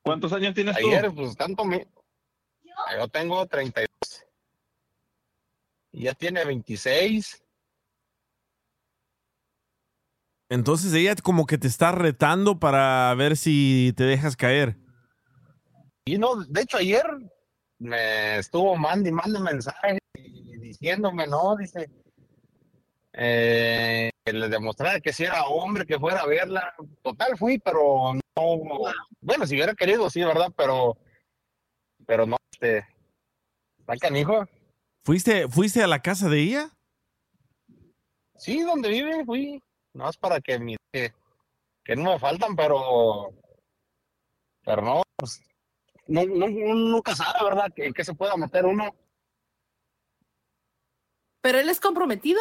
¿Cuántos 0.03 0.33
años 0.33 0.55
tienes 0.55 0.76
tú? 0.78 0.87
Ayer, 0.87 1.12
pues 1.12 1.37
tanto 1.37 1.64
me... 1.64 1.89
Yo 2.97 3.09
tengo 3.09 3.45
32. 3.47 3.91
Ya 5.93 6.14
tiene 6.14 6.45
26. 6.45 7.43
Entonces, 10.49 10.93
ella 10.93 11.14
como 11.22 11.47
que 11.47 11.59
te 11.59 11.66
está 11.66 11.93
retando 11.93 12.59
para 12.59 13.14
ver 13.14 13.36
si 13.36 13.95
te 13.97 14.05
dejas 14.05 14.36
caer. 14.36 14.76
Y 16.05 16.18
no, 16.18 16.36
de 16.45 16.62
hecho 16.62 16.78
ayer 16.78 17.05
me 17.78 18.38
estuvo 18.38 18.76
mande 18.76 19.11
y 19.11 19.12
mande 19.12 19.38
mensajes 19.40 19.99
diciéndome, 20.61 21.26
no, 21.26 21.57
dice, 21.57 21.88
eh, 23.12 24.11
que 24.24 24.32
le 24.32 24.49
demostrara 24.49 25.01
que 25.01 25.12
si 25.12 25.24
era 25.24 25.45
hombre, 25.45 25.86
que 25.86 25.99
fuera 25.99 26.20
a 26.20 26.26
verla. 26.26 26.74
Total 27.03 27.36
fui, 27.36 27.59
pero 27.59 28.14
no, 28.14 28.61
bueno, 29.20 29.47
si 29.47 29.55
hubiera 29.55 29.74
querido, 29.74 30.09
sí, 30.11 30.22
¿verdad? 30.22 30.53
Pero, 30.57 30.97
pero 32.07 32.26
no, 32.26 32.36
este, 32.53 32.86
está 33.78 33.97
canijo. 33.97 34.49
¿Fuiste, 35.05 35.48
¿Fuiste 35.48 35.82
a 35.82 35.88
la 35.88 36.00
casa 36.00 36.28
de 36.28 36.40
ella? 36.40 36.70
Sí, 38.36 38.60
donde 38.62 38.89
vive, 38.89 39.24
fui, 39.24 39.62
no 39.94 40.09
es 40.09 40.16
para 40.16 40.40
que 40.40 40.59
mi, 40.59 40.77
que, 40.93 41.12
que 41.85 41.97
no 41.97 42.12
me 42.12 42.18
faltan, 42.18 42.55
pero, 42.55 43.32
pero 44.64 44.82
no, 44.82 45.02
pues, 45.16 45.40
no, 46.06 46.24
no, 46.24 46.48
nunca 46.48 47.16
sabe, 47.16 47.44
¿verdad? 47.44 47.72
Que, 47.74 47.93
que 47.93 48.05
se 48.05 48.14
pueda 48.14 48.36
meter 48.36 48.64
uno. 48.64 48.94
Pero 51.40 51.59
él 51.59 51.68
es 51.68 51.81
comprometido. 51.81 52.40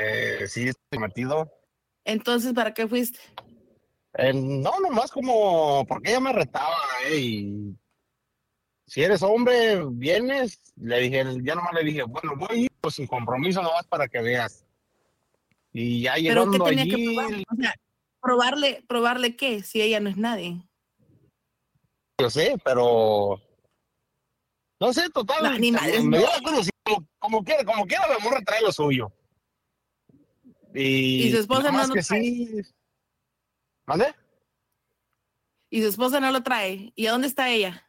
Eh, 0.00 0.46
sí, 0.46 0.68
estoy 0.68 0.98
metido. 1.00 1.52
Entonces, 2.04 2.52
¿para 2.52 2.72
qué 2.72 2.86
fuiste? 2.86 3.18
Eh, 4.14 4.32
no, 4.32 4.78
nomás 4.80 5.10
como 5.10 5.84
porque 5.86 6.10
ella 6.10 6.20
me 6.20 6.32
retaba, 6.32 6.76
eh, 7.06 7.18
y 7.18 7.76
si 8.92 9.02
eres 9.02 9.22
hombre, 9.22 9.82
vienes, 9.90 10.60
le 10.76 11.00
dije, 11.00 11.24
ya 11.42 11.54
nomás 11.54 11.72
le 11.72 11.82
dije, 11.82 12.02
bueno, 12.02 12.36
voy 12.36 12.68
pues 12.78 12.96
sin 12.96 13.06
compromiso 13.06 13.62
nomás 13.62 13.86
para 13.86 14.06
que 14.06 14.20
veas. 14.20 14.66
Y 15.72 16.02
ya 16.02 16.12
¿Pero 16.16 16.44
qué 16.50 16.58
llegando 16.58 16.64
tenía 16.66 16.84
que 16.84 16.92
allí, 16.92 17.14
probar? 17.14 17.32
O 17.32 17.56
sea, 17.56 17.74
probarle, 18.20 18.84
probarle 18.86 19.34
qué, 19.34 19.62
si 19.62 19.80
ella 19.80 19.98
no 19.98 20.10
es 20.10 20.18
nadie. 20.18 20.60
yo 22.20 22.28
sé, 22.28 22.60
pero 22.62 23.40
no 24.78 24.92
sé, 24.92 25.08
total, 25.08 25.42
No, 25.42 25.58
ni 25.58 25.72
madres, 25.72 26.04
me 26.04 26.18
no. 26.18 26.26
como, 26.84 27.08
como 27.18 27.44
quiera, 27.44 27.64
como 27.64 27.86
quiera 27.86 28.06
la 28.08 28.18
morra 28.18 28.42
trae 28.44 28.60
lo 28.60 28.72
suyo. 28.72 29.10
Y, 30.74 31.28
¿Y 31.28 31.30
su 31.30 31.38
esposa 31.38 31.72
no 31.72 31.86
lo 31.86 31.94
que 31.94 32.02
sí. 32.02 32.60
¿Mande? 33.86 34.14
Y 35.70 35.80
su 35.80 35.88
esposa 35.88 36.20
no 36.20 36.30
lo 36.30 36.42
trae. 36.42 36.92
¿Y 36.94 37.06
a 37.06 37.12
dónde 37.12 37.28
está 37.28 37.48
ella? 37.48 37.88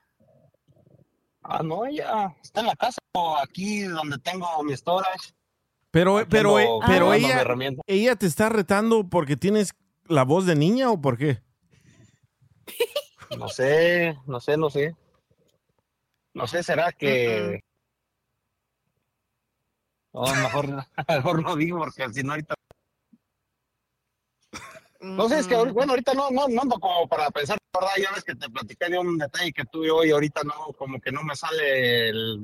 Ah, 1.44 1.62
no, 1.64 1.86
ella 1.86 2.36
está 2.42 2.62
en 2.62 2.68
la 2.68 2.76
casa, 2.76 3.00
o 3.14 3.38
aquí 3.38 3.82
donde 3.82 4.18
tengo 4.20 4.48
mi 4.64 4.76
storage. 4.76 5.34
Pero, 5.92 6.26
pero, 6.28 6.58
ando 6.58 6.80
pero 6.88 7.14
ella, 7.14 7.46
ella 7.86 8.16
te 8.16 8.26
está 8.26 8.50
retando 8.50 9.08
porque 9.10 9.38
tienes 9.38 9.76
la 10.08 10.24
voz 10.24 10.46
de 10.46 10.56
niña 10.56 10.90
o 10.90 11.00
por 11.00 11.18
qué? 11.18 11.42
No 13.38 13.48
sé, 13.48 14.18
no 14.26 14.40
sé, 14.40 14.58
no 14.58 14.70
sé. 14.70 14.96
No 16.34 16.48
sé, 16.48 16.64
será 16.64 16.92
que. 16.92 17.60
No, 20.14 20.22
mejor, 20.22 20.86
mejor 21.08 21.44
no 21.44 21.56
digo 21.56 21.80
porque 21.80 22.12
si 22.14 22.24
no 22.24 22.34
ahorita... 22.34 22.56
No 25.04 25.28
sé, 25.30 25.40
es 25.40 25.48
que 25.48 25.56
bueno, 25.56 25.92
ahorita 25.94 26.14
no, 26.14 26.32
no, 26.32 26.48
no 26.48 26.62
ando 26.62 26.80
como 26.80 27.08
para 27.08 27.30
pensar, 27.30 27.58
la 27.74 27.80
¿verdad? 27.80 27.96
Ya 28.02 28.12
ves 28.16 28.24
que 28.24 28.36
te 28.36 28.50
platicé 28.50 28.90
de 28.90 28.98
un 28.98 29.18
detalle 29.18 29.52
que 29.52 29.66
tuve 29.66 29.92
hoy, 29.92 30.12
ahorita 30.12 30.42
no, 30.44 30.54
como 30.78 31.00
que 31.02 31.12
no 31.12 31.24
me 31.24 31.36
sale 31.36 32.10
el... 32.10 32.42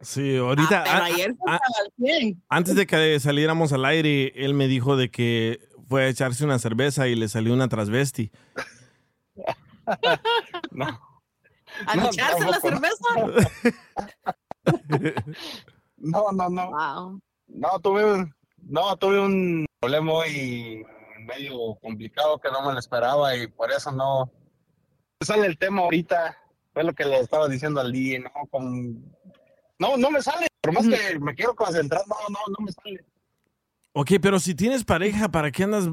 Sí, 0.00 0.36
ahorita. 0.36 0.84
pero 0.84 0.96
a- 0.96 1.04
ayer 1.06 1.34
a- 1.46 1.58
antes 2.50 2.74
de 2.76 2.86
que 2.86 3.18
saliéramos 3.18 3.72
al 3.72 3.86
aire, 3.86 4.32
él 4.36 4.52
me 4.52 4.68
dijo 4.68 4.96
de 4.96 5.10
que 5.10 5.58
fue 5.88 6.04
a 6.04 6.08
echarse 6.08 6.44
una 6.44 6.58
cerveza 6.58 7.08
y 7.08 7.14
le 7.14 7.28
salió 7.28 7.54
una 7.54 7.68
transvesti. 7.68 8.30
No. 10.72 11.00
¿A 11.86 11.94
No, 11.96 12.10
echarse 12.10 12.44
la 12.44 12.60
tampoco. 12.60 12.68
cerveza? 12.68 13.54
No, 15.98 16.30
no, 16.32 16.48
no. 16.50 17.20
No, 17.48 17.80
tuve 17.80 18.04
un, 18.04 18.34
no, 18.62 18.96
tuve 18.96 19.18
un 19.20 19.64
problema 19.80 20.12
hoy 20.12 20.84
medio 21.26 21.74
complicado 21.82 22.38
que 22.38 22.50
no 22.50 22.64
me 22.66 22.72
lo 22.72 22.78
esperaba 22.78 23.36
y 23.36 23.46
por 23.48 23.70
eso 23.70 23.92
no 23.92 24.30
sale 25.20 25.46
el 25.46 25.58
tema 25.58 25.82
ahorita. 25.82 26.38
Fue 26.72 26.84
lo 26.84 26.94
que 26.94 27.04
le 27.04 27.18
estaba 27.20 27.48
diciendo 27.48 27.80
al 27.80 27.90
día, 27.92 28.20
¿no? 28.20 28.30
Con, 28.50 29.02
no, 29.78 29.96
no 29.96 30.10
me 30.10 30.22
sale. 30.22 30.46
Por 30.60 30.72
más 30.74 30.86
que 30.86 31.18
me 31.18 31.34
quiero 31.34 31.54
concentrar, 31.54 32.02
no, 32.06 32.16
no, 32.28 32.38
no 32.58 32.64
me 32.64 32.70
sale. 32.72 33.04
Ok, 33.92 34.12
pero 34.20 34.38
si 34.38 34.54
tienes 34.54 34.84
pareja, 34.84 35.30
¿para 35.30 35.50
qué 35.50 35.64
andas, 35.64 35.88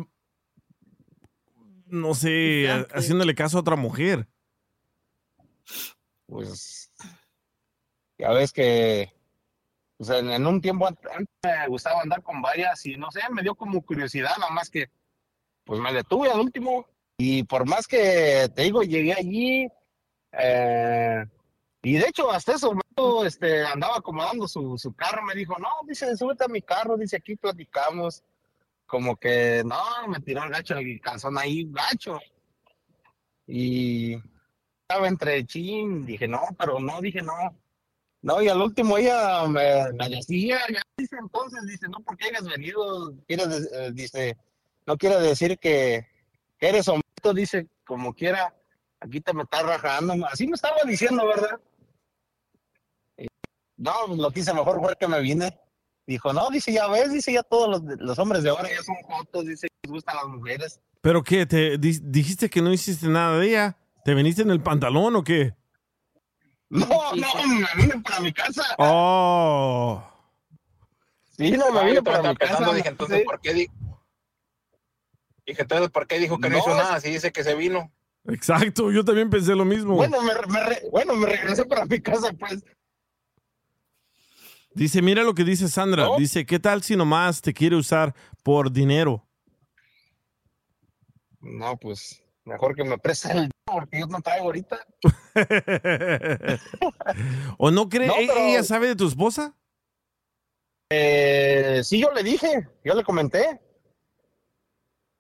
no 1.85 2.13
sé, 2.15 2.65
Exacto. 2.65 2.95
haciéndole 2.97 3.33
caso 3.33 3.57
a 3.57 3.61
otra 3.61 3.75
mujer? 3.77 4.27
Pues, 6.25 6.91
ya 8.17 8.31
ves 8.31 8.51
que 8.51 9.13
pues, 9.97 10.09
en, 10.09 10.31
en 10.31 10.45
un 10.45 10.59
tiempo 10.59 10.85
ant- 10.85 11.09
antes 11.15 11.29
me 11.43 11.67
gustaba 11.69 12.01
andar 12.01 12.21
con 12.23 12.41
varias 12.41 12.85
y 12.85 12.97
no 12.97 13.09
sé, 13.11 13.21
me 13.31 13.41
dio 13.41 13.55
como 13.55 13.81
curiosidad, 13.81 14.35
nada 14.37 14.51
más 14.51 14.69
que 14.69 14.89
pues 15.63 15.79
me 15.79 15.93
detuve 15.93 16.29
al 16.31 16.39
último. 16.39 16.85
Y 17.17 17.43
por 17.43 17.67
más 17.67 17.87
que 17.87 18.49
te 18.55 18.63
digo, 18.63 18.81
llegué 18.83 19.13
allí 19.13 19.67
eh, 20.31 21.25
y 21.83 21.93
de 21.93 22.07
hecho 22.07 22.31
hasta 22.31 22.53
eso, 22.53 22.73
este, 23.25 23.63
andaba 23.65 23.97
acomodando 23.97 24.47
su, 24.47 24.77
su 24.77 24.93
carro, 24.93 25.21
me 25.23 25.35
dijo, 25.35 25.55
no, 25.59 25.69
dice, 25.87 26.15
súbete 26.17 26.45
a 26.45 26.47
mi 26.47 26.61
carro, 26.61 26.97
dice, 26.97 27.17
aquí 27.17 27.35
platicamos, 27.35 28.23
como 28.87 29.15
que 29.17 29.63
no, 29.65 30.07
me 30.07 30.19
tiró 30.21 30.43
el 30.43 30.49
gacho, 30.49 30.77
el 30.77 30.99
calzón 31.01 31.37
ahí, 31.37 31.67
gacho, 31.69 32.19
y 33.45 34.15
estaba 34.81 35.07
entre 35.07 35.45
chin, 35.45 36.05
dije, 36.05 36.27
no, 36.27 36.41
pero 36.57 36.79
no, 36.79 37.01
dije, 37.01 37.21
no. 37.21 37.33
No, 38.21 38.41
y 38.41 38.47
al 38.47 38.61
último 38.61 38.97
ella 38.97 39.45
me, 39.47 39.61
decía, 40.09 40.59
ya 40.71 40.81
dice 40.97 41.17
entonces, 41.19 41.59
dice, 41.67 41.87
no, 41.89 41.97
porque 42.05 42.27
hayas 42.27 42.47
venido, 42.47 43.13
quiere, 43.27 43.45
de- 43.47 43.87
eh, 43.87 43.91
dice, 43.91 44.37
no 44.85 44.97
quiere 44.97 45.19
decir 45.19 45.57
que, 45.59 46.07
que 46.57 46.69
eres 46.69 46.87
hombre, 46.87 47.03
dice, 47.35 47.67
como 47.85 48.13
quiera, 48.13 48.53
aquí 48.99 49.21
te 49.21 49.33
me 49.33 49.43
estás 49.43 49.63
rajando, 49.63 50.13
así 50.27 50.47
me 50.47 50.55
estaba 50.55 50.77
diciendo, 50.85 51.25
¿verdad? 51.25 51.59
Y, 53.17 53.27
no, 53.77 54.07
lo 54.15 54.31
que 54.31 54.41
hice 54.41 54.53
mejor 54.53 54.79
fue 54.81 54.95
que 54.99 55.07
me 55.07 55.19
vine. 55.21 55.57
Dijo, 56.05 56.33
no, 56.33 56.49
dice, 56.49 56.73
ya 56.73 56.87
ves, 56.87 57.13
dice, 57.13 57.31
ya 57.31 57.43
todos 57.43 57.69
los, 57.69 57.97
los 57.99 58.19
hombres 58.19 58.43
de 58.43 58.49
ahora 58.49 58.69
ya 58.69 58.83
son 58.83 58.95
jotos, 59.03 59.45
dice, 59.45 59.67
les 59.83 59.91
gustan 59.91 60.17
las 60.17 60.25
mujeres. 60.25 60.79
¿Pero 60.99 61.23
qué? 61.23 61.45
¿Te 61.45 61.77
di- 61.77 61.99
dijiste 62.01 62.49
que 62.49 62.61
no 62.61 62.73
hiciste 62.73 63.07
nada 63.07 63.37
de 63.39 63.47
ella? 63.47 63.77
¿Te 64.03 64.13
viniste 64.13 64.41
en 64.41 64.49
el 64.51 64.61
pantalón 64.61 65.15
o 65.15 65.23
qué? 65.23 65.53
No, 66.69 66.85
no, 66.87 67.27
me 67.47 67.67
vine 67.81 68.01
para 68.01 68.19
mi 68.19 68.33
casa. 68.33 68.63
Oh. 68.79 70.03
Sí, 71.37 71.51
no, 71.51 71.71
me 71.71 71.79
Ah, 71.79 71.83
vine 71.83 72.01
para 72.01 72.21
mi 72.29 72.35
casa. 72.35 72.73
dije, 72.73 72.89
entonces, 72.89 73.19
sí. 73.19 73.23
¿por 73.25 73.39
qué 73.39 73.53
di- 73.53 73.69
Dije, 75.45 75.61
entonces, 75.63 75.89
¿por 75.89 76.07
qué 76.07 76.19
dijo 76.19 76.39
que 76.39 76.49
no, 76.49 76.57
No, 76.57 76.63
hizo 76.63 76.71
es- 76.71 76.77
nada? 76.77 76.99
Si 76.99 77.09
dice 77.09 77.31
que 77.31 77.43
se 77.43 77.55
vino. 77.55 77.91
Exacto, 78.25 78.91
yo 78.91 79.03
también 79.03 79.29
pensé 79.29 79.53
lo 79.55 79.65
mismo. 79.65 79.95
Bueno, 79.95 80.21
me, 80.21 80.33
me 80.47 80.63
re- 80.63 80.81
bueno, 80.91 81.13
me 81.15 81.25
regresé 81.27 81.65
para 81.65 81.85
mi 81.85 81.99
casa, 81.99 82.31
pues. 82.33 82.63
Dice, 84.73 85.01
mira 85.01 85.23
lo 85.23 85.35
que 85.35 85.43
dice 85.43 85.67
Sandra. 85.67 86.07
Dice, 86.17 86.45
¿qué 86.45 86.59
tal 86.59 86.81
si 86.81 86.95
nomás 86.95 87.41
te 87.41 87.53
quiere 87.53 87.75
usar 87.75 88.15
por 88.41 88.71
dinero? 88.71 89.27
No, 91.41 91.77
pues, 91.77 92.23
mejor 92.45 92.73
que 92.75 92.83
me 92.85 92.97
preste 92.97 93.31
el 93.33 93.51
porque 93.65 93.99
yo 93.99 94.07
no 94.07 94.21
traigo 94.21 94.45
ahorita. 94.45 94.79
¿O 97.57 97.71
no 97.71 97.89
cree? 97.89 98.07
No, 98.07 98.15
¿E- 98.15 98.27
pero- 98.27 98.39
¿Ella 98.39 98.63
sabe 98.63 98.87
de 98.87 98.95
tu 98.95 99.07
esposa? 99.07 99.53
Eh, 100.89 101.81
sí, 101.83 101.99
yo 101.99 102.11
le 102.13 102.23
dije, 102.23 102.67
yo 102.83 102.93
le 102.93 103.03
comenté. 103.03 103.59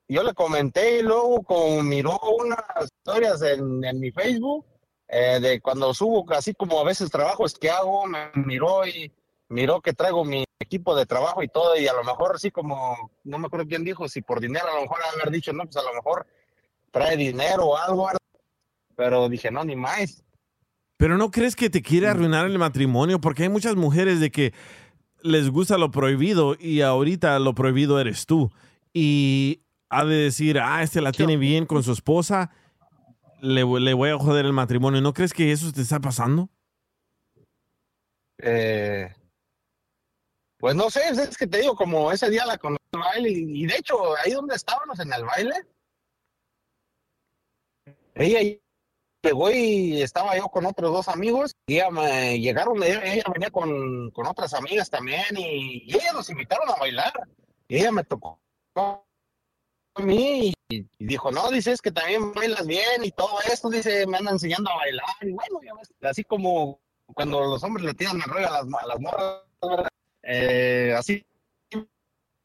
Yo 0.07 0.23
le 0.23 0.33
comenté 0.33 0.99
y 0.99 1.01
luego 1.01 1.43
como 1.43 1.81
miró 1.81 2.19
unas 2.39 2.59
historias 2.83 3.41
en, 3.41 3.83
en 3.83 3.99
mi 3.99 4.11
Facebook 4.11 4.65
eh, 5.07 5.39
de 5.39 5.61
cuando 5.61 5.93
subo, 5.93 6.25
así 6.33 6.53
como 6.53 6.79
a 6.79 6.83
veces 6.83 7.09
trabajos 7.09 7.53
que 7.53 7.69
hago, 7.69 8.05
me 8.07 8.31
miró 8.35 8.85
y 8.85 9.11
miró 9.49 9.81
que 9.81 9.93
traigo 9.93 10.25
mi 10.25 10.43
equipo 10.59 10.95
de 10.95 11.05
trabajo 11.05 11.43
y 11.43 11.47
todo 11.47 11.77
y 11.77 11.87
a 11.87 11.93
lo 11.93 12.03
mejor 12.03 12.35
así 12.35 12.51
como, 12.51 13.11
no 13.23 13.37
me 13.37 13.47
acuerdo 13.47 13.67
quién 13.67 13.83
dijo, 13.83 14.07
si 14.07 14.21
por 14.21 14.39
dinero 14.39 14.65
a 14.71 14.75
lo 14.75 14.81
mejor 14.81 14.97
haber 15.13 15.31
dicho, 15.31 15.53
no, 15.53 15.63
pues 15.65 15.77
a 15.77 15.83
lo 15.83 15.93
mejor 15.93 16.25
trae 16.91 17.17
dinero 17.17 17.67
o 17.67 17.77
algo, 17.77 18.09
pero 18.95 19.29
dije, 19.29 19.51
no, 19.51 19.63
ni 19.63 19.75
más. 19.75 20.23
Pero 20.97 21.17
¿no 21.17 21.31
crees 21.31 21.55
que 21.55 21.69
te 21.69 21.81
quiere 21.81 22.07
arruinar 22.07 22.45
el 22.45 22.57
matrimonio? 22.57 23.19
Porque 23.19 23.43
hay 23.43 23.49
muchas 23.49 23.75
mujeres 23.75 24.19
de 24.19 24.31
que 24.31 24.53
les 25.21 25.49
gusta 25.49 25.77
lo 25.77 25.91
prohibido 25.91 26.55
y 26.59 26.81
ahorita 26.81 27.37
lo 27.39 27.53
prohibido 27.55 27.99
eres 27.99 28.25
tú. 28.25 28.51
Y 28.93 29.62
ha 29.99 30.05
de 30.05 30.15
decir, 30.15 30.59
ah, 30.59 30.83
este 30.83 31.01
la 31.01 31.11
tiene 31.11 31.37
bien 31.37 31.65
con 31.65 31.83
su 31.83 31.91
esposa, 31.91 32.51
le, 33.41 33.63
voy- 33.63 33.81
le 33.81 33.93
voy 33.93 34.09
a 34.09 34.17
joder 34.17 34.45
el 34.45 34.53
matrimonio. 34.53 35.01
¿No 35.01 35.13
crees 35.13 35.33
que 35.33 35.51
eso 35.51 35.71
te 35.71 35.81
está 35.81 35.99
pasando? 35.99 36.49
Eh, 38.39 39.13
pues 40.57 40.75
no 40.75 40.89
sé, 40.89 41.01
es 41.09 41.37
que 41.37 41.47
te 41.47 41.59
digo, 41.59 41.75
como 41.75 42.11
ese 42.11 42.29
día 42.29 42.45
la 42.45 42.57
conocí 42.57 42.83
el 42.93 42.99
baile 42.99 43.29
y, 43.29 43.63
y 43.63 43.65
de 43.67 43.75
hecho 43.77 44.15
ahí 44.17 44.31
donde 44.31 44.55
estábamos 44.55 44.99
en 44.99 45.13
el 45.13 45.23
baile, 45.25 45.55
ella 48.15 48.59
llegó 49.23 49.51
y 49.51 50.01
estaba 50.01 50.35
yo 50.37 50.47
con 50.49 50.65
otros 50.65 50.91
dos 50.91 51.07
amigos 51.07 51.55
y 51.67 51.75
ella 51.75 51.89
me 51.89 52.39
llegaron, 52.39 52.81
ella, 52.83 53.01
ella 53.03 53.23
venía 53.33 53.49
con, 53.51 54.11
con 54.11 54.27
otras 54.27 54.53
amigas 54.53 54.89
también 54.89 55.23
y, 55.37 55.83
y 55.85 55.95
ellas 55.95 56.13
nos 56.13 56.29
invitaron 56.29 56.69
a 56.69 56.75
bailar 56.75 57.13
y 57.67 57.77
ella 57.77 57.91
me 57.91 58.03
tocó 58.03 58.39
mí 59.99 60.53
y, 60.69 60.87
dijo, 60.99 61.31
no, 61.31 61.49
dices 61.51 61.81
que 61.81 61.91
también 61.91 62.33
bailas 62.33 62.65
bien 62.65 63.03
y 63.03 63.11
todo 63.11 63.39
esto, 63.51 63.69
dice, 63.69 64.07
me 64.07 64.17
anda 64.17 64.31
enseñando 64.31 64.71
a 64.71 64.77
bailar 64.77 65.15
y 65.21 65.31
bueno, 65.31 65.59
ya 65.63 65.73
ves, 65.75 65.93
así 66.01 66.23
como 66.23 66.79
cuando 67.13 67.41
los 67.41 67.63
hombres 67.63 67.85
le 67.85 67.93
tiran 67.93 68.17
el 68.17 68.23
rollo 68.23 68.47
a 68.47 68.63
las, 68.63 68.65
a 68.65 68.87
las. 68.87 69.91
Eh, 70.23 70.95
así 70.97 71.25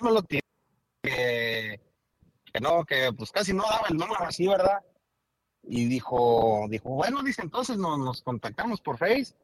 me 0.01 0.13
lo 0.13 0.23
tiene 0.23 0.43
que, 1.03 1.81
no, 2.61 2.85
que 2.85 3.13
pues 3.17 3.31
casi 3.31 3.53
no 3.53 3.63
daba 3.63 3.87
el 3.89 3.97
número 3.97 4.25
así, 4.25 4.47
¿verdad? 4.47 4.81
Y 5.63 5.87
dijo, 5.87 6.67
dijo, 6.69 6.91
bueno, 6.91 7.23
dice, 7.23 7.43
entonces 7.43 7.77
nos, 7.77 8.23
contactamos 8.23 8.81
por 8.81 8.99
Face. 8.99 9.35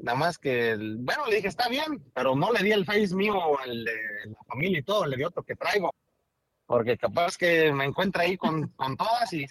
Nada 0.00 0.18
más 0.18 0.38
que, 0.38 0.76
bueno, 0.76 1.26
le 1.26 1.36
dije, 1.36 1.48
está 1.48 1.68
bien, 1.68 2.02
pero 2.14 2.34
no 2.34 2.52
le 2.52 2.62
di 2.62 2.72
el 2.72 2.84
Face 2.84 3.14
mío, 3.14 3.34
el 3.64 3.84
de 3.84 3.92
la 4.26 4.44
familia 4.46 4.78
y 4.78 4.82
todo, 4.82 5.06
le 5.06 5.16
di 5.16 5.24
otro 5.24 5.42
que 5.42 5.56
traigo. 5.56 5.92
Porque 6.72 6.96
capaz 6.96 7.36
que 7.36 7.70
me 7.70 7.84
encuentra 7.84 8.22
ahí 8.22 8.38
con, 8.38 8.68
con 8.68 8.96
todas 8.96 9.30
y 9.34 9.44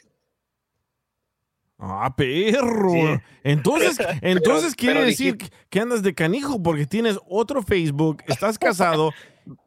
Ah, 1.78 2.12
perro. 2.16 2.90
Sí. 2.92 3.04
Entonces, 3.44 4.00
entonces 4.24 4.74
Pero- 4.74 4.76
quiere 4.76 4.94
pero 4.96 5.06
decir 5.06 5.38
que 5.70 5.80
andas 5.80 6.02
de 6.02 6.16
canijo 6.16 6.62
porque 6.64 6.88
tienes 6.88 7.20
otro 7.30 7.62
Facebook, 7.62 8.24
estás 8.26 8.58
casado 8.58 9.12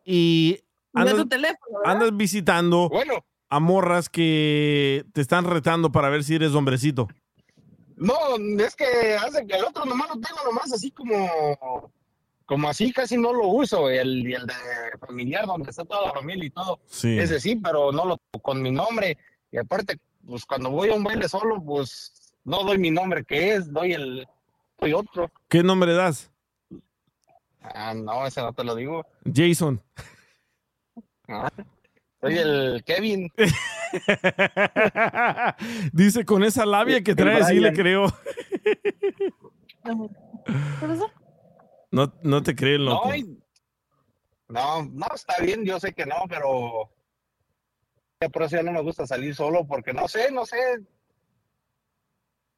y 0.05 0.59
andas, 0.94 1.14
tu 1.14 1.28
teléfono, 1.28 1.78
¿verdad? 1.78 1.93
andas 1.93 2.16
visitando 2.16 2.90
a 3.48 3.60
morras 3.60 4.09
que 4.09 5.05
te 5.12 5.20
están 5.20 5.44
retando 5.44 5.93
para 5.93 6.09
ver 6.09 6.24
si 6.24 6.35
eres 6.35 6.55
hombrecito. 6.55 7.06
No, 7.97 8.14
es 8.59 8.74
que 8.74 9.14
hace 9.14 9.47
que 9.47 9.55
el 9.55 9.64
otro 9.64 9.85
nomás 9.85 10.09
lo 10.09 10.14
tengo 10.20 10.40
nomás 10.44 10.72
así 10.72 10.90
como, 10.90 11.93
como 12.46 12.68
así 12.68 12.92
casi 12.92 13.16
no 13.16 13.32
lo 13.32 13.48
uso, 13.48 13.88
el, 13.88 14.28
y 14.28 14.34
el 14.34 14.46
de 14.46 14.54
familiar 14.98 15.46
donde 15.46 15.70
está 15.70 15.84
toda 15.84 16.08
la 16.08 16.12
familia 16.12 16.46
y 16.46 16.50
todo. 16.50 16.80
Sí. 16.86 17.18
Ese 17.18 17.40
sí, 17.40 17.56
pero 17.56 17.90
no 17.92 18.04
lo 18.04 18.18
con 18.42 18.60
mi 18.60 18.70
nombre. 18.70 19.16
Y 19.50 19.56
aparte, 19.58 19.98
pues 20.26 20.44
cuando 20.44 20.70
voy 20.70 20.90
a 20.90 20.94
un 20.94 21.04
baile 21.04 21.28
solo, 21.28 21.62
pues 21.62 22.34
no 22.44 22.64
doy 22.64 22.78
mi 22.78 22.90
nombre 22.90 23.24
que 23.24 23.54
es, 23.54 23.72
doy 23.72 23.92
el, 23.92 24.26
doy 24.78 24.92
otro. 24.92 25.30
¿Qué 25.48 25.62
nombre 25.62 25.94
das? 25.94 26.30
Ah, 27.62 27.94
no, 27.94 28.26
ese 28.26 28.42
no 28.42 28.52
te 28.52 28.64
lo 28.64 28.74
digo. 28.74 29.06
Jason. 29.32 29.80
Ah, 31.28 31.50
soy 32.20 32.36
el 32.36 32.82
Kevin. 32.84 33.30
Dice, 35.92 36.26
con 36.26 36.44
esa 36.44 36.66
labia 36.66 37.02
que 37.02 37.14
trae, 37.14 37.44
sí 37.44 37.60
le 37.60 37.72
creo. 37.72 38.12
No, 41.94 42.12
no 42.24 42.42
te 42.42 42.56
creen, 42.56 42.84
loco. 42.84 43.08
No, 43.08 43.14
y- 43.14 43.38
no, 44.48 44.84
no, 44.84 45.06
está 45.14 45.38
bien, 45.40 45.64
yo 45.64 45.78
sé 45.78 45.92
que 45.92 46.04
no, 46.04 46.16
pero 46.28 46.90
por 48.32 48.42
eso 48.42 48.56
ya 48.56 48.62
no 48.64 48.72
me 48.72 48.82
gusta 48.82 49.06
salir 49.06 49.32
solo, 49.34 49.64
porque 49.64 49.92
no 49.92 50.08
sé, 50.08 50.32
no 50.32 50.44
sé. 50.44 50.56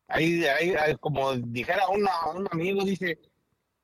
Ahí, 0.09 0.45
ahí, 0.45 0.71
ahí, 0.71 0.97
como 1.01 1.35
dijera 1.35 1.87
una- 1.89 2.31
un 2.35 2.49
amigo, 2.51 2.83
dice, 2.83 3.19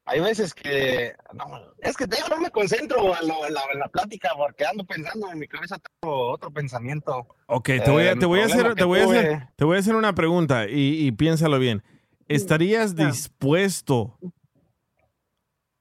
hay 0.06 0.20
veces 0.20 0.54
que, 0.54 1.14
no, 1.34 1.44
es 1.78 1.96
que 1.98 2.06
digo, 2.06 2.28
no 2.30 2.38
me 2.38 2.50
concentro 2.50 3.12
en, 3.20 3.28
la, 3.54 3.88
plática 3.88 4.30
porque 4.36 4.64
ando 4.64 4.84
pensando 4.84 5.30
en 5.30 5.38
mi 5.38 5.48
cabeza 5.48 5.76
tengo 5.78 6.30
otro 6.30 6.50
pensamiento. 6.50 7.26
Ok, 7.46 7.66
te 7.84 7.90
voy 7.90 8.04
a, 8.04 8.12
Eh, 8.12 8.16
te 8.16 8.24
voy 8.24 8.40
a 8.40 8.46
hacer, 8.46 8.74
te 8.74 8.84
voy 8.84 9.00
a 9.00 9.04
hacer, 9.04 9.48
te 9.56 9.64
voy 9.64 9.76
a 9.76 9.80
hacer 9.80 9.96
una 9.96 10.14
pregunta 10.14 10.66
y, 10.66 11.06
y 11.06 11.12
piénsalo 11.12 11.58
bien. 11.58 11.82
¿Estarías 12.28 12.94
dispuesto 12.94 14.18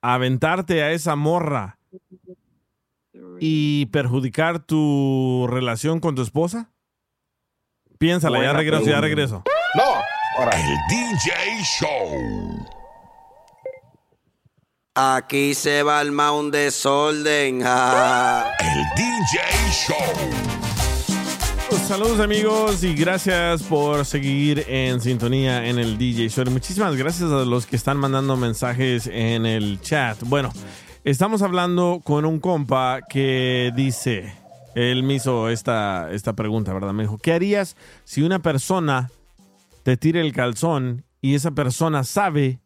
aventarte 0.01 0.83
a 0.83 0.91
esa 0.91 1.15
morra 1.15 1.77
y 3.39 3.85
perjudicar 3.87 4.59
tu 4.59 5.47
relación 5.49 5.99
con 5.99 6.15
tu 6.15 6.21
esposa? 6.21 6.71
Piénsala, 7.97 8.41
ya 8.41 8.53
regreso, 8.53 8.85
ya 8.85 8.99
regreso. 8.99 9.43
No, 9.75 9.83
ahora. 10.37 10.51
El 10.57 10.77
DJ 10.89 11.63
Show. 11.63 12.65
Aquí 14.95 15.53
se 15.53 15.83
va 15.83 16.01
el 16.01 16.11
un 16.11 16.51
desorden. 16.51 17.61
ja. 17.61 18.51
El 18.59 18.83
DJ 18.95 19.39
Show. 19.71 20.60
Saludos 21.71 22.19
amigos 22.19 22.83
y 22.83 22.93
gracias 22.95 23.63
por 23.63 24.05
seguir 24.05 24.65
en 24.67 24.99
sintonía 24.99 25.65
en 25.67 25.79
el 25.79 25.97
DJ 25.97 26.27
Show. 26.27 26.45
Muchísimas 26.51 26.97
gracias 26.97 27.31
a 27.31 27.45
los 27.45 27.65
que 27.65 27.77
están 27.77 27.97
mandando 27.97 28.35
mensajes 28.35 29.07
en 29.07 29.45
el 29.45 29.79
chat. 29.79 30.21
Bueno, 30.23 30.51
estamos 31.05 31.41
hablando 31.41 32.01
con 32.03 32.25
un 32.25 32.39
compa 32.39 32.99
que 33.07 33.71
dice, 33.73 34.33
él 34.75 35.03
me 35.03 35.15
hizo 35.15 35.49
esta, 35.49 36.11
esta 36.11 36.33
pregunta, 36.33 36.73
¿verdad? 36.73 36.91
Me 36.91 37.03
dijo, 37.03 37.17
¿qué 37.17 37.31
harías 37.31 37.77
si 38.03 38.21
una 38.21 38.39
persona 38.39 39.09
te 39.83 39.95
tira 39.95 40.19
el 40.19 40.33
calzón 40.33 41.05
y 41.21 41.35
esa 41.35 41.51
persona 41.51 42.03
sabe 42.03 42.59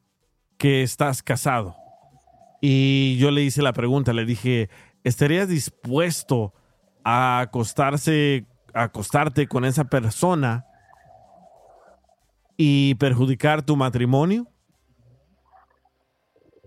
que 0.57 0.81
estás 0.81 1.21
casado? 1.21 1.75
Y 2.59 3.17
yo 3.17 3.29
le 3.29 3.43
hice 3.43 3.61
la 3.61 3.73
pregunta, 3.73 4.13
le 4.13 4.25
dije, 4.25 4.69
¿estarías 5.03 5.47
dispuesto 5.47 6.53
a 7.03 7.39
acostarse, 7.41 8.45
acostarte 8.75 9.47
con 9.47 9.63
esa 9.65 9.85
persona 9.85 10.67
y 12.57 12.95
perjudicar 12.95 13.63
tu 13.63 13.75
matrimonio? 13.75 14.47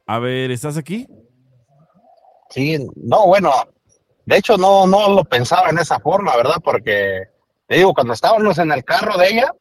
A 0.07 0.19
ver, 0.19 0.51
¿estás 0.51 0.79
aquí? 0.79 1.07
Sí, 2.49 2.79
no, 2.97 3.27
bueno, 3.27 3.53
de 4.25 4.39
hecho 4.39 4.57
no, 4.57 4.87
no 4.87 5.11
lo 5.11 5.25
pensaba 5.25 5.69
en 5.69 5.79
esa 5.79 6.01
forma, 6.01 6.35
¿verdad? 6.35 6.57
Porque, 6.65 7.29
te 7.67 7.77
digo, 7.77 7.93
cuando 7.93 8.15
estábamos 8.15 8.57
en 8.59 8.73
el 8.73 8.85
carro 8.85 9.19
de 9.19 9.29
ella, 9.29 9.53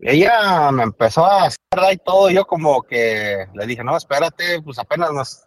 ella 0.00 0.70
me 0.72 0.84
empezó 0.84 1.26
a 1.26 1.44
hacer 1.44 1.58
y 1.92 1.98
todo, 1.98 2.30
yo 2.30 2.46
como 2.46 2.82
que 2.82 3.46
le 3.52 3.66
dije, 3.66 3.84
no, 3.84 3.94
espérate, 3.94 4.62
pues 4.62 4.78
apenas 4.78 5.12
nos, 5.12 5.44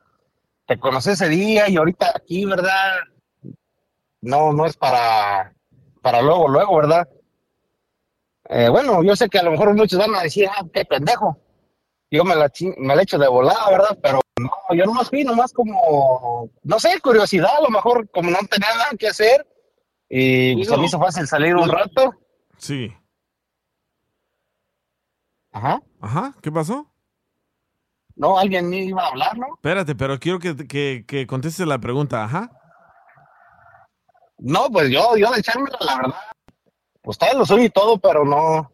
te 0.68 0.80
conocí 0.80 1.10
ese 1.10 1.28
día 1.30 1.68
y 1.68 1.78
ahorita 1.78 2.12
aquí, 2.16 2.46
¿verdad? 2.46 2.98
No, 4.22 4.54
no 4.54 4.68
es 4.68 4.78
para, 4.78 5.56
para 6.02 6.22
luego, 6.22 6.48
luego, 6.48 6.78
¿verdad? 6.78 7.10
Eh, 8.50 8.70
bueno, 8.70 9.04
yo 9.04 9.16
sé 9.16 9.30
que 9.30 9.40
a 9.40 9.44
lo 9.44 9.52
mejor 9.52 9.76
muchos 9.76 10.00
van 10.00 10.16
a 10.16 10.24
decir, 10.24 10.48
ah, 10.50 10.66
qué 10.74 10.86
pendejo. 10.86 11.38
Yo 12.12 12.24
me 12.24 12.36
la, 12.36 12.52
me 12.78 12.96
la 12.96 13.04
echo 13.04 13.20
de 13.20 13.28
volada, 13.28 13.70
¿verdad? 13.70 13.98
Pero 14.02 14.20
no, 14.40 14.50
yo 14.76 14.86
nomás 14.86 15.10
fui, 15.10 15.24
nomás 15.24 15.54
como, 15.54 16.50
no 16.64 16.80
sé, 16.80 17.00
curiosidad, 17.02 17.58
a 17.58 17.62
lo 17.62 17.70
mejor 17.70 18.10
como 18.10 18.32
no 18.32 18.40
tenía 18.50 18.70
nada 18.74 18.90
que 18.98 19.08
hacer 19.08 19.46
y 20.10 20.56
pues, 20.56 20.68
se 20.68 20.78
me 20.78 20.86
hizo 20.86 21.00
fácil 21.00 21.28
salir 21.28 21.56
un 21.56 21.70
rato. 21.70 22.16
Sí. 22.58 22.92
Ajá. 25.52 25.82
Ajá, 26.02 26.36
¿qué 26.42 26.52
pasó? 26.52 26.92
No, 28.16 28.40
alguien 28.40 28.74
iba 28.74 29.04
a 29.04 29.08
hablar, 29.10 29.38
¿no? 29.38 29.48
Espérate, 29.56 29.96
pero 29.96 30.20
quiero 30.20 30.40
que, 30.40 30.56
que, 30.68 31.06
que 31.08 31.28
contestes 31.28 31.68
la 31.68 31.78
pregunta. 31.78 32.24
Ajá. 32.24 32.59
No, 34.40 34.70
pues 34.70 34.90
yo, 34.90 35.18
yo 35.18 35.32
de 35.32 35.40
echármela, 35.40 35.78
la 35.82 35.96
verdad, 35.98 36.16
pues 37.02 37.18
lo 37.36 37.46
suyo 37.46 37.64
y 37.64 37.70
todo, 37.70 37.98
pero 37.98 38.26
no, 38.26 38.72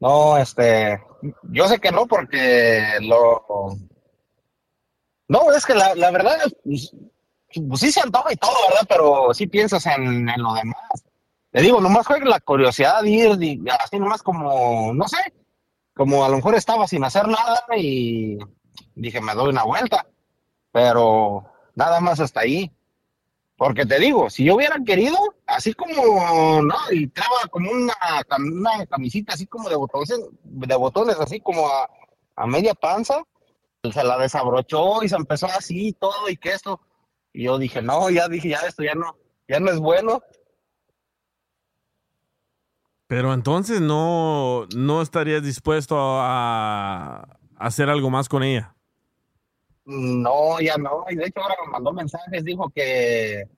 no, 0.00 0.36
este, 0.38 1.00
yo 1.44 1.68
sé 1.68 1.78
que 1.78 1.92
no 1.92 2.06
porque 2.06 2.98
lo, 3.00 3.76
no, 5.28 5.52
es 5.52 5.66
que 5.66 5.74
la, 5.74 5.94
la 5.94 6.10
verdad, 6.10 6.38
pues, 6.64 6.90
pues 7.68 7.80
sí 7.80 7.92
se 7.92 8.00
antoja 8.00 8.32
y 8.32 8.36
todo, 8.36 8.54
¿verdad? 8.68 8.86
Pero 8.88 9.34
sí 9.34 9.46
piensas 9.46 9.84
en, 9.86 10.28
en 10.28 10.42
lo 10.42 10.54
demás. 10.54 11.04
Te 11.50 11.60
digo, 11.60 11.80
nomás 11.80 12.06
fue 12.06 12.20
la 12.24 12.40
curiosidad 12.40 13.02
de 13.02 13.10
ir, 13.10 13.42
y 13.42 13.62
así 13.70 13.98
nomás 13.98 14.22
como, 14.22 14.92
no 14.94 15.08
sé, 15.08 15.18
como 15.94 16.24
a 16.24 16.28
lo 16.28 16.36
mejor 16.36 16.54
estaba 16.54 16.86
sin 16.86 17.04
hacer 17.04 17.26
nada 17.26 17.64
y 17.76 18.38
dije, 18.94 19.20
me 19.20 19.34
doy 19.34 19.50
una 19.50 19.64
vuelta, 19.64 20.06
pero 20.72 21.44
nada 21.74 22.00
más 22.00 22.20
hasta 22.20 22.40
ahí. 22.40 22.70
Porque 23.58 23.84
te 23.84 23.98
digo, 23.98 24.30
si 24.30 24.44
yo 24.44 24.54
hubiera 24.54 24.78
querido, 24.86 25.18
así 25.44 25.74
como, 25.74 26.62
no, 26.62 26.76
y 26.92 27.08
traba 27.08 27.40
como 27.50 27.68
una, 27.72 27.92
una 28.38 28.86
camisita 28.86 29.34
así 29.34 29.48
como 29.48 29.68
de 29.68 29.74
botones, 29.74 30.14
de 30.44 30.76
botones 30.76 31.18
así 31.18 31.40
como 31.40 31.66
a, 31.68 31.90
a 32.36 32.46
media 32.46 32.72
panza, 32.74 33.20
se 33.82 34.04
la 34.04 34.16
desabrochó 34.16 35.02
y 35.02 35.08
se 35.08 35.16
empezó 35.16 35.46
así 35.46 35.88
y 35.88 35.92
todo 35.92 36.28
y 36.28 36.36
que 36.36 36.50
esto. 36.50 36.80
Y 37.32 37.44
yo 37.44 37.58
dije, 37.58 37.82
no, 37.82 38.08
ya 38.10 38.28
dije, 38.28 38.50
ya 38.50 38.58
esto 38.58 38.84
ya 38.84 38.94
no, 38.94 39.16
ya 39.48 39.58
no 39.58 39.72
es 39.72 39.80
bueno. 39.80 40.22
Pero 43.08 43.34
entonces 43.34 43.80
no, 43.80 44.68
no 44.76 45.02
estarías 45.02 45.42
dispuesto 45.42 45.96
a 45.98 47.38
hacer 47.56 47.90
algo 47.90 48.08
más 48.08 48.28
con 48.28 48.44
ella. 48.44 48.76
No, 49.88 50.60
ya 50.60 50.76
no. 50.76 51.06
Y 51.08 51.16
de 51.16 51.26
hecho 51.26 51.40
ahora 51.40 51.54
me 51.64 51.72
mandó 51.72 51.94
mensajes, 51.94 52.44
dijo 52.44 52.68
que 52.68 53.48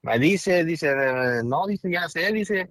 me 0.00 0.18
dice, 0.18 0.64
dice, 0.64 0.94
no, 1.44 1.66
dice, 1.66 1.90
ya 1.90 2.08
sé, 2.08 2.32
dice, 2.32 2.70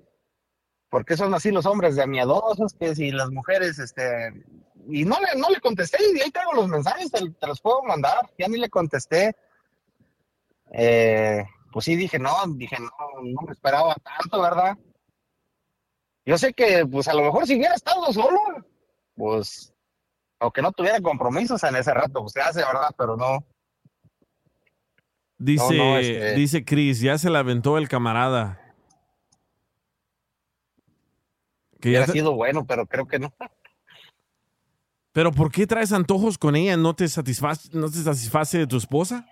¿por 0.89 1.05
qué 1.05 1.15
son 1.15 1.31
así 1.35 1.51
los 1.51 1.67
hombres 1.67 1.95
de 1.95 2.07
miedosos? 2.07 2.73
Que 2.73 2.95
si 2.95 3.11
las 3.11 3.29
mujeres, 3.29 3.77
este, 3.77 4.33
y 4.87 5.05
no 5.05 5.19
le, 5.19 5.39
no 5.39 5.51
le 5.51 5.61
contesté, 5.61 5.99
y 6.15 6.19
ahí 6.19 6.31
traigo 6.31 6.53
los 6.53 6.67
mensajes, 6.67 7.11
te, 7.11 7.29
te 7.29 7.47
los 7.47 7.61
puedo 7.61 7.83
mandar, 7.83 8.27
ya 8.39 8.47
ni 8.47 8.57
le 8.57 8.69
contesté. 8.69 9.35
Eh, 10.71 11.45
pues 11.71 11.85
sí, 11.85 11.95
dije, 11.95 12.17
no, 12.17 12.31
dije, 12.55 12.77
no, 12.79 12.89
no 13.21 13.41
me 13.43 13.51
esperaba 13.51 13.95
tanto, 13.95 14.41
¿verdad? 14.41 14.75
Yo 16.25 16.39
sé 16.39 16.53
que, 16.53 16.87
pues 16.87 17.07
a 17.07 17.13
lo 17.13 17.21
mejor 17.21 17.45
si 17.45 17.55
hubiera 17.55 17.75
estado 17.75 18.11
solo, 18.11 18.39
pues, 19.15 19.74
aunque 20.45 20.61
no 20.61 20.71
tuviera 20.71 20.99
compromisos 21.01 21.61
en 21.63 21.75
ese 21.75 21.93
rato, 21.93 22.21
pues 22.21 22.33
se 22.33 22.41
hace, 22.41 22.59
¿verdad? 22.59 22.89
Pero 22.97 23.15
no. 23.17 23.45
Dice, 25.37 25.77
No, 25.77 25.83
no, 25.83 25.97
este- 25.99 26.33
dice 26.35 26.63
Chris, 26.63 27.01
ya 27.01 27.17
se 27.17 27.29
la 27.29 27.39
aventó 27.39 27.77
el 27.77 27.89
camarada. 27.89 28.61
Que 31.81 31.91
ya 31.91 31.99
Hubiera 31.99 32.05
te- 32.07 32.11
sido 32.13 32.33
bueno, 32.33 32.65
pero 32.65 32.85
creo 32.87 33.05
que 33.05 33.19
no. 33.19 33.33
Pero 35.11 35.31
¿por 35.31 35.51
qué 35.51 35.67
traes 35.67 35.91
antojos 35.93 36.37
con 36.37 36.55
ella? 36.55 36.75
¿No 36.77 36.95
te 36.95 37.07
satisface, 37.07 37.69
no 37.73 37.89
te 37.89 37.97
satisface 37.97 38.59
de 38.59 38.67
tu 38.67 38.77
esposa? 38.77 39.25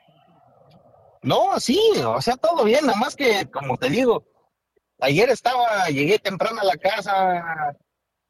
No, 1.21 1.59
sí, 1.59 1.79
o 2.05 2.21
sea, 2.21 2.35
todo 2.35 2.63
bien, 2.65 2.85
nada 2.85 2.97
más 2.99 3.15
que, 3.15 3.49
como 3.49 3.77
te 3.77 3.89
digo, 3.89 4.25
ayer 4.99 5.29
estaba, 5.29 5.87
llegué 5.87 6.19
temprano 6.19 6.59
a 6.61 6.65
la 6.65 6.75
casa, 6.77 7.75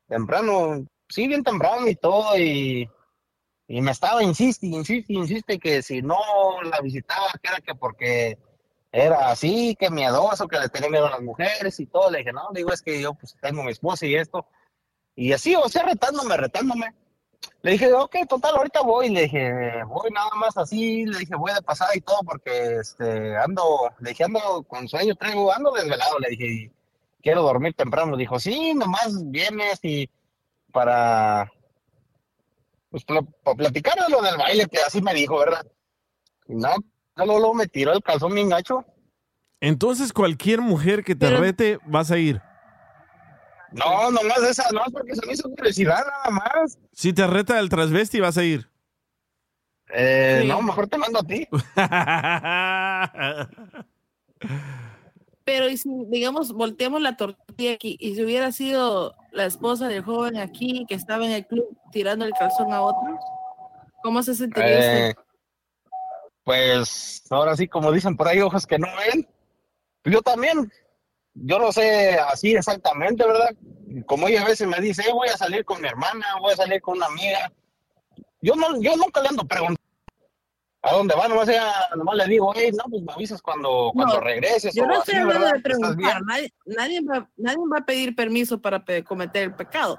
temprano, 0.08 0.86
sí, 1.14 1.28
bien 1.28 1.44
temprano 1.44 1.88
y 1.88 1.96
todo, 1.96 2.38
y, 2.38 2.90
y 3.68 3.82
me 3.82 3.92
estaba, 3.92 4.24
insiste, 4.24 4.68
insiste, 4.68 5.14
insiste 5.14 5.60
que 5.60 5.82
si 5.82 6.02
no 6.02 6.18
la 6.64 6.82
visitaba, 6.82 7.32
que 7.42 7.50
era 7.50 7.62
que 7.62 7.76
porque 7.76 8.38
era 8.92 9.30
así, 9.32 9.76
que 9.80 9.90
miedoso, 9.90 10.48
que 10.48 10.60
le 10.60 10.70
tenía 10.70 10.90
miedo 10.90 11.08
a 11.08 11.12
las 11.12 11.22
mujeres 11.22 11.80
y 11.80 11.86
todo, 11.86 12.12
le 12.12 12.20
dije, 12.20 12.34
no, 12.34 12.50
digo, 12.54 12.72
es 12.72 12.82
que 12.82 13.02
yo 13.02 13.14
pues 13.14 13.36
tengo 13.42 13.64
mi 13.64 13.72
esposa 13.72 14.06
y 14.06 14.16
esto, 14.16 14.46
y 15.16 15.32
así, 15.32 15.56
o 15.56 15.70
sea, 15.70 15.84
retándome, 15.84 16.38
retándome. 16.38 16.88
Le 17.62 17.72
dije, 17.72 17.94
ok, 17.94 18.16
total, 18.28 18.56
ahorita 18.56 18.82
voy. 18.82 19.10
Le 19.10 19.22
dije, 19.24 19.84
voy 19.86 20.10
nada 20.12 20.30
más 20.36 20.58
así. 20.58 21.06
Le 21.06 21.20
dije, 21.20 21.36
voy 21.36 21.54
de 21.54 21.62
pasada 21.62 21.92
y 21.96 22.02
todo 22.02 22.20
porque 22.26 22.78
este, 22.78 23.38
ando, 23.38 23.92
le 24.00 24.10
dije, 24.10 24.24
ando 24.24 24.64
con 24.64 24.88
sueño, 24.88 25.16
traigo, 25.16 25.54
ando 25.54 25.72
desvelado. 25.72 26.20
Le 26.20 26.30
dije, 26.30 26.72
quiero 27.22 27.44
dormir 27.44 27.74
temprano. 27.74 28.18
Dijo, 28.18 28.40
sí, 28.40 28.74
nomás 28.74 29.30
vienes 29.30 29.80
y 29.84 30.10
para, 30.74 31.50
pues, 32.90 33.06
para 33.06 33.22
platicar 33.56 33.96
de 33.96 34.10
lo 34.12 34.22
del 34.22 34.36
baile, 34.36 34.68
que 34.68 34.80
así 34.80 35.02
me 35.02 35.14
dijo, 35.14 35.40
¿verdad? 35.40 35.66
Y 36.48 36.56
no, 36.56 36.74
luego, 37.16 37.40
luego 37.40 37.54
me 37.54 37.68
tiró 37.68 37.94
el 37.94 38.04
calzón 38.04 38.34
bien 38.34 38.50
gacho. 38.50 38.84
Entonces 39.62 40.12
cualquier 40.12 40.60
mujer 40.60 41.06
que 41.06 41.16
te 41.16 41.30
rete 41.30 41.80
vas 41.86 42.12
a 42.12 42.18
ir. 42.18 42.42
No, 43.72 44.12
nomás 44.12 44.44
esa, 44.44 44.70
no, 44.72 44.82
porque 44.92 45.16
se 45.16 45.26
me 45.26 45.34
hizo 45.34 45.50
curiosidad 45.50 46.04
nada 46.06 46.30
más. 46.30 46.78
Si 46.92 47.14
te 47.14 47.26
reta 47.26 47.58
el 47.60 47.70
transvesti 47.70 48.20
vas 48.20 48.38
a 48.38 48.44
ir. 48.44 48.70
Eh, 49.94 50.40
Sí. 50.42 50.48
No, 50.48 50.62
mejor 50.62 50.88
te 50.88 50.98
mando 50.98 51.20
a 51.20 51.24
ti. 51.24 51.48
Pero 55.46 55.70
y 55.70 55.78
si, 55.78 55.90
digamos, 56.08 56.54
volteamos 56.54 57.02
la 57.02 57.18
tortilla 57.18 57.74
aquí, 57.74 57.98
y 58.00 58.16
si 58.16 58.24
hubiera 58.24 58.52
sido 58.52 59.14
la 59.32 59.46
esposa 59.46 59.88
del 59.88 60.04
joven 60.04 60.38
aquí 60.38 60.86
que 60.88 60.96
estaba 60.96 61.26
en 61.26 61.32
el 61.32 61.46
club 61.46 61.78
tirando 61.92 62.26
el 62.26 62.32
calzón 62.34 62.72
a 62.72 62.82
otro, 62.82 63.20
¿cómo 64.02 64.24
se 64.24 64.36
sentiría? 64.36 65.10
Eh, 65.10 65.16
pues 66.44 67.24
ahora 67.30 67.58
sí, 67.58 67.68
como 67.68 67.92
dicen 67.92 68.16
por 68.16 68.28
ahí, 68.28 68.40
ojos 68.40 68.66
que 68.66 68.80
no 68.80 68.88
ven. 68.98 69.28
Yo 70.06 70.22
también, 70.22 70.72
yo 71.34 71.60
no 71.60 71.72
sé 71.72 72.18
así 72.32 72.56
exactamente, 72.56 73.26
¿verdad? 73.26 73.50
Como 74.06 74.28
ella 74.28 74.44
a 74.44 74.48
veces 74.48 74.68
me 74.68 74.80
dice, 74.80 75.04
"Eh, 75.04 75.14
voy 75.14 75.30
a 75.30 75.38
salir 75.38 75.66
con 75.66 75.82
mi 75.82 75.88
hermana, 75.88 76.26
voy 76.40 76.54
a 76.54 76.58
salir 76.58 76.82
con 76.82 76.98
una 76.98 77.08
amiga. 77.08 77.52
Yo 78.42 78.56
no, 78.56 78.82
yo 78.82 78.96
nunca 78.98 79.22
le 79.22 79.30
ando 79.30 79.46
preguntando 79.46 79.82
a 80.86 80.92
dónde 80.94 81.16
va, 81.16 81.28
nomás, 81.30 81.48
ella, 81.48 81.74
nomás 81.96 82.16
le 82.18 82.28
digo, 82.28 82.52
hey, 82.54 82.72
no, 82.74 82.84
pues 82.90 83.02
me 83.04 83.14
avisas 83.14 83.42
cuando, 83.42 83.92
cuando 83.94 84.16
No, 84.16 84.22
regreses. 84.22 84.76
Yo 84.76 84.86
no 84.86 85.00
estoy 85.00 85.16
hablando 85.16 85.48
de 85.48 85.60
preguntar, 85.62 86.22
nadie, 86.24 86.54
nadie, 86.66 87.02
va, 87.02 87.30
nadie 87.38 87.58
va 87.72 87.78
a 87.80 87.86
pedir 87.86 88.16
permiso 88.16 88.62
para 88.62 88.84
pe- 88.84 89.04
cometer 89.04 89.44
el 89.44 89.56
pecado, 89.56 89.98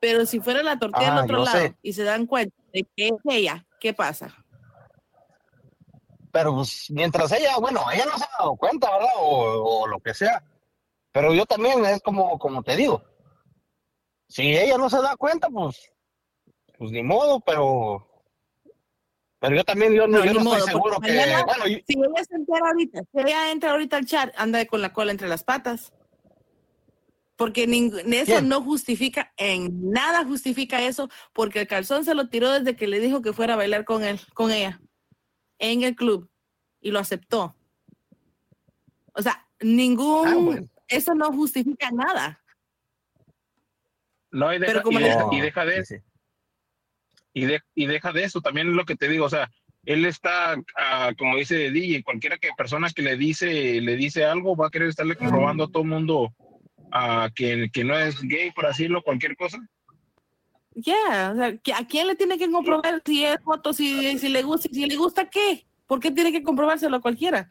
pero 0.00 0.24
si 0.24 0.40
fuera 0.40 0.62
la 0.62 0.78
tortilla 0.78 1.08
Ah, 1.14 1.18
al 1.18 1.24
otro 1.24 1.44
lado 1.44 1.58
sé. 1.58 1.76
y 1.82 1.92
se 1.92 2.02
dan 2.04 2.26
cuenta 2.26 2.56
de 2.72 2.86
que 2.96 3.08
es 3.08 3.12
ella, 3.28 3.66
¿qué 3.78 3.92
pasa? 3.92 4.34
Pero 6.32 6.54
pues, 6.54 6.86
mientras 6.90 7.30
ella, 7.32 7.58
bueno, 7.58 7.82
ella 7.92 8.06
no 8.06 8.16
se 8.16 8.24
ha 8.24 8.30
dado 8.38 8.56
cuenta, 8.56 8.90
¿verdad? 8.90 9.10
O, 9.18 9.82
o 9.82 9.86
lo 9.86 10.00
que 10.00 10.14
sea. 10.14 10.42
Pero 11.12 11.34
yo 11.34 11.44
también 11.44 11.84
es 11.84 12.00
como, 12.00 12.38
como 12.38 12.62
te 12.62 12.74
digo. 12.74 13.02
Si 14.28 14.56
ella 14.56 14.78
no 14.78 14.88
se 14.88 15.02
da 15.02 15.14
cuenta, 15.16 15.50
pues, 15.50 15.92
pues 16.78 16.90
ni 16.90 17.02
modo, 17.02 17.38
pero, 17.40 18.08
pero 19.42 19.56
yo 19.56 19.64
también, 19.64 19.92
yo 19.92 20.06
no, 20.06 20.18
No, 20.20 20.24
yo 20.24 20.30
ni 20.32 20.38
no 20.38 20.44
modo, 20.44 20.56
estoy 20.58 20.72
seguro 20.72 21.00
que, 21.00 21.08
mañana, 21.08 21.44
bueno, 21.44 21.66
yo- 21.66 21.78
si 21.84 21.98
ella 21.98 22.24
se 22.28 22.34
entera 22.36 22.68
ahorita, 22.68 23.00
si 23.12 23.18
ella 23.20 23.50
entra 23.50 23.70
ahorita 23.72 23.96
al 23.96 24.06
chat, 24.06 24.32
anda 24.38 24.64
con 24.66 24.80
la 24.80 24.92
cola 24.92 25.10
entre 25.10 25.26
las 25.28 25.42
patas. 25.42 25.92
Porque 27.34 27.66
ning- 27.66 27.92
eso 28.14 28.24
¿Quién? 28.36 28.48
no 28.48 28.62
justifica, 28.62 29.32
en 29.36 29.90
nada 29.90 30.24
justifica 30.24 30.80
eso, 30.82 31.08
porque 31.32 31.60
el 31.62 31.66
calzón 31.66 32.04
se 32.04 32.14
lo 32.14 32.28
tiró 32.28 32.52
desde 32.52 32.76
que 32.76 32.86
le 32.86 33.00
dijo 33.00 33.20
que 33.20 33.32
fuera 33.32 33.54
a 33.54 33.56
bailar 33.56 33.84
con 33.84 34.04
él, 34.04 34.20
con 34.32 34.52
ella, 34.52 34.80
en 35.58 35.82
el 35.82 35.96
club, 35.96 36.30
y 36.80 36.92
lo 36.92 37.00
aceptó. 37.00 37.56
O 39.14 39.22
sea, 39.22 39.48
ningún, 39.60 40.70
eso 40.86 41.14
no 41.16 41.32
justifica 41.32 41.90
nada. 41.90 42.40
No, 44.30 44.52
y 44.54 44.58
deja, 44.60 44.72
Pero 44.72 44.82
como 44.84 45.00
y 45.00 45.02
deja, 45.02 45.28
y 45.32 45.40
deja 45.40 45.64
de. 45.64 46.02
Y, 47.34 47.46
de- 47.46 47.62
y 47.74 47.86
deja 47.86 48.12
de 48.12 48.24
eso, 48.24 48.40
también 48.40 48.68
es 48.68 48.74
lo 48.74 48.84
que 48.84 48.96
te 48.96 49.08
digo, 49.08 49.24
o 49.26 49.30
sea, 49.30 49.50
él 49.84 50.04
está, 50.04 50.54
ah, 50.76 51.12
como 51.18 51.36
dice 51.36 51.70
DJ, 51.70 52.02
cualquiera 52.04 52.38
que 52.38 52.50
persona 52.56 52.88
que 52.94 53.02
le 53.02 53.16
dice, 53.16 53.80
le 53.80 53.96
dice 53.96 54.24
algo, 54.24 54.54
va 54.56 54.66
a 54.68 54.70
querer 54.70 54.88
estarle 54.88 55.16
comprobando 55.16 55.64
a 55.64 55.68
todo 55.68 55.82
el 55.82 55.88
mundo 55.88 56.34
ah, 56.92 57.30
que, 57.34 57.68
que 57.72 57.84
no 57.84 57.98
es 57.98 58.20
gay, 58.22 58.50
por 58.52 58.66
decirlo, 58.66 59.02
cualquier 59.02 59.36
cosa. 59.36 59.58
Ya, 60.74 61.32
o 61.32 61.36
sea, 61.36 61.56
¿que- 61.58 61.72
¿a 61.74 61.86
quién 61.86 62.06
le 62.06 62.14
tiene 62.16 62.38
que 62.38 62.50
comprobar 62.50 63.02
si 63.04 63.24
es 63.24 63.36
foto, 63.42 63.72
si, 63.72 64.18
si 64.18 64.28
le 64.28 64.42
gusta, 64.42 64.68
si 64.72 64.86
le 64.86 64.96
gusta 64.96 65.28
qué? 65.28 65.66
¿Por 65.86 66.00
qué 66.00 66.10
tiene 66.10 66.32
que 66.32 66.42
comprobárselo 66.42 66.96
a 66.96 67.00
cualquiera? 67.02 67.50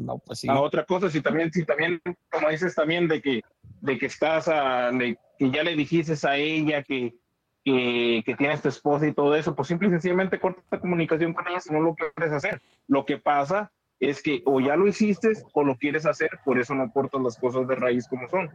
no, 0.00 0.18
pues 0.18 0.40
sí. 0.40 0.48
Ah, 0.50 0.60
otra 0.60 0.84
cosa, 0.84 1.10
si 1.10 1.20
también, 1.20 1.52
si 1.52 1.64
también, 1.64 2.00
como 2.30 2.48
dices 2.50 2.74
también, 2.74 3.06
de 3.06 3.20
que, 3.22 3.42
de 3.84 3.98
que 3.98 4.06
estás, 4.06 4.48
a, 4.48 4.90
de 4.90 5.18
que 5.38 5.50
ya 5.50 5.62
le 5.62 5.76
dijiste 5.76 6.14
a 6.26 6.36
ella 6.38 6.82
que, 6.82 7.14
que, 7.62 8.22
que 8.24 8.34
tienes 8.34 8.62
tu 8.62 8.68
esposa 8.68 9.06
y 9.06 9.12
todo 9.12 9.34
eso, 9.34 9.54
pues 9.54 9.68
simple 9.68 9.88
y 9.88 9.90
sencillamente 9.90 10.40
corta 10.40 10.62
la 10.70 10.80
comunicación 10.80 11.34
con 11.34 11.46
ella 11.46 11.60
si 11.60 11.70
no 11.70 11.80
lo 11.80 11.94
quieres 11.94 12.32
hacer. 12.32 12.62
Lo 12.86 13.04
que 13.04 13.18
pasa 13.18 13.70
es 14.00 14.22
que 14.22 14.42
o 14.46 14.58
ya 14.58 14.74
lo 14.74 14.88
hiciste 14.88 15.32
o 15.52 15.62
lo 15.62 15.76
quieres 15.76 16.06
hacer, 16.06 16.30
por 16.46 16.58
eso 16.58 16.74
no 16.74 16.90
cortas 16.90 17.20
las 17.20 17.38
cosas 17.38 17.68
de 17.68 17.74
raíz 17.74 18.08
como 18.08 18.26
son. 18.28 18.50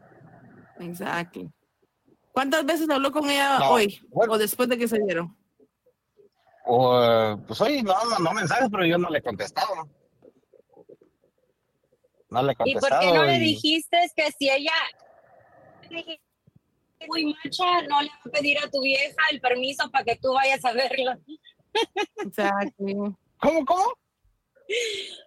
Exacto. 0.79 1.41
¿Cuántas 2.31 2.65
veces 2.65 2.89
habló 2.89 3.11
con 3.11 3.29
ella 3.29 3.59
No, 3.59 3.71
hoy 3.71 4.01
o 4.11 4.37
después 4.37 4.67
de 4.67 4.77
que 4.79 4.87
se 4.87 4.97
dieron? 4.97 5.35
o, 6.65 7.03
eh, 7.03 7.37
pues 7.47 7.61
hoy 7.61 7.83
no, 7.83 7.93
no, 8.09 8.19
no 8.19 8.33
mensajes, 8.33 8.67
pero 8.71 8.85
yo 8.85 8.97
no 8.97 9.09
le 9.09 9.19
he 9.19 9.21
contestado. 9.21 9.87
No 12.29 12.43
le 12.43 12.51
he 12.51 12.69
¿Y 12.69 12.73
por 12.75 12.99
qué 12.99 13.13
no 13.13 13.23
le 13.25 13.39
dijiste 13.39 13.97
que 14.15 14.31
si 14.31 14.49
ella 14.49 14.73
muy 17.07 17.25
macha, 17.25 17.81
no 17.87 18.01
le 18.01 18.09
va 18.09 18.21
a 18.25 18.29
pedir 18.29 18.57
a 18.59 18.69
tu 18.69 18.81
vieja 18.81 19.15
el 19.31 19.39
permiso 19.39 19.89
para 19.91 20.03
que 20.03 20.15
tú 20.17 20.33
vayas 20.33 20.63
a 20.65 20.73
verla? 20.73 21.19
Exacto. 22.23 23.17
¿Cómo, 23.41 23.65
cómo? 23.65 23.93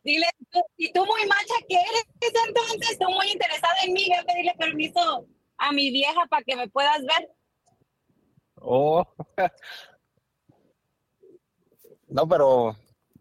Dile, 0.04 0.26
tú, 0.50 0.60
si 0.76 0.92
tú 0.92 1.04
muy 1.04 1.26
macha 1.26 1.54
que 1.68 1.74
eres, 1.74 2.06
entonces 2.46 2.98
tú 2.98 3.10
muy 3.10 3.30
interesada 3.30 3.74
en 3.84 3.92
mí, 3.92 4.04
voy 4.08 4.18
a 4.18 4.24
pedirle 4.24 4.54
permiso 4.56 5.26
a 5.58 5.72
mi 5.72 5.90
vieja 5.90 6.26
para 6.26 6.42
que 6.44 6.56
me 6.56 6.68
puedas 6.68 7.00
ver. 7.00 7.30
Oh. 8.56 9.04
no, 12.08 12.28
pero 12.28 12.76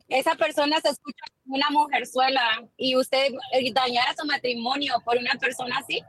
Esa 0.08 0.36
persona 0.36 0.80
se 0.82 0.90
escucha 0.90 1.24
como 1.44 1.56
una 1.56 1.70
mujerzuela 1.72 2.70
y 2.78 2.96
usted 2.96 3.32
dañara 3.74 4.14
su 4.16 4.26
matrimonio 4.28 5.02
por 5.04 5.18
una 5.18 5.34
persona 5.36 5.78
así. 5.80 6.04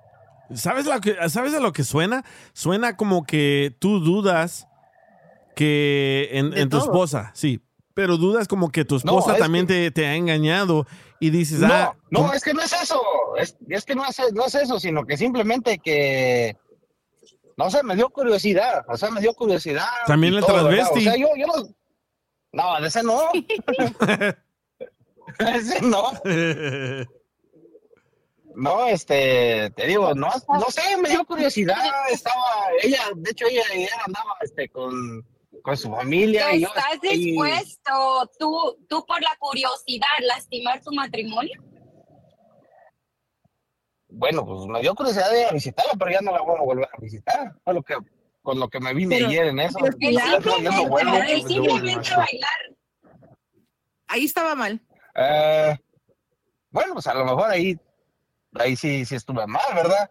¿Sabes, 0.55 0.87
lo 0.87 1.01
que, 1.01 1.17
¿Sabes 1.29 1.55
a 1.55 1.61
lo 1.61 1.73
que 1.73 1.85
suena? 1.85 2.25
Suena 2.53 2.97
como 2.97 3.25
que 3.25 3.75
tú 3.79 4.01
dudas 4.01 4.67
que 5.55 6.29
en, 6.33 6.51
De 6.51 6.63
en 6.63 6.69
tu 6.69 6.79
esposa, 6.79 7.31
sí, 7.35 7.61
pero 7.95 8.17
dudas 8.17 8.49
como 8.49 8.71
que 8.71 8.85
tu 8.85 8.97
esposa 8.97 9.35
es 9.35 9.39
también 9.39 9.67
te, 9.67 9.91
te 9.91 10.07
ha 10.07 10.15
engañado 10.15 10.87
y 11.21 11.31
dices, 11.31 11.61
No, 11.61 11.73
ah, 11.73 11.97
no, 12.11 12.21
¿cómo- 12.21 12.33
es 12.33 12.43
que 12.43 12.55
no 12.55 12.63
es 12.63 12.73
eso. 12.73 13.01
Es, 13.39 13.57
es 13.69 13.85
que 13.85 13.95
no 13.95 14.05
es, 14.05 14.17
no 14.33 14.47
es 14.47 14.55
eso, 14.55 14.81
sino 14.81 15.05
que 15.05 15.17
simplemente 15.17 15.79
que. 15.79 16.57
No 17.57 17.71
sé, 17.71 17.83
me 17.83 17.95
dio 17.95 18.09
curiosidad. 18.09 18.85
O 18.89 18.97
sea, 18.97 19.11
me 19.11 19.21
dio 19.21 19.35
curiosidad. 19.35 19.87
También 20.07 20.35
¿verdad? 20.35 20.49
transvesti. 20.49 20.99
O 21.01 21.03
sea, 21.03 21.17
yo, 21.17 21.29
yo 21.37 21.47
no. 21.47 21.69
No, 22.55 22.81
de 22.81 22.89
ese 22.89 23.03
no. 23.03 23.21
ese 25.39 25.81
no. 25.83 26.13
No, 28.55 28.87
este, 28.87 29.71
te 29.71 29.87
digo, 29.87 30.15
no, 30.15 30.29
no 30.49 30.71
sé, 30.71 30.97
me 30.99 31.09
dio 31.11 31.25
curiosidad. 31.25 31.77
Estaba, 32.11 32.45
ella, 32.83 32.99
de 33.17 33.31
hecho, 33.31 33.47
ella, 33.47 33.63
ella 33.73 33.89
andaba 34.07 34.37
este, 34.43 34.69
con, 34.69 35.27
con 35.63 35.77
su 35.77 35.91
familia. 35.91 36.55
y 36.55 36.61
yo 36.61 36.69
¿Estás 36.69 37.01
dispuesto 37.01 38.31
tú, 38.39 38.79
tú 38.89 39.05
por 39.07 39.21
la 39.23 39.35
curiosidad 39.39 40.07
lastimar 40.21 40.81
tu 40.83 40.93
matrimonio? 40.93 41.63
Bueno, 44.09 44.45
pues 44.45 44.67
me 44.67 44.81
dio 44.81 44.95
curiosidad 44.95 45.31
de 45.31 45.41
ir 45.41 45.47
a 45.47 45.53
visitarla, 45.53 45.93
pero 45.99 46.11
ya 46.11 46.21
no 46.21 46.33
la 46.33 46.43
voy 46.43 46.57
a 46.59 46.63
volver 46.63 46.85
a 46.93 47.01
visitar. 47.01 47.53
Fue 47.65 47.73
lo 47.73 47.83
que, 47.83 47.97
con 48.43 48.61
lo 48.61 48.69
que 48.69 48.81
me 48.81 48.93
vine 48.93 49.17
Pero- 49.17 49.29
ayer 49.29 49.47
en 49.47 49.59
eso. 49.61 49.79
pero 49.81 49.87
el 49.87 49.99
pues, 50.43 51.47
simplemente 51.47 52.11
yo- 52.11 52.17
bailar. 52.17 52.51
Ahí 54.09 54.25
estaba 54.27 54.55
mal. 54.55 54.79
Eh, 55.15 55.75
bueno, 56.71 56.93
pues 56.93 57.07
a 57.07 57.15
lo 57.15 57.25
mejor 57.25 57.51
ahí, 57.51 57.79
ahí 58.59 58.77
sí, 58.77 59.05
sí 59.05 59.15
estuve 59.15 59.47
mal, 59.47 59.75
¿verdad? 59.75 60.11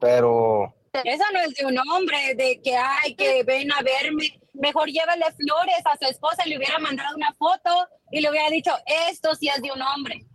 Pero, 0.00 0.74
Eso 0.92 1.24
no 1.32 1.40
es 1.40 1.54
de 1.54 1.66
un 1.66 1.78
hombre, 1.90 2.34
de 2.34 2.60
que, 2.62 2.76
ay, 2.76 3.14
que 3.14 3.42
ven 3.44 3.72
a 3.72 3.82
verme. 3.82 4.40
Mejor 4.52 4.88
llévale 4.88 5.24
flores 5.32 5.82
a 5.84 5.96
su 5.98 6.10
esposa, 6.10 6.44
le 6.46 6.56
hubiera 6.56 6.78
mandado 6.78 7.16
una 7.16 7.32
foto 7.34 7.88
y 8.10 8.20
le 8.20 8.30
hubiera 8.30 8.48
dicho, 8.50 8.72
esto 9.10 9.34
sí 9.34 9.48
es 9.48 9.60
de 9.60 9.70
un 9.72 9.82
hombre. 9.82 10.26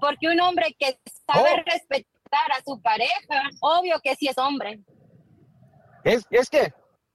Porque 0.00 0.28
un 0.28 0.40
hombre 0.40 0.74
que 0.78 0.98
sabe 1.26 1.62
respetar 1.64 2.52
a 2.56 2.62
su 2.64 2.80
pareja, 2.80 3.42
obvio 3.60 4.00
que 4.00 4.14
sí 4.16 4.28
es 4.28 4.38
hombre. 4.38 4.80
es, 6.04 6.26
es 6.30 6.48
que 6.48 6.72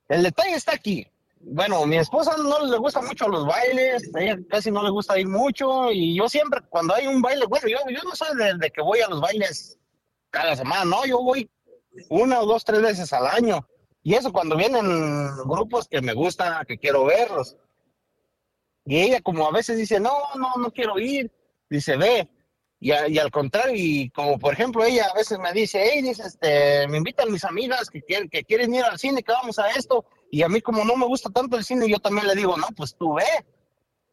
el 0.10 0.24
detalle 0.24 0.56
está 0.56 0.74
aquí. 0.74 1.08
Bueno, 1.46 1.86
mi 1.86 1.98
esposa 1.98 2.36
no 2.38 2.66
le 2.66 2.78
gusta 2.78 3.02
mucho 3.02 3.28
los 3.28 3.46
bailes, 3.46 4.10
ella 4.18 4.38
casi 4.50 4.72
no 4.72 4.82
le 4.82 4.90
gusta 4.90 5.20
ir 5.20 5.28
mucho, 5.28 5.92
y 5.92 6.16
yo 6.18 6.30
siempre, 6.30 6.62
cuando 6.70 6.96
hay 6.96 7.06
un 7.08 7.22
baile, 7.22 7.46
bueno, 7.48 7.68
yo, 7.68 7.78
yo 7.90 8.02
no 8.04 8.16
soy 8.16 8.36
de, 8.38 8.54
de 8.58 8.72
que 8.72 8.82
voy 8.82 9.02
a 9.02 9.10
los 9.10 9.20
bailes 9.20 9.78
cada 10.30 10.56
semana, 10.56 10.86
no, 10.86 11.06
yo 11.06 11.22
voy 11.22 11.50
una 12.10 12.40
o 12.42 12.46
dos, 12.46 12.64
tres 12.64 12.82
veces 12.82 13.12
al 13.14 13.28
año. 13.28 13.68
Y 14.02 14.16
eso 14.16 14.34
cuando 14.34 14.58
vienen 14.58 15.28
grupos 15.46 15.88
que 15.88 16.02
me 16.02 16.14
gustan, 16.14 16.66
que 16.66 16.78
quiero 16.78 17.06
verlos. 17.06 17.56
Y 18.86 19.00
ella 19.00 19.22
como 19.22 19.48
a 19.48 19.52
veces 19.52 19.78
dice, 19.78 20.00
no, 20.00 20.12
no, 20.36 20.54
no 20.58 20.72
quiero 20.72 20.98
ir, 21.00 21.32
dice, 21.70 21.96
ve. 21.98 22.28
Y, 22.80 22.92
a- 22.92 23.08
y 23.08 23.18
al 23.18 23.32
contrario, 23.32 23.76
y 23.78 24.10
como 24.10 24.38
por 24.40 24.54
ejemplo 24.54 24.84
ella 24.84 25.06
a 25.08 25.14
veces 25.14 25.40
me 25.40 25.54
dice, 25.54 25.82
hey, 25.90 26.02
dice, 26.02 26.24
este, 26.24 26.86
me 26.90 26.98
invitan 26.98 27.32
mis 27.32 27.46
amigas 27.46 27.90
que 27.90 28.02
que 28.02 28.44
quieren 28.44 28.74
ir 28.74 28.84
al 28.84 29.00
cine, 29.00 29.24
que 29.24 29.32
vamos 29.32 29.58
a 29.60 29.70
esto. 29.70 30.04
Y 30.34 30.42
a 30.42 30.50
mí 30.50 30.62
como 30.62 30.84
no 30.84 30.96
me 30.96 31.06
gusta 31.06 31.30
tanto 31.30 31.58
el 31.58 31.64
cine, 31.64 31.88
yo 31.88 32.00
también 32.00 32.26
le 32.26 32.34
digo, 32.34 32.58
no, 32.58 32.66
pues 32.76 32.96
tú 32.96 33.14
ve. 33.14 33.46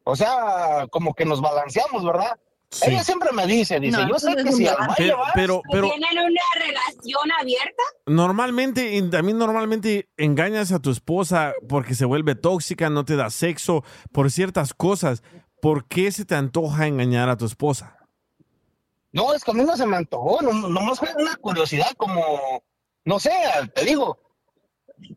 O 0.03 0.15
sea, 0.15 0.85
como 0.91 1.15
que 1.15 1.25
nos 1.25 1.41
balanceamos, 1.41 2.05
¿verdad? 2.05 2.39
Ella 2.83 3.03
siempre 3.03 3.31
me 3.31 3.47
dice, 3.47 3.79
dice, 3.79 3.97
No, 3.97 4.07
yo 4.07 4.19
sé 4.19 4.29
no 4.35 4.43
que 4.43 4.51
si 4.51 4.67
al 4.67 4.77
baile 4.77 4.93
Pero, 4.97 5.17
vas, 5.17 5.31
pero, 5.33 5.61
pero 5.71 5.89
¿Tienen 5.89 6.19
una 6.19 6.41
relación 6.63 7.31
abierta? 7.39 7.83
normalmente, 8.05 8.95
y 8.95 9.09
también 9.09 9.39
normalmente 9.39 10.09
engañas 10.15 10.71
a 10.71 10.77
tu 10.79 10.91
esposa 10.91 11.53
porque 11.67 11.95
se 11.95 12.05
vuelve 12.05 12.35
tóxica, 12.35 12.91
no 12.91 13.03
te 13.03 13.15
da 13.15 13.31
sexo, 13.31 13.83
por 14.11 14.29
ciertas 14.29 14.75
cosas. 14.75 15.23
¿Por 15.59 15.87
qué 15.87 16.11
se 16.11 16.23
te 16.23 16.35
antoja 16.35 16.85
engañar 16.85 17.29
a 17.29 17.37
tu 17.37 17.45
esposa? 17.45 17.97
No, 19.11 19.33
es 19.33 19.43
que 19.43 19.49
a 19.49 19.53
mí 19.55 19.63
no 19.63 19.75
se 19.75 19.87
me 19.87 19.97
antojó, 19.97 20.39
no, 20.43 20.53
nomás 20.53 20.99
fue 20.99 21.09
una 21.17 21.35
curiosidad 21.37 21.91
como, 21.97 22.61
no 23.05 23.19
sé, 23.19 23.31
te 23.73 23.85
digo, 23.85 24.19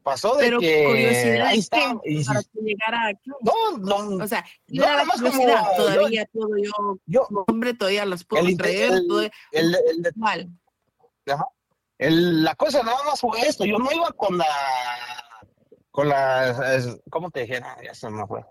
pasó 0.02 0.35
de 0.36 0.44
Pero 0.44 0.61
que 0.61 0.85
curiosidad 0.85 1.47
ahí 1.47 1.59
es 1.59 1.69
que 1.70 1.78
y 2.05 2.24
para 2.24 2.43
que 2.43 2.61
llegara 2.61 3.06
aquí. 3.09 3.31
no, 3.40 3.78
no, 4.09 4.24
O 4.24 4.28
sea, 4.28 4.40
no, 4.69 4.74
yo 4.74 4.82
nada 4.82 5.05
más 5.05 5.20
como- 5.20 5.31
curiosidad, 5.32 5.65
yo- 5.77 5.85
todavía 5.85 6.28
puedo 6.32 6.97
yo, 7.06 7.24
como 7.27 7.44
hombre, 7.48 7.74
todavía 7.74 8.05
las 8.06 8.24
puedo 8.24 8.47
el, 8.47 8.56
traer. 8.56 8.93
el- 8.93 9.06
todo- 9.09 9.23
el- 9.23 9.31
el- 9.52 10.12
Igual. 10.15 10.48
Ajá. 11.27 11.47
El- 11.98 12.43
la 12.44 12.55
cosa 12.56 12.82
nada 12.82 13.02
más 13.05 13.20
fue 13.20 13.40
esto, 13.43 13.65
yo 13.65 13.78
no 13.78 13.90
iba 13.93 14.11
con 14.12 14.36
la, 14.39 14.47
con 15.90 16.09
la, 16.09 16.74
es- 16.77 16.97
¿cómo 17.11 17.31
te 17.31 17.40
dije? 17.43 17.61
Ah, 17.62 17.77
ya 17.85 17.94
se 17.94 18.11
me 18.11 18.27
fue. 18.27 18.44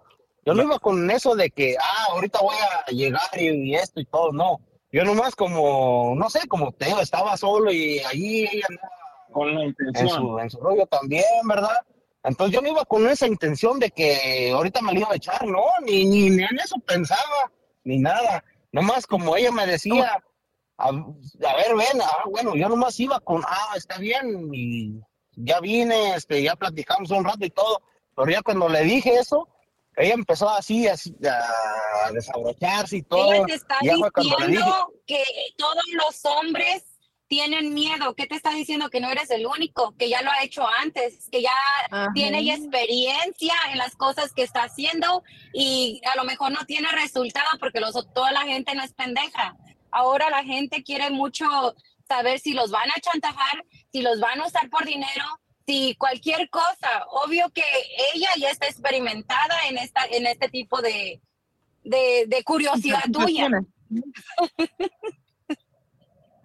Yo 0.45 0.53
no 0.53 0.63
iba 0.63 0.79
con 0.79 1.09
eso 1.11 1.35
de 1.35 1.49
que, 1.49 1.75
ah, 1.79 2.07
ahorita 2.11 2.39
voy 2.41 2.55
a 2.55 2.91
llegar 2.91 3.21
y, 3.39 3.71
y 3.71 3.75
esto 3.75 3.99
y 4.01 4.05
todo, 4.05 4.31
no. 4.31 4.59
Yo 4.91 5.03
nomás 5.03 5.35
como, 5.35 6.13
no 6.15 6.29
sé, 6.29 6.47
como 6.47 6.71
te 6.71 6.85
digo, 6.85 6.99
estaba 6.99 7.35
solo 7.37 7.71
y 7.71 7.99
allí 7.99 8.43
ella 8.51 8.65
andaba 8.69 8.89
Con 9.33 9.53
la 9.53 9.61
en 9.61 9.67
intención. 9.69 10.09
su, 10.09 10.39
en 10.39 10.49
su 10.49 10.59
rollo 10.59 10.85
también, 10.87 11.23
¿verdad? 11.45 11.77
Entonces 12.23 12.55
yo 12.55 12.61
no 12.61 12.69
iba 12.69 12.85
con 12.85 13.07
esa 13.09 13.27
intención 13.27 13.79
de 13.79 13.91
que 13.91 14.51
ahorita 14.53 14.81
me 14.81 14.93
lo 14.93 15.01
iba 15.01 15.11
a 15.11 15.15
echar, 15.15 15.45
no, 15.45 15.63
ni, 15.85 16.05
ni, 16.05 16.29
ni 16.29 16.43
en 16.43 16.59
eso 16.59 16.75
pensaba, 16.85 17.51
ni 17.83 17.99
nada. 17.99 18.43
Nomás 18.71 19.05
como 19.05 19.35
ella 19.35 19.51
me 19.51 19.65
decía, 19.67 20.23
a, 20.77 20.87
a 20.87 20.91
ver, 20.91 21.75
ven, 21.75 22.01
ah, 22.01 22.23
bueno, 22.29 22.55
yo 22.55 22.69
nomás 22.69 22.97
iba 22.99 23.19
con, 23.19 23.43
ah, 23.45 23.73
está 23.75 23.97
bien, 23.97 24.49
y 24.53 25.01
ya 25.35 25.59
vine, 25.59 26.15
este, 26.15 26.41
ya 26.41 26.55
platicamos 26.55 27.11
un 27.11 27.25
rato 27.25 27.45
y 27.45 27.49
todo, 27.49 27.81
pero 28.15 28.31
ya 28.31 28.41
cuando 28.41 28.69
le 28.69 28.83
dije 28.83 29.15
eso, 29.15 29.49
ella 29.95 30.13
empezó 30.13 30.49
así, 30.49 30.87
así 30.87 31.13
a 31.27 32.11
desabrocharse 32.11 32.97
y 32.97 33.03
todo. 33.03 33.33
Ella 33.33 33.45
te 33.45 33.53
está 33.53 33.77
dije, 33.81 33.95
diciendo 34.15 34.93
que 35.05 35.23
todos 35.57 35.83
los 35.93 36.25
hombres 36.25 36.83
tienen 37.33 37.73
miedo. 37.73 38.13
¿Qué 38.13 38.27
te 38.27 38.35
está 38.35 38.51
diciendo? 38.51 38.91
Que 38.91 38.99
no 38.99 39.09
eres 39.09 39.31
el 39.31 39.47
único, 39.47 39.95
que 39.97 40.07
ya 40.07 40.21
lo 40.21 40.29
ha 40.29 40.43
hecho 40.43 40.67
antes, 40.83 41.29
que 41.31 41.41
ya 41.41 41.49
tiene 42.13 42.45
ya 42.45 42.53
experiencia 42.53 43.55
en 43.71 43.79
las 43.79 43.95
cosas 43.95 44.33
que 44.33 44.43
está 44.43 44.65
haciendo 44.65 45.23
y 45.51 45.99
a 46.13 46.15
lo 46.15 46.25
mejor 46.25 46.51
no 46.51 46.63
tiene 46.67 46.89
resultado 46.91 47.47
porque 47.59 47.79
los, 47.79 47.93
toda 48.13 48.31
la 48.31 48.41
gente 48.41 48.75
no 48.75 48.83
es 48.83 48.93
pendeja. 48.93 49.57
Ahora 49.89 50.29
la 50.29 50.43
gente 50.43 50.83
quiere 50.83 51.09
mucho 51.09 51.45
saber 52.07 52.39
si 52.39 52.53
los 52.53 52.69
van 52.69 52.91
a 52.91 53.01
chantajar, 53.01 53.65
si 53.91 54.03
los 54.03 54.19
van 54.19 54.39
a 54.39 54.45
usar 54.45 54.69
por 54.69 54.85
dinero, 54.85 55.25
si 55.65 55.95
cualquier 55.95 56.51
cosa. 56.51 57.03
Obvio 57.09 57.49
que 57.49 57.63
ella 58.13 58.29
ya 58.37 58.51
está 58.51 58.67
experimentada 58.67 59.55
en, 59.69 59.79
esta, 59.79 60.05
en 60.05 60.27
este 60.27 60.49
tipo 60.49 60.83
de, 60.83 61.19
de, 61.83 62.25
de 62.27 62.43
curiosidad 62.43 63.05
tuya. 63.11 63.49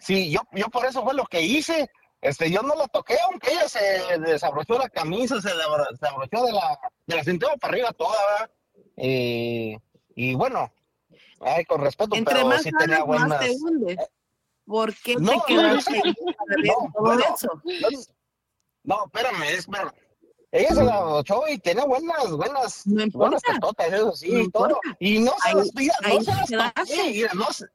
Sí, 0.09 0.30
yo, 0.30 0.40
yo 0.52 0.68
por 0.70 0.86
eso 0.86 1.02
fue 1.05 1.12
lo 1.12 1.26
que 1.26 1.43
hice. 1.43 1.86
Este, 2.22 2.51
yo 2.51 2.62
no 2.62 2.74
la 2.74 2.86
toqué, 2.89 3.14
aunque 3.26 3.52
ella 3.52 3.68
se 3.68 4.18
desabrochó 4.20 4.78
la 4.78 4.89
camisa, 4.89 5.39
se 5.43 5.51
desabro- 5.51 5.86
desabrochó 5.90 6.47
de 6.47 6.52
la, 6.52 6.80
de 7.06 7.16
la 7.16 7.22
cintura 7.24 7.55
para 7.59 7.74
arriba 7.74 7.93
toda. 7.93 8.51
Eh, 8.97 9.78
y 10.14 10.35
bueno, 10.35 10.72
ay, 11.43 11.62
con 11.66 11.82
respeto, 11.82 12.16
Entre 12.16 12.35
pero 12.36 12.47
más 12.47 12.62
sí 12.62 12.70
tenía 12.78 13.05
buenas. 13.05 13.28
más 13.28 13.40
te 13.40 13.51
hundes. 13.52 13.98
¿Por 14.66 14.94
qué 14.94 15.16
No, 15.16 15.30
te 15.32 15.36
no, 15.36 15.44
quedaste 15.44 16.02
no, 16.64 17.14
no, 17.14 17.20
eso? 17.35 17.62
espérame, 19.05 19.43
espérame. 19.59 19.93
Ella 20.51 20.74
se 20.74 20.82
la 20.85 20.94
abrochó 20.94 21.43
y 21.48 21.59
tenía 21.59 21.85
buenas, 21.85 22.30
buenas, 22.32 22.82
buenas 23.12 23.43
tetotas, 23.43 23.93
eso 23.93 24.12
sí, 24.16 24.32
No 24.32 24.40
y 24.40 24.51
todo. 24.51 24.80
Y 25.01 25.18
no 25.18 25.32
se 25.43 25.55
las, 25.55 25.66
no 25.74 26.22
se 26.47 26.56
las 26.56 26.72
toqué, 26.74 27.28
no 27.35 27.52
se- 27.52 27.66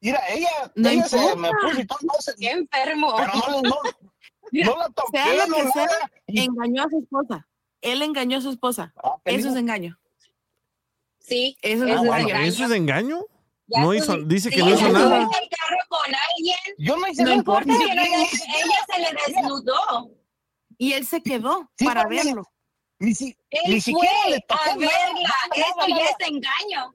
mira, 0.00 0.22
ella, 0.28 0.72
No 0.74 0.88
ella 0.88 1.06
se 1.08 1.36
me 1.36 1.50
puso 1.62 1.80
y 1.80 1.86
todo, 1.86 1.98
Qué 2.38 2.50
enfermo. 2.50 3.14
pero 3.16 3.32
no, 3.34 3.62
no, 3.62 3.76
Mira, 4.52 4.66
no 4.66 4.76
la 4.78 4.88
toqué, 4.90 5.18
sea 5.18 5.34
lo 5.34 5.46
no 5.46 5.56
que 5.56 5.68
sea, 5.72 5.86
nada. 5.86 6.10
engañó 6.26 6.82
a 6.84 6.88
su 6.90 6.98
esposa. 7.00 7.48
Él 7.80 8.02
engañó 8.02 8.38
a 8.38 8.40
su 8.40 8.50
esposa. 8.50 8.94
Eso 9.24 9.48
es 9.50 9.56
engaño. 9.56 9.98
Sí, 11.18 11.56
eso 11.62 11.84
Ah, 11.84 11.90
es 11.92 11.98
bueno, 11.98 12.28
engaño. 12.28 12.44
¿Eso 12.44 12.64
es 12.64 12.70
engaño? 12.72 13.20
Ya 13.66 13.80
No 13.80 13.86
tú- 13.88 13.94
hizo, 13.94 14.16
dice 14.24 14.50
que 14.50 14.56
si 14.56 14.62
no 14.62 14.68
hizo 14.70 14.80
ella 14.88 14.92
nada. 14.98 15.16
en 15.16 15.22
el 15.22 15.48
carro 15.48 15.78
con 15.88 16.00
alguien, 16.14 16.58
Yo 16.78 16.96
no 16.96 17.08
hice 17.08 17.22
no 17.22 17.28
nada. 17.30 17.38
importa 17.38 17.66
no 17.72 17.78
siquiera- 17.78 18.04
ella 18.04 18.86
se 18.92 19.00
le 19.00 19.08
desnudó. 19.34 20.10
Y 20.76 20.92
él 20.92 21.06
se 21.06 21.22
quedó 21.22 21.70
Sí, 21.78 21.84
para 21.86 22.06
verlo. 22.06 22.44
Ni, 22.98 23.14
si- 23.14 23.36
Él 23.50 23.62
ni 23.74 23.80
fue 23.80 23.92
siquiera 23.92 24.28
le 24.28 24.40
tocó 24.42 24.60
a 24.62 24.76
verla. 24.76 24.92
nada, 25.14 25.34
Esto 25.56 25.76
nada, 25.76 25.88
ya 25.88 25.94
nada. 25.96 26.10
es 26.10 26.28
engaño. 26.28 26.94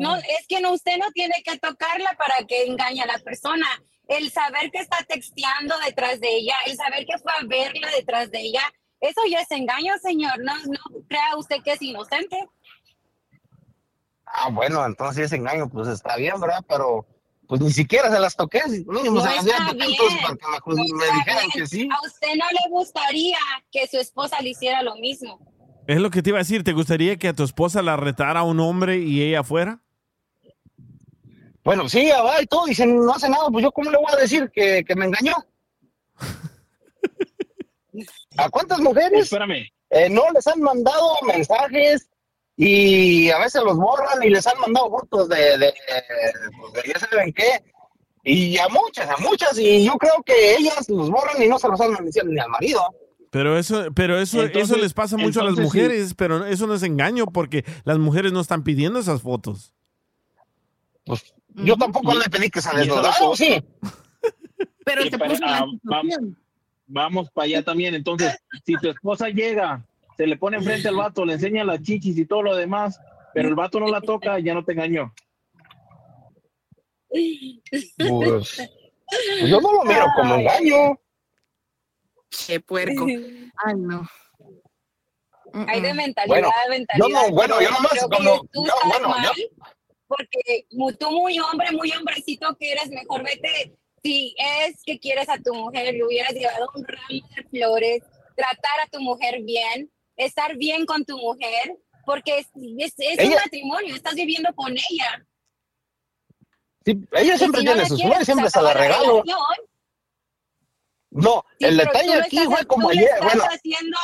No, 0.00 0.16
es 0.16 0.46
que 0.48 0.60
no, 0.60 0.72
usted 0.72 0.98
no 0.98 1.10
tiene 1.12 1.42
que 1.44 1.58
tocarla 1.58 2.14
para 2.18 2.46
que 2.46 2.66
engañe 2.66 3.02
a 3.02 3.06
la 3.06 3.18
persona. 3.18 3.66
El 4.06 4.30
saber 4.30 4.70
que 4.70 4.78
está 4.78 4.98
texteando 5.08 5.74
detrás 5.86 6.20
de 6.20 6.28
ella, 6.28 6.54
el 6.66 6.76
saber 6.76 7.06
que 7.06 7.18
fue 7.18 7.32
a 7.32 7.44
verla 7.46 7.88
detrás 7.96 8.30
de 8.30 8.40
ella, 8.40 8.62
eso 9.00 9.20
ya 9.30 9.40
es 9.40 9.50
engaño, 9.50 9.94
señor. 10.02 10.38
No, 10.40 10.54
no 10.66 10.78
crea 11.08 11.36
usted 11.36 11.62
que 11.62 11.72
es 11.72 11.82
inocente. 11.82 12.48
Ah, 14.26 14.50
bueno, 14.50 14.84
entonces 14.84 15.26
ese 15.26 15.36
engaño, 15.36 15.68
pues 15.70 15.88
está 15.88 16.16
bien, 16.16 16.38
¿verdad? 16.40 16.64
Pero 16.68 17.06
pues 17.46 17.60
ni 17.60 17.70
siquiera 17.70 18.10
se 18.10 18.18
las 18.18 18.36
toqué, 18.36 18.62
mínimo 18.66 19.16
No 19.16 19.20
se 19.22 19.28
las 19.28 19.44
tocado 19.44 19.70
entonces 19.72 20.18
para 20.22 20.36
que 20.36 20.48
me, 20.48 20.60
pues, 20.64 20.76
me 20.76 21.04
dijeran 21.04 21.46
bien. 21.46 21.50
que 21.52 21.66
sí. 21.66 21.88
A 21.90 22.06
usted 22.06 22.28
no 22.36 22.44
le 22.50 22.70
gustaría 22.70 23.38
que 23.70 23.86
su 23.86 23.98
esposa 23.98 24.40
le 24.40 24.50
hiciera 24.50 24.82
lo 24.82 24.96
mismo. 24.96 25.38
Es 25.86 25.98
lo 25.98 26.10
que 26.10 26.22
te 26.22 26.30
iba 26.30 26.38
a 26.38 26.42
decir. 26.42 26.64
¿Te 26.64 26.72
gustaría 26.72 27.16
que 27.16 27.28
a 27.28 27.34
tu 27.34 27.44
esposa 27.44 27.82
la 27.82 27.96
retara 27.96 28.40
a 28.40 28.44
un 28.44 28.60
hombre 28.60 28.98
y 28.98 29.22
ella 29.22 29.44
fuera? 29.44 29.80
Bueno, 31.62 31.88
sí, 31.88 32.06
ya 32.06 32.22
va 32.22 32.42
y 32.42 32.46
todo, 32.46 32.66
dicen, 32.66 32.96
no 32.96 33.14
hace 33.14 33.28
nada, 33.28 33.48
pues 33.50 33.62
yo 33.62 33.72
cómo 33.72 33.90
le 33.90 33.96
voy 33.96 34.06
a 34.12 34.16
decir 34.16 34.50
que, 34.54 34.84
que 34.86 34.94
me 34.94 35.06
engañó. 35.06 35.34
¿A 38.36 38.50
cuántas 38.50 38.80
mujeres 38.80 39.22
Espérame. 39.22 39.70
eh, 39.90 40.08
no 40.10 40.24
les 40.34 40.46
han 40.46 40.60
mandado 40.60 41.14
mensajes 41.26 42.08
y 42.56 43.30
a 43.30 43.38
veces 43.38 43.62
los 43.62 43.76
borran 43.76 44.22
y 44.22 44.30
les 44.30 44.46
han 44.46 44.58
mandado 44.60 44.90
fotos 44.90 45.28
de, 45.28 45.58
de, 45.58 45.74
pues, 46.60 46.72
de 46.84 46.92
ya 46.92 46.98
saben 46.98 47.32
qué? 47.32 47.62
Y 48.24 48.58
a 48.58 48.68
muchas, 48.68 49.08
a 49.08 49.16
muchas, 49.18 49.58
y 49.58 49.84
yo 49.84 49.94
creo 49.94 50.22
que 50.24 50.56
ellas 50.56 50.88
los 50.88 51.10
borran 51.10 51.42
y 51.42 51.48
no 51.48 51.58
se 51.58 51.68
los 51.68 51.80
han 51.80 51.92
mencionado 51.92 52.32
ni 52.34 52.40
al 52.40 52.48
marido. 52.50 52.82
Pero 53.34 53.58
eso, 53.58 53.86
pero 53.94 54.14
eso, 54.16 54.38
eso 54.38 54.46
Entonces- 54.46 54.80
les 54.80 54.94
pasa 54.94 55.16
mucho 55.16 55.40
a 55.40 55.42
las 55.42 55.50
entonces 55.58 55.72
sí. 55.72 55.78
mujeres, 55.78 56.14
pero 56.14 56.46
eso 56.46 56.68
no 56.68 56.74
es 56.74 56.84
engaño 56.84 57.26
porque 57.26 57.64
las 57.84 57.98
mujeres 57.98 58.32
no 58.32 58.40
están 58.40 58.62
pidiendo 58.62 59.00
esas 59.00 59.22
fotos. 59.22 59.74
Pues 61.04 61.34
yo 61.48 61.76
tampoco 61.76 62.14
le 62.14 62.30
pedí 62.30 62.48
que 62.48 62.60
se 62.62 62.68
eso 62.68 62.78
desnudara, 62.78 63.12
sí. 63.34 63.60
Pero 64.84 65.04
Y 65.04 65.10
te 65.10 65.18
para- 65.18 65.30
puso 65.32 65.42
ah, 65.44 65.66
situación. 65.72 66.38
Vamos 66.86 67.28
para 67.32 67.46
allá 67.46 67.62
también. 67.64 67.96
Entonces, 67.96 68.38
si 68.64 68.74
tu 68.74 68.88
esposa 68.88 69.28
llega, 69.30 69.84
se 70.16 70.28
le 70.28 70.36
pone 70.36 70.58
enfrente 70.58 70.86
al 70.86 70.94
vato, 70.96 71.24
le 71.24 71.32
enseña 71.32 71.64
las 71.64 71.82
chichis 71.82 72.16
y 72.16 72.26
todo 72.26 72.42
lo 72.42 72.54
demás, 72.54 73.00
pero 73.34 73.48
el 73.48 73.56
vato 73.56 73.80
no 73.80 73.88
la 73.88 74.00
toca, 74.00 74.38
ya 74.38 74.54
no 74.54 74.64
te 74.64 74.72
engañó. 74.74 75.12
Pues, 77.98 78.56
pues 78.56 79.50
yo 79.50 79.60
no 79.60 79.72
lo 79.72 79.84
miro 79.84 80.06
como 80.16 80.34
engaño. 80.36 80.98
Qué 82.46 82.60
puerco. 82.60 83.06
Ay, 83.64 83.74
no. 83.76 84.08
Hay 85.68 85.80
de 85.80 85.94
mentalidad, 85.94 86.26
Bueno, 86.26 86.48
de 86.64 86.70
mentalidad. 86.70 87.06
yo 87.08 87.14
no, 87.14 87.30
bueno, 87.34 87.60
yo 87.60 87.70
nomás 87.70 87.92
como- 88.10 88.40
tú 88.52 88.64
yo, 88.66 88.74
estás 88.74 88.88
bueno, 88.88 89.08
mal, 89.10 89.22
yo- 89.36 89.44
Porque 90.08 90.66
tú 90.98 91.10
muy 91.12 91.38
hombre, 91.38 91.70
muy 91.72 91.90
hombrecito 91.92 92.56
que 92.58 92.72
eres, 92.72 92.88
mejor 92.90 93.22
vete. 93.22 93.76
Si 94.02 94.34
es 94.38 94.82
que 94.84 94.98
quieres 94.98 95.28
a 95.28 95.38
tu 95.38 95.54
mujer, 95.54 95.94
le 95.94 96.04
hubieras 96.04 96.32
llevado 96.32 96.68
un 96.74 96.84
ramo 96.84 97.26
de 97.36 97.42
flores, 97.48 98.02
tratar 98.36 98.80
a 98.84 98.88
tu 98.90 99.00
mujer 99.00 99.42
bien, 99.42 99.90
estar 100.16 100.56
bien 100.56 100.84
con 100.86 101.04
tu 101.04 101.16
mujer, 101.18 101.76
porque 102.04 102.38
es, 102.40 102.48
es, 102.78 102.94
es 102.98 103.26
un 103.28 103.34
matrimonio, 103.34 103.94
estás 103.94 104.14
viviendo 104.14 104.52
con 104.54 104.72
ella. 104.72 105.26
Sí, 106.84 106.98
ella 107.12 107.38
siempre 107.38 107.60
si 107.60 107.66
tiene 107.66 107.86
sus 107.86 108.02
flores, 108.02 108.24
siempre 108.26 108.50
se 108.50 108.60
la 108.60 108.74
regalo. 108.74 109.22
relación. 109.22 109.38
No, 111.14 111.44
Sí, 111.58 111.66
el 111.66 111.76
detalle 111.78 112.14
aquí 112.20 112.38
estás- 112.38 112.54
fue 112.54 112.66
como 112.66 112.90
ayer, 112.90 113.04
estás 113.04 113.22
bueno, 113.22 113.44
haciendo, 113.50 113.96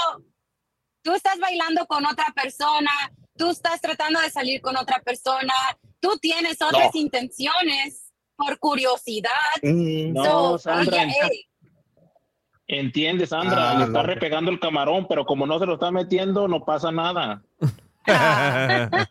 tú 1.03 1.13
estás 1.13 1.39
bailando 1.39 1.85
con 1.87 2.07
otra 2.07 2.27
persona, 2.35 2.91
tú 3.37 3.51
estás 3.51 3.81
tratando 3.81 4.21
de 4.21 4.31
salir 4.31 4.61
con 4.61 4.77
otra 4.77 5.01
persona, 5.01 5.53
tú 5.99 6.17
tienes 6.19 6.63
otras 6.63 6.95
No. 6.95 7.01
intenciones 7.01 8.13
por 8.37 8.59
curiosidad. 8.59 9.31
mm, 9.63 10.13
No, 10.15 10.25
So, 10.25 10.59
Sandra, 10.59 11.03
ella, 11.03 11.29
Entiende, 12.73 13.27
Sandra, 13.27 13.73
Ah, 13.73 13.75
le 13.75 13.85
está 13.87 14.03
no. 14.03 14.07
repegando 14.07 14.51
el 14.53 14.61
camarón, 14.61 15.07
pero 15.09 15.27
como 15.27 15.45
no 15.45 15.59
se 15.59 15.67
lo 15.67 15.75
está 15.75 15.91
metiendo, 15.91 16.47
no 16.47 16.65
pasa 16.65 16.93
nada. 16.93 17.43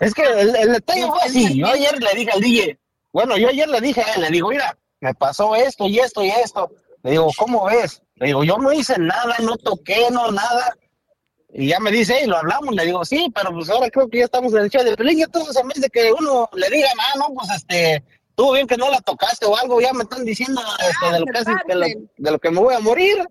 Es 0.00 0.14
que 0.14 0.22
el, 0.22 0.54
el 0.56 0.72
detalle 0.72 1.06
fue 1.06 1.22
así. 1.22 1.58
Yo 1.58 1.66
ayer 1.66 2.00
le 2.00 2.14
dije 2.14 2.30
al 2.32 2.40
DJ, 2.40 2.78
bueno, 3.12 3.36
yo 3.36 3.48
ayer 3.48 3.68
le 3.68 3.80
dije 3.80 4.00
a 4.02 4.14
él, 4.14 4.22
le 4.22 4.30
digo, 4.30 4.48
mira, 4.48 4.76
me 5.00 5.12
pasó 5.14 5.54
esto 5.54 5.86
y 5.86 5.98
esto 5.98 6.22
y 6.24 6.30
esto. 6.30 6.70
Le 7.02 7.10
digo, 7.12 7.30
¿cómo 7.36 7.64
ves? 7.66 8.02
Le 8.16 8.26
digo, 8.28 8.44
yo 8.44 8.56
no 8.58 8.72
hice 8.72 8.98
nada, 8.98 9.34
no 9.42 9.56
toqué, 9.56 10.06
no 10.10 10.30
nada. 10.30 10.76
Y 11.54 11.68
ya 11.68 11.80
me 11.80 11.90
dice, 11.90 12.16
hey, 12.20 12.26
lo 12.26 12.36
hablamos. 12.38 12.74
Le 12.74 12.84
digo, 12.86 13.04
sí, 13.04 13.30
pero 13.34 13.50
pues 13.52 13.68
ahora 13.70 13.90
creo 13.90 14.08
que 14.08 14.18
ya 14.18 14.24
estamos 14.24 14.52
en 14.54 14.60
el 14.60 14.70
chat 14.70 14.84
de 14.84 14.96
pelín. 14.96 15.18
Y 15.18 15.22
entonces, 15.22 15.56
en 15.56 15.68
vez 15.68 15.80
de 15.80 15.90
que 15.90 16.12
uno 16.12 16.48
le 16.54 16.70
diga, 16.70 16.88
ah, 16.98 17.18
no, 17.18 17.28
pues 17.34 17.48
este, 17.56 18.02
estuvo 18.30 18.52
bien 18.52 18.66
que 18.66 18.76
no 18.76 18.88
la 18.90 19.00
tocaste 19.00 19.44
o 19.46 19.56
algo, 19.56 19.80
ya 19.80 19.92
me 19.92 20.04
están 20.04 20.24
diciendo 20.24 20.62
este, 20.88 21.12
de, 21.12 21.20
lo 21.20 21.26
que, 21.26 21.38
hace- 21.38 21.52
que 21.66 21.74
lo- 21.74 21.86
de 22.16 22.30
lo 22.30 22.38
que 22.38 22.50
me 22.50 22.60
voy 22.60 22.74
a 22.74 22.80
morir. 22.80 23.26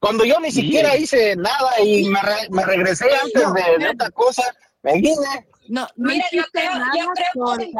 Cuando 0.00 0.24
yo 0.26 0.38
ni 0.40 0.50
siquiera 0.52 0.96
hice 0.96 1.34
nada 1.36 1.80
y 1.82 2.08
me, 2.10 2.20
re- 2.20 2.48
me 2.50 2.64
regresé 2.66 3.06
antes 3.22 3.54
de, 3.54 3.78
de 3.78 3.88
otra 3.90 4.10
cosa, 4.10 4.42
me 4.82 4.94
vine. 4.94 5.14
No, 5.68 5.88
no 5.96 6.10
Mira, 6.10 6.26
yo 6.30 6.42
creo- 6.52 6.72
yo 6.94 7.06
creo 7.14 7.56
que- 7.56 7.72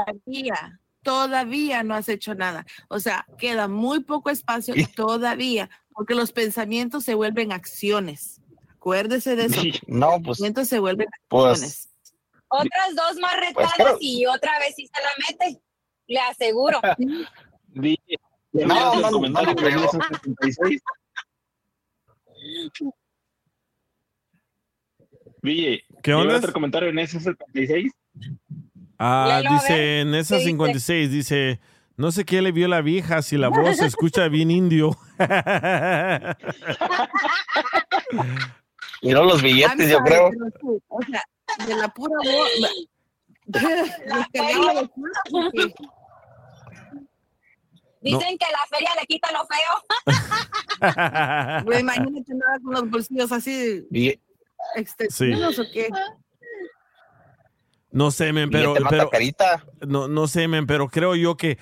todavía. 1.04 1.84
No 1.84 1.94
has 1.94 2.08
hecho 2.08 2.34
nada. 2.34 2.66
O 2.88 2.98
sea, 2.98 3.24
queda 3.38 3.68
muy 3.68 4.00
poco 4.00 4.30
espacio 4.30 4.74
todavía, 4.96 5.70
porque 5.92 6.14
los 6.16 6.32
pensamientos 6.32 7.04
se 7.04 7.14
vuelven 7.14 7.52
acciones. 7.52 8.40
Acuérdese 8.70 9.36
de 9.36 9.44
eso. 9.46 9.62
No, 9.86 10.06
Los 10.12 10.22
pues, 10.22 10.24
pensamientos 10.38 10.68
se 10.68 10.78
vuelven 10.80 11.06
pues, 11.28 11.52
acciones. 11.52 11.88
Otras 12.48 12.94
dos 12.96 13.16
más 13.20 13.36
retadas 13.40 13.72
creo- 13.76 13.98
y 14.00 14.26
otra 14.26 14.58
vez 14.58 14.74
sí 14.76 14.86
se 14.92 15.02
la 15.02 15.10
mete. 15.46 15.62
Le 16.08 16.18
aseguro. 16.20 16.80
No, 18.56 18.60
¿ya 18.60 19.00
viste 19.00 19.10
no, 19.10 19.42
no 19.42 19.46
que 19.46 19.54
creo. 19.56 19.84
hizo 19.84 19.98
76? 20.00 20.80
DJ, 25.42 25.84
¿Qué 26.02 26.10
¿ya 26.12 26.18
onda? 26.18 26.36
otro 26.36 26.52
comentario 26.52 26.88
en 26.90 26.98
ese 27.00 27.18
76? 27.20 27.92
Ah, 28.98 29.42
dice, 29.50 30.00
en 30.00 30.14
esa 30.14 30.34
¿Qué 30.34 30.38
dice? 30.40 30.50
56, 30.50 31.10
dice, 31.10 31.60
no 31.96 32.12
sé 32.12 32.24
qué 32.24 32.40
le 32.42 32.52
vio 32.52 32.68
la 32.68 32.80
vieja 32.80 33.22
si 33.22 33.36
la 33.36 33.48
voz 33.48 33.76
se 33.76 33.86
escucha 33.86 34.28
bien 34.28 34.50
indio. 34.50 34.96
Y 39.02 39.10
no 39.12 39.24
los 39.24 39.42
billetes, 39.42 39.90
yo 39.90 39.98
creo. 39.98 40.30
pero 40.30 40.46
sí, 40.60 40.82
o 40.88 41.00
sea, 41.02 41.22
de 41.66 41.74
la 41.76 41.88
pura 41.88 42.16
voz. 42.24 42.50
sí. 45.52 45.74
Dicen 48.00 48.36
que 48.36 48.44
la 48.52 48.58
feria 48.70 48.90
le 49.00 49.06
quita 49.06 49.28
lo 49.32 49.46
feo. 49.46 49.72
Imagínate 51.80 52.34
nada 52.34 52.58
con 52.62 52.74
los 52.74 52.90
bolsillos 52.90 53.32
así 53.32 53.86
Y- 53.90 54.20
extendidos 54.76 55.58
o 55.58 55.64
qué. 55.72 55.88
No 57.94 58.10
sé, 58.10 58.32
men, 58.32 58.50
pero, 58.50 58.74
mata 58.74 58.88
pero 58.90 59.08
carita. 59.08 59.64
no, 59.86 60.08
no 60.08 60.26
sé, 60.26 60.48
men, 60.48 60.66
pero 60.66 60.88
creo 60.88 61.14
yo 61.14 61.36
que 61.36 61.58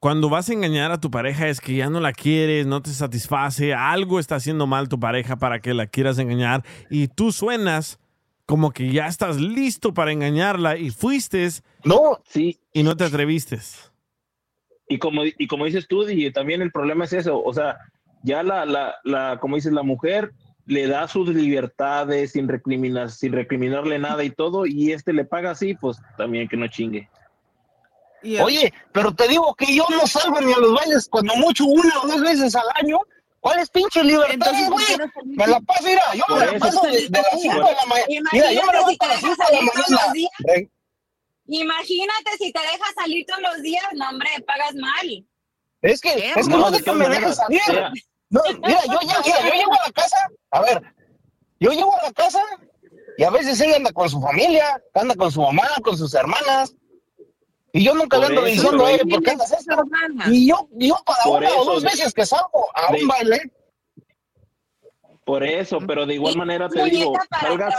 cuando 0.00 0.28
vas 0.28 0.50
a 0.50 0.52
engañar 0.52 0.90
a 0.90 1.00
tu 1.00 1.12
pareja 1.12 1.48
es 1.48 1.60
que 1.60 1.76
ya 1.76 1.88
no 1.88 2.00
la 2.00 2.12
quieres, 2.12 2.66
no 2.66 2.82
te 2.82 2.90
satisface, 2.90 3.72
algo 3.72 4.18
está 4.18 4.34
haciendo 4.34 4.66
mal 4.66 4.88
tu 4.88 4.98
pareja 4.98 5.36
para 5.36 5.60
que 5.60 5.74
la 5.74 5.86
quieras 5.86 6.18
engañar 6.18 6.64
y 6.90 7.06
tú 7.06 7.30
suenas 7.30 8.00
como 8.46 8.72
que 8.72 8.90
ya 8.90 9.06
estás 9.06 9.40
listo 9.40 9.94
para 9.94 10.10
engañarla 10.10 10.76
y 10.76 10.90
fuiste 10.90 11.48
no, 11.84 12.20
sí. 12.28 12.58
y 12.72 12.82
no 12.82 12.96
te 12.96 13.04
atreviste. 13.04 13.58
Y 14.88 14.98
como, 14.98 15.22
y 15.24 15.46
como 15.46 15.66
dices 15.66 15.86
tú, 15.86 16.08
y 16.08 16.32
también 16.32 16.62
el 16.62 16.72
problema 16.72 17.04
es 17.04 17.12
eso, 17.12 17.40
o 17.40 17.54
sea, 17.54 17.78
ya 18.24 18.42
la, 18.42 18.66
la, 18.66 18.96
la 19.04 19.38
como 19.40 19.54
dices, 19.54 19.72
la 19.72 19.84
mujer 19.84 20.32
le 20.66 20.86
da 20.88 21.06
sus 21.08 21.28
libertades 21.28 22.32
sin 22.32 22.48
recriminar, 22.48 23.10
sin 23.10 23.32
recriminarle 23.32 23.98
nada 23.98 24.22
y 24.24 24.30
todo, 24.30 24.66
y 24.66 24.92
este 24.92 25.12
le 25.12 25.24
paga 25.24 25.52
así, 25.52 25.74
pues 25.74 25.98
también 26.16 26.48
que 26.48 26.56
no 26.56 26.66
chingue. 26.68 27.08
Oye, 28.42 28.72
pero 28.92 29.14
te 29.14 29.28
digo 29.28 29.54
que 29.54 29.74
yo 29.74 29.84
no 29.90 30.06
salgo 30.06 30.40
ni 30.40 30.52
a 30.52 30.56
los 30.58 30.74
bailes 30.74 31.08
cuando 31.08 31.34
mucho 31.36 31.64
una 31.66 32.00
o 32.02 32.08
dos 32.08 32.20
veces 32.20 32.54
al 32.56 32.66
año. 32.74 32.98
¿Cuál 33.38 33.60
es 33.60 33.70
pinche 33.70 34.02
libertad. 34.02 34.50
Me 35.24 35.46
la 35.46 35.60
paso, 35.60 35.84
mira, 35.84 36.02
yo 36.14 36.24
me 36.34 36.46
la 36.46 36.58
paso 36.58 36.80
de, 36.82 37.08
de 37.08 37.10
las 37.10 37.40
5 37.40 37.54
de 37.54 37.60
la 37.60 37.86
mañana. 37.86 38.30
Mira, 38.32 38.52
yo 38.52 38.60
me 38.66 38.90
si 38.90 38.96
te 38.98 39.04
a 39.04 39.08
las 39.08 39.20
5 39.20 39.34
dejas 39.36 39.38
de 39.38 39.54
la 39.54 39.60
salir 39.60 39.70
todos 39.70 39.90
mañana. 39.90 40.04
los 40.06 40.12
días. 40.14 40.30
Re- 40.40 40.70
Imagínate 41.48 42.30
si 42.38 42.52
te 42.52 42.60
dejas 42.60 42.94
salir 42.96 43.24
todos 43.26 43.40
los 43.42 43.62
días, 43.62 43.84
no 43.94 44.08
hombre, 44.08 44.28
pagas 44.44 44.74
mal. 44.74 45.24
Es 45.82 46.00
que, 46.00 46.08
es 46.30 46.34
que 46.34 46.42
No, 46.50 46.58
no, 46.58 46.70
de 46.72 46.82
que 46.82 46.92
me 46.92 47.08
dejes 47.08 47.36
salir. 47.36 47.60
No, 48.30 48.40
mira, 48.62 48.80
yo, 48.86 48.98
ya, 49.06 49.20
mira, 49.24 49.40
yo 49.44 49.52
llego 49.54 49.72
a 49.72 49.86
la 49.86 49.92
casa, 49.92 50.16
a 50.50 50.60
ver, 50.62 50.82
yo 51.60 51.70
llego 51.70 51.96
a 51.96 52.02
la 52.04 52.12
casa 52.12 52.42
y 53.18 53.22
a 53.24 53.30
veces 53.30 53.60
ella 53.60 53.76
anda 53.76 53.92
con 53.92 54.08
su 54.10 54.20
familia, 54.20 54.82
anda 54.94 55.14
con 55.14 55.30
su 55.30 55.40
mamá, 55.40 55.64
con 55.82 55.96
sus 55.96 56.12
hermanas. 56.14 56.74
Y 57.72 57.84
yo 57.84 57.94
nunca 57.94 58.18
le 58.18 58.26
ando 58.26 58.46
eso, 58.46 58.50
diciendo, 58.62 58.84
oye, 58.84 59.04
¿por 59.06 59.22
qué 59.22 59.30
andas 59.32 59.52
esto? 59.52 59.76
Y 60.28 60.48
yo, 60.48 60.68
yo 60.72 60.96
para 61.04 61.22
Por 61.24 61.38
una 61.38 61.48
o 61.50 61.62
eso, 61.62 61.64
dos 61.72 61.82
de- 61.82 61.88
veces 61.90 62.12
que 62.14 62.24
salgo 62.26 62.66
a 62.74 62.90
un 62.90 62.96
de- 62.98 63.06
baile, 63.06 63.40
Por 65.24 65.42
eso, 65.44 65.78
pero 65.86 66.06
de 66.06 66.14
igual 66.14 66.36
manera 66.36 66.68
te 66.68 66.82
digo, 66.84 67.12
salgas, 67.40 67.74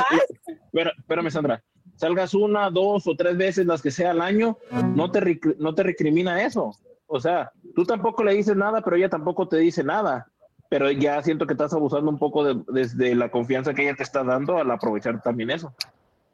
espera- 0.47 0.93
espérame 0.97 1.31
Sandra, 1.31 1.63
salgas 1.95 2.33
una, 2.33 2.69
dos 2.69 3.07
o 3.07 3.15
tres 3.15 3.37
veces 3.37 3.65
las 3.65 3.81
que 3.81 3.89
sea 3.91 4.11
al 4.11 4.21
año, 4.21 4.57
no 4.95 5.11
te, 5.11 5.39
no 5.57 5.73
te 5.73 5.83
recrimina 5.83 6.43
eso. 6.43 6.71
O 7.07 7.19
sea, 7.21 7.51
tú 7.73 7.85
tampoco 7.85 8.23
le 8.23 8.33
dices 8.33 8.55
nada, 8.55 8.81
pero 8.81 8.97
ella 8.97 9.09
tampoco 9.09 9.47
te 9.47 9.57
dice 9.57 9.81
nada. 9.83 10.29
Pero 10.69 10.91
ya 10.91 11.22
siento 11.23 11.48
que 11.48 11.53
estás 11.53 11.73
abusando 11.73 12.10
un 12.10 12.18
poco 12.18 12.44
de, 12.44 12.61
desde 12.68 13.15
la 13.15 13.30
confianza 13.30 13.73
que 13.73 13.84
ella 13.84 13.95
te 13.95 14.03
está 14.03 14.23
dando 14.23 14.57
al 14.57 14.69
aprovechar 14.69 15.22
también 15.22 15.49
eso. 15.49 15.73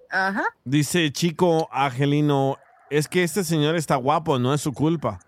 Ajá. 0.10 0.44
Dice 0.64 1.12
Chico 1.12 1.70
Angelino, 1.72 2.58
es 2.90 3.08
que 3.08 3.24
este 3.24 3.44
señor 3.44 3.76
está 3.76 3.96
guapo, 3.96 4.40
no 4.40 4.54
es 4.54 4.62
su 4.62 4.74
culpa. 4.74 5.20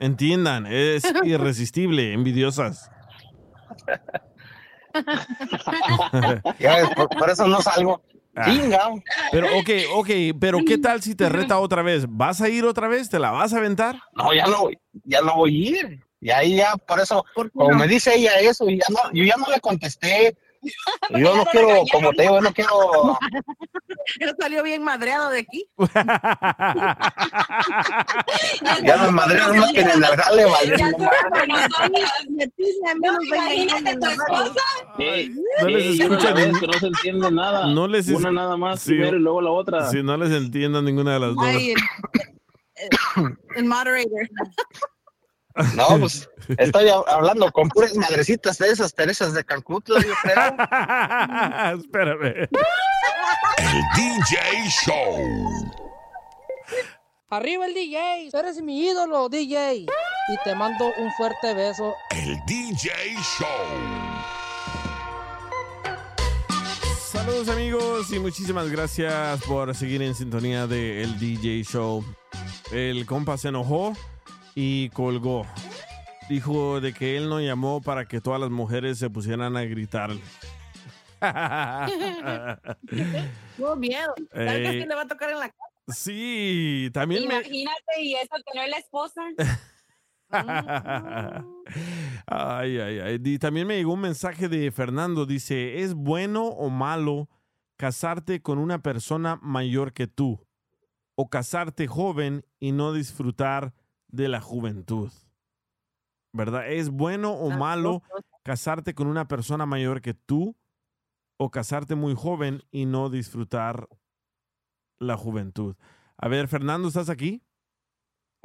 Entiendan, 0.00 0.66
es 0.66 1.02
irresistible, 1.24 2.12
envidiosas. 2.12 2.90
ya 6.58 6.76
ves, 6.76 6.88
por, 6.94 7.08
por 7.08 7.30
eso 7.30 7.46
no 7.46 7.60
salgo. 7.60 8.02
Ah. 8.40 8.92
Pero, 9.32 9.48
ok, 9.58 9.70
ok, 9.94 10.10
pero 10.38 10.60
¿qué 10.64 10.78
tal 10.78 11.02
si 11.02 11.16
te 11.16 11.28
reta 11.28 11.58
otra 11.58 11.82
vez? 11.82 12.06
¿Vas 12.08 12.40
a 12.40 12.48
ir 12.48 12.64
otra 12.64 12.86
vez? 12.86 13.10
¿Te 13.10 13.18
la 13.18 13.32
vas 13.32 13.52
a 13.52 13.58
aventar? 13.58 14.00
No, 14.14 14.32
ya 14.32 14.46
no, 14.46 14.68
ya 15.04 15.20
no 15.22 15.34
voy 15.34 15.66
a 15.66 15.70
ir. 15.70 16.04
Y 16.20 16.30
ahí 16.30 16.56
ya, 16.56 16.76
por 16.76 17.00
eso, 17.00 17.24
como 17.34 17.70
no? 17.70 17.76
me 17.78 17.86
dice 17.88 18.14
ella 18.14 18.38
eso, 18.40 18.68
y 18.68 18.78
ya 18.78 18.84
no, 18.90 18.98
yo 19.12 19.24
ya 19.24 19.36
no 19.36 19.46
le 19.50 19.60
contesté. 19.60 20.36
Yo 21.10 21.36
no 21.36 21.44
quiero, 21.46 21.84
como 21.92 22.10
te 22.14 22.22
digo, 22.22 22.34
yo 22.34 22.40
no 22.40 22.52
quiero. 22.52 23.16
Él 24.18 24.34
salió 24.40 24.64
bien 24.64 24.82
madreado 24.82 25.30
de 25.30 25.38
aquí. 25.38 25.68
Ya 28.84 28.96
me 28.96 29.10
madré 29.12 29.38
más 29.38 29.72
que 29.72 29.80
en 29.80 29.90
el 29.90 30.02
esposa. 33.86 34.62
Ey, 34.98 35.30
No 35.60 35.68
les 35.68 36.00
escucha 36.00 36.34
no 36.34 36.72
se 36.72 36.86
entiende 36.86 37.30
nada. 37.30 37.66
No 37.68 37.86
les 37.86 38.08
es- 38.08 38.16
Una 38.16 38.32
nada 38.32 38.56
más 38.56 38.80
Sí. 38.80 38.90
primero 38.94 39.16
y 39.16 39.20
luego 39.20 39.40
la 39.40 39.50
otra. 39.50 39.88
Si 39.90 40.02
no 40.02 40.16
les 40.16 40.30
entiendo 40.32 40.82
ninguna 40.82 41.14
de 41.14 41.20
las 41.20 41.34
dos. 41.34 41.44
El 43.56 43.64
moderator. 43.64 44.28
No, 45.74 45.98
pues 45.98 46.28
estoy 46.56 46.86
hab- 46.86 47.04
hablando 47.08 47.50
con 47.52 47.68
puras 47.68 47.94
madrecitas 47.96 48.58
de 48.58 48.68
esas 48.70 48.94
Teresas 48.94 49.34
de 49.34 49.44
Calcuta, 49.44 49.94
yo 49.94 50.14
creo. 50.22 51.78
Espérame. 51.80 52.48
El 53.58 53.82
DJ 53.96 54.38
Show. 54.84 55.72
Arriba 57.30 57.66
el 57.66 57.74
DJ, 57.74 58.30
eres 58.32 58.62
mi 58.62 58.86
ídolo, 58.86 59.28
DJ. 59.28 59.74
Y 59.82 60.36
te 60.44 60.54
mando 60.54 60.86
un 60.96 61.12
fuerte 61.12 61.52
beso. 61.54 61.94
El 62.10 62.36
DJ 62.46 62.90
Show. 63.38 63.46
Saludos 67.10 67.48
amigos 67.48 68.10
y 68.12 68.18
muchísimas 68.18 68.70
gracias 68.70 69.40
por 69.42 69.74
seguir 69.74 70.02
en 70.02 70.14
sintonía 70.14 70.66
de 70.66 71.02
El 71.02 71.18
DJ 71.18 71.64
Show. 71.64 72.04
El 72.72 73.04
compa 73.06 73.36
se 73.36 73.48
enojó 73.48 73.92
y 74.60 74.88
colgó. 74.88 75.46
Dijo 76.28 76.80
de 76.80 76.92
que 76.92 77.16
él 77.16 77.28
no 77.28 77.40
llamó 77.40 77.80
para 77.80 78.08
que 78.08 78.20
todas 78.20 78.40
las 78.40 78.50
mujeres 78.50 78.98
se 78.98 79.08
pusieran 79.08 79.56
a 79.56 79.62
gritar. 79.62 80.10
Tuvo 83.56 83.76
miedo. 83.76 84.12
¿Sabes 84.32 84.68
Ey. 84.68 84.80
que 84.80 84.86
le 84.86 84.94
va 84.96 85.02
a 85.02 85.06
tocar 85.06 85.30
en 85.30 85.38
la 85.38 85.48
cara? 85.48 85.70
Sí, 85.86 86.90
también 86.92 87.28
me... 87.28 87.36
Imagínate, 87.36 88.02
y 88.02 88.14
eso 88.14 88.34
que 88.44 88.58
no 88.58 88.64
es 88.64 88.70
la 88.70 88.78
esposa. 88.78 89.22
ay, 92.26 92.80
ay, 92.80 92.98
ay. 92.98 93.20
Y 93.24 93.38
también 93.38 93.68
me 93.68 93.76
llegó 93.76 93.92
un 93.92 94.00
mensaje 94.00 94.48
de 94.48 94.72
Fernando. 94.72 95.24
Dice, 95.24 95.82
¿es 95.82 95.94
bueno 95.94 96.46
o 96.46 96.68
malo 96.68 97.28
casarte 97.76 98.42
con 98.42 98.58
una 98.58 98.82
persona 98.82 99.38
mayor 99.40 99.92
que 99.92 100.08
tú? 100.08 100.44
O 101.14 101.30
casarte 101.30 101.86
joven 101.86 102.44
y 102.58 102.72
no 102.72 102.92
disfrutar 102.92 103.72
de 104.08 104.28
la 104.28 104.40
juventud. 104.40 105.10
¿Verdad? 106.32 106.70
¿Es 106.70 106.90
bueno 106.90 107.32
o 107.32 107.50
malo 107.50 108.02
casarte 108.42 108.94
con 108.94 109.06
una 109.06 109.28
persona 109.28 109.66
mayor 109.66 110.02
que 110.02 110.14
tú? 110.14 110.56
O 111.38 111.50
casarte 111.50 111.94
muy 111.94 112.14
joven 112.14 112.62
y 112.70 112.84
no 112.84 113.10
disfrutar 113.10 113.88
la 114.98 115.16
juventud. 115.16 115.76
A 116.16 116.28
ver, 116.28 116.48
Fernando, 116.48 116.88
¿estás 116.88 117.08
aquí? 117.08 117.42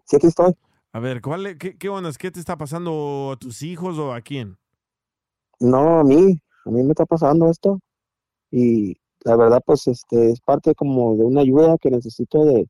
Sí, 0.06 0.18
aquí 0.18 0.28
estoy. 0.28 0.54
A 0.92 1.00
ver, 1.00 1.22
¿cuál, 1.22 1.58
qué, 1.58 1.78
¿qué 1.78 1.90
ondas? 1.90 2.18
¿Qué 2.18 2.30
te 2.30 2.40
está 2.40 2.56
pasando 2.56 3.32
a 3.34 3.38
tus 3.38 3.64
hijos 3.64 3.98
o 3.98 4.14
a 4.14 4.22
quién? 4.22 4.58
No, 5.60 6.00
a 6.00 6.04
mí, 6.04 6.40
a 6.66 6.70
mí 6.70 6.84
me 6.84 6.92
está 6.92 7.06
pasando 7.06 7.50
esto. 7.50 7.80
Y 8.52 8.96
la 9.22 9.36
verdad, 9.36 9.62
pues, 9.66 9.88
este, 9.88 10.32
es 10.32 10.40
parte 10.42 10.76
como 10.76 11.16
de 11.16 11.24
una 11.24 11.42
ayuda 11.42 11.78
que 11.80 11.90
necesito 11.90 12.46
de, 12.46 12.68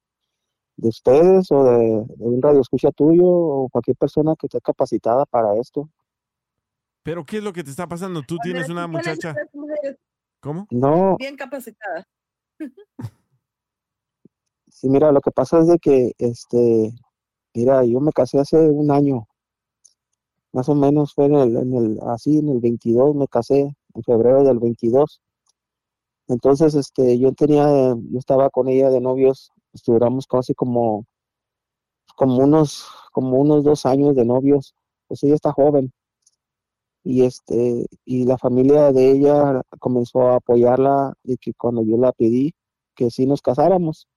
de 0.76 0.90
ustedes 0.90 1.52
o 1.52 1.64
de, 1.64 2.06
de 2.16 2.26
un 2.26 2.42
radio 2.42 2.62
escucha 2.62 2.92
tuyo 2.92 3.26
o 3.26 3.70
cualquier 3.70 3.98
persona 3.98 4.36
que 4.38 4.48
esté 4.48 4.60
capacitada 4.62 5.26
para 5.26 5.56
esto. 5.60 5.90
¿Pero 7.04 7.26
qué 7.26 7.38
es 7.38 7.44
lo 7.44 7.54
que 7.54 7.64
te 7.64 7.70
está 7.70 7.88
pasando? 7.88 8.22
Tú 8.22 8.38
tienes 8.38 8.70
una 8.70 8.88
muchacha... 8.88 9.36
¿Cómo? 10.40 10.68
No, 10.72 11.16
Bien 11.18 11.38
capacitada. 11.38 12.06
sí, 14.68 14.90
mira, 14.90 15.12
lo 15.12 15.22
que 15.22 15.32
pasa 15.32 15.60
es 15.60 15.68
de 15.68 15.80
que, 15.80 16.12
este, 16.18 16.94
mira, 17.54 17.86
yo 17.86 18.02
me 18.02 18.12
casé 18.12 18.40
hace 18.40 18.58
un 18.58 18.92
año, 18.92 19.26
más 20.52 20.68
o 20.68 20.76
menos 20.76 21.14
fue 21.14 21.28
en 21.28 21.36
el, 21.36 21.56
en 21.56 21.74
el, 21.74 22.00
así, 22.08 22.40
en 22.40 22.50
el 22.50 22.60
22 22.60 23.16
me 23.16 23.30
casé, 23.30 23.74
en 23.94 24.04
febrero 24.04 24.44
del 24.44 24.60
22. 24.60 25.22
Entonces, 26.28 26.76
este, 26.76 27.18
yo 27.18 27.32
tenía, 27.32 27.66
yo 27.66 28.20
estaba 28.20 28.50
con 28.50 28.68
ella 28.68 28.90
de 28.90 29.00
novios, 29.00 29.53
pues, 29.74 29.84
duramos 29.86 30.28
casi 30.28 30.56
como, 30.56 31.06
como 32.16 32.38
unos, 32.44 32.88
como 33.12 33.38
unos 33.40 33.64
dos 33.64 33.86
años 33.86 34.16
de 34.16 34.26
novios, 34.26 34.74
pues 35.08 35.22
ella 35.24 35.36
está 35.36 35.52
joven. 35.52 35.92
Y 37.06 37.24
este, 37.24 37.86
y 38.06 38.26
la 38.26 38.38
familia 38.38 38.92
de 38.92 39.12
ella 39.12 39.62
comenzó 39.80 40.22
a 40.28 40.36
apoyarla 40.38 41.14
y 41.24 41.38
que 41.38 41.54
cuando 41.54 41.84
yo 41.84 41.98
la 41.98 42.12
pedí 42.12 42.54
que 42.96 43.10
sí 43.10 43.26
nos 43.26 43.42
casáramos. 43.42 44.08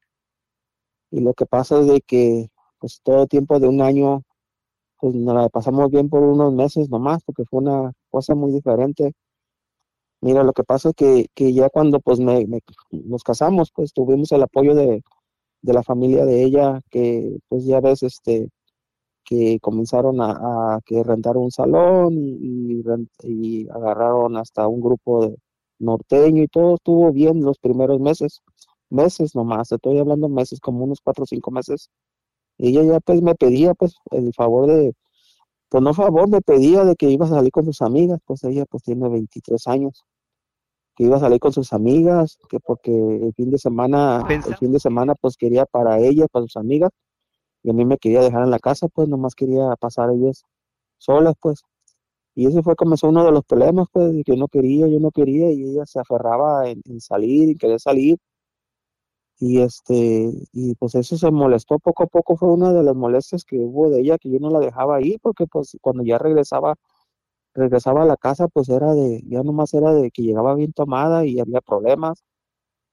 Y 1.10 1.20
lo 1.20 1.34
que 1.34 1.46
pasa 1.46 1.80
es 1.80 1.86
de 1.88 2.00
que, 2.00 2.48
pues 2.78 3.00
todo 3.02 3.26
tiempo 3.26 3.58
de 3.58 3.66
un 3.68 3.80
año, 3.82 4.22
pues 5.00 5.14
nos 5.14 5.34
la 5.34 5.48
pasamos 5.50 5.90
bien 5.90 6.08
por 6.10 6.22
unos 6.22 6.52
meses 6.54 6.90
nomás, 6.90 7.22
porque 7.24 7.44
fue 7.46 7.60
una 7.62 7.92
cosa 8.10 8.34
muy 8.34 8.52
diferente. 8.52 9.12
Mira, 10.20 10.42
lo 10.42 10.52
que 10.52 10.64
pasa 10.64 10.90
es 10.90 10.94
que, 10.94 11.26
que 11.34 11.52
ya 11.52 11.68
cuando 11.70 12.00
pues 12.00 12.20
me- 12.20 12.46
nos 12.90 13.22
casamos, 13.22 13.70
pues 13.74 13.92
tuvimos 13.92 14.32
el 14.32 14.42
apoyo 14.42 14.74
de, 14.74 15.02
de 15.66 15.72
la 15.74 15.82
familia 15.82 16.24
de 16.24 16.44
ella, 16.44 16.80
que 16.90 17.38
pues 17.48 17.64
ya 17.66 17.80
ves, 17.80 18.02
este, 18.04 18.48
que 19.24 19.58
comenzaron 19.60 20.20
a, 20.20 20.80
que 20.86 21.02
rentar 21.02 21.36
un 21.36 21.50
salón 21.50 22.14
y, 22.14 22.80
y, 22.80 23.62
y 23.64 23.68
agarraron 23.70 24.36
hasta 24.36 24.68
un 24.68 24.80
grupo 24.80 25.26
de 25.26 25.36
norteño 25.80 26.42
y 26.44 26.48
todo 26.48 26.76
estuvo 26.76 27.12
bien 27.12 27.42
los 27.42 27.58
primeros 27.58 28.00
meses, 28.00 28.42
meses 28.90 29.34
nomás, 29.34 29.72
estoy 29.72 29.98
hablando 29.98 30.28
meses, 30.28 30.60
como 30.60 30.84
unos 30.84 31.00
cuatro 31.02 31.24
o 31.24 31.26
cinco 31.26 31.50
meses. 31.50 31.90
Ella 32.58 32.82
ya 32.84 33.00
pues 33.00 33.22
me 33.22 33.34
pedía 33.34 33.74
pues 33.74 33.96
el 34.12 34.32
favor 34.34 34.68
de, 34.68 34.94
pues 35.68 35.82
no 35.82 35.94
favor, 35.94 36.28
me 36.28 36.40
pedía 36.42 36.84
de 36.84 36.96
que 36.96 37.10
iba 37.10 37.26
a 37.26 37.30
salir 37.30 37.50
con 37.52 37.64
sus 37.66 37.82
amigas, 37.82 38.20
pues 38.26 38.44
ella 38.44 38.64
pues 38.66 38.84
tiene 38.84 39.08
23 39.08 39.66
años, 39.68 40.04
que 40.96 41.04
iba 41.04 41.16
a 41.16 41.20
salir 41.20 41.38
con 41.40 41.52
sus 41.52 41.72
amigas, 41.72 42.38
que 42.48 42.58
porque 42.60 42.90
el 42.90 43.34
fin 43.34 43.50
de 43.50 43.58
semana, 43.58 44.26
el 44.28 44.56
fin 44.56 44.72
de 44.72 44.80
semana 44.80 45.14
pues 45.14 45.36
quería 45.36 45.66
para 45.66 45.98
ella, 46.00 46.26
para 46.26 46.44
sus 46.44 46.56
amigas, 46.56 46.90
y 47.62 47.70
a 47.70 47.74
mí 47.74 47.84
me 47.84 47.98
quería 47.98 48.22
dejar 48.22 48.44
en 48.44 48.50
la 48.50 48.58
casa, 48.58 48.88
pues 48.88 49.08
nomás 49.08 49.34
quería 49.34 49.76
pasar 49.76 50.10
ellas 50.10 50.44
solas, 50.98 51.34
pues. 51.40 51.60
Y 52.34 52.46
ese 52.46 52.62
fue 52.62 52.76
comenzó 52.76 53.08
uno 53.08 53.24
de 53.24 53.32
los 53.32 53.44
problemas, 53.44 53.88
pues, 53.92 54.12
de 54.14 54.24
que 54.24 54.36
no 54.36 54.48
quería, 54.48 54.88
yo 54.88 55.00
no 55.00 55.10
quería, 55.10 55.50
y 55.52 55.62
ella 55.62 55.86
se 55.86 56.00
aferraba 56.00 56.68
en, 56.70 56.82
en 56.86 57.00
salir 57.00 57.50
y 57.50 57.56
querer 57.56 57.80
salir. 57.80 58.18
Y 59.38 59.60
este, 59.60 60.30
y 60.52 60.74
pues 60.76 60.94
eso 60.94 61.18
se 61.18 61.30
molestó 61.30 61.78
poco 61.78 62.04
a 62.04 62.06
poco, 62.06 62.36
fue 62.36 62.48
una 62.48 62.72
de 62.72 62.82
las 62.82 62.96
molestias 62.96 63.44
que 63.44 63.58
hubo 63.58 63.90
de 63.90 64.00
ella, 64.00 64.18
que 64.18 64.30
yo 64.30 64.38
no 64.40 64.50
la 64.50 64.60
dejaba 64.60 65.02
ir, 65.02 65.18
porque 65.20 65.46
pues 65.46 65.76
cuando 65.82 66.02
ya 66.04 66.18
regresaba, 66.18 66.76
regresaba 67.56 68.02
a 68.04 68.06
la 68.06 68.16
casa, 68.18 68.48
pues 68.48 68.68
era 68.70 68.94
de, 68.94 69.22
ya 69.28 69.42
nomás 69.44 69.74
era 69.74 69.92
de 69.94 70.10
que 70.12 70.22
llegaba 70.22 70.54
bien 70.56 70.72
tomada 70.74 71.26
y 71.26 71.40
había 71.40 71.60
problemas. 71.62 72.24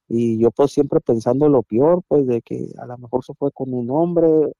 Y 0.10 0.40
yo 0.40 0.52
pues 0.52 0.72
siempre 0.74 1.02
pensando 1.02 1.50
lo 1.50 1.64
peor, 1.64 2.04
pues 2.08 2.28
de 2.28 2.42
que 2.42 2.70
a 2.80 2.86
lo 2.88 2.98
mejor 3.00 3.24
se 3.26 3.34
fue 3.36 3.52
con 3.52 3.74
un 3.74 3.90
hombre, 3.92 4.54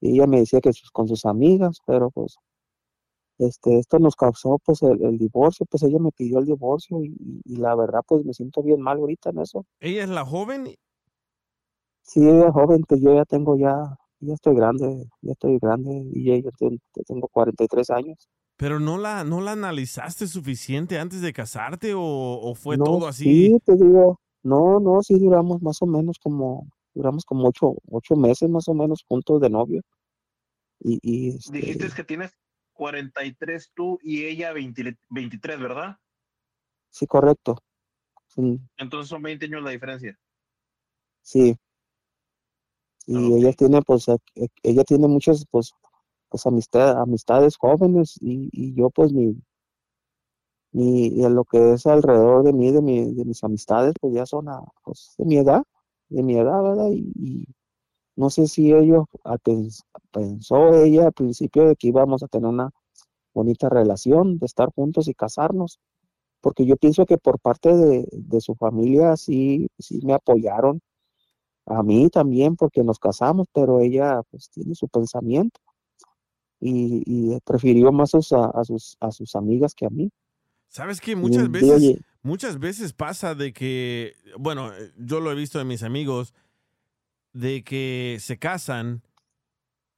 y 0.00 0.12
ella 0.16 0.26
me 0.28 0.40
decía 0.40 0.60
que 0.60 0.72
sus- 0.72 0.90
con 0.92 1.08
sus 1.08 1.26
amigas, 1.26 1.78
pero 1.86 2.10
pues 2.10 2.36
este, 3.38 3.78
esto 3.78 3.98
nos 3.98 4.16
causó 4.16 4.58
pues 4.64 4.82
el, 4.82 5.02
el 5.04 5.18
divorcio, 5.18 5.66
pues 5.66 5.82
ella 5.82 5.98
me 5.98 6.12
pidió 6.12 6.38
el 6.38 6.46
divorcio 6.46 7.02
y, 7.02 7.14
la 7.46 7.74
verdad 7.74 8.00
pues 8.06 8.24
me 8.24 8.32
siento 8.34 8.62
bien 8.62 8.80
mal 8.80 8.98
ahorita 8.98 9.30
en 9.30 9.40
eso. 9.40 9.64
Ella 9.80 10.04
es 10.04 10.08
la 10.08 10.24
joven. 10.24 10.74
Sí, 12.02 12.20
ella 12.28 12.48
es 12.48 12.52
joven, 12.52 12.82
pues 12.88 13.00
yo 13.00 13.14
ya 13.14 13.24
tengo 13.24 13.56
ya, 13.56 13.96
ya 14.20 14.34
estoy 14.34 14.54
grande, 14.54 15.06
ya 15.22 15.32
estoy 15.32 15.58
grande 15.58 15.90
y 16.12 16.24
ya, 16.24 16.36
ya 16.38 16.50
ten- 16.58 16.80
tengo 17.06 17.28
43 17.28 17.90
años. 17.90 18.28
¿Pero 18.56 18.80
no 18.80 18.98
la, 18.98 19.24
no 19.24 19.40
la 19.40 19.52
analizaste 19.52 20.26
suficiente 20.28 20.98
antes 20.98 21.20
de 21.20 21.32
casarte 21.32 21.94
o, 21.94 22.00
o 22.02 22.54
fue 22.54 22.78
No, 22.78 22.84
todo 22.84 23.08
así? 23.08 23.52
sí, 23.52 23.58
te 23.64 23.74
digo, 23.76 24.20
no, 24.42 24.78
no, 24.80 25.02
sí 25.02 25.18
duramos 25.18 25.62
más 25.62 25.80
o 25.82 25.86
menos 25.86 26.18
como, 26.18 26.68
duramos 26.94 27.24
como 27.24 27.48
ocho, 27.48 27.74
ocho 27.90 28.16
meses 28.16 28.48
más 28.50 28.68
o 28.68 28.74
menos 28.74 29.04
juntos 29.08 29.40
de 29.40 29.50
novio. 29.50 29.82
Y, 30.80 30.98
y 31.02 31.36
este, 31.36 31.62
Dijiste 31.62 31.88
que 31.96 32.04
tienes 32.04 32.36
43 32.74 33.72
tú 33.74 33.98
y 34.02 34.24
ella 34.26 34.52
20 34.52 34.98
23, 35.08 35.58
¿verdad? 35.58 35.96
sí, 36.90 37.06
correcto. 37.06 37.56
Sí, 38.28 38.60
Entonces 38.76 39.08
son 39.08 39.20
20 39.22 39.46
años 39.46 39.64
la 39.64 39.70
diferencia. 39.70 40.16
sí. 41.22 41.56
Y 43.06 43.34
ella 43.34 43.52
tiene, 43.54 43.80
pues, 43.82 44.06
ella 44.62 44.84
tiene 44.84 45.08
muchas, 45.08 45.44
pues, 45.50 45.72
pues 46.34 46.46
amistad, 46.46 47.00
amistades 47.00 47.56
jóvenes 47.56 48.18
y, 48.20 48.74
yo, 48.74 48.90
pues, 48.90 49.12
mi, 49.12 49.40
mi, 50.72 51.10
lo 51.28 51.44
que 51.44 51.74
es 51.74 51.86
alrededor 51.86 52.42
de 52.42 52.52
mí, 52.52 52.72
de 52.72 52.82
mi, 52.82 53.14
de 53.14 53.24
mis 53.24 53.44
amistades, 53.44 53.94
pues 54.00 54.14
ya 54.14 54.26
son, 54.26 54.46
pues, 54.82 55.14
de 55.16 55.26
mi 55.26 55.36
edad, 55.36 55.62
de 56.08 56.24
mi 56.24 56.34
edad, 56.36 56.60
¿verdad? 56.60 56.88
Y, 56.90 57.46
no 58.16 58.30
sé 58.30 58.48
si 58.48 58.72
ellos, 58.72 59.04
pensó 60.10 60.74
ella 60.74 61.06
al 61.06 61.12
principio 61.12 61.68
de 61.68 61.76
que 61.76 61.88
íbamos 61.88 62.24
a 62.24 62.28
tener 62.28 62.48
una 62.48 62.70
bonita 63.32 63.68
relación, 63.68 64.38
de 64.38 64.46
estar 64.46 64.70
juntos 64.74 65.06
y 65.06 65.14
casarnos, 65.14 65.78
porque 66.40 66.66
yo 66.66 66.76
pienso 66.76 67.06
que 67.06 67.18
por 67.18 67.38
parte 67.38 67.76
de, 67.76 68.08
de 68.10 68.40
su 68.40 68.56
familia 68.56 69.16
sí, 69.16 69.68
sí 69.78 70.00
me 70.04 70.14
apoyaron, 70.14 70.80
a 71.66 71.82
mí 71.84 72.10
también, 72.10 72.56
porque 72.56 72.82
nos 72.82 72.98
casamos, 72.98 73.46
pero 73.52 73.80
ella 73.80 74.22
pues 74.30 74.50
tiene 74.50 74.74
su 74.74 74.88
pensamiento 74.88 75.60
y, 76.64 77.02
y 77.04 77.38
prefirió 77.44 77.92
más 77.92 78.14
a 78.14 78.22
sus, 78.22 78.32
a, 78.32 78.46
a 78.46 78.64
sus, 78.64 78.96
a 79.00 79.10
sus 79.10 79.36
amigas 79.36 79.74
que 79.74 79.84
a 79.84 79.90
mí. 79.90 80.10
¿Sabes 80.68 81.00
qué? 81.00 81.12
Y 81.12 81.16
Muchas 81.16 81.50
veces, 81.50 81.98
muchas 82.22 82.58
veces 82.58 82.94
pasa 82.94 83.34
de 83.34 83.52
que, 83.52 84.14
bueno, 84.38 84.72
eh, 84.72 84.90
yo 84.96 85.20
lo 85.20 85.30
he 85.30 85.34
visto 85.34 85.58
de 85.58 85.66
mis 85.66 85.82
amigos, 85.82 86.32
de 87.34 87.62
que 87.62 88.16
se 88.18 88.38
casan 88.38 89.02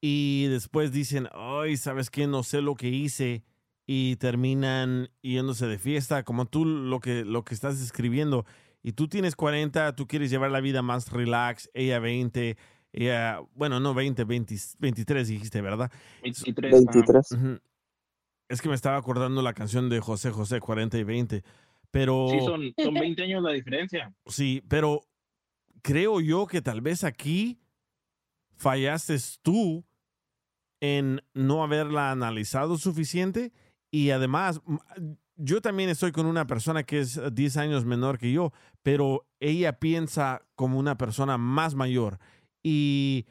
y 0.00 0.46
después 0.48 0.90
dicen, 0.90 1.28
ay, 1.32 1.76
¿sabes 1.76 2.10
qué? 2.10 2.26
No 2.26 2.42
sé 2.42 2.62
lo 2.62 2.74
que 2.74 2.88
hice 2.88 3.44
y 3.86 4.16
terminan 4.16 5.08
yéndose 5.22 5.66
de 5.66 5.78
fiesta, 5.78 6.24
como 6.24 6.46
tú 6.46 6.64
lo 6.64 6.98
que, 6.98 7.24
lo 7.24 7.44
que 7.44 7.54
estás 7.54 7.78
describiendo. 7.78 8.44
Y 8.82 8.92
tú 8.92 9.06
tienes 9.06 9.36
40, 9.36 9.94
tú 9.94 10.08
quieres 10.08 10.30
llevar 10.30 10.50
la 10.50 10.60
vida 10.60 10.82
más 10.82 11.12
relax, 11.12 11.70
ella 11.74 12.00
20, 12.00 12.56
ella, 12.96 13.40
bueno, 13.54 13.78
no 13.78 13.92
20, 13.92 14.24
20 14.24 14.56
23 14.78 15.28
dijiste, 15.28 15.60
¿verdad? 15.60 15.92
23. 16.22 16.72
23. 16.72 17.32
Ujú. 17.32 17.60
Es 18.48 18.62
que 18.62 18.68
me 18.68 18.74
estaba 18.74 18.96
acordando 18.96 19.42
la 19.42 19.52
canción 19.52 19.90
de 19.90 20.00
José 20.00 20.30
José, 20.30 20.60
40 20.60 20.96
y 20.98 21.04
20. 21.04 21.44
Pero. 21.90 22.28
Sí, 22.30 22.40
son, 22.40 22.72
son 22.82 22.94
20 22.94 23.22
años 23.22 23.42
la 23.42 23.52
diferencia. 23.52 24.14
Sí, 24.26 24.62
pero 24.68 25.02
creo 25.82 26.20
yo 26.20 26.46
que 26.46 26.62
tal 26.62 26.80
vez 26.80 27.04
aquí 27.04 27.60
fallaste 28.56 29.16
tú 29.42 29.84
en 30.80 31.22
no 31.34 31.62
haberla 31.62 32.10
analizado 32.10 32.78
suficiente 32.78 33.52
y 33.90 34.10
además 34.10 34.62
yo 35.36 35.60
también 35.60 35.90
estoy 35.90 36.12
con 36.12 36.26
una 36.26 36.46
persona 36.46 36.82
que 36.82 37.00
es 37.00 37.20
10 37.34 37.56
años 37.58 37.84
menor 37.84 38.18
que 38.18 38.32
yo, 38.32 38.52
pero 38.82 39.26
ella 39.38 39.78
piensa 39.78 40.42
como 40.54 40.78
una 40.78 40.96
persona 40.96 41.36
más 41.36 41.74
mayor 41.74 42.18
y 42.68 43.24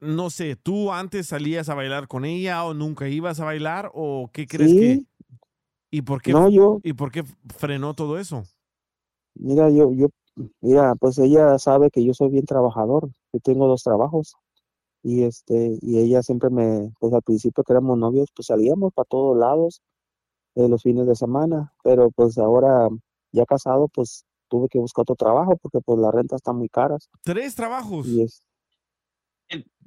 no 0.00 0.28
sé, 0.28 0.56
¿tú 0.56 0.92
antes 0.92 1.28
salías 1.28 1.70
a 1.70 1.74
bailar 1.74 2.06
con 2.06 2.26
ella 2.26 2.64
o 2.66 2.74
nunca 2.74 3.08
ibas 3.08 3.40
a 3.40 3.46
bailar 3.46 3.90
o 3.94 4.28
qué 4.30 4.46
crees 4.46 4.72
que 4.74 4.94
Sí. 4.96 5.06
y 5.90 6.02
por 6.02 6.20
qué 6.20 6.32
No, 6.32 6.50
yo- 6.50 6.80
y 6.82 6.92
por 6.92 7.10
qué 7.10 7.24
frenó 7.56 7.94
todo 7.94 8.18
eso? 8.18 8.42
Mira, 9.36 9.70
yo, 9.70 9.90
yo, 9.94 10.08
mira, 10.60 10.94
pues 10.96 11.16
ella 11.18 11.58
sabe 11.58 11.90
que 11.90 12.04
yo 12.04 12.12
soy 12.12 12.28
bien 12.28 12.44
trabajador, 12.44 13.08
que 13.32 13.40
tengo 13.40 13.66
dos 13.68 13.82
trabajos. 13.82 14.34
Y 15.02 15.22
este, 15.22 15.78
y 15.80 15.98
ella 15.98 16.22
siempre 16.22 16.50
me, 16.50 16.92
pues 17.00 17.14
al 17.14 17.22
principio 17.22 17.64
que 17.64 17.72
éramos 17.72 17.96
novios, 17.96 18.28
pues 18.36 18.46
salíamos 18.48 18.92
para 18.92 19.06
todos 19.06 19.34
lados, 19.38 19.80
eh, 20.56 20.68
los 20.68 20.82
fines 20.82 21.06
de 21.06 21.14
semana, 21.16 21.72
pero 21.82 22.10
pues 22.10 22.36
ahora 22.36 22.88
ya 23.32 23.46
casado, 23.46 23.88
pues 23.88 24.25
tuve 24.48 24.68
que 24.68 24.78
buscar 24.78 25.02
otro 25.02 25.16
trabajo 25.16 25.56
porque 25.56 25.80
pues 25.80 25.98
la 25.98 26.10
renta 26.10 26.36
está 26.36 26.52
muy 26.52 26.68
caras. 26.68 27.08
Tres 27.22 27.54
trabajos. 27.54 28.06
Y 28.06 28.22
es 28.22 28.42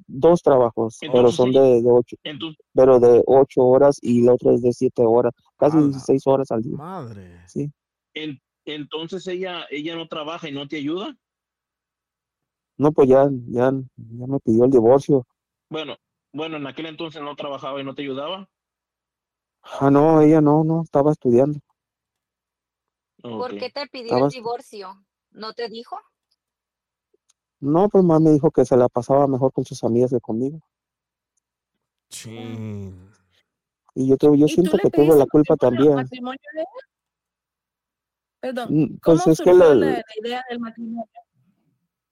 dos 0.06 0.42
trabajos, 0.42 0.98
pero 1.00 1.30
son 1.30 1.52
de, 1.52 1.82
de 1.82 1.90
ocho, 1.90 2.16
Entonces, 2.24 2.64
pero 2.74 2.98
de 2.98 3.22
ocho 3.26 3.62
horas 3.62 3.98
y 4.02 4.22
el 4.22 4.28
otro 4.28 4.52
es 4.52 4.60
de 4.62 4.72
siete 4.72 5.04
horas, 5.06 5.32
casi 5.56 5.76
¡A 5.76 5.80
la 5.80 5.86
16 5.86 6.26
horas 6.26 6.50
al 6.50 6.62
día. 6.62 6.76
Madre. 6.76 7.40
Sí. 7.46 7.70
en- 8.14 8.40
entonces 8.64 9.26
ella, 9.26 9.64
ella 9.70 9.96
no 9.96 10.06
trabaja 10.06 10.48
y 10.48 10.52
no 10.52 10.66
te 10.68 10.76
ayuda. 10.76 11.16
No, 12.76 12.92
pues 12.92 13.08
ya, 13.08 13.28
ya, 13.48 13.72
ya 13.96 14.26
me 14.26 14.40
pidió 14.40 14.64
el 14.64 14.70
divorcio. 14.70 15.26
Bueno, 15.70 15.96
bueno, 16.32 16.56
en 16.56 16.66
aquel 16.66 16.86
entonces 16.86 17.22
no 17.22 17.34
trabajaba 17.36 17.80
y 17.80 17.84
no 17.84 17.94
te 17.94 18.02
ayudaba. 18.02 18.48
Ah, 19.62 19.90
no, 19.90 20.20
ella 20.20 20.40
no, 20.40 20.64
no, 20.64 20.82
estaba 20.82 21.12
estudiando. 21.12 21.60
¿Por 23.22 23.56
qué 23.58 23.70
te 23.70 23.86
pidió 23.88 24.06
Estabas- 24.14 24.34
el 24.34 24.38
divorcio? 24.38 25.04
¿No 25.32 25.52
te 25.52 25.68
dijo? 25.68 25.98
No, 27.60 27.88
pues 27.88 28.02
más 28.04 28.20
me 28.20 28.30
dijo 28.30 28.50
que 28.50 28.64
se 28.64 28.76
la 28.76 28.88
pasaba 28.88 29.26
mejor 29.26 29.52
con 29.52 29.64
sus 29.64 29.84
amigas 29.84 30.10
que 30.10 30.20
conmigo. 30.20 30.60
Chin. 32.08 33.10
Y 33.94 34.08
yo, 34.08 34.16
yo 34.18 34.34
¿Y 34.34 34.40
tú 34.40 34.48
siento 34.48 34.72
que 34.78 34.90
tuve 34.90 35.06
pediste 35.06 35.18
la 35.18 35.26
culpa 35.26 35.56
también. 35.56 35.94
matrimonio 35.94 36.38
de 36.54 36.60
ella? 36.60 36.86
Perdón, 38.40 38.68
Mm, 38.70 38.84
¿cómo 39.02 39.16
Pues 39.22 39.26
es 39.26 39.40
que 39.44 39.52
la- 39.52 40.02
idea 40.22 40.42
del 40.48 40.60
matrimonio? 40.60 41.04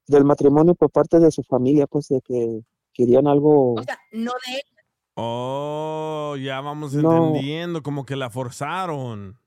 del 0.07 0.25
matrimonio 0.25 0.75
por 0.75 0.91
parte 0.91 1.19
de 1.21 1.31
su 1.31 1.43
familia, 1.43 1.87
pues 1.87 2.09
de 2.09 2.21
que 2.23 2.63
querían 2.95 3.27
algo, 3.27 3.75
O 3.75 3.83
sea, 3.83 3.99
no 4.13 4.33
de 4.47 4.53
ella. 4.55 4.83
Oh, 5.15 6.37
ya 6.41 6.61
vamos 6.61 6.95
No. 6.95 7.27
entendiendo, 7.29 7.83
como 7.83 8.05
que 8.07 8.17
la 8.17 8.31
forzaron. 8.31 9.39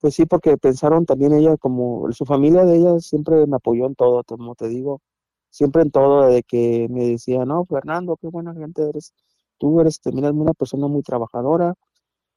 Pues 0.00 0.14
sí, 0.14 0.26
porque 0.26 0.56
pensaron 0.58 1.06
también 1.06 1.32
ella 1.32 1.56
como, 1.56 2.10
su 2.12 2.24
familia 2.24 2.64
de 2.64 2.76
ella 2.76 2.98
siempre 3.00 3.46
me 3.46 3.56
apoyó 3.56 3.86
en 3.86 3.94
todo, 3.94 4.22
como 4.24 4.54
te 4.54 4.68
digo, 4.68 5.02
siempre 5.50 5.82
en 5.82 5.90
todo, 5.90 6.26
de 6.26 6.42
que 6.42 6.86
me 6.90 7.06
decía, 7.08 7.44
no, 7.44 7.64
Fernando, 7.64 8.16
qué 8.16 8.28
buena 8.28 8.54
gente 8.54 8.88
eres, 8.88 9.14
tú 9.58 9.80
eres, 9.80 10.00
te 10.00 10.12
miras 10.12 10.32
una 10.32 10.54
persona 10.54 10.86
muy 10.88 11.02
trabajadora 11.02 11.74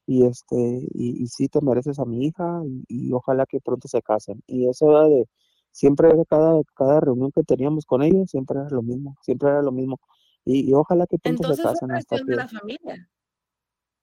y 0.08 0.26
este, 0.26 0.58
y, 0.58 1.24
y 1.24 1.28
sí 1.28 1.48
te 1.50 1.62
mereces 1.62 2.00
a 2.00 2.06
mi 2.06 2.26
hija 2.26 2.62
y, 2.66 2.84
y 2.88 3.14
ojalá 3.14 3.46
que 3.46 3.60
pronto 3.62 3.88
se 3.88 4.02
casen. 4.02 4.42
Y 4.48 4.68
eso 4.68 4.90
era 4.92 5.08
de, 5.08 5.28
siempre 5.72 6.10
era 6.10 6.26
cada, 6.26 6.62
cada 6.76 7.00
reunión 7.00 7.32
que 7.32 7.44
teníamos 7.44 7.86
con 7.86 8.04
ellos, 8.04 8.30
siempre 8.30 8.60
era 8.60 8.70
lo 8.70 8.82
mismo, 8.82 9.16
siempre 9.22 9.50
era 9.50 9.62
lo 9.62 9.72
mismo. 9.72 10.00
Y, 10.46 10.70
y 10.70 10.74
ojalá 10.74 11.06
que 11.08 11.20
pronto 11.20 11.44
se 11.44 11.50
Entonces 11.50 11.64
fue 11.64 11.72
casen 11.74 11.92
hasta 11.92 12.10
presión 12.10 12.28
de 12.28 12.36
la 12.36 12.48
familia. 12.48 13.10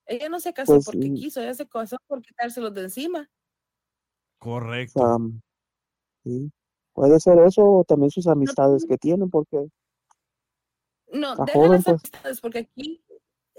Ella 0.06 0.28
no 0.28 0.40
se 0.40 0.52
casó 0.54 0.72
Pues, 0.72 0.86
porque 0.86 1.12
quiso, 1.12 1.40
ella 1.40 1.54
se 1.54 1.66
casó 1.66 1.98
por 2.06 2.22
quitárselos 2.22 2.72
de 2.72 2.82
encima. 2.82 3.28
Correcto. 4.38 5.02
am, 5.02 5.40
sí, 6.24 6.50
puede 6.94 7.20
ser 7.20 7.38
eso 7.40 7.62
o 7.64 7.84
también 7.84 8.10
sus 8.10 8.26
amistades 8.26 8.86
que 8.88 8.96
tienen, 8.98 9.30
porque 9.30 9.68
No, 11.12 11.36
deja 11.36 11.52
joven, 11.58 11.70
las 11.72 11.84
pues. 11.84 12.00
amistades, 12.02 12.40
porque 12.40 12.58
aquí, 12.58 13.04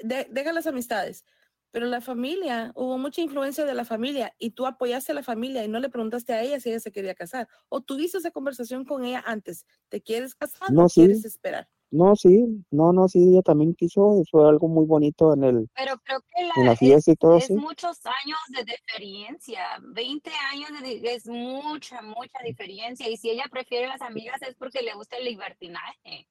de- 0.03 0.27
deja 0.29 0.53
las 0.53 0.67
amistades. 0.67 1.25
Pero 1.71 1.85
la 1.85 2.01
familia, 2.01 2.71
hubo 2.75 2.97
mucha 2.97 3.21
influencia 3.21 3.63
de 3.65 3.73
la 3.75 3.85
familia 3.85 4.33
y 4.39 4.51
tú 4.51 4.65
apoyaste 4.65 5.11
a 5.11 5.15
la 5.15 5.23
familia 5.23 5.63
y 5.63 5.67
no 5.67 5.79
le 5.79 5.89
preguntaste 5.89 6.33
a 6.33 6.41
ella 6.41 6.59
si 6.59 6.69
ella 6.69 6.79
se 6.79 6.91
quería 6.91 7.13
casar. 7.13 7.47
O 7.69 7.81
tuviste 7.81 8.17
esa 8.17 8.31
conversación 8.31 8.85
con 8.85 9.03
ella 9.05 9.23
antes. 9.25 9.65
¿Te 9.87 10.01
quieres 10.01 10.33
casar 10.35 10.71
No, 10.73 10.85
o 10.85 10.89
sí. 10.89 11.01
quieres 11.01 11.25
esperar? 11.25 11.69
No, 11.91 12.15
sí, 12.15 12.45
no, 12.69 12.93
no, 12.93 13.07
sí, 13.07 13.17
ella 13.31 13.41
también 13.41 13.73
quiso, 13.73 14.21
fue 14.29 14.47
algo 14.47 14.67
muy 14.67 14.85
bonito 14.85 15.33
en 15.33 15.43
el, 15.43 15.69
Pero 15.75 15.97
creo 16.03 16.19
que 16.21 16.41
en 16.41 16.47
la, 16.49 16.53
la 16.71 16.75
fiesta 16.75 17.11
y 17.11 17.15
todo, 17.15 17.37
es 17.37 17.47
sí. 17.47 17.53
muchos 17.55 17.99
años 18.05 18.37
de 18.49 18.63
diferencia. 18.63 19.61
20 19.81 20.29
años 20.51 20.69
de 20.83 21.13
es 21.13 21.25
mucha, 21.27 22.01
mucha 22.03 22.37
diferencia. 22.45 23.09
Y 23.09 23.17
si 23.17 23.31
ella 23.31 23.45
prefiere 23.49 23.87
las 23.87 24.01
amigas 24.01 24.39
es 24.43 24.55
porque 24.55 24.83
le 24.83 24.93
gusta 24.93 25.17
el 25.17 25.25
libertinaje. 25.25 26.27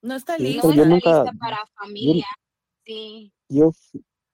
No 0.00 0.14
está 0.16 0.36
Sí, 0.36 0.44
lista. 0.44 0.62
pero 0.62 0.74
yo 0.74 0.82
está 0.82 0.94
nunca, 0.94 1.22
lista 1.24 1.38
para 1.38 1.66
familia. 1.78 2.26
Sí. 2.86 3.32
yo, 3.50 3.70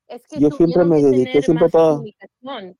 Es 0.07 0.27
que 0.29 0.39
yo 0.41 0.51
siempre 0.51 0.85
tuvieron 0.85 0.89
me 0.91 0.97
que 0.97 1.07
dediqué 1.07 1.43
siempre 1.43 1.65
más 1.65 1.73
para, 1.73 1.89
comunicación. 1.91 2.79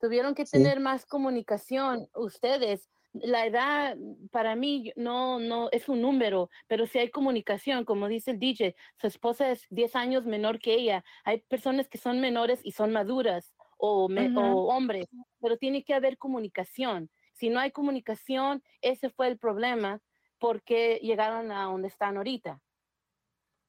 Tuvieron 0.00 0.34
que 0.34 0.46
Sí. 0.46 0.52
tener 0.52 0.80
más 0.80 1.06
comunicación 1.06 2.08
ustedes. 2.14 2.88
La 3.14 3.44
edad 3.46 3.96
para 4.30 4.56
mí 4.56 4.90
no 4.96 5.38
no 5.38 5.68
es 5.70 5.88
un 5.88 6.00
número, 6.00 6.48
pero 6.66 6.86
si 6.86 6.98
hay 6.98 7.10
comunicación, 7.10 7.84
como 7.84 8.08
dice 8.08 8.30
el 8.32 8.38
DJ, 8.38 8.74
su 9.00 9.06
esposa 9.06 9.50
es 9.50 9.66
10 9.68 9.94
años 9.96 10.24
menor 10.24 10.58
que 10.58 10.74
ella. 10.74 11.04
Hay 11.24 11.40
personas 11.42 11.88
que 11.88 11.98
son 11.98 12.20
menores 12.20 12.60
y 12.64 12.72
son 12.72 12.90
maduras 12.92 13.54
o, 13.76 14.08
me- 14.08 14.30
o 14.38 14.66
hombres, 14.68 15.08
pero 15.40 15.58
tiene 15.58 15.84
que 15.84 15.92
haber 15.92 16.16
comunicación. 16.16 17.10
Si 17.34 17.50
no 17.50 17.60
hay 17.60 17.70
comunicación, 17.70 18.62
ese 18.80 19.10
fue 19.10 19.28
el 19.28 19.38
problema 19.38 20.00
porque 20.38 20.98
llegaron 21.02 21.52
a 21.52 21.64
donde 21.64 21.88
están 21.88 22.16
ahorita. 22.16 22.60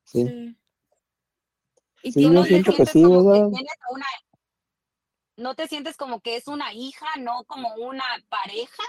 sí, 0.06 0.26
Sí. 0.28 0.58
Y 2.06 2.12
sí, 2.12 2.30
¿No 2.30 2.44
te 2.44 2.48
sientes 2.50 2.90
sí, 2.92 3.02
como 3.04 3.22
que 3.24 3.40
¿verdad? 3.40 3.50
tienes 3.52 3.76
una, 3.90 4.06
no 5.38 5.56
te 5.56 5.68
sientes 5.68 5.98
como 5.98 6.22
que 6.22 6.36
es 6.36 6.48
una 6.48 6.74
hija, 6.74 7.06
no 7.20 7.44
como 7.46 7.74
una 7.76 8.04
pareja? 8.30 8.84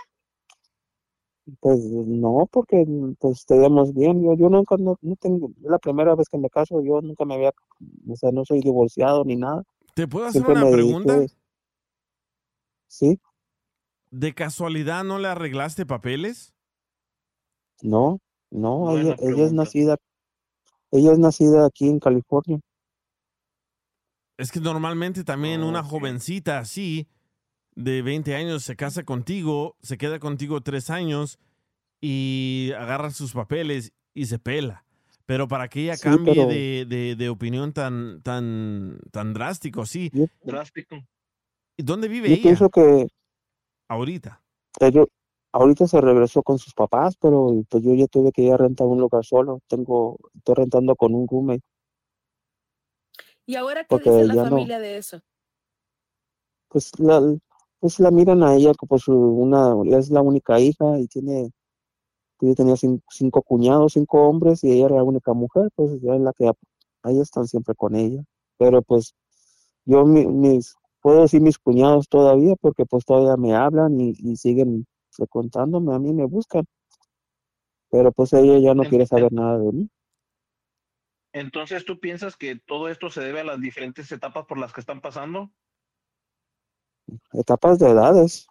Pues 1.60 1.78
no, 1.80 2.48
porque 2.50 2.84
pues 3.20 3.40
estábamos 3.40 3.92
bien, 3.92 4.22
yo, 4.24 4.34
yo 4.34 4.48
nunca, 4.48 4.76
no, 4.78 4.96
no 5.02 5.16
tengo, 5.16 5.50
es 5.62 5.70
la 5.70 5.78
primera 5.78 6.14
vez 6.14 6.28
que 6.30 6.38
me 6.38 6.48
caso, 6.48 6.82
yo 6.82 7.02
nunca 7.02 7.26
me 7.26 7.34
había, 7.34 7.52
o 8.08 8.16
sea, 8.16 8.30
no 8.32 8.44
soy 8.46 8.60
divorciado 8.60 9.24
ni 9.24 9.36
nada, 9.36 9.62
¿Te 9.94 10.06
puedo 10.06 10.26
hacer 10.26 10.42
siempre 10.42 10.54
una 10.54 10.66
pregunta? 10.66 11.12
dediqué, 11.12 11.28
sí, 12.88 13.20
¿De 14.10 14.32
casualidad 14.34 15.04
no 15.04 15.18
le 15.18 15.28
arreglaste 15.28 15.84
papeles? 15.84 16.54
no, 17.82 18.18
no, 18.50 18.90
Buena 18.90 19.14
ella, 19.14 19.16
ella 19.20 19.44
es 19.46 19.52
nacida, 19.52 19.96
ella 20.92 21.12
es 21.12 21.18
nacida 21.20 21.66
aquí 21.66 21.88
en 21.88 22.00
California, 22.00 22.60
Es 24.36 24.50
que 24.50 24.60
normalmente 24.60 25.24
también 25.24 25.62
una 25.62 25.82
Ok. 25.82 25.90
jovencita 25.90 26.58
así, 26.58 27.08
de 27.74 28.02
20 28.02 28.34
años, 28.36 28.62
se 28.64 28.76
casa 28.76 29.04
contigo, 29.04 29.76
se 29.82 29.98
queda 29.98 30.18
contigo 30.18 30.60
tres 30.62 30.90
años 30.90 31.38
y 32.00 32.70
agarra 32.78 33.10
sus 33.10 33.32
papeles 33.32 33.92
y 34.14 34.26
se 34.26 34.38
pela. 34.38 34.84
Pero 35.26 35.48
para 35.48 35.68
que 35.68 35.82
ella 35.84 35.96
Sí, 35.96 36.02
cambie 36.02 36.34
pero- 36.34 36.48
de, 36.48 36.84
de- 36.86 37.16
de 37.16 37.28
opinión 37.30 37.72
tan, 37.72 38.20
tan, 38.22 38.98
tan 39.10 39.32
drástico, 39.32 39.86
sí. 39.86 40.10
yo, 40.12 40.26
Drástico. 40.42 40.96
¿Y 41.76 41.82
¿Dónde 41.82 42.08
vive 42.08 42.28
yo 42.28 42.34
ella 42.34 42.42
pienso 42.42 42.68
que 42.70 43.08
ahorita? 43.88 44.42
Ahorita 45.52 45.86
se 45.86 46.00
regresó 46.00 46.42
con 46.42 46.58
sus 46.58 46.74
papás, 46.74 47.16
pero 47.16 47.62
pues 47.70 47.82
yo 47.84 47.94
ya 47.94 48.06
tuve 48.08 48.32
que 48.32 48.42
ir 48.42 48.52
a 48.52 48.56
rentar 48.56 48.86
un 48.86 49.00
lugar 49.00 49.24
solo. 49.24 49.60
Tengo, 49.68 50.18
estoy 50.34 50.56
rentando 50.56 50.94
con 50.96 51.14
un 51.14 51.26
roommate. 51.28 51.62
¿Y 53.46 53.56
ahora 53.56 53.82
qué 53.82 53.88
Porque 53.88 54.10
dice 54.10 54.24
la 54.26 54.34
no. 54.34 54.44
familia 54.50 54.78
de 54.78 54.96
eso? 54.98 55.20
Pues 56.68 56.90
la, 56.98 57.20
pues 57.84 58.00
la 58.00 58.10
miran 58.10 58.42
a 58.42 58.54
ella 58.56 58.72
como 58.74 58.98
su, 58.98 59.12
una, 59.12 59.74
es 59.98 60.08
la 60.08 60.22
única 60.22 60.58
hija 60.58 60.98
y 60.98 61.06
tiene, 61.06 61.50
pues, 62.38 62.50
yo 62.50 62.54
tenía 62.56 62.74
cin- 62.76 63.02
cinco, 63.10 63.42
cuñados, 63.42 63.94
cinco 63.94 64.28
hombres 64.28 64.64
y 64.64 64.72
ella 64.72 64.86
era 64.86 64.96
la 64.96 65.04
única 65.04 65.34
mujer, 65.34 65.70
pues 65.76 65.92
ella 65.92 66.16
es 66.16 66.22
la 66.22 66.32
que, 66.34 66.50
ahí 67.04 67.20
están 67.20 67.46
siempre 67.48 67.74
con 67.74 67.96
ella. 67.96 68.22
Pero 68.58 68.82
pues 68.82 69.14
yo 69.86 70.06
mi- 70.06 70.26
mis, 70.26 70.74
puedo 71.02 71.22
decir 71.22 71.42
mis 71.42 71.58
cuñados 71.58 72.08
todavía 72.08 72.54
porque 72.60 72.86
pues 72.86 73.04
todavía 73.04 73.36
me 73.36 73.54
hablan 73.54 74.00
y, 74.00 74.14
y 74.18 74.36
siguen 74.36 74.86
frecuentándome, 75.10 75.94
a 75.94 75.98
mí 75.98 76.12
me 76.14 76.26
buscan. 76.26 76.64
Pero 77.90 78.12
pues 78.12 78.32
ella 78.34 78.58
ya 78.58 78.74
no 78.74 78.84
quiere 78.84 79.06
saber 79.06 79.32
nada 79.32 79.58
de 79.58 79.72
mí. 79.72 79.90
Entonces, 81.34 81.84
¿tú 81.84 82.00
piensas 82.00 82.36
que 82.38 82.56
todo 82.56 82.88
esto 82.88 83.10
se 83.10 83.20
debe 83.20 83.40
a 83.40 83.44
las 83.44 83.60
diferentes 83.60 84.10
etapas 84.10 84.46
por 84.46 84.56
las 84.56 84.72
que 84.72 84.80
están 84.80 85.02
pasando? 85.02 85.52
Etapas 87.32 87.78
de 87.78 87.90
edades, 87.90 88.46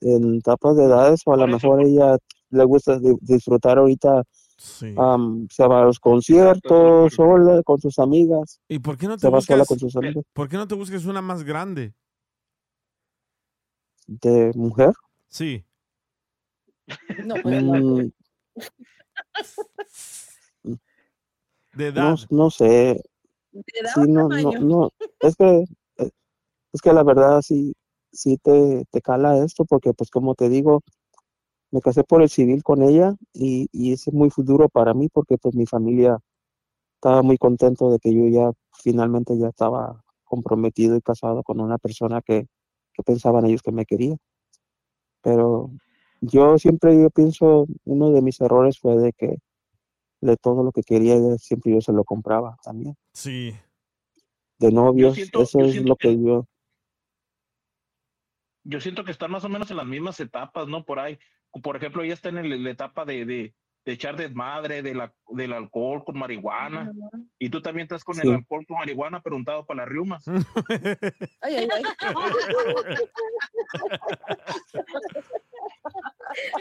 en 0.00 0.36
etapas 0.36 0.76
de 0.76 0.84
edades, 0.84 1.22
o 1.24 1.32
a 1.32 1.36
lo 1.36 1.46
mejor 1.46 1.82
ella 1.82 2.18
le 2.50 2.64
gusta 2.64 2.98
di- 2.98 3.16
disfrutar 3.20 3.78
ahorita, 3.78 4.22
Sí. 4.58 4.94
se 5.50 5.66
va 5.66 5.80
a 5.82 5.84
los 5.84 5.98
conciertos 6.00 7.12
sola 7.14 7.62
con 7.62 7.78
sus 7.80 7.98
amigas, 7.98 8.60
¿Y 8.68 8.78
por 8.78 8.96
qué 8.96 9.06
no 9.06 9.16
te 9.16 9.20
se 9.22 9.30
va 9.30 9.40
sola 9.40 9.64
con 9.64 9.78
sus 9.78 9.94
amigas 9.96 10.24
por 10.32 10.48
qué 10.48 10.56
no 10.56 10.66
te 10.66 10.74
buscas 10.74 11.04
una 11.06 11.20
más 11.22 11.44
grande? 11.44 11.94
de 14.06 14.52
mujer. 14.54 14.92
Sí. 15.28 15.64
No, 17.26 17.34
pues 17.42 17.62
no. 17.62 17.74
Mm, 20.62 20.74
De 21.74 21.92
no, 21.92 22.14
edad. 22.14 22.18
no 22.30 22.50
sé, 22.50 23.02
¿De 23.52 23.62
edad 23.80 23.90
sí, 23.94 24.00
no, 24.08 24.28
no, 24.28 24.52
no, 24.60 24.90
es 25.20 25.34
que, 25.36 25.64
eh, 25.98 26.10
es 26.72 26.80
que 26.80 26.92
la 26.92 27.02
verdad 27.02 27.42
sí, 27.42 27.74
sí 28.12 28.38
te, 28.38 28.84
te 28.90 29.00
cala 29.00 29.38
esto, 29.44 29.64
porque 29.64 29.92
pues 29.94 30.10
como 30.10 30.34
te 30.34 30.48
digo, 30.48 30.82
me 31.70 31.80
casé 31.80 32.04
por 32.04 32.22
el 32.22 32.28
civil 32.28 32.62
con 32.62 32.82
ella 32.82 33.14
y, 33.32 33.68
y 33.72 33.92
es 33.92 34.12
muy 34.12 34.30
duro 34.36 34.68
para 34.68 34.94
mí 34.94 35.08
porque 35.08 35.36
pues 35.38 35.54
mi 35.54 35.66
familia 35.66 36.18
estaba 36.94 37.22
muy 37.22 37.38
contento 37.38 37.90
de 37.90 37.98
que 37.98 38.14
yo 38.14 38.26
ya 38.28 38.50
finalmente 38.82 39.36
ya 39.38 39.48
estaba 39.48 40.02
comprometido 40.24 40.96
y 40.96 41.02
casado 41.02 41.42
con 41.42 41.60
una 41.60 41.78
persona 41.78 42.20
que, 42.22 42.46
que 42.94 43.02
pensaban 43.02 43.46
ellos 43.46 43.62
que 43.62 43.72
me 43.72 43.84
quería. 43.84 44.16
Pero 45.22 45.70
yo 46.20 46.58
siempre, 46.58 47.00
yo 47.00 47.10
pienso, 47.10 47.66
uno 47.84 48.10
de 48.10 48.22
mis 48.22 48.40
errores 48.40 48.78
fue 48.78 48.96
de 48.96 49.12
que 49.12 49.38
de 50.20 50.36
todo 50.36 50.62
lo 50.62 50.72
que 50.72 50.82
quería, 50.82 51.16
siempre 51.38 51.72
yo 51.74 51.80
se 51.80 51.92
lo 51.92 52.04
compraba 52.04 52.56
también. 52.62 52.96
Sí. 53.12 53.52
De 54.58 54.72
novios, 54.72 55.14
siento- 55.14 55.42
eso 55.42 55.60
es 55.60 55.76
lo 55.84 55.96
que 55.96 56.18
yo, 56.18 56.46
Yo 58.68 58.80
siento 58.80 59.04
que 59.04 59.12
están 59.12 59.30
más 59.30 59.44
o 59.44 59.48
menos 59.48 59.70
en 59.70 59.76
las 59.76 59.86
mismas 59.86 60.18
etapas, 60.20 60.66
¿no? 60.66 60.84
Por 60.84 60.98
ahí. 60.98 61.18
Por 61.62 61.76
ejemplo, 61.76 62.02
ella 62.02 62.14
está 62.14 62.28
en 62.30 62.38
el- 62.38 62.64
la 62.64 62.70
etapa 62.70 63.04
de, 63.04 63.24
de, 63.24 63.54
de 63.84 63.92
echar 63.92 64.16
desmadre, 64.16 64.82
de 64.82 64.94
la, 64.94 65.14
del 65.28 65.52
alcohol 65.52 66.02
con 66.04 66.18
marihuana. 66.18 66.90
Y 67.38 67.48
tú 67.50 67.62
también 67.62 67.84
estás 67.84 68.02
con 68.02 68.16
Sí. 68.16 68.22
el 68.26 68.34
alcohol 68.34 68.66
con 68.66 68.78
marihuana 68.78 69.20
preguntado 69.22 69.64
para 69.64 69.82
las 69.82 69.88
riumas. 69.88 70.24
Ay, 71.42 71.54
ay, 71.56 71.68
ay. 71.72 71.82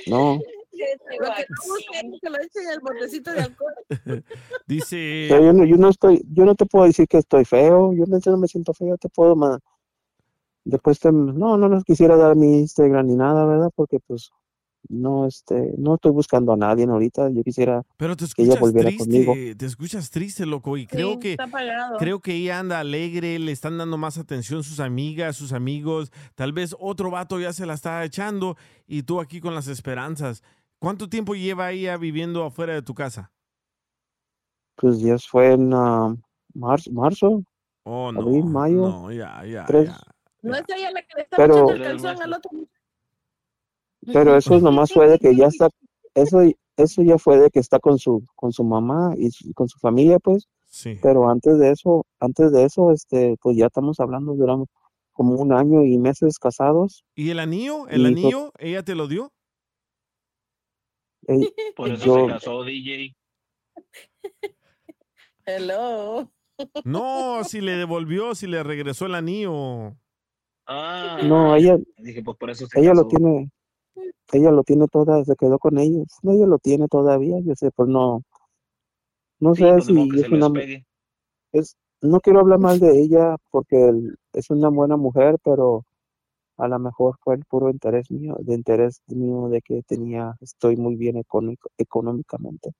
no, 0.08 0.36
Lo 0.36 0.40
que 1.34 1.46
no 1.50 1.58
gusta 1.66 2.00
es 2.00 2.22
que 2.22 2.30
lo 2.30 2.38
echen 2.38 2.70
el 2.72 2.80
botecito 2.80 3.32
de 3.34 3.42
alcohol. 3.42 3.74
Dice, 4.68 5.28
yo 5.30 5.54
no, 5.54 5.66
yo 5.66 5.76
no 5.78 5.90
estoy, 5.90 6.24
yo 6.32 6.46
no 6.46 6.56
te 6.56 6.66
puedo 6.66 6.86
decir 6.86 7.08
que 7.08 7.18
estoy 7.18 7.46
feo, 7.46 7.94
yo 7.94 8.06
no, 8.08 8.20
no 8.24 8.38
me 8.38 8.48
siento 8.48 8.74
feo, 8.74 8.98
te 8.98 9.10
puedo 9.10 9.36
ma- 9.36 9.60
después 10.66 11.00
te, 11.00 11.12
no, 11.12 11.58
no 11.58 11.70
les 11.70 11.84
quisiera 11.86 12.18
dar 12.18 12.36
mi 12.36 12.60
Instagram 12.60 13.08
ni 13.08 13.16
nada, 13.16 13.46
¿verdad? 13.46 13.72
Porque 13.76 14.00
pues 14.08 14.32
no, 14.90 15.28
este, 15.28 15.74
no 15.78 15.96
estoy 15.96 16.12
buscando 16.12 16.54
a 16.54 16.58
nadie 16.58 16.86
ahorita, 16.86 17.30
yo 17.32 17.44
quisiera 17.44 17.84
pero 17.98 18.16
te 18.18 18.26
que 18.36 18.44
ella 18.44 18.56
volviera 18.56 18.92
triste, 18.92 19.06
conmigo. 19.06 19.34
te 19.58 19.66
escuchas 19.66 20.10
triste, 20.12 20.46
loco, 20.46 20.78
y 20.78 20.88
creo 20.88 21.14
Sí, 21.14 21.20
que 21.20 21.38
creo 21.98 22.20
que 22.20 22.34
ella 22.36 22.60
anda 22.60 22.80
alegre, 22.80 23.40
le 23.40 23.52
están 23.52 23.78
dando 23.78 23.98
más 23.98 24.18
atención 24.18 24.64
sus 24.64 24.80
amigas, 24.80 25.38
sus 25.38 25.54
amigos, 25.54 26.12
tal 26.36 26.54
vez 26.54 26.76
otro 26.80 27.12
vato 27.12 27.40
ya 27.40 27.54
se 27.54 27.66
la 27.66 27.74
está 27.76 28.04
echando 28.04 28.58
y 28.88 29.04
tú 29.04 29.22
aquí 29.22 29.40
con 29.42 29.56
las 29.56 29.68
esperanzas. 29.68 30.44
¿Cuánto 30.80 31.10
tiempo 31.10 31.36
lleva 31.36 31.72
ella 31.72 31.98
viviendo 31.98 32.44
afuera 32.44 32.74
de 32.74 32.82
tu 32.82 32.94
casa? 32.94 33.32
Pues 34.78 35.00
ya 35.00 35.18
fue 35.18 35.54
en 35.54 35.74
ah, 35.74 36.16
marzo, 36.54 36.92
marzo, 36.92 37.44
Oh, 37.86 38.12
no, 38.12 38.22
abril, 38.22 38.46
mayo, 38.46 38.84
no, 38.84 39.12
ya, 39.12 39.46
ya, 39.46 39.66
tres, 39.66 39.86
ya. 39.86 40.15
No 40.46 40.56
es 40.56 40.64
ella 40.76 40.92
la 40.92 41.02
que 41.02 41.16
le 41.16 41.22
está 41.24 41.38
Pero- 41.38 41.54
echando 41.56 41.72
el 41.74 41.82
calzón 41.82 42.22
al 42.22 42.34
otro. 42.34 42.52
pero 44.14 44.38
eso 44.38 44.60
nomás 44.60 44.92
fue 44.94 45.10
de 45.10 45.18
que 45.20 45.36
ya 45.36 45.48
está, 45.48 45.70
eso, 46.14 46.42
eso 46.78 47.02
ya 47.04 47.18
fue 47.18 47.40
de 47.40 47.50
que 47.50 47.60
está 47.60 47.80
con 47.80 47.98
su, 47.98 48.24
con 48.36 48.52
su 48.52 48.64
mamá 48.64 49.14
y 49.18 49.32
su- 49.32 49.52
con 49.54 49.68
su 49.68 49.80
familia, 49.80 50.20
pues, 50.20 50.48
Sí. 50.68 51.00
pero 51.02 51.30
antes 51.30 51.58
de 51.58 51.72
eso, 51.72 52.06
antes 52.20 52.52
de 52.52 52.64
eso, 52.66 52.92
este, 52.92 53.36
pues 53.42 53.58
ya 53.58 53.66
estamos 53.68 54.00
hablando, 54.00 54.34
duramos 54.36 54.68
como 55.14 55.34
un 55.36 55.54
año 55.54 55.84
y 55.84 55.98
meses 55.98 56.38
casados. 56.38 57.04
¿Y 57.16 57.30
el 57.32 57.40
anillo? 57.40 57.88
¿El 57.88 58.02
Y, 58.02 58.12
pues, 58.12 58.24
anillo? 58.26 58.52
¿Ella 58.60 58.84
te 58.84 58.94
lo 58.96 59.08
dio? 59.08 59.32
ey, 61.28 61.52
Por 61.76 61.90
eso 61.90 62.06
yo, 62.06 62.26
se 62.28 62.34
casó 62.34 62.64
DJ. 62.64 63.16
Hello. 65.46 66.30
No, 66.84 67.44
si 67.44 67.62
le 67.62 67.74
devolvió, 67.74 68.36
si 68.36 68.48
le 68.48 68.62
regresó 68.64 69.06
el 69.08 69.16
anillo. 69.16 69.96
Ah, 70.68 71.18
no, 71.28 71.56
ella, 71.56 71.78
dije, 71.98 72.24
pues 72.24 72.38
por 72.38 72.50
eso 72.50 72.66
se 72.68 72.80
ella 72.80 72.94
lo 72.94 73.08
tiene, 73.08 73.50
ella 74.34 74.52
lo 74.52 74.64
tiene 74.64 74.88
toda, 74.88 75.24
se 75.26 75.36
quedó 75.36 75.60
con 75.60 75.78
ellos, 75.80 76.08
no, 76.24 76.32
ella 76.34 76.48
lo 76.48 76.60
tiene 76.60 76.88
todavía, 76.88 77.40
yo 77.44 77.56
sé, 77.56 77.72
pues 77.72 77.90
no, 77.90 78.24
no 79.40 79.56
Sí, 79.56 79.62
sé 79.62 79.74
pues, 79.74 79.86
si 79.88 80.20
es 80.20 80.32
una, 80.32 80.48
es, 81.54 81.76
no 82.02 82.20
quiero 82.20 82.40
hablar 82.42 82.60
mal 82.60 82.80
de 82.80 82.92
ella 83.02 83.38
porque 83.52 83.90
el- 83.90 84.16
es 84.34 84.50
una 84.50 84.70
buena 84.70 84.98
mujer, 84.98 85.38
pero 85.44 85.86
a 86.58 86.68
lo 86.68 86.80
mejor 86.80 87.18
fue 87.22 87.36
el 87.36 87.46
puro 87.46 87.70
interés 87.70 88.12
mío, 88.12 88.36
de 88.40 88.56
interés 88.56 89.02
mío 89.08 89.50
de 89.50 89.62
que 89.62 89.84
tenía, 89.84 90.36
estoy 90.42 90.78
muy 90.78 90.96
bien 90.96 91.18
económico- 91.18 91.70
económicamente. 91.78 92.72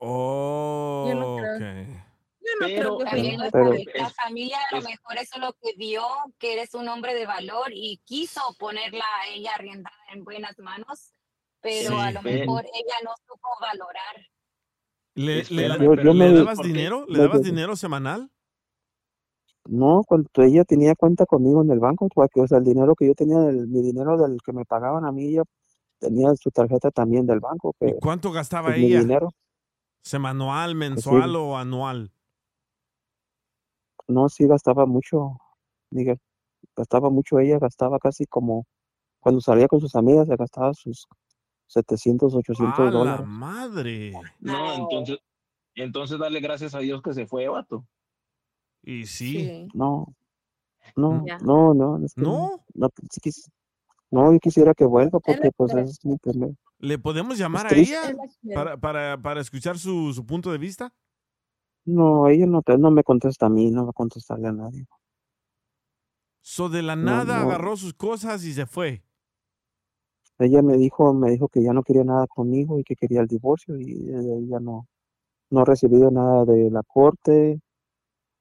Oh, 0.00 1.04
Yo 1.06 2.11
no 2.60 2.66
Pero- 2.66 2.96
También 2.98 3.36
sea. 3.38 3.44
la, 3.46 3.50
Pero- 3.50 3.72
fami- 3.72 3.90
la 3.94 4.10
familia 4.10 4.58
a 4.70 4.76
lo 4.76 4.82
mejor 4.82 5.16
eso 5.18 5.36
es 5.36 5.40
lo 5.40 5.52
que 5.54 5.72
vio, 5.76 6.02
que 6.38 6.52
eres 6.54 6.74
un 6.74 6.88
hombre 6.88 7.14
de 7.14 7.26
valor 7.26 7.70
y 7.72 8.00
quiso 8.04 8.40
ponerla 8.58 9.04
a 9.20 9.28
ella 9.34 9.52
arrendada 9.54 9.96
en 10.12 10.24
buenas 10.24 10.58
manos, 10.58 11.12
pero 11.60 11.98
a 11.98 12.10
lo 12.10 12.22
mejor 12.22 12.64
ella 12.64 12.94
no 13.04 13.10
supo 13.26 13.48
valorar. 13.60 14.26
¿Le, 15.14 15.44
le- 15.44 15.84
Yo- 15.84 15.94
le 15.94 16.14
me- 16.14 16.32
dabas 16.32 16.58
dinero? 16.58 17.04
¿Le 17.08 17.18
dabas 17.18 17.42
dinero 17.42 17.76
semanal? 17.76 18.30
No, 19.68 20.02
cuando 20.06 20.28
ella 20.38 20.64
tenía 20.64 20.94
cuenta 20.96 21.24
conmigo 21.24 21.62
en 21.62 21.70
el 21.70 21.78
banco, 21.78 22.08
porque, 22.12 22.40
o 22.40 22.48
sea, 22.48 22.58
el 22.58 22.64
dinero 22.64 22.94
que 22.96 23.06
yo 23.06 23.14
tenía, 23.14 23.38
mi 23.38 23.80
dinero 23.82 24.16
del 24.16 24.38
que 24.44 24.52
me 24.52 24.64
pagaban 24.64 25.04
a 25.04 25.12
mí, 25.12 25.26
ella 25.26 25.42
tenía 26.00 26.34
su 26.34 26.50
tarjeta 26.50 26.90
también 26.90 27.26
del 27.26 27.38
banco, 27.38 27.76
¿Y 27.80 27.92
cuánto 28.00 28.32
gastaba 28.32 28.68
pues, 28.68 28.78
mi 28.78 28.86
ella? 28.86 29.00
dinero, 29.00 29.28
¿Semanal, 30.02 30.70
pues, 30.72 30.76
mensual 30.90 31.30
sí, 31.30 31.36
o 31.36 31.56
anual? 31.56 32.10
No, 34.08 34.28
sí 34.28 34.46
gastaba 34.46 34.86
mucho, 34.86 35.38
Miguel, 35.90 36.18
gastaba 36.76 37.10
mucho 37.10 37.38
ella, 37.38 37.58
gastaba 37.58 37.98
casi 37.98 38.26
como, 38.26 38.64
cuando 39.20 39.40
salía 39.40 39.68
con 39.68 39.80
sus 39.80 39.94
amigas, 39.94 40.28
se 40.28 40.36
gastaba 40.36 40.74
sus 40.74 41.06
700, 41.66 42.34
800 42.34 42.78
¡A 42.86 42.90
la 42.90 42.98
dólares. 42.98 43.26
madre! 43.26 44.12
No, 44.40 44.72
entonces, 44.74 45.18
entonces 45.74 46.18
dale 46.18 46.40
gracias 46.40 46.74
a 46.74 46.80
Dios 46.80 47.02
que 47.02 47.14
se 47.14 47.26
fue, 47.26 47.48
vato. 47.48 47.86
Y 48.82 49.06
sí. 49.06 49.68
No, 49.74 50.06
no, 50.96 51.24
Ya. 51.26 51.38
no, 51.38 51.74
no, 51.74 52.04
es 52.04 52.14
que 52.14 52.22
no, 52.22 52.32
¿No? 52.38 52.64
no, 52.74 52.88
sí 53.10 53.20
quis- 53.20 53.50
no, 54.10 54.32
yo 54.32 54.38
quisiera 54.40 54.74
que 54.74 54.84
vuelva 54.84 55.20
porque 55.20 55.44
la 55.46 55.50
pues 55.52 55.72
es 55.74 56.04
mi 56.04 56.16
primer, 56.18 56.50
¿Le 56.78 56.98
podemos 56.98 57.38
llamar 57.38 57.66
a 57.66 57.74
ella 57.76 58.10
la 58.12 58.54
para, 58.54 58.76
para, 58.76 59.22
para 59.22 59.40
escuchar 59.40 59.78
su, 59.78 60.12
su 60.12 60.26
punto 60.26 60.50
de 60.50 60.58
vista? 60.58 60.92
No, 61.84 62.28
ella 62.28 62.46
no, 62.46 62.62
te- 62.62 62.78
no 62.78 62.90
me 62.90 63.04
contesta 63.04 63.46
a 63.46 63.48
mí, 63.48 63.70
no 63.70 63.84
va 63.84 63.90
a 63.90 63.92
contestarle 63.94 64.48
a 64.48 64.52
nadie. 64.52 64.86
So 66.40 66.68
de 66.68 66.82
la 66.82 66.96
nada 66.96 67.40
no. 67.42 67.50
agarró 67.50 67.76
sus 67.76 67.94
cosas 67.94 68.44
y 68.44 68.52
se 68.52 68.66
fue. 68.66 69.02
Ella 70.38 70.60
me 70.62 70.76
dijo, 70.76 71.14
me 71.14 71.30
dijo 71.30 71.48
que 71.48 71.62
ya 71.62 71.72
no 71.72 71.82
quería 71.82 72.04
nada 72.04 72.26
conmigo 72.26 72.78
y 72.78 72.84
que 72.84 72.96
quería 72.96 73.20
el 73.20 73.28
divorcio 73.28 73.78
y 73.78 74.10
ahí 74.12 74.48
ya 74.48 74.58
no, 74.58 74.88
no 75.50 75.60
ha 75.60 75.64
recibido 75.64 76.10
nada 76.10 76.44
de 76.44 76.70
la 76.70 76.82
corte, 76.82 77.60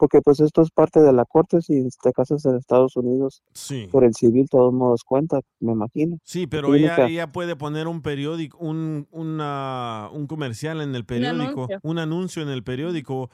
porque 0.01 0.19
pues 0.19 0.39
esto 0.39 0.63
es 0.63 0.71
parte 0.71 0.99
de 0.99 1.13
la 1.13 1.25
corte, 1.25 1.61
si 1.61 1.87
te 2.01 2.11
casas 2.11 2.43
en 2.45 2.55
Estados 2.55 2.95
Unidos 2.95 3.43
Sí. 3.53 3.87
por 3.91 4.03
el 4.03 4.15
civil, 4.15 4.47
todos 4.49 4.73
modos 4.73 5.03
cuenta, 5.03 5.41
me 5.59 5.73
imagino. 5.73 6.17
Sí, 6.23 6.47
pero 6.47 6.73
ella, 6.73 6.95
que- 6.95 7.05
ella 7.05 7.31
puede 7.31 7.55
poner 7.55 7.87
un 7.87 8.01
periódico, 8.01 8.57
un, 8.57 9.07
una- 9.11 10.09
un 10.11 10.25
comercial 10.25 10.81
en 10.81 10.95
el 10.95 11.05
periódico, 11.05 11.65
anuncio. 11.65 11.79
un 11.83 11.99
anuncio 11.99 12.41
en 12.41 12.49
el 12.49 12.63
periódico 12.63 13.29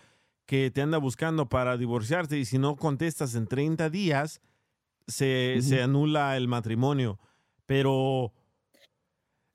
que 0.45 0.69
te 0.69 0.81
anda 0.81 0.97
buscando 0.97 1.47
para 1.47 1.77
divorciarte 1.77 2.37
y 2.37 2.43
si 2.43 2.57
no 2.57 2.75
contestas 2.75 3.33
en 3.35 3.47
30 3.47 3.89
días, 3.89 4.41
se, 5.07 5.59
se 5.61 5.81
anula 5.81 6.35
el 6.35 6.49
matrimonio. 6.49 7.17
Pero 7.65 8.33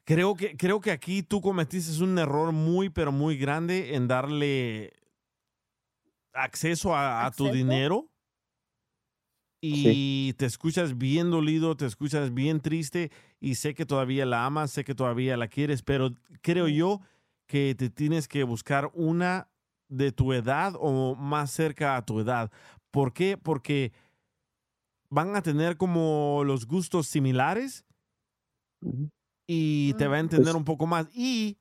creo 0.04 0.34
que, 0.34 0.56
creo 0.56 0.80
que 0.80 0.90
aquí 0.92 1.22
tú 1.22 1.42
cometiste 1.42 2.02
un 2.02 2.18
error 2.18 2.52
muy, 2.52 2.88
pero 2.88 3.12
muy 3.12 3.36
grande 3.36 3.96
en 3.96 4.08
darle 4.08 4.94
acceso 6.32 6.94
a, 6.94 7.26
a 7.26 7.30
tu 7.30 7.50
dinero 7.50 8.08
y 9.64 10.32
te 10.34 10.46
escuchas 10.46 10.98
bien 10.98 11.30
dolido, 11.30 11.76
te 11.76 11.86
escuchas 11.86 12.34
bien 12.34 12.60
triste 12.60 13.12
y 13.38 13.54
sé 13.54 13.74
que 13.74 13.86
todavía 13.86 14.26
la 14.26 14.44
amas, 14.44 14.72
sé 14.72 14.84
que 14.84 14.94
todavía 14.94 15.36
la 15.36 15.46
quieres, 15.46 15.82
pero 15.82 16.10
creo 16.40 16.66
yo 16.66 17.00
que 17.46 17.74
te 17.76 17.88
tienes 17.88 18.26
que 18.26 18.42
buscar 18.42 18.90
una 18.94 19.48
de 19.88 20.10
tu 20.10 20.32
edad 20.32 20.74
o 20.80 21.14
más 21.14 21.50
cerca 21.52 21.96
a 21.96 22.04
tu 22.04 22.18
edad. 22.18 22.50
¿Por 22.90 23.12
qué? 23.12 23.36
Porque 23.36 23.92
van 25.10 25.36
a 25.36 25.42
tener 25.42 25.76
como 25.76 26.42
los 26.44 26.66
gustos 26.66 27.06
similares 27.06 27.84
y 29.46 29.92
te 29.94 30.08
va 30.08 30.16
a 30.16 30.22
Mm. 30.22 30.24
entender 30.24 30.52
Pues- 30.52 30.56
un 30.56 30.64
poco 30.64 30.86
más. 30.86 31.06
Y 31.14 31.58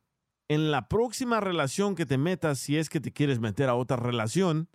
en 0.53 0.69
la 0.71 0.89
próxima 0.89 1.39
relación 1.39 1.95
que 1.95 2.05
te 2.05 2.17
metas, 2.17 2.59
si 2.59 2.77
es 2.77 2.89
que 2.89 2.99
te 2.99 3.13
quieres 3.13 3.39
meter 3.39 3.69
a 3.69 3.75
otra 3.75 3.95
relación, 3.97 4.67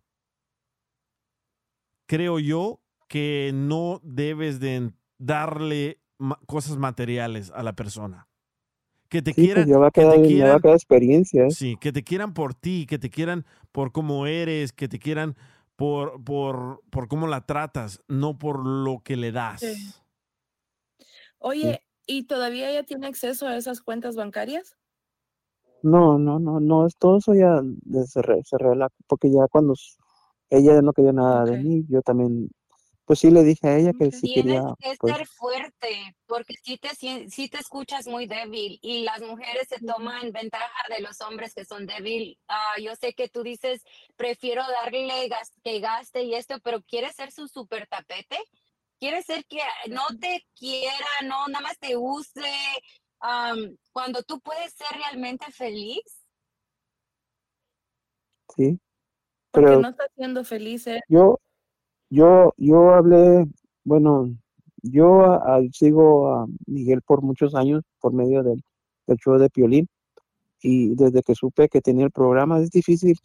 creo 2.07 2.39
yo 2.39 2.81
que 3.09 3.51
no 3.55 4.01
debes 4.03 4.59
de 4.61 4.93
darle 5.19 6.01
ma- 6.19 6.40
cosas 6.47 6.78
materiales 6.78 7.51
a 7.55 7.62
la 7.62 7.74
persona. 7.74 8.27
Que 9.09 9.23
te 9.23 9.32
Sí, 9.32 9.47
pues 9.47 9.47
quieran, 9.47 9.69
ya 9.69 9.78
va 9.78 9.89
a 9.89 9.90
que 9.93 10.03
te 10.07 10.20
ya 10.36 10.47
va 10.47 10.57
a 10.57 10.61
quieran, 10.61 10.61
quedar 10.61 10.74
experiencia, 10.74 11.47
sí, 11.48 11.77
que 11.81 11.93
te 11.93 12.05
quieran 12.05 12.35
por 12.35 12.55
ti, 12.55 12.86
que 12.89 12.98
te 12.98 13.11
quieran 13.11 13.47
por 13.73 13.93
cómo 13.93 14.27
eres, 14.27 14.73
que 14.73 14.89
te 14.89 14.98
quieran 14.98 15.36
por, 15.77 16.23
por, 16.24 16.82
por 16.90 17.09
cómo 17.09 17.27
la 17.27 17.47
tratas, 17.47 18.03
no 18.09 18.39
por 18.39 18.65
lo 18.66 19.01
que 19.05 19.16
le 19.16 19.32
das. 19.32 19.62
Sí. 19.62 20.07
Oye, 21.39 21.82
¿y 22.07 22.24
todavía 22.24 22.69
ella 22.70 22.85
tiene 22.85 23.07
acceso 23.07 23.47
a 23.47 23.57
esas 23.57 23.81
cuentas 23.81 24.16
bancarias? 24.16 24.77
No, 25.93 26.19
no, 26.19 26.39
no, 26.39 26.59
no, 26.61 26.87
es 26.87 26.97
todo 26.99 27.19
eso 27.19 27.33
ya 27.35 27.61
se, 28.07 28.21
re- 28.23 28.43
se 28.45 28.57
rela- 28.59 28.91
porque 29.07 29.31
ya 29.31 29.47
cuando 29.49 29.75
ella 30.51 30.83
no 30.83 30.93
quería 30.93 31.13
nada 31.13 31.47
de 31.47 31.57
mí, 31.59 31.85
yo 31.89 32.03
también 32.03 32.51
pues 33.07 33.21
sí 33.21 33.31
le 33.31 33.45
dije 33.45 33.69
a 33.69 33.79
ella 33.79 33.93
que 33.95 34.11
sí 34.11 34.29
Tienes 34.33 34.35
quería, 34.35 34.75
que 34.81 34.97
pues, 34.99 35.15
ser 35.15 35.27
fuerte, 35.29 36.17
porque 36.27 36.55
si 36.63 36.77
te, 36.79 36.91
sí 36.97 37.49
te 37.49 37.59
escuchas 37.59 38.07
muy 38.09 38.27
débil 38.27 38.79
y 38.83 39.05
las 39.05 39.21
mujeres 39.23 39.69
se 39.69 39.79
toman 39.81 40.33
ventaja 40.33 40.83
de 40.89 41.01
los 41.03 41.21
hombres 41.21 41.55
que 41.55 41.65
son 41.65 41.87
débil. 41.87 42.37
Ah, 42.49 42.75
yo 42.83 42.95
sé 42.97 43.15
que 43.15 43.29
tú 43.29 43.43
dices, 43.45 43.83
prefiero 44.17 44.63
darle 44.83 45.29
gas- 45.29 45.53
que 45.63 45.81
gaste 45.81 46.23
y 46.25 46.35
esto, 46.35 46.57
pero 46.65 46.83
¿quieres 46.83 47.15
ser 47.15 47.31
su 47.33 47.47
super 47.49 47.87
tapete? 47.87 48.39
¿Quieres 48.99 49.27
ser 49.27 49.45
que 49.47 49.61
no 49.91 50.03
te 50.21 50.45
quiera, 50.59 51.07
no, 51.25 51.47
nada 51.49 51.63
más 51.63 51.79
te 51.79 51.97
use, 51.97 52.43
am, 53.20 53.76
cuando 53.93 54.22
tú 54.22 54.40
puedes 54.40 54.72
ser 54.72 54.88
realmente 54.97 55.51
feliz? 55.52 56.02
sí. 58.56 58.78
Porque 59.51 59.66
Pero 59.68 59.80
no 59.82 59.88
está 59.88 60.05
siendo 60.14 60.44
feliz, 60.44 60.86
¿eh? 60.86 61.01
yo, 61.09 61.38
yo, 62.10 62.52
yo 62.59 62.90
hablé, 62.94 63.47
bueno, 63.84 64.28
yo 64.82 65.22
a- 65.24 65.56
a- 65.56 65.62
sigo 65.72 66.28
a 66.34 66.47
Miguel 66.66 67.02
por 67.02 67.22
muchos 67.22 67.55
años 67.55 67.82
por 68.01 68.12
medio 68.12 68.43
del, 68.43 68.62
del 69.06 69.16
show 69.18 69.38
de 69.38 69.51
Piolín 69.51 69.88
y 70.60 70.94
desde 70.94 71.22
que 71.22 71.34
supe 71.34 71.68
que 71.68 71.80
tenía 71.80 72.05
el 72.06 72.10
programa 72.10 72.60
es 72.60 72.70
difícil 72.70 73.16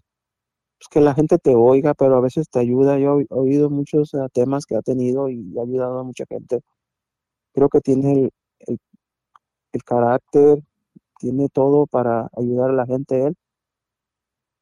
pues, 0.77 0.87
que 0.89 1.01
la 1.01 1.13
gente 1.13 1.37
te 1.37 1.55
oiga, 1.55 1.93
pero 1.93 2.15
a 2.17 2.21
veces 2.21 2.49
te 2.49 2.59
ayuda. 2.59 2.97
Yo 2.99 3.19
he 3.21 3.25
oído 3.29 3.69
muchos 3.69 4.13
ah, 4.15 4.27
temas 4.33 4.65
que 4.65 4.75
ha 4.75 4.81
tenido 4.81 5.29
y 5.29 5.53
ha 5.57 5.63
ayudado 5.63 5.99
a 5.99 6.03
mucha 6.03 6.25
gente. 6.29 6.61
Creo 7.53 7.69
que 7.69 7.81
tiene 7.81 8.13
el, 8.13 8.31
el, 8.67 8.77
el 9.73 9.83
carácter, 9.83 10.63
tiene 11.19 11.49
todo 11.49 11.85
para 11.87 12.29
ayudar 12.35 12.71
a 12.71 12.73
la 12.73 12.85
gente 12.85 13.27
él. 13.27 13.35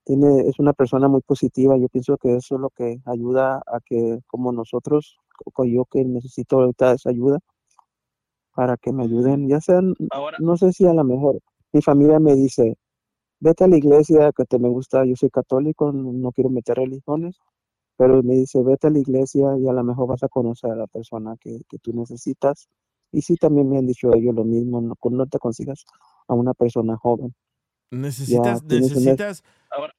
Tiene, 0.05 0.41
es 0.49 0.59
una 0.59 0.73
persona 0.73 1.07
muy 1.07 1.21
positiva. 1.21 1.77
Yo 1.77 1.87
pienso 1.87 2.17
que 2.17 2.35
eso 2.35 2.55
es 2.55 2.61
lo 2.61 2.69
que 2.69 2.99
ayuda 3.05 3.57
a 3.65 3.79
que, 3.85 4.19
como 4.27 4.51
nosotros, 4.51 5.17
o 5.45 5.65
yo 5.65 5.85
que 5.85 6.03
necesito 6.03 6.57
ahorita 6.57 6.93
esa 6.93 7.11
ayuda, 7.11 7.39
para 8.53 8.77
que 8.77 8.91
me 8.91 9.03
ayuden, 9.03 9.47
ya 9.47 9.61
sean, 9.61 9.95
no 10.39 10.57
sé 10.57 10.73
si 10.73 10.85
a 10.85 10.93
lo 10.93 11.03
mejor 11.05 11.39
mi 11.71 11.81
familia 11.81 12.19
me 12.19 12.35
dice, 12.35 12.75
vete 13.39 13.63
a 13.63 13.67
la 13.67 13.77
iglesia 13.77 14.31
que 14.35 14.45
te 14.45 14.59
me 14.59 14.69
gusta, 14.69 15.05
yo 15.05 15.15
soy 15.15 15.29
católico, 15.29 15.91
no, 15.93 16.11
no 16.11 16.31
quiero 16.31 16.49
meter 16.49 16.77
religiones, 16.77 17.39
pero 17.97 18.21
me 18.23 18.35
dice, 18.35 18.61
vete 18.63 18.87
a 18.87 18.89
la 18.91 18.99
iglesia 18.99 19.57
y 19.57 19.67
a 19.67 19.73
lo 19.73 19.83
mejor 19.83 20.07
vas 20.09 20.23
a 20.23 20.29
conocer 20.29 20.71
a 20.71 20.75
la 20.75 20.87
persona 20.87 21.35
que, 21.39 21.61
que 21.69 21.79
tú 21.79 21.93
necesitas. 21.93 22.67
Y 23.11 23.21
sí, 23.21 23.35
también 23.35 23.69
me 23.69 23.77
han 23.77 23.87
dicho 23.87 24.13
ellos 24.13 24.35
lo 24.35 24.43
mismo, 24.43 24.81
no, 24.81 24.95
no 25.11 25.25
te 25.27 25.39
consigas 25.39 25.85
a 26.27 26.33
una 26.33 26.53
persona 26.53 26.95
joven. 26.97 27.33
Necesitas, 27.91 28.61
Ya 28.61 28.67
tienes 28.67 28.91
una- 28.91 28.99
necesitas, 29.11 29.43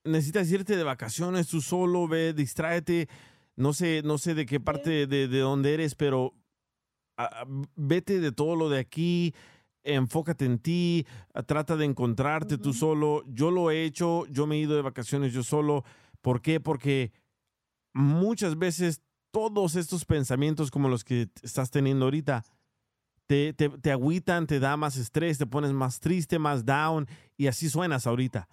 necesitas 0.04 0.50
irte 0.52 0.76
de 0.76 0.84
vacaciones 0.84 1.48
tú 1.48 1.60
solo, 1.60 2.06
ve, 2.06 2.32
distráete. 2.32 3.08
No 3.56 3.72
sé, 3.72 4.02
no 4.04 4.16
sé 4.16 4.34
de 4.34 4.46
qué 4.46 4.60
parte 4.60 5.06
de, 5.06 5.28
de 5.28 5.38
dónde 5.40 5.74
eres, 5.74 5.94
pero 5.94 6.34
vete 7.76 8.20
de 8.20 8.32
todo 8.32 8.56
lo 8.56 8.68
de 8.68 8.78
aquí, 8.78 9.34
enfócate 9.82 10.44
en 10.44 10.58
ti, 10.58 11.06
trata 11.46 11.76
de 11.76 11.84
encontrarte 11.84 12.58
tú 12.58 12.72
solo. 12.72 13.22
Yo 13.26 13.50
lo 13.50 13.70
he 13.70 13.84
hecho, 13.84 14.24
yo 14.26 14.46
me 14.46 14.56
he 14.56 14.60
ido 14.60 14.76
de 14.76 14.82
vacaciones 14.82 15.32
yo 15.32 15.42
solo. 15.42 15.84
¿Por 16.22 16.40
qué? 16.40 16.60
Porque 16.60 17.12
muchas 17.92 18.58
veces 18.58 19.02
todos 19.32 19.76
estos 19.76 20.04
pensamientos 20.04 20.70
como 20.70 20.88
los 20.88 21.04
que 21.04 21.28
estás 21.42 21.70
teniendo 21.70 22.06
ahorita 22.06 22.44
te, 23.30 23.52
te, 23.52 23.68
te 23.68 23.92
agüitan, 23.92 24.48
te 24.48 24.58
da 24.58 24.76
más 24.76 24.96
estrés, 24.96 25.38
te 25.38 25.46
pones 25.46 25.70
más 25.72 26.00
triste, 26.00 26.40
más 26.40 26.64
down 26.66 27.06
y 27.36 27.46
así 27.46 27.68
suenas 27.70 28.08
ahorita. 28.08 28.48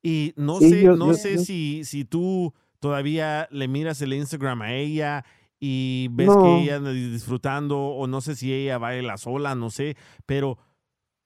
Y 0.00 0.32
no 0.36 0.60
Sí, 0.60 0.70
sé, 0.70 0.82
yo- 0.84 0.94
no 0.94 1.08
yo- 1.08 1.14
sé 1.14 1.34
yo- 1.34 1.40
si, 1.42 1.84
si 1.84 2.04
tú 2.04 2.54
todavía 2.78 3.48
le 3.50 3.66
miras 3.66 4.00
el 4.00 4.12
Instagram 4.12 4.62
a 4.62 4.74
ella 4.74 5.24
y 5.58 6.06
ves 6.12 6.28
No. 6.28 6.40
que 6.40 6.62
ella 6.62 6.76
anda 6.76 6.92
disfrutando 6.92 7.80
o 7.80 8.06
no 8.06 8.20
sé 8.20 8.36
si 8.36 8.52
ella 8.52 8.78
baila 8.78 9.16
sola, 9.16 9.56
no 9.56 9.70
sé, 9.70 9.96
pero 10.24 10.56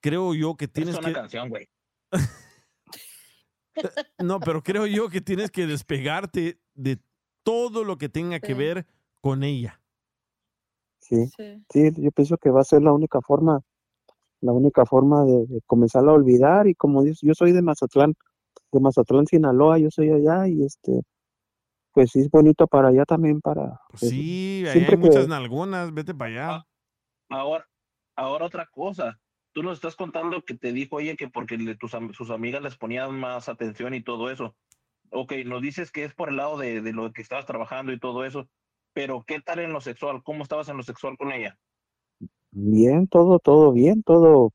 creo 0.00 0.32
yo 0.34 0.56
que 0.56 0.64
Es 0.64 0.72
tienes 0.72 0.96
una 0.96 1.08
que... 1.08 1.12
canción, 1.12 1.50
güey. 1.50 1.68
No, 4.18 4.40
pero 4.40 4.62
creo 4.62 4.86
yo 4.86 5.10
que 5.10 5.20
tienes 5.20 5.50
que 5.50 5.66
despegarte 5.66 6.58
de 6.74 6.98
todo 7.42 7.84
lo 7.84 7.98
que 7.98 8.08
tenga 8.08 8.40
que 8.40 8.54
Sí. 8.54 8.54
ver 8.54 8.86
con 9.20 9.42
ella. 9.44 9.82
Sí, 11.08 11.26
Sí. 11.36 11.62
sí, 11.70 11.90
yo 12.02 12.10
pienso 12.10 12.36
que 12.36 12.50
va 12.50 12.60
a 12.60 12.64
ser 12.64 12.82
la 12.82 12.92
única 12.92 13.20
forma, 13.20 13.60
la 14.40 14.52
única 14.52 14.84
forma 14.84 15.24
de, 15.24 15.46
de 15.46 15.60
comenzarla 15.66 16.10
a 16.10 16.14
olvidar. 16.14 16.66
Y 16.66 16.74
como 16.74 17.02
dices, 17.02 17.20
yo 17.22 17.32
soy 17.34 17.52
de 17.52 17.62
Mazatlán, 17.62 18.14
de 18.72 18.80
Mazatlán, 18.80 19.26
Sinaloa, 19.26 19.78
yo 19.78 19.90
soy 19.90 20.10
allá 20.10 20.48
y 20.48 20.64
este, 20.64 21.02
pues 21.92 22.10
sí 22.10 22.20
es 22.20 22.30
bonito 22.30 22.66
para 22.66 22.88
allá 22.88 23.04
también 23.04 23.40
para. 23.40 23.80
pues, 23.90 24.10
Sí, 24.10 24.64
ahí 24.66 24.72
siempre 24.72 24.96
hay 24.96 25.00
muchas 25.00 25.22
que- 25.24 25.28
nalgonas, 25.28 25.94
vete 25.94 26.12
para 26.14 26.30
allá. 26.30 26.64
Ahora, 27.28 27.66
ahora 28.16 28.46
otra 28.46 28.66
cosa. 28.66 29.18
Tú 29.52 29.62
nos 29.62 29.74
estás 29.78 29.96
contando 29.96 30.42
que 30.42 30.54
te 30.54 30.72
dijo 30.72 31.00
ella 31.00 31.16
que 31.16 31.28
porque 31.28 31.56
le- 31.56 31.76
tus, 31.76 31.92
sus 32.12 32.30
amigas 32.30 32.62
les 32.62 32.76
ponían 32.76 33.18
más 33.18 33.48
atención 33.48 33.94
y 33.94 34.02
todo 34.02 34.30
eso. 34.30 34.54
Ok, 35.10 35.32
nos 35.46 35.62
dices 35.62 35.90
que 35.90 36.04
es 36.04 36.14
por 36.14 36.28
el 36.28 36.36
lado 36.36 36.58
de, 36.58 36.82
de 36.82 36.92
lo 36.92 37.10
que 37.12 37.22
estabas 37.22 37.46
trabajando 37.46 37.92
y 37.92 37.98
todo 37.98 38.24
eso. 38.24 38.48
Pero 38.96 39.22
¿qué 39.26 39.42
tal 39.42 39.58
en 39.58 39.74
lo 39.74 39.82
sexual? 39.82 40.22
¿Cómo 40.22 40.42
estabas 40.42 40.70
en 40.70 40.78
lo 40.78 40.82
sexual 40.82 41.18
con 41.18 41.30
ella? 41.30 41.58
Bien, 42.50 43.06
todo, 43.08 43.38
todo 43.38 43.70
bien, 43.72 44.02
todo. 44.02 44.52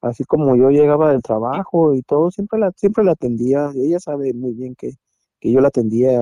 Así 0.00 0.22
como 0.24 0.54
yo 0.54 0.70
llegaba 0.70 1.10
del 1.10 1.20
trabajo 1.20 1.92
y 1.92 2.02
todo, 2.02 2.30
siempre 2.30 2.60
la, 2.60 2.70
siempre 2.76 3.02
la 3.02 3.12
atendía. 3.12 3.70
ella 3.74 3.98
sabe 3.98 4.32
muy 4.34 4.52
bien 4.54 4.76
que, 4.76 4.92
que 5.40 5.50
yo 5.50 5.60
la 5.60 5.68
atendía 5.68 6.20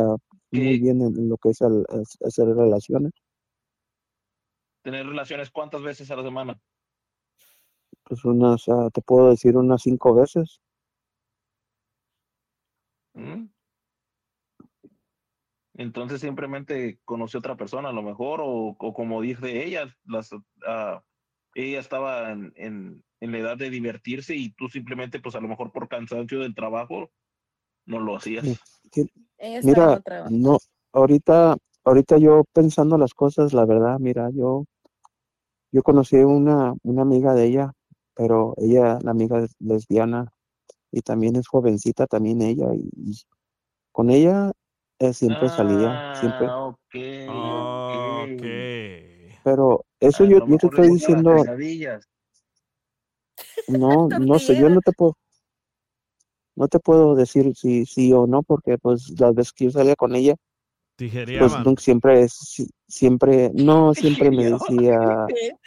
muy 0.51 0.81
bien 0.81 1.03
en, 1.03 1.19
en 1.19 1.29
lo 1.29 1.37
que 1.37 1.51
es- 1.51 1.61
hacer 1.63 2.49
relaciones. 2.49 3.13
¿Tener 4.83 5.07
relaciones 5.07 5.51
cuántas 5.51 5.83
veces 5.83 6.11
a 6.11 6.17
la 6.17 6.23
semana? 6.23 6.59
Pues 8.05 8.25
unas, 8.25 8.69
ah, 8.71 8.89
te 8.93 9.03
puedo 9.03 9.29
decir 9.31 9.57
unas 9.59 9.83
cinco 9.83 10.15
veces. 10.15 10.61
¿Mm? 13.15 13.49
Entonces 15.75 16.21
simplemente 16.21 16.99
conoció 17.05 17.39
otra 17.39 17.57
persona 17.57 17.91
a 17.91 17.93
lo 17.93 18.03
mejor, 18.03 18.41
o, 18.43 18.77
o 18.79 18.95
como 18.95 19.21
dice 19.21 19.65
ella, 19.65 19.95
las, 20.05 20.31
ah, 20.67 21.03
ella 21.55 21.81
estaba 21.81 22.33
en, 22.33 22.53
en, 22.57 23.05
en 23.21 23.33
la 23.33 23.39
edad 23.39 23.57
de 23.57 23.71
divertirse 23.71 24.35
y 24.35 24.51
tú 24.51 24.69
simplemente, 24.69 25.21
pues 25.21 25.35
a 25.37 25.41
lo 25.41 25.49
mejor 25.49 25.73
por 25.73 25.89
cansancio 25.89 26.41
del 26.41 26.55
trabajo, 26.55 27.11
no 27.87 28.01
lo 28.01 28.17
hacías. 28.17 28.45
Ella 29.39 29.61
Mira, 29.63 30.03
no, 30.31 30.59
ahorita, 30.93 31.57
ahorita 31.85 32.19
yo 32.19 32.45
pensando 32.53 32.99
las 32.99 33.15
cosas, 33.15 33.53
la 33.53 33.65
verdad, 33.65 33.99
mira, 33.99 34.29
yo, 34.31 34.65
yo 35.73 35.83
conocí 35.83 36.17
una, 36.17 36.75
una 36.83 37.03
amiga 37.03 37.35
de 37.35 37.47
ella, 37.47 37.73
pero 38.15 38.55
ella, 38.59 38.99
la 39.03 39.13
amiga 39.13 39.43
es 39.43 39.55
lesbiana 39.61 40.33
y 40.91 41.01
también 41.01 41.37
es 41.37 41.47
jovencita, 41.49 42.07
también 42.07 42.43
ella, 42.43 42.75
y, 42.75 42.91
y 42.97 43.15
con 43.93 44.11
ella 44.11 44.53
eh, 45.01 45.13
siempre 45.13 45.49
salía, 45.49 46.01
siempre. 46.13 46.47
Ah, 47.29 47.65
ok, 47.87 47.95
ok. 48.35 48.43
Pero 49.45 49.85
eso 50.01 50.25
yo, 50.25 50.39
yo 50.47 50.57
te 50.59 50.67
estoy 50.67 50.89
diciendo, 50.91 51.45
no, 53.69 54.09
no 54.19 54.39
sé, 54.39 54.55
yo 54.57 54.69
no 54.69 54.81
te 54.81 54.93
puedo, 54.93 55.17
no 56.57 56.69
te 56.69 56.79
puedo 56.79 57.15
decir 57.15 57.55
si 57.57 57.87
sí 57.87 58.13
o 58.13 58.27
no, 58.27 58.43
porque 58.43 58.79
pues 58.79 59.19
las 59.19 59.35
veces 59.35 59.53
que 59.53 59.65
yo 59.67 59.71
salía 59.71 59.97
con 59.97 60.15
ella, 60.15 60.35
pues 61.39 61.53
siempre 61.79 62.23
es, 62.23 62.33
si- 62.33 62.69
siempre, 62.89 63.51
no, 63.55 63.95
siempre 63.95 64.31
me 64.31 64.45
decía, 64.45 64.99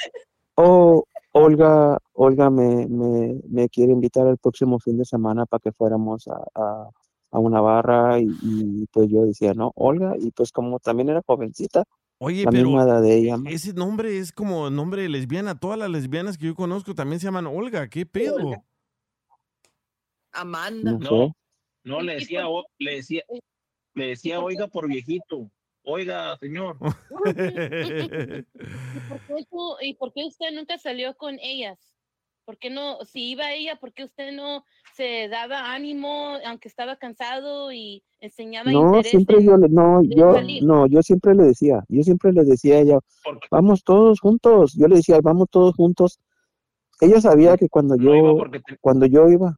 oh, 0.55 1.03
Olga, 1.31 1.97
Olga 2.13 2.49
me, 2.51 2.87
me, 2.87 3.39
me 3.49 3.69
quiere 3.69 3.93
invitar 3.93 4.27
el 4.27 4.37
próximo 4.37 4.79
fin 4.79 4.97
de 4.97 5.05
semana 5.05 5.45
para 5.47 5.61
que 5.61 5.71
fuéramos 5.71 6.27
a, 6.27 6.37
a, 6.55 6.89
a 7.33 7.39
una 7.39 7.59
barra 7.61 8.19
y, 8.19 8.27
y, 8.43 8.85
pues 8.91 9.09
yo 9.09 9.23
decía, 9.25 9.53
no, 9.55 9.71
Olga, 9.75 10.15
y 10.19 10.29
pues 10.31 10.51
como 10.51 10.79
también 10.79 11.09
era 11.09 11.21
jovencita, 11.25 11.83
Oye, 12.19 12.45
la 12.45 12.51
pero 12.51 12.63
misma 12.65 12.83
edad 12.83 13.01
de 13.01 13.17
ella, 13.17 13.37
ese 13.47 13.73
nombre 13.73 14.17
es 14.19 14.31
como 14.31 14.69
nombre 14.69 15.01
de 15.01 15.09
lesbiana. 15.09 15.59
Todas 15.59 15.77
las 15.77 15.89
lesbianas 15.89 16.37
que 16.37 16.45
yo 16.45 16.55
conozco 16.55 16.95
también 16.95 17.19
se 17.19 17.25
llaman 17.25 17.47
Olga. 17.47 17.89
¿Qué 17.89 18.05
pedo? 18.05 18.37
Amanda. 20.31 20.91
no 20.91 21.35
No, 21.83 22.01
le 22.01 22.13
decía, 22.13 22.45
le 22.77 22.95
decía, 22.95 23.23
le 23.95 24.07
decía, 24.07 24.39
oiga 24.39 24.67
por 24.67 24.87
viejito. 24.87 25.49
Oiga, 25.83 26.37
señor. 26.37 26.77
¿Y 26.79 27.11
por, 27.19 27.33
qué 27.33 28.45
tú- 29.49 29.75
¿Y 29.81 29.93
por 29.95 30.13
qué 30.13 30.23
usted 30.25 30.53
nunca 30.53 30.77
salió 30.77 31.13
con 31.17 31.37
ellas? 31.41 31.92
¿Por 32.45 32.57
qué 32.57 32.69
no, 32.69 32.99
si 33.05 33.31
iba 33.31 33.53
ella, 33.53 33.77
por 33.77 33.93
qué 33.93 34.03
usted 34.03 34.33
no 34.33 34.65
se 34.95 35.27
daba 35.29 35.73
ánimo, 35.73 36.37
aunque 36.45 36.67
estaba 36.67 36.97
cansado 36.97 37.71
y 37.71 38.03
enseñaba 38.19 38.71
No, 38.71 38.87
interés 38.89 39.11
siempre 39.11 39.37
en- 39.37 39.45
yo, 39.45 39.57
le- 39.57 39.69
no, 39.69 40.01
yo, 40.03 40.33
salir? 40.33 40.63
no, 40.63 40.87
yo 40.87 41.01
siempre 41.01 41.35
le 41.35 41.43
decía, 41.43 41.83
yo 41.87 42.03
siempre 42.03 42.33
le 42.33 42.43
decía 42.43 42.75
a 42.75 42.79
ella, 42.79 42.99
vamos 43.49 43.83
todos 43.83 44.19
juntos, 44.19 44.73
yo 44.77 44.87
le 44.87 44.97
decía, 44.97 45.19
vamos 45.23 45.47
todos 45.49 45.73
juntos. 45.75 46.19
Ella 46.99 47.21
sabía 47.21 47.55
que 47.57 47.69
cuando 47.69 47.95
yo, 47.95 48.35
porque 48.37 48.59
te- 48.59 48.77
cuando 48.79 49.05
yo 49.05 49.29
iba, 49.29 49.55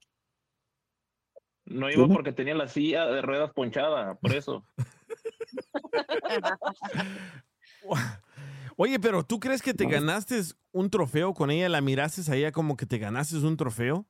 No 1.65 1.89
iba 1.89 2.07
porque 2.07 2.31
tenía 2.31 2.53
la 2.53 2.67
silla 2.67 3.07
de 3.07 3.23
ruedas 3.23 3.51
ponchada, 3.51 4.13
por 4.15 4.31
eso. 4.31 4.63
Oye, 8.77 8.99
pero 8.99 9.23
¿tú 9.23 9.39
crees 9.39 9.61
que 9.61 9.73
te 9.73 9.85
ganaste 9.85 10.41
un 10.71 10.89
trofeo 10.89 11.33
con 11.33 11.49
ella? 11.49 11.69
¿La 11.69 11.81
miraste 11.81 12.29
a 12.29 12.35
ella 12.35 12.51
como 12.51 12.75
que 12.75 12.85
te 12.85 12.97
ganaste 12.97 13.37
un 13.37 13.55
trofeo? 13.55 14.05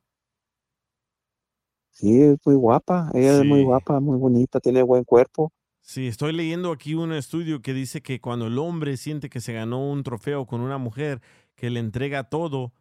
Sí, 1.92 2.22
es 2.22 2.38
muy 2.46 2.56
guapa. 2.56 3.10
Ella 3.14 3.40
es 3.40 3.46
muy 3.46 3.64
guapa, 3.64 4.00
muy 4.00 4.18
bonita, 4.18 4.60
tiene 4.60 4.82
buen 4.82 5.04
cuerpo. 5.04 5.54
Sí, 5.82 6.08
estoy 6.08 6.34
leyendo 6.34 6.72
aquí 6.72 6.96
un 6.96 7.14
estudio 7.14 7.62
que 7.62 7.74
dice 7.74 8.02
que 8.02 8.20
cuando 8.20 8.48
el 8.48 8.58
hombre 8.58 8.98
siente 8.98 9.30
que 9.30 9.40
se 9.40 9.54
ganó 9.54 9.88
un 9.88 10.04
trofeo 10.04 10.48
con 10.48 10.62
una 10.62 10.80
mujer 10.80 11.22
que 11.56 11.70
le 11.70 11.80
entrega 11.80 12.24
todo 12.24 12.74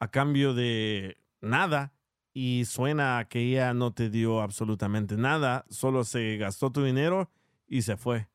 a 0.00 0.10
cambio 0.10 0.52
de 0.52 1.16
nada 1.40 1.94
y 2.34 2.64
suena 2.64 3.18
a 3.18 3.28
que 3.28 3.40
ella 3.40 3.72
no 3.72 3.92
te 3.92 4.10
dio 4.10 4.40
absolutamente 4.40 5.16
nada, 5.16 5.64
solo 5.70 6.02
se 6.02 6.36
gastó 6.38 6.72
tu 6.72 6.82
dinero 6.82 7.30
y 7.68 7.82
se 7.82 7.96
fue. 7.96 8.29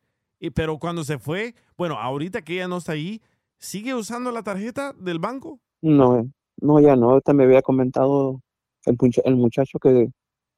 Y 0.46 0.52
pero 0.52 0.78
cuando 0.78 1.04
se 1.04 1.18
fue, 1.18 1.56
bueno, 1.76 1.96
ahorita 2.00 2.44
que 2.44 2.54
ella 2.54 2.68
no 2.68 2.78
está 2.78 2.92
ahí, 2.92 3.20
¿sigue 3.58 3.96
usando 3.96 4.32
la 4.32 4.44
tarjeta 4.44 4.94
del 4.94 5.18
banco? 5.18 5.60
No, 5.82 6.30
no, 6.62 6.80
ya 6.80 6.96
no. 6.96 7.10
Ahorita 7.12 7.34
me 7.34 7.46
había 7.46 7.64
comentado 7.64 8.42
el, 8.86 8.96
el 9.24 9.36
muchacho 9.36 9.80
que 9.80 10.10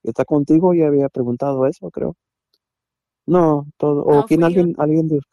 está 0.03 0.25
contigo, 0.25 0.73
ya 0.73 0.87
había 0.87 1.07
preguntado 1.07 1.65
eso, 1.67 1.89
creo. 1.89 2.15
No, 3.25 3.65
todo. 3.77 4.01
O 4.03 4.25
quién, 4.25 4.43
alguien, 4.43 4.75
alguien, 4.77 5.07
dis- 5.09 5.23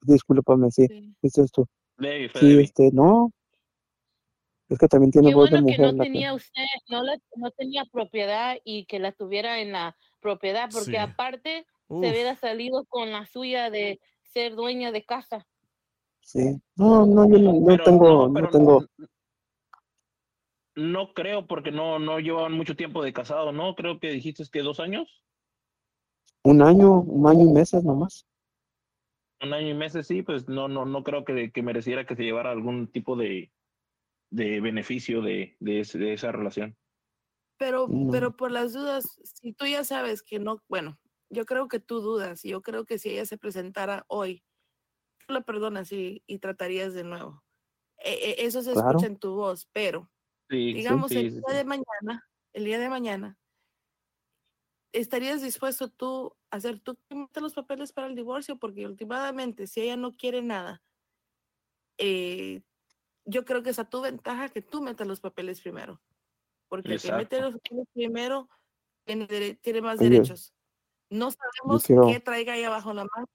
discúlpame, 0.00 0.70
sí, 0.70 0.86
dices 1.20 1.50
tú. 1.52 1.66
Levi, 1.98 2.28
fue 2.30 2.40
Sí, 2.40 2.58
este, 2.60 2.90
no. 2.92 3.30
Es 4.70 4.78
que 4.78 4.88
también 4.88 5.10
tiene 5.10 5.28
Qué 5.30 5.34
voz 5.34 5.50
de 5.50 5.56
bueno 5.60 5.66
que 5.66 5.72
mujer. 5.78 5.92
no 5.92 5.98
la 5.98 6.04
que- 6.04 6.10
tenía 6.10 6.34
usted, 6.34 6.64
no, 6.88 7.02
la- 7.02 7.18
no 7.36 7.50
tenía 7.50 7.84
propiedad 7.92 8.56
y 8.64 8.86
que 8.86 8.98
la 9.00 9.12
tuviera 9.12 9.60
en 9.60 9.72
la 9.72 9.96
propiedad, 10.20 10.70
porque 10.72 10.92
Sí. 10.92 10.96
aparte 10.96 11.66
Uf. 11.88 12.04
se 12.04 12.10
hubiera 12.10 12.36
salido 12.36 12.84
con 12.86 13.10
la 13.10 13.26
suya 13.26 13.70
de 13.70 14.00
ser 14.22 14.54
dueña 14.54 14.92
de 14.92 15.04
casa. 15.04 15.46
Sí. 16.20 16.60
No, 16.76 17.06
no, 17.06 17.28
yo 17.28 17.38
no, 17.38 17.52
no 17.54 17.66
Pero 17.66 17.84
tengo, 17.84 18.28
no, 18.28 18.48
tengo. 18.50 18.84
No 20.76 21.12
creo 21.12 21.46
porque 21.46 21.72
no, 21.72 21.98
no 21.98 22.20
llevan 22.20 22.52
mucho 22.52 22.76
tiempo 22.76 23.02
de 23.02 23.12
casado, 23.12 23.50
¿no? 23.52 23.74
Creo 23.74 23.98
que 23.98 24.10
dijiste 24.10 24.44
que 24.52 24.62
dos 24.62 24.78
años, 24.80 25.08
Un 26.44 26.62
año, 26.62 27.00
un 27.00 27.26
año 27.26 27.48
y 27.48 27.52
meses 27.52 27.82
nomás. 27.84 28.26
un 29.40 29.52
año 29.54 29.68
y 29.68 29.74
meses, 29.74 30.06
sí, 30.06 30.22
pues 30.22 30.48
no, 30.48 30.68
no, 30.68 30.84
no 30.84 31.02
creo 31.04 31.24
que, 31.24 31.50
que 31.52 31.62
mereciera 31.62 32.04
que 32.06 32.16
se 32.16 32.22
llevara 32.24 32.50
algún 32.50 32.86
tipo 32.88 33.16
de, 33.16 33.50
de 34.30 34.60
beneficio 34.60 35.20
de, 35.22 35.56
de, 35.60 35.80
ese- 35.80 35.98
de 35.98 36.12
esa 36.12 36.30
relación. 36.32 36.76
Pero, 37.56 37.86
No. 37.88 38.10
pero 38.12 38.36
por 38.36 38.50
las 38.52 38.72
dudas, 38.72 39.20
si 39.24 39.52
tú 39.52 39.66
ya 39.66 39.82
sabes 39.84 40.22
que 40.22 40.38
no, 40.38 40.62
bueno, 40.68 40.96
yo 41.30 41.46
creo 41.46 41.68
que 41.68 41.80
tú 41.80 42.00
dudas, 42.00 42.44
y 42.44 42.50
yo 42.50 42.62
creo 42.62 42.84
que 42.86 42.98
si 42.98 43.10
ella 43.10 43.26
se 43.26 43.38
presentara 43.38 44.04
hoy, 44.08 44.44
tú 45.26 45.34
la 45.34 45.42
perdonas 45.42 45.92
y, 45.92 46.22
y 46.26 46.38
tratarías 46.40 46.94
de 46.94 47.04
nuevo. 47.04 47.44
E- 47.98 48.12
e- 48.42 48.46
eso 48.46 48.62
se 48.62 48.72
Claro. 48.72 48.90
escucha 48.90 49.06
en 49.06 49.18
tu 49.18 49.34
voz, 49.34 49.68
pero 49.72 50.10
Sí, 50.50 50.74
digamos 50.74 51.12
sí, 51.12 51.18
el 51.18 51.30
día 51.30 51.42
sí. 51.50 51.56
de 51.58 51.64
mañana, 51.64 52.28
el 52.54 52.64
día 52.64 52.78
de 52.80 52.88
mañana, 52.90 53.38
¿estarías 54.92 55.42
dispuesto 55.42 55.90
tú 55.90 56.36
a 56.50 56.56
hacer 56.56 56.80
tú 56.80 56.98
los 57.40 57.54
papeles 57.54 57.92
para 57.92 58.06
el 58.08 58.14
divorcio? 58.16 58.58
Porque 58.58 58.86
últimamente, 58.86 59.66
si 59.66 59.82
ella 59.82 59.96
no 59.96 60.16
quiere 60.16 60.42
nada, 60.42 60.82
eh, 61.98 62.62
yo 63.26 63.44
creo 63.44 63.62
que 63.62 63.70
es 63.70 63.78
a 63.78 63.88
tu 63.90 64.00
ventaja 64.00 64.48
que 64.48 64.62
tú 64.62 64.82
metas 64.82 65.06
los 65.06 65.20
papeles 65.20 65.60
primero. 65.60 66.02
Porque 66.68 66.94
el 66.94 67.00
que 67.00 67.12
mete 67.12 67.40
Exacto. 67.40 67.42
los 67.42 67.54
papeles 67.62 67.86
primero 67.94 68.48
tiene, 69.06 69.56
tiene 69.62 69.82
más 69.82 70.00
derechos. 70.00 70.54
No 71.10 71.30
sabemos 71.30 71.84
quiero- 71.84 72.06
qué 72.06 72.20
traiga 72.20 72.52
ahí 72.52 72.64
abajo 72.64 72.92
la 72.92 73.06
manga, 73.14 73.30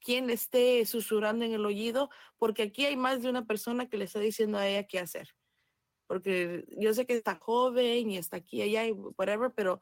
quién 0.00 0.26
le 0.26 0.32
esté 0.32 0.84
susurrando 0.86 1.44
en 1.44 1.52
el 1.52 1.64
oído, 1.64 2.10
porque 2.38 2.62
aquí 2.64 2.84
hay 2.84 2.96
más 2.96 3.22
de 3.22 3.30
una 3.30 3.44
persona 3.46 3.88
que 3.88 3.96
le 3.96 4.04
está 4.04 4.18
diciendo 4.18 4.58
a 4.58 4.66
ella 4.66 4.86
qué 4.86 4.98
hacer. 4.98 5.28
Porque 6.08 6.64
yo 6.78 6.92
sé 6.94 7.06
que 7.06 7.14
está 7.14 7.36
joven 7.36 8.10
y 8.10 8.18
está 8.18 8.36
aquí, 8.38 8.60
allá 8.60 8.86
y 8.86 8.92
whatever, 8.92 9.52
pero 9.54 9.80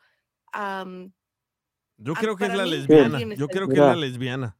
Yo 1.96 2.14
creo 2.14 2.36
que 2.36 2.44
es 2.46 2.54
la 2.54 2.64
mí, 2.64 2.70
lesbiana. 2.70 3.18
Yo 3.34 3.48
creo 3.48 3.68
que 3.68 3.74
es 3.74 3.80
la 3.80 3.96
lesbiana. 3.96 4.56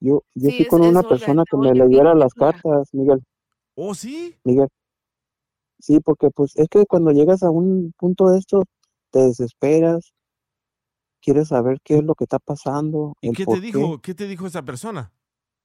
Yo, 0.00 0.24
yo 0.34 0.50
Sí, 0.50 0.56
fui 0.58 0.66
con 0.66 0.82
es 0.82 0.90
una 0.90 1.02
persona 1.02 1.44
que 1.50 1.56
me 1.56 1.72
leyera 1.74 2.14
las 2.14 2.34
cartas, 2.34 2.92
Miguel. 2.92 3.22
¿Oh, 3.74 3.94
sí? 3.94 4.36
Miguel. 4.44 4.68
Sí, 5.78 6.00
porque 6.00 6.30
pues 6.30 6.56
es 6.56 6.68
que 6.68 6.84
cuando 6.86 7.10
llegas 7.12 7.42
a 7.42 7.50
un 7.50 7.92
punto 7.98 8.30
de 8.30 8.38
esto, 8.38 8.64
te 9.10 9.20
desesperas, 9.20 10.12
quieres 11.26 11.48
saber 11.48 11.80
qué 11.82 11.98
es 11.98 12.04
lo 12.04 12.14
que 12.14 12.22
está 12.22 12.38
pasando, 12.38 13.16
¿Y 13.20 13.32
qué 13.32 13.44
te 13.44 13.60
dijo? 13.60 14.00
¿Qué 14.00 14.14
te 14.14 14.28
dijo 14.28 14.46
esa 14.46 14.62
persona? 14.62 15.10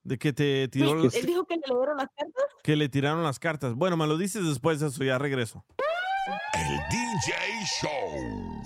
De 0.03 0.17
que 0.17 0.33
te 0.33 0.67
tiró, 0.69 0.93
Él 0.93 1.11
él 1.13 1.25
dijo 1.27 1.45
que 1.45 1.57
le 1.57 1.61
leyeron 1.67 1.97
las 1.97 2.07
cartas. 2.17 2.43
que 2.63 2.75
le 2.75 2.89
tiraron 2.89 3.23
las 3.23 3.37
cartas. 3.37 3.75
Bueno, 3.75 3.95
me 3.95 4.07
lo 4.07 4.17
dices 4.17 4.43
después 4.43 4.79
de 4.79 4.87
eso, 4.87 5.03
ya 5.03 5.19
regreso. 5.19 5.63
El 6.53 6.77
DJ 6.89 7.35
Show. 7.79 8.63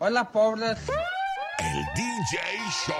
Hola, 0.00 0.30
pobres. 0.30 0.78
El 1.58 1.84
DJ 1.94 2.38
Show. 2.70 2.94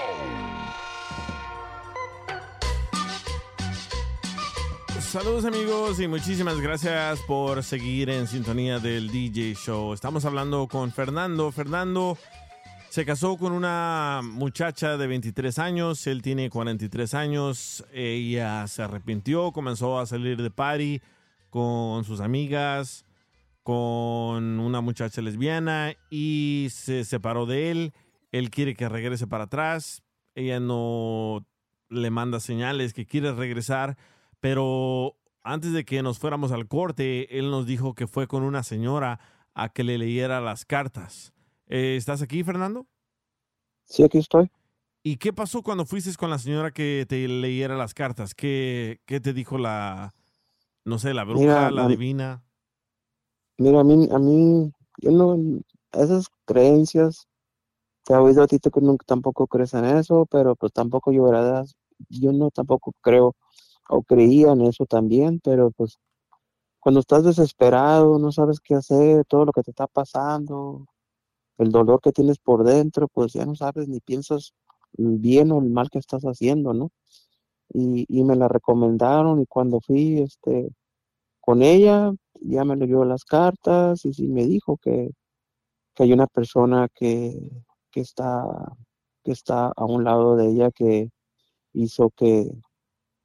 Saludos 5.09 5.43
amigos 5.43 5.99
y 5.99 6.07
muchísimas 6.07 6.61
gracias 6.61 7.19
por 7.21 7.63
seguir 7.63 8.11
en 8.11 8.27
sintonía 8.27 8.77
del 8.77 9.09
DJ 9.09 9.55
Show. 9.55 9.91
Estamos 9.91 10.23
hablando 10.23 10.67
con 10.67 10.91
Fernando. 10.91 11.51
Fernando 11.51 12.15
se 12.89 13.05
casó 13.05 13.35
con 13.35 13.53
una 13.53 14.21
muchacha 14.23 14.97
de 14.97 15.07
23 15.07 15.57
años, 15.57 16.05
él 16.05 16.21
tiene 16.21 16.51
43 16.51 17.15
años, 17.15 17.83
ella 17.91 18.67
se 18.67 18.83
arrepintió, 18.83 19.51
comenzó 19.51 19.97
a 19.99 20.05
salir 20.05 20.39
de 20.39 20.51
party 20.51 21.01
con 21.49 22.03
sus 22.03 22.19
amigas, 22.21 23.03
con 23.63 24.59
una 24.59 24.79
muchacha 24.79 25.23
lesbiana 25.23 25.95
y 26.11 26.67
se 26.69 27.03
separó 27.03 27.47
de 27.47 27.71
él. 27.71 27.93
Él 28.31 28.51
quiere 28.51 28.75
que 28.75 28.87
regrese 28.87 29.25
para 29.25 29.45
atrás, 29.45 30.03
ella 30.35 30.59
no 30.59 31.47
le 31.89 32.11
manda 32.11 32.39
señales 32.39 32.93
que 32.93 33.07
quiere 33.07 33.31
regresar, 33.31 33.97
pero 34.39 35.15
antes 35.43 35.73
de 35.73 35.85
que 35.85 36.01
nos 36.03 36.19
fuéramos 36.19 36.51
al 36.51 36.67
corte, 36.67 37.37
él 37.37 37.49
nos 37.51 37.65
dijo 37.65 37.93
que 37.93 38.07
fue 38.07 38.27
con 38.27 38.43
una 38.43 38.63
señora 38.63 39.19
a 39.53 39.69
que 39.69 39.83
le 39.83 39.97
leyera 39.97 40.41
las 40.41 40.65
cartas. 40.65 41.33
Eh, 41.67 41.95
¿Estás 41.97 42.21
aquí, 42.21 42.43
Fernando? 42.43 42.87
Sí, 43.85 44.03
aquí 44.03 44.19
estoy. 44.19 44.49
¿Y 45.01 45.17
qué 45.17 45.33
pasó 45.33 45.63
cuando 45.63 45.85
fuiste 45.85 46.13
con 46.15 46.29
la 46.29 46.39
señora 46.39 46.71
que 46.71 47.05
te 47.07 47.27
leyera 47.27 47.77
las 47.77 47.93
cartas? 47.93 48.35
¿Qué, 48.35 49.01
qué 49.05 49.19
te 49.19 49.33
dijo 49.33 49.57
la, 49.57 50.13
no 50.83 50.99
sé, 50.99 51.13
la 51.13 51.23
bruja, 51.23 51.39
Mira, 51.39 51.71
la 51.71 51.87
divina? 51.87 52.43
Mira, 53.57 53.79
a 53.79 53.83
mí, 53.83 54.07
a 54.11 54.19
mí, 54.19 54.71
yo 54.97 55.11
no, 55.11 55.61
esas 55.93 56.27
creencias, 56.45 57.27
te 58.03 58.13
he 58.13 58.17
oído 58.17 58.43
a 58.43 58.47
ti 58.47 58.59
que 58.59 58.81
nunca 58.81 59.05
tampoco 59.05 59.47
crees 59.47 59.73
en 59.73 59.85
eso, 59.85 60.25
pero 60.29 60.55
pues 60.55 60.73
tampoco 60.73 61.11
yo, 61.11 61.23
¿verdad? 61.23 61.65
Yo 62.09 62.31
no 62.31 62.51
tampoco 62.51 62.93
creo 63.01 63.35
o 63.89 64.03
creía 64.03 64.51
en 64.53 64.61
eso 64.61 64.85
también, 64.85 65.39
pero 65.43 65.71
pues 65.71 65.99
cuando 66.79 67.01
estás 67.01 67.23
desesperado, 67.25 68.19
no 68.19 68.31
sabes 68.31 68.59
qué 68.61 68.75
hacer, 68.75 69.25
todo 69.25 69.45
lo 69.45 69.51
que 69.51 69.63
te 69.63 69.71
está 69.71 69.87
pasando, 69.87 70.87
el 71.57 71.71
dolor 71.71 72.01
que 72.01 72.11
tienes 72.13 72.39
por 72.39 72.63
dentro, 72.63 73.07
pues 73.09 73.33
ya 73.33 73.45
no 73.45 73.55
sabes 73.55 73.87
ni 73.89 73.99
piensas 73.99 74.53
bien 74.93 75.51
o 75.51 75.59
el 75.59 75.69
mal 75.69 75.89
que 75.89 75.99
estás 75.99 76.23
haciendo, 76.23 76.73
¿no? 76.73 76.91
Y, 77.73 78.05
y 78.09 78.23
me 78.23 78.35
la 78.35 78.47
recomendaron 78.47 79.41
y 79.41 79.45
cuando 79.45 79.81
fui, 79.81 80.19
este, 80.19 80.69
con 81.41 81.61
ella, 81.63 82.13
ya 82.41 82.65
me 82.65 82.75
leyó 82.77 83.05
las 83.05 83.25
cartas 83.25 84.05
y 84.05 84.13
sí 84.13 84.27
me 84.29 84.45
dijo 84.45 84.77
que, 84.77 85.11
que 85.95 86.03
hay 86.03 86.13
una 86.13 86.27
persona 86.27 86.87
que, 86.93 87.39
que 87.91 88.01
está, 88.01 88.45
que 89.23 89.31
está 89.33 89.71
a 89.75 89.85
un 89.85 90.03
lado 90.03 90.35
de 90.35 90.47
ella 90.49 90.71
que 90.71 91.09
hizo 91.73 92.11
que, 92.11 92.51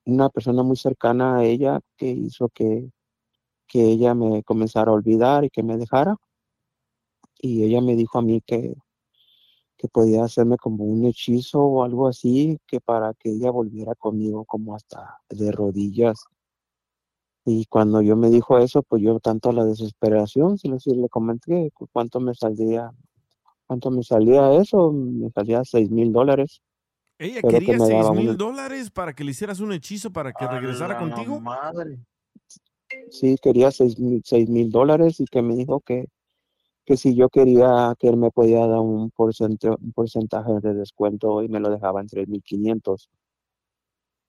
una 0.07 0.29
persona 0.31 0.63
muy 0.63 0.77
cercana 0.77 1.39
a 1.39 1.45
ella 1.45 1.81
que 1.97 2.09
hizo 2.11 2.49
que, 2.51 2.91
que 3.69 3.83
ella 3.85 4.15
me 4.15 4.43
comenzara 4.45 4.91
a 4.93 4.95
olvidar 4.95 5.45
y 5.45 5.51
que 5.51 5.63
me 5.65 5.79
dejara. 5.79 6.17
Y 7.39 7.63
ella 7.63 7.81
me 7.81 7.95
dijo 7.95 8.19
a 8.19 8.23
mí 8.23 8.41
que, 8.45 8.75
que 9.77 9.87
podía 9.89 10.25
hacerme 10.25 10.57
como 10.57 10.83
un 10.85 11.05
hechizo 11.07 11.61
o 11.61 11.85
algo 11.85 12.09
así, 12.09 12.59
que 12.67 12.81
para 12.81 13.15
que 13.15 13.31
ella 13.31 13.51
volviera 13.53 13.95
conmigo 13.95 14.45
como 14.45 14.75
hasta 14.75 15.21
de 15.31 15.53
rodillas. 15.53 16.25
Y 17.47 17.65
cuando 17.67 18.03
yo 18.03 18.17
me 18.17 18.29
dijo 18.29 18.59
eso, 18.59 18.83
pues 18.83 19.03
yo 19.03 19.19
tanto 19.19 19.51
la 19.53 19.65
desesperación, 19.65 20.59
si 20.59 20.69
le, 20.69 21.09
comenté 21.09 21.71
cu- 21.73 21.89
cuánto 21.93 22.21
me 22.21 22.35
saldría, 22.35 22.91
cuánto 23.67 23.91
me 23.91 24.03
salía 24.05 24.53
eso, 24.55 24.93
me 24.93 25.31
salía 25.31 25.65
seis 25.65 25.91
mil 25.91 26.13
dólares. 26.13 26.63
Ella 27.25 27.41
pero 27.41 27.59
que 27.59 27.65
quería 27.65 27.79
seis 27.79 27.91
daba 28.05 28.13
mil 28.13 28.29
una- 28.29 28.37
dólares 28.37 28.91
para 28.91 29.15
que 29.15 29.25
le 29.25 29.31
hicieras 29.31 29.61
un 29.61 29.73
hechizo 29.73 30.13
para 30.13 30.33
que 30.33 30.47
regresara 30.47 30.99
contigo. 30.99 31.41
Madre. 31.41 31.99
Sí, 33.11 33.37
quería 33.41 33.71
seis 33.71 33.99
mil, 33.99 34.21
seis 34.25 34.49
mil 34.49 34.71
dólares 34.71 35.21
y 35.21 35.25
que 35.25 35.41
me 35.41 35.55
dijo 35.57 35.81
que, 35.81 36.07
que 36.85 36.97
si 36.99 37.15
yo 37.15 37.31
quería 37.31 37.95
que 37.99 38.09
él 38.09 38.19
me 38.19 38.31
podía 38.31 38.67
dar 38.67 38.81
un, 38.81 39.11
porcentaje, 39.11 39.75
un 39.83 39.93
porcentaje 39.93 40.53
de 40.61 40.75
descuento 40.75 41.43
y 41.43 41.49
me 41.49 41.61
lo 41.61 41.71
dejaba 41.71 42.03
en 42.03 42.09
3.500. 42.09 43.09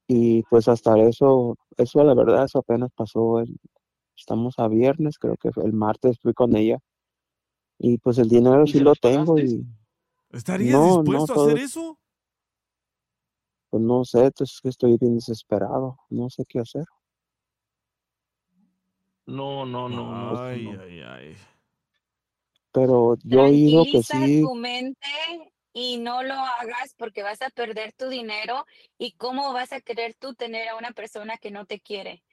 Y 0.07 0.43
pues 0.43 0.67
hasta 0.67 0.97
eso, 0.99 1.57
eso 1.77 2.03
la 2.03 2.13
verdad, 2.13 2.45
eso 2.45 2.59
apenas 2.59 2.91
pasó. 2.95 3.39
el- 3.41 3.57
estamos 4.17 4.57
a 4.59 4.69
viernes, 4.69 5.17
creo 5.19 5.35
que 5.35 5.49
el 5.61 5.73
martes 5.73 6.17
fui 6.21 6.33
con 6.33 6.55
ella. 6.55 6.79
Y 7.77 7.97
pues 7.97 8.17
el 8.19 8.29
dinero 8.29 8.63
¿Y 8.65 8.71
sí 8.71 8.79
lo 8.79 8.95
tengo 8.95 9.37
y 9.37 9.65
¿Estarías 10.31 10.79
no, 10.79 10.87
no 10.87 11.03
dispuesto 11.03 11.33
a 11.33 11.35
todo, 11.35 11.45
hacer 11.47 11.57
eso? 11.57 11.99
Pues 13.75 13.83
no 13.83 14.05
sé, 14.05 14.31
es 14.39 14.61
que 14.63 14.69
estoy 14.69 14.97
bien 14.97 15.15
desesperado, 15.15 15.99
no 16.07 16.29
sé 16.29 16.45
qué 16.47 16.59
hacer. 16.59 16.85
No, 19.25 19.65
no, 19.65 19.89
no, 19.89 20.31
no. 20.31 20.41
Ay, 20.41 20.63
no. 20.63 20.81
ay, 20.81 21.01
ay. 21.01 21.37
Pero 22.71 23.17
yo 23.25 23.39
he 23.41 23.49
oído 23.49 23.83
que 23.83 24.01
sí, 24.01 24.39
tu 24.39 24.55
mente 24.55 25.09
y 25.73 25.97
no 25.97 26.23
lo 26.23 26.35
hagas 26.35 26.95
porque 26.97 27.21
vas 27.21 27.41
a 27.41 27.49
perder 27.49 27.91
tu 27.97 28.07
dinero 28.07 28.65
y 28.97 29.11
cómo 29.17 29.51
vas 29.51 29.73
a 29.73 29.81
querer 29.81 30.15
tú 30.17 30.35
tener 30.35 30.69
a 30.69 30.77
una 30.77 30.91
persona 30.91 31.35
que 31.37 31.51
no 31.51 31.65
te 31.65 31.81
quiere. 31.81 32.23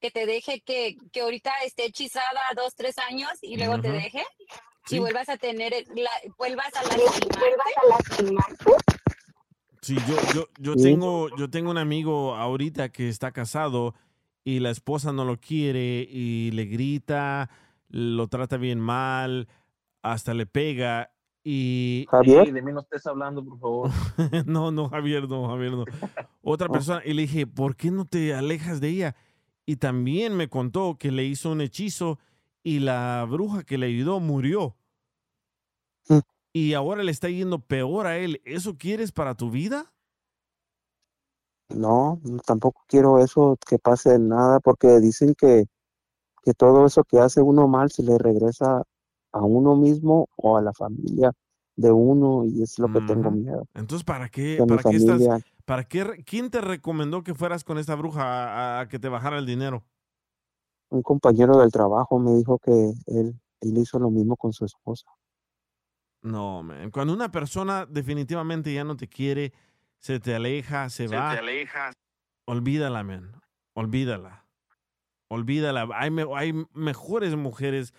Que 0.00 0.10
te 0.10 0.26
deje 0.26 0.60
que, 0.60 0.96
que 1.12 1.20
ahorita 1.20 1.52
esté 1.64 1.84
hechizada 1.84 2.40
dos, 2.56 2.74
tres 2.74 2.98
años 2.98 3.30
y 3.42 3.58
luego 3.58 3.80
te 3.80 3.92
deje 3.92 4.24
Sí. 4.86 4.96
y 4.96 4.98
vuelvas 4.98 5.28
a 5.28 5.36
tener, 5.36 5.72
vuelvas 6.36 6.74
a 6.74 6.82
lastimarte. 6.82 8.64
Sí, 9.82 9.96
yo, 10.08 10.16
yo, 10.34 10.46
yo 10.58 10.74
Sí. 10.74 10.82
tengo, 10.82 11.34
yo 11.36 11.48
tengo 11.48 11.70
un 11.70 11.78
amigo 11.78 12.34
ahorita 12.36 12.90
que 12.90 13.08
está 13.08 13.32
casado 13.32 13.94
y 14.44 14.60
la 14.60 14.70
esposa 14.70 15.12
no 15.12 15.24
lo 15.24 15.38
quiere 15.40 16.06
y 16.10 16.50
le 16.52 16.66
grita, 16.66 17.48
lo 17.88 18.28
trata 18.28 18.56
bien 18.56 18.78
mal, 18.80 19.48
hasta 20.02 20.34
le 20.34 20.46
pega 20.46 21.10
y 21.42 22.06
Javier. 22.10 22.52
De 22.52 22.60
mí 22.62 22.72
no 22.72 22.80
estés 22.80 23.06
hablando, 23.06 23.42
por 23.44 23.58
favor. 23.58 23.90
no, 24.46 24.70
no, 24.70 24.88
Javier, 24.90 25.26
no, 25.28 25.48
Javier, 25.48 25.72
no. 25.72 25.84
Otra 26.42 26.68
persona, 26.72 27.02
y 27.04 27.14
le 27.14 27.22
dije, 27.22 27.46
¿por 27.46 27.74
qué 27.76 27.90
no 27.90 28.04
te 28.04 28.34
alejas 28.34 28.80
de 28.80 28.88
ella? 28.88 29.16
Y 29.64 29.76
también 29.76 30.36
me 30.36 30.48
contó 30.48 30.96
que 30.98 31.10
le 31.10 31.24
hizo 31.24 31.52
un 31.52 31.60
hechizo 31.62 32.18
y 32.62 32.80
la 32.80 33.26
bruja 33.28 33.62
que 33.62 33.78
le 33.78 33.86
ayudó 33.86 34.20
murió. 34.20 34.76
Y 36.52 36.74
ahora 36.74 37.02
le 37.02 37.12
está 37.12 37.28
yendo 37.28 37.60
peor 37.60 38.06
a 38.06 38.18
él. 38.18 38.40
¿Eso 38.44 38.76
quieres 38.76 39.12
para 39.12 39.36
tu 39.36 39.50
vida? 39.50 39.92
no, 41.70 42.20
tampoco 42.46 42.82
quiero 42.86 43.22
eso 43.22 43.56
que 43.68 43.78
pase 43.78 44.18
nada, 44.18 44.60
porque 44.60 44.98
dicen 45.00 45.34
que, 45.34 45.66
que 46.42 46.54
todo 46.54 46.86
eso 46.86 47.04
que 47.04 47.18
hace 47.18 47.42
uno 47.42 47.68
mal 47.68 47.90
se 47.90 48.02
le 48.02 48.18
regresa 48.18 48.82
a 49.32 49.42
uno 49.42 49.76
mismo 49.76 50.28
o 50.36 50.56
a 50.56 50.62
la 50.62 50.72
familia 50.72 51.32
de 51.76 51.92
uno, 51.92 52.44
y 52.44 52.62
es 52.62 52.78
lo 52.78 52.92
que 52.92 53.00
tengo 53.00 53.30
miedo, 53.30 53.64
Entonces, 53.74 54.04
¿para 54.04 54.28
qué? 54.28 54.56
que 54.58 54.66
¿Para 54.66 54.82
qué 54.82 54.96
estás? 54.96 55.22
¿Para 55.64 55.84
qué? 55.84 56.24
¿Quién 56.26 56.50
te 56.50 56.60
recomendó 56.60 57.22
que 57.22 57.34
fueras 57.34 57.64
con 57.64 57.78
esta 57.78 57.94
bruja 57.94 58.24
a, 58.24 58.80
a 58.80 58.88
que 58.88 58.98
te 58.98 59.08
bajara 59.08 59.38
el 59.38 59.46
dinero? 59.46 59.84
un 60.90 61.02
compañero 61.02 61.58
del 61.58 61.70
trabajo 61.70 62.18
me 62.18 62.34
dijo 62.34 62.58
que 62.58 62.92
él, 63.06 63.40
él 63.60 63.78
hizo 63.78 63.98
lo 63.98 64.10
mismo 64.10 64.36
con 64.36 64.52
su 64.52 64.64
esposa. 64.64 65.06
No, 66.22 66.62
man. 66.62 66.90
Cuando 66.90 67.12
una 67.14 67.30
persona 67.30 67.86
definitivamente 67.86 68.72
ya 68.72 68.84
no 68.84 68.96
te 68.96 69.08
quiere, 69.08 69.52
se 69.98 70.20
te 70.20 70.34
aleja, 70.34 70.90
se, 70.90 71.06
va. 71.08 71.38
Olvídala, 72.46 73.02
man. 73.02 73.40
Olvídala. 73.74 74.46
Olvídala. 75.28 75.88
Hay, 75.94 76.10
me- 76.10 76.26
hay 76.34 76.52
mejores 76.74 77.36
mujeres, 77.36 77.94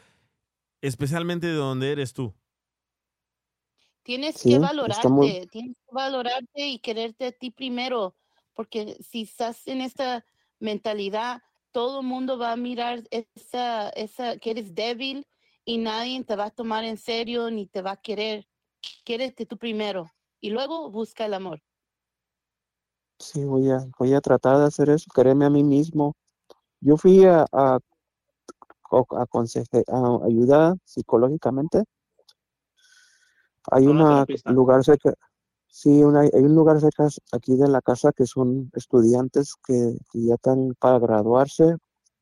especialmente 0.81 1.47
de 1.47 1.53
donde 1.53 1.91
eres 1.91 2.13
tú. 2.13 2.35
Tienes 4.03 4.35
Sí, 4.35 4.49
que 4.49 4.59
valorarte, 4.59 5.47
tienes 5.51 5.75
que 5.77 5.93
valorarte 5.95 6.67
y 6.67 6.79
quererte 6.79 7.27
a 7.27 7.31
ti 7.31 7.51
primero, 7.51 8.15
porque 8.53 8.97
si 9.01 9.21
estás 9.23 9.67
en 9.67 9.81
esta 9.81 10.25
mentalidad, 10.59 11.43
todo 11.71 12.01
el 12.01 12.07
mundo 12.07 12.37
va 12.37 12.51
a 12.51 12.57
mirar 12.57 13.03
esa, 13.11 13.89
esa, 13.89 14.37
que 14.37 14.51
eres 14.51 14.73
débil 14.75 15.27
y 15.65 15.77
nadie 15.79 16.23
te 16.23 16.35
va 16.35 16.45
a 16.45 16.51
tomar 16.51 16.83
en 16.83 16.97
serio 16.97 17.49
ni 17.51 17.67
te 17.67 17.81
va 17.81 17.91
a 17.91 18.01
querer. 18.01 18.47
Quiérete 19.03 19.45
tú 19.45 19.57
primero 19.57 20.11
y 20.41 20.49
luego 20.51 20.91
busca 20.91 21.25
el 21.25 21.33
amor. 21.33 21.61
sí, 23.19 23.43
voy 23.45 23.69
a, 23.71 23.79
voy 23.99 24.13
a 24.13 24.21
tratar 24.21 24.57
de 24.59 24.65
hacer 24.65 24.89
eso, 24.89 25.09
quererme 25.13 25.45
a 25.45 25.49
mí 25.49 25.63
mismo. 25.63 26.15
Yo 26.81 26.97
fui 26.97 27.25
a, 27.25 27.45
a, 27.51 27.79
a, 28.91 28.99
aconseje- 29.23 29.83
a 29.87 30.25
ayuda 30.27 30.75
psicológicamente. 30.85 31.83
Hay 33.71 33.87
terapista. 33.87 34.51
lugar 34.55 34.83
cerca, 34.83 35.13
sí, 35.67 36.03
una, 36.03 36.21
hay 36.21 36.31
un 36.43 36.55
lugar 36.55 36.79
cerca 36.81 37.07
aquí 37.33 37.55
de 37.57 37.67
la 37.69 37.81
casa 37.81 38.11
que 38.13 38.25
son 38.25 38.71
estudiantes 38.75 39.55
que, 39.65 39.97
que 40.11 40.23
ya 40.25 40.35
están 40.35 40.75
para 40.79 40.99
graduarse 40.99 41.75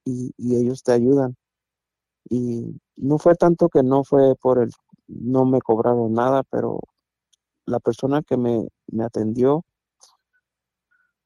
y, 0.06 0.32
y 0.38 0.56
ellos 0.58 0.84
te 0.84 0.94
ayudan. 0.94 1.36
Y 2.30 2.80
no 3.00 3.18
fue 3.18 3.36
tanto 3.36 3.70
que 3.70 3.84
no 3.84 4.04
fue 4.04 4.36
por 4.36 4.60
el, 4.60 4.72
no 5.08 5.46
me 5.46 5.62
cobraron 5.62 6.14
nada, 6.14 6.44
pero 6.44 6.80
la 7.66 7.80
persona 7.80 8.24
que 8.24 8.38
me, 8.38 8.68
me 8.88 9.06
atendió, 9.06 9.66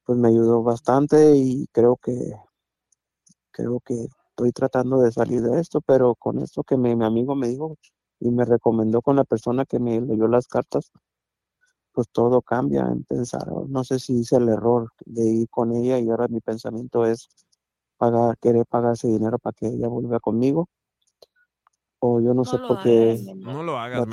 pues 0.06 0.18
me 0.18 0.30
ayudó 0.30 0.64
bastante 0.64 1.36
y 1.36 1.68
creo 1.74 1.98
que, 1.98 2.14
creo 3.52 3.80
que 3.80 4.08
estoy 4.32 4.52
tratando 4.52 5.00
de 5.00 5.12
salir 5.14 5.42
de 5.42 5.60
esto, 5.62 5.80
pero 5.80 6.14
con 6.16 6.40
esto 6.40 6.64
que 6.64 6.76
mi, 6.78 6.94
mi 6.96 7.06
amigo 7.06 7.36
me 7.36 7.48
dijo 7.48 7.78
y 8.20 8.30
me 8.32 8.44
recomendó 8.46 9.02
con 9.02 9.16
la 9.16 9.24
persona 9.24 9.66
que 9.66 9.80
me 9.80 10.02
leyó 10.02 10.28
las 10.28 10.48
cartas, 10.48 10.92
pues 11.94 12.08
todo 12.12 12.42
cambia 12.42 12.82
en 12.88 13.04
pensar, 13.04 13.44
"Oh, 13.52 13.66
no 13.68 13.84
sé 13.84 14.00
si 14.00 14.20
hice 14.20 14.38
el 14.38 14.50
error 14.50 14.92
de 15.06 15.24
ir 15.26 15.50
con 15.50 15.72
ella 15.74 16.00
y 16.00 16.10
ahora 16.10 16.28
mi 16.28 16.40
pensamiento 16.42 17.06
es 17.06 17.30
pagar, 17.98 18.38
querer 18.40 18.66
pagar 18.68 18.94
ese 18.94 19.08
dinero 19.10 19.40
para 19.40 19.54
que 19.54 19.68
ella 19.68 19.88
vuelva 19.88 20.20
conmigo, 20.20 20.68
o 22.06 22.20
yo 22.20 22.34
no 22.34 22.44
sé 22.44 22.58
lo 22.58 22.68
por 22.68 22.84
qué 22.84 23.12
hagas. 23.24 23.36
No 23.38 23.64
lo 23.64 23.80
hagas, 23.80 24.00
man. 24.02 24.10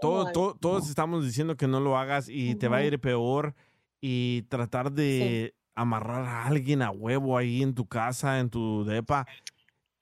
Todo, 0.00 0.24
todo- 0.32 0.54
todos 0.60 0.88
estamos 0.90 1.24
diciendo 1.24 1.56
que 1.56 1.66
no 1.66 1.80
lo 1.80 1.96
hagas 1.96 2.28
y 2.28 2.54
te 2.56 2.68
va 2.68 2.76
a 2.76 2.84
ir 2.84 3.00
peor 3.00 3.54
y 4.00 4.42
tratar 4.50 4.92
de 4.92 5.54
amarrar 5.74 6.26
a 6.26 6.44
alguien 6.46 6.82
a 6.82 6.90
huevo 6.90 7.38
ahí 7.38 7.62
en 7.62 7.74
tu 7.74 7.86
casa, 7.86 8.38
en 8.40 8.50
tu 8.50 8.84
depa, 8.84 9.26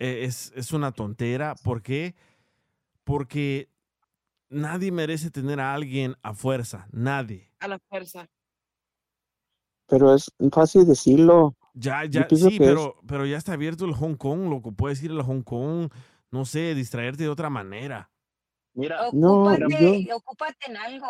eh, 0.01 0.25
es, 0.25 0.53
es 0.57 0.73
una 0.73 0.91
tontera. 0.91 1.55
¿Por 1.63 1.81
qué? 1.83 2.17
Porque 3.05 3.69
nadie 4.51 4.91
merece 4.91 5.31
tener 5.31 5.61
a 5.61 5.75
alguien 5.75 6.17
a 6.23 6.35
fuerza, 6.35 6.89
nadie. 6.91 7.51
A 7.61 7.69
la 7.69 7.79
fuerza. 7.79 8.29
pero 9.87 10.13
es 10.15 10.33
fácil 10.51 10.87
decirlo. 10.87 11.55
Ya, 11.75 12.05
ya, 12.07 12.27
sí, 12.29 12.57
es- 12.57 12.59
pero, 12.59 12.97
pero 13.07 13.27
ya 13.27 13.37
está 13.37 13.53
abierto 13.53 13.85
el 13.85 13.93
Hong 13.95 14.15
Kong, 14.17 14.49
loco. 14.49 14.73
Puedes 14.73 15.03
ir 15.03 15.11
al 15.13 15.23
Hong 15.23 15.43
Kong, 15.43 15.91
no 16.33 16.45
sé, 16.45 16.75
distraerte 16.75 17.25
de 17.25 17.29
otra 17.29 17.51
manera. 17.51 18.11
Mira, 18.75 19.09
No, 19.13 19.55
Ocúpate, 19.59 20.05
yo, 20.07 20.17
ocúpate 20.17 20.71
en 20.71 20.77
algo, 20.79 21.09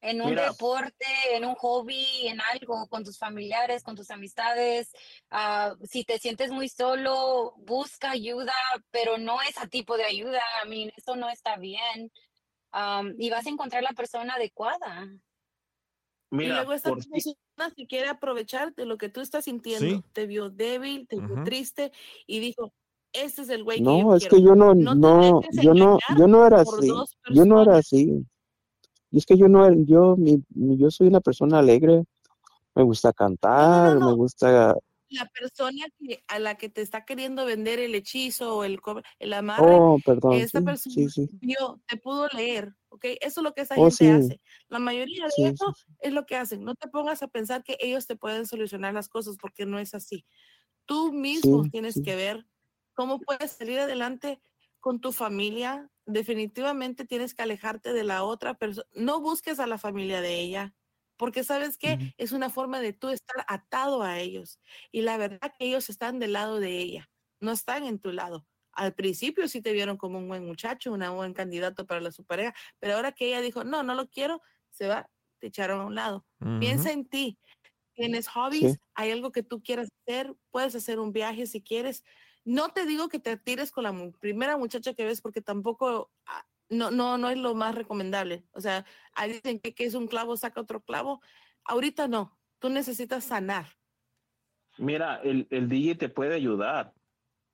en 0.00 0.22
un 0.22 0.30
Mira. 0.30 0.50
deporte, 0.50 1.06
en 1.32 1.44
un 1.44 1.54
hobby, 1.56 2.28
en 2.28 2.40
algo, 2.40 2.88
con 2.88 3.04
tus 3.04 3.18
familiares, 3.18 3.82
con 3.84 3.96
tus 3.96 4.10
amistades. 4.10 4.92
Ah, 5.30 5.76
si 5.84 6.04
te 6.04 6.18
sientes 6.18 6.50
muy 6.50 6.68
solo, 6.68 7.54
busca 7.58 8.10
ayuda, 8.12 8.52
pero 8.90 9.18
no 9.18 9.40
ese 9.42 9.68
tipo 9.68 9.96
de 9.96 10.04
ayuda. 10.04 10.40
I 10.64 10.68
mean, 10.68 10.92
eso 10.96 11.16
no 11.16 11.28
está 11.30 11.56
bien. 11.56 12.12
Am, 12.72 13.14
y 13.18 13.30
vas 13.30 13.46
a 13.46 13.50
encontrar 13.50 13.82
la 13.84 13.92
persona 13.92 14.34
adecuada. 14.34 15.08
y 16.30 16.36
mira, 16.36 16.54
luego 16.54 16.72
esta 16.72 16.90
persona 16.92 17.36
que 17.76 17.86
quiere 17.86 18.08
aprovechar 18.08 18.74
de 18.74 18.86
lo 18.86 18.98
que 18.98 19.08
tú 19.08 19.20
estás 19.20 19.44
sintiendo, 19.44 20.02
Sí. 20.02 20.04
te 20.12 20.26
vio 20.26 20.50
débil, 20.50 21.06
te 21.06 21.20
vio 21.20 21.38
triste 21.40 21.92
y 22.26 22.40
dijo, 22.40 22.74
este 23.12 23.42
es 23.42 23.48
el 23.48 23.64
güey 23.64 23.78
que 23.78 23.84
yo 23.84 24.02
no, 24.02 24.16
es 24.16 24.22
quiero. 24.22 24.36
que 24.36 24.42
yo 24.42 24.54
no, 24.54 24.74
No 24.74 24.94
no, 24.94 25.40
yo 25.52 25.74
no, 25.74 25.98
yo 26.18 26.26
no 26.26 26.46
era 26.46 26.60
así, 26.60 26.88
yo 27.34 27.44
no 27.44 27.62
era 27.62 27.76
así. 27.78 28.24
Y 29.10 29.18
es 29.18 29.26
que 29.26 29.36
yo 29.36 29.48
no, 29.48 29.70
yo, 29.84 30.16
mi, 30.16 30.42
yo 30.54 30.90
soy 30.90 31.08
una 31.08 31.20
persona 31.20 31.58
alegre, 31.58 32.04
me 32.74 32.82
gusta 32.82 33.08
No, 33.08 33.12
no, 33.28 33.28
cantar, 33.28 33.94
no, 33.94 34.00
me 34.00 34.06
no. 34.12 34.16
gusta, 34.16 34.74
La 35.10 35.26
persona 35.26 35.84
que, 35.98 36.24
a 36.26 36.38
la 36.38 36.54
que 36.56 36.70
te 36.70 36.80
está 36.80 37.04
queriendo 37.04 37.44
vender 37.44 37.78
el 37.78 37.94
hechizo 37.94 38.56
o 38.56 38.64
el, 38.64 38.80
el 39.18 39.32
amarre, 39.34 39.66
oh, 39.68 39.98
perdón, 40.04 40.32
esta 40.34 40.60
sí, 40.60 40.64
persona 40.64 40.94
sí, 40.94 41.08
sí, 41.10 41.28
vio, 41.42 41.82
te 41.86 41.98
pudo 41.98 42.26
leer, 42.28 42.74
¿ok? 42.88 43.04
Eso 43.20 43.40
es 43.40 43.44
lo 43.44 43.52
que 43.52 43.60
esa 43.60 43.74
oh, 43.76 43.90
gente 43.90 44.10
hace. 44.10 44.40
La 44.68 44.78
mayoría 44.78 45.26
de 45.36 45.48
eso 45.48 45.74
es 46.00 46.12
lo 46.14 46.24
que 46.24 46.36
hacen. 46.36 46.64
No 46.64 46.74
te 46.74 46.88
pongas 46.88 47.22
a 47.22 47.28
pensar 47.28 47.62
que 47.62 47.76
ellos 47.80 48.06
te 48.06 48.16
pueden 48.16 48.46
solucionar 48.46 48.94
las 48.94 49.10
cosas 49.10 49.36
porque 49.38 49.66
no 49.66 49.78
es 49.78 49.92
así. 49.92 50.24
Tú 50.86 51.12
mismo 51.12 51.64
tienes 51.70 52.00
que 52.02 52.16
ver 52.16 52.46
cómo 53.02 53.20
puedes 53.20 53.52
salir 53.52 53.78
adelante 53.80 54.40
con 54.80 55.00
tu 55.00 55.12
familia. 55.12 55.90
Definitivamente 56.06 57.04
tienes 57.04 57.34
que 57.34 57.42
alejarte 57.42 57.92
de 57.92 58.04
la 58.04 58.24
otra 58.24 58.54
persona. 58.54 58.86
No 58.94 59.20
busques 59.20 59.60
a 59.60 59.66
la 59.66 59.78
familia 59.78 60.20
de 60.20 60.40
ella, 60.40 60.74
porque 61.16 61.44
sabes 61.44 61.78
que 61.78 61.98
es 62.18 62.32
una 62.32 62.50
forma 62.50 62.80
de 62.80 62.92
tú 62.92 63.08
estar 63.10 63.44
atado 63.48 64.02
a 64.02 64.18
ellos. 64.20 64.60
Y 64.92 65.02
la 65.02 65.16
verdad 65.18 65.52
que 65.58 65.66
ellos 65.66 65.90
están 65.90 66.18
del 66.18 66.32
lado 66.34 66.60
de 66.60 66.78
ella, 66.78 67.10
no 67.40 67.52
están 67.52 67.84
en 67.84 67.98
tu 68.00 68.12
lado. 68.12 68.46
al 68.74 68.94
principio 68.94 69.48
sí 69.48 69.60
te 69.62 69.72
vieron 69.74 69.98
como 69.98 70.18
un 70.18 70.28
buen 70.28 70.46
muchacho, 70.46 70.92
un 70.94 71.00
buen 71.16 71.34
candidato 71.34 71.86
para 71.86 72.00
la 72.00 72.10
su 72.12 72.24
pareja, 72.24 72.54
pero 72.78 72.94
ahora 72.96 73.12
que 73.12 73.26
ella 73.28 73.40
dijo, 73.42 73.64
no, 73.64 73.82
no 73.82 73.94
lo 73.94 74.08
quiero, 74.08 74.40
se 74.70 74.88
va, 74.88 75.10
te 75.40 75.48
echaron 75.48 75.80
a 75.82 75.86
un 75.86 75.94
lado. 75.94 76.26
Piensa 76.58 76.90
Ujú. 76.90 76.92
en 76.92 77.06
ti. 77.08 77.38
Tienes 77.94 78.28
hobbies, 78.28 78.74
Sí. 78.74 78.78
hay 78.94 79.10
algo 79.12 79.32
que 79.32 79.42
tú 79.42 79.62
quieras 79.62 79.88
hacer, 80.06 80.34
puedes 80.50 80.74
hacer 80.74 80.98
un 81.00 81.12
viaje 81.12 81.46
si 81.46 81.62
quieres. 81.62 82.04
No 82.44 82.70
te 82.70 82.86
digo 82.86 83.08
que 83.08 83.18
te 83.20 83.36
tires 83.36 83.70
con 83.70 83.84
la 83.84 83.94
primera 84.20 84.56
muchacha 84.56 84.94
que 84.94 85.04
ves 85.04 85.20
porque 85.20 85.40
tampoco 85.40 86.10
ah, 86.26 86.44
no, 86.68 86.90
no, 86.90 87.18
no 87.18 87.30
es 87.30 87.38
lo 87.38 87.54
más 87.54 87.74
recomendable. 87.74 88.44
O 88.52 88.60
sea, 88.60 88.84
ahí 89.14 89.32
dicen 89.34 89.60
que, 89.60 89.74
que 89.74 89.84
es 89.84 89.94
un 89.94 90.06
clavo, 90.08 90.36
saca 90.36 90.60
otro 90.60 90.80
clavo. 90.82 91.20
Ahorita 91.64 92.08
no, 92.08 92.36
tú 92.58 92.68
necesitas 92.68 93.24
sanar. 93.24 93.66
Mira, 94.78 95.20
el, 95.22 95.46
el 95.50 95.68
DJ 95.68 95.94
te 95.96 96.08
puede 96.08 96.34
ayudar. 96.34 96.92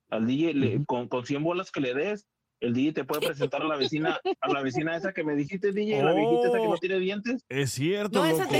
Al 0.09 0.25
DJ, 0.25 0.53
le- 0.53 0.85
con, 0.85 1.07
con 1.07 1.25
100 1.25 1.43
bolas 1.43 1.69
que 1.71 1.81
le 1.81 1.93
des, 1.93 2.27
el 2.61 2.73
DJ 2.73 2.93
te 2.93 3.03
puede 3.03 3.27
presentar 3.27 3.61
a 3.61 3.65
la 3.65 3.75
vecina, 3.75 4.19
a 4.41 4.49
la 4.51 4.61
vecina 4.63 4.95
esa 4.95 5.13
que 5.13 5.23
me 5.23 5.35
dijiste, 5.35 5.71
DJ, 5.71 6.01
la 6.01 6.13
viejita 6.13 6.47
esa 6.47 6.57
que 6.57 6.63
no 6.63 6.71
Oh. 6.71 6.77
tiene 6.77 6.99
dientes. 6.99 7.45
Es 7.47 7.71
cierto, 7.71 8.19
No, 8.19 8.25
esa 8.25 8.43
loco. 8.45 8.55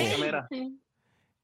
él. 0.52 0.80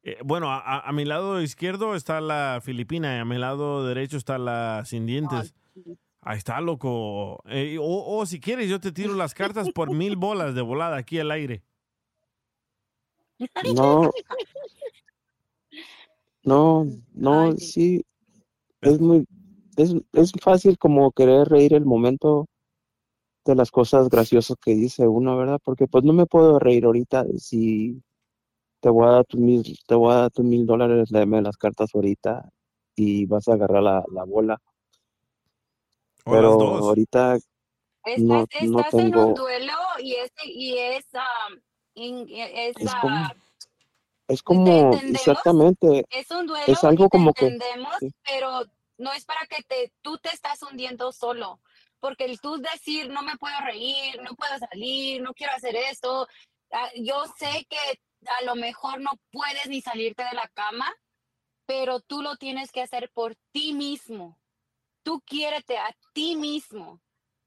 Eh, 0.08 0.20
bueno, 0.24 0.52
a, 0.52 0.92
mi 0.92 1.04
lado 1.04 1.42
izquierdo 1.42 1.96
está 1.96 2.22
la 2.22 2.62
filipina 2.64 3.18
y 3.18 3.20
a 3.20 3.26
mi 3.26 3.40
lado 3.40 3.84
derecho 3.88 4.18
está 4.18 4.38
la 4.38 4.84
sin 4.86 5.08
dientes. 5.08 5.56
Ahí 6.22 6.38
está, 6.38 6.62
loco. 6.62 7.42
Eh, 7.46 7.80
o, 7.82 8.20
o 8.20 8.26
si 8.28 8.40
quieres, 8.40 8.70
yo 8.70 8.80
te 8.80 8.92
tiro 8.92 9.16
las 9.16 9.34
cartas 9.34 9.72
por 9.72 9.92
mil 9.92 10.16
bolas 10.16 10.54
de 10.54 10.62
volada 10.62 10.98
aquí 10.98 11.18
al 11.18 11.32
aire. 11.32 11.64
No, 13.74 14.12
no, 16.44 16.86
no, 17.14 17.58
sí, 17.58 18.06
es 18.82 19.02
muy, 19.02 19.26
es, 19.76 19.96
es 20.14 20.32
fácil 20.40 20.78
como 20.78 21.12
querer 21.14 21.48
reír 21.48 21.74
el 21.74 21.84
momento 21.84 22.46
de 23.44 23.56
las 23.56 23.72
cosas 23.72 24.08
graciosas 24.10 24.56
que 24.64 24.76
dice 24.76 25.08
uno, 25.08 25.36
¿verdad? 25.36 25.60
Porque 25.64 25.88
pues 25.88 26.04
no 26.04 26.14
me 26.14 26.28
puedo 26.28 26.60
reír 26.60 26.86
ahorita 26.86 27.26
si 27.38 28.04
te 28.86 28.92
voy 28.92 29.08
a 29.08 29.14
dar 29.14 29.26
tus 29.26 29.40
mil, 29.40 29.80
te 29.88 29.96
voy 29.96 30.14
a 30.14 30.18
dar 30.18 30.30
tus 30.30 30.46
mil 30.46 30.64
dólares, 30.64 31.10
léeme 31.10 31.42
las 31.42 31.58
cartas 31.58 31.90
ahorita 31.96 32.48
y 32.96 33.26
vas 33.26 33.48
a 33.48 33.54
agarrar 33.54 33.82
la, 33.82 34.04
la 34.14 34.24
bola. 34.26 34.62
O 36.24 36.36
las 36.36 36.40
Pero 36.40 36.58
dos. 36.60 36.82
ahorita 36.82 37.38
Estás, 38.04 38.22
no, 38.22 38.36
no 38.36 38.46
estás 38.46 38.94
en 38.94 39.06
un 39.08 39.12
tengo, 39.12 39.34
duelo 39.34 39.74
y 39.98 40.14
es, 40.14 40.32
y 40.44 40.78
es, 40.78 41.08
in- 41.96 42.28
es, 42.30 42.78
es 42.78 42.94
ah, 42.94 43.00
como, 43.02 43.34
es 44.28 44.44
como, 44.44 44.68
entendemos, 44.68 45.20
exactamente, 45.20 46.06
es 46.12 46.30
un 46.30 46.46
duelo 46.46 46.64
es 46.68 46.84
algo 46.84 47.06
y 47.06 47.10
te 47.10 47.18
como 47.18 47.34
que, 47.34 47.46
entendemos, 47.48 47.96
pero 48.24 48.66
no 49.00 49.14
es 49.14 49.26
para 49.26 49.48
que 49.48 49.64
te, 49.64 49.92
tú 50.04 50.20
te 50.20 50.30
estás 50.30 50.62
hundiendo 50.62 51.12
solo. 51.12 51.60
Porque 52.00 52.26
el 52.26 52.40
tú 52.40 52.58
decir, 52.58 53.10
no 53.10 53.24
me 53.24 53.36
puedo 53.38 53.56
reír, 53.66 54.22
no 54.22 54.36
puedo 54.36 54.56
salir, 54.60 55.24
no 55.24 55.34
quiero 55.34 55.54
hacer 55.54 55.76
esto, 55.76 56.28
yo 56.96 57.26
sé 57.38 57.66
que 57.70 58.02
a 58.28 58.44
lo 58.44 58.56
mejor 58.56 59.00
no 59.02 59.12
puedes 59.32 59.68
ni 59.68 59.82
salirte 59.82 60.24
de 60.24 60.34
la 60.34 60.48
cama, 60.50 60.94
pero 61.66 62.00
tú 62.00 62.22
lo 62.22 62.36
tienes 62.36 62.72
que 62.72 62.82
hacer 62.82 63.12
por 63.12 63.36
ti 63.52 63.74
mismo. 63.74 64.40
Tú 65.04 65.22
quiérete 65.22 65.78
a 65.78 65.96
ti 66.14 66.36
mismo. 66.36 67.02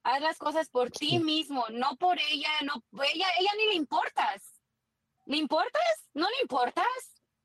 Haz 0.05 0.21
las 0.21 0.39
cosas 0.39 0.69
por 0.69 0.91
ti 0.91 1.19
mismo, 1.19 1.67
no 1.71 1.97
por 1.97 2.19
ella, 2.19 2.51
no 2.63 2.83
ella, 3.05 3.27
ella 3.39 3.51
ni 3.57 3.67
le 3.67 3.75
importas. 3.75 4.61
¿Le 5.27 5.37
importas? 5.37 6.09
¿No 6.15 6.29
le 6.31 6.41
importas? 6.43 6.87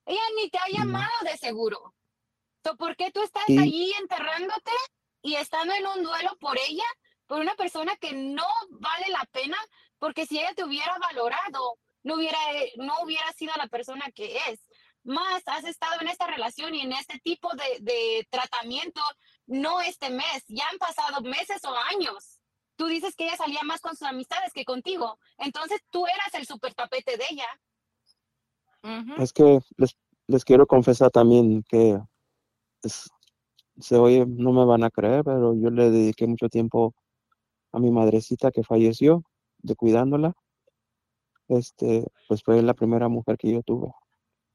Ella 0.05 0.21
ni 0.37 0.49
te 0.49 0.57
ha 0.59 0.67
llamado 0.69 1.11
de 1.23 1.37
seguro. 1.37 1.95
So, 2.63 2.77
¿Por 2.77 2.95
qué 2.95 3.11
tú 3.11 3.21
estás 3.21 3.43
Sí. 3.47 3.57
allí 3.57 3.91
enterrándote 3.99 4.71
y 5.21 5.35
estando 5.35 5.73
en 5.73 5.85
un 5.87 6.03
duelo 6.03 6.37
por 6.39 6.57
ella, 6.57 6.85
por 7.27 7.41
una 7.41 7.55
persona 7.55 7.95
que 7.97 8.13
no 8.13 8.45
vale 8.69 9.09
la 9.09 9.25
pena? 9.31 9.57
Porque 10.03 10.25
si 10.25 10.37
ella 10.37 10.53
te 10.53 10.65
hubiera 10.65 10.97
valorado, 10.99 11.77
no 12.03 12.15
hubiera, 12.15 12.37
eh, 12.55 12.73
no 12.75 12.93
hubiera 13.05 13.31
sido 13.31 13.53
la 13.55 13.67
persona 13.67 14.11
que 14.13 14.35
es. 14.49 14.59
Más 15.05 15.41
has 15.45 15.63
estado 15.63 16.01
en 16.01 16.09
esta 16.09 16.27
relación 16.27 16.75
y 16.75 16.81
en 16.81 16.91
este 16.91 17.19
tipo 17.19 17.47
de, 17.55 17.79
de 17.79 18.27
tratamiento, 18.29 18.99
no 19.47 19.79
este 19.79 20.09
mes, 20.09 20.43
ya 20.49 20.65
han 20.69 20.77
pasado 20.77 21.21
meses 21.21 21.63
o 21.63 21.73
años. 21.95 22.41
Tú 22.75 22.87
dices 22.87 23.15
que 23.15 23.23
ella 23.27 23.37
salía 23.37 23.61
más 23.63 23.79
con 23.79 23.95
sus 23.95 24.05
amistades 24.05 24.51
que 24.51 24.65
contigo. 24.65 25.17
Entonces 25.37 25.79
tú 25.89 26.05
eras 26.05 26.33
el 26.33 26.45
super 26.45 26.73
tapete 26.73 27.15
de 27.15 27.23
ella. 27.29 27.47
es 29.19 29.31
que 29.31 29.61
les, 29.77 29.95
les 30.27 30.43
quiero 30.43 30.67
confesar 30.67 31.11
también 31.11 31.63
que 31.69 31.97
es- 32.81 33.09
se 33.79 33.95
oye, 33.95 34.25
no 34.27 34.51
me 34.51 34.65
van 34.65 34.83
a 34.83 34.89
creer, 34.89 35.23
pero 35.23 35.55
yo 35.55 35.69
le 35.69 35.89
dediqué 35.91 36.27
mucho 36.27 36.49
tiempo 36.49 36.93
a 37.71 37.79
mi 37.79 37.89
madrecita 37.89 38.51
que 38.51 38.63
falleció, 38.63 39.23
de 39.63 39.75
cuidándola. 39.75 40.33
Este, 41.47 42.05
pues 42.27 42.43
fue 42.43 42.61
la 42.61 42.73
primera 42.73 43.07
mujer 43.09 43.37
que 43.37 43.51
yo 43.51 43.63
tuve. 43.63 43.91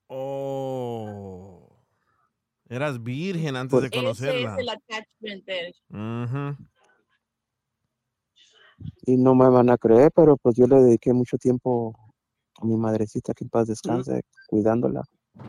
Oh. 0.07 1.77
Eras 2.69 3.03
virgen 3.03 3.57
antes 3.57 3.81
de 3.81 3.87
Ese 3.87 3.97
es 3.97 4.03
conocerla. 4.03 4.57
el 4.59 4.69
attachment 4.69 5.45
de. 5.45 5.75
Y 9.07 9.17
no 9.17 9.35
me 9.35 9.49
van 9.49 9.71
a 9.71 9.79
creer, 9.79 10.13
pero 10.15 10.37
pues 10.37 10.55
yo 10.57 10.67
le 10.67 10.77
dediqué 10.77 11.13
mucho 11.13 11.37
tiempo 11.37 11.95
a 12.61 12.65
mi 12.65 12.77
madrecita, 12.77 13.35
que 13.35 13.45
en 13.45 13.51
paz 13.51 13.67
descanse, 13.67 14.23
cuidándola. 14.49 15.03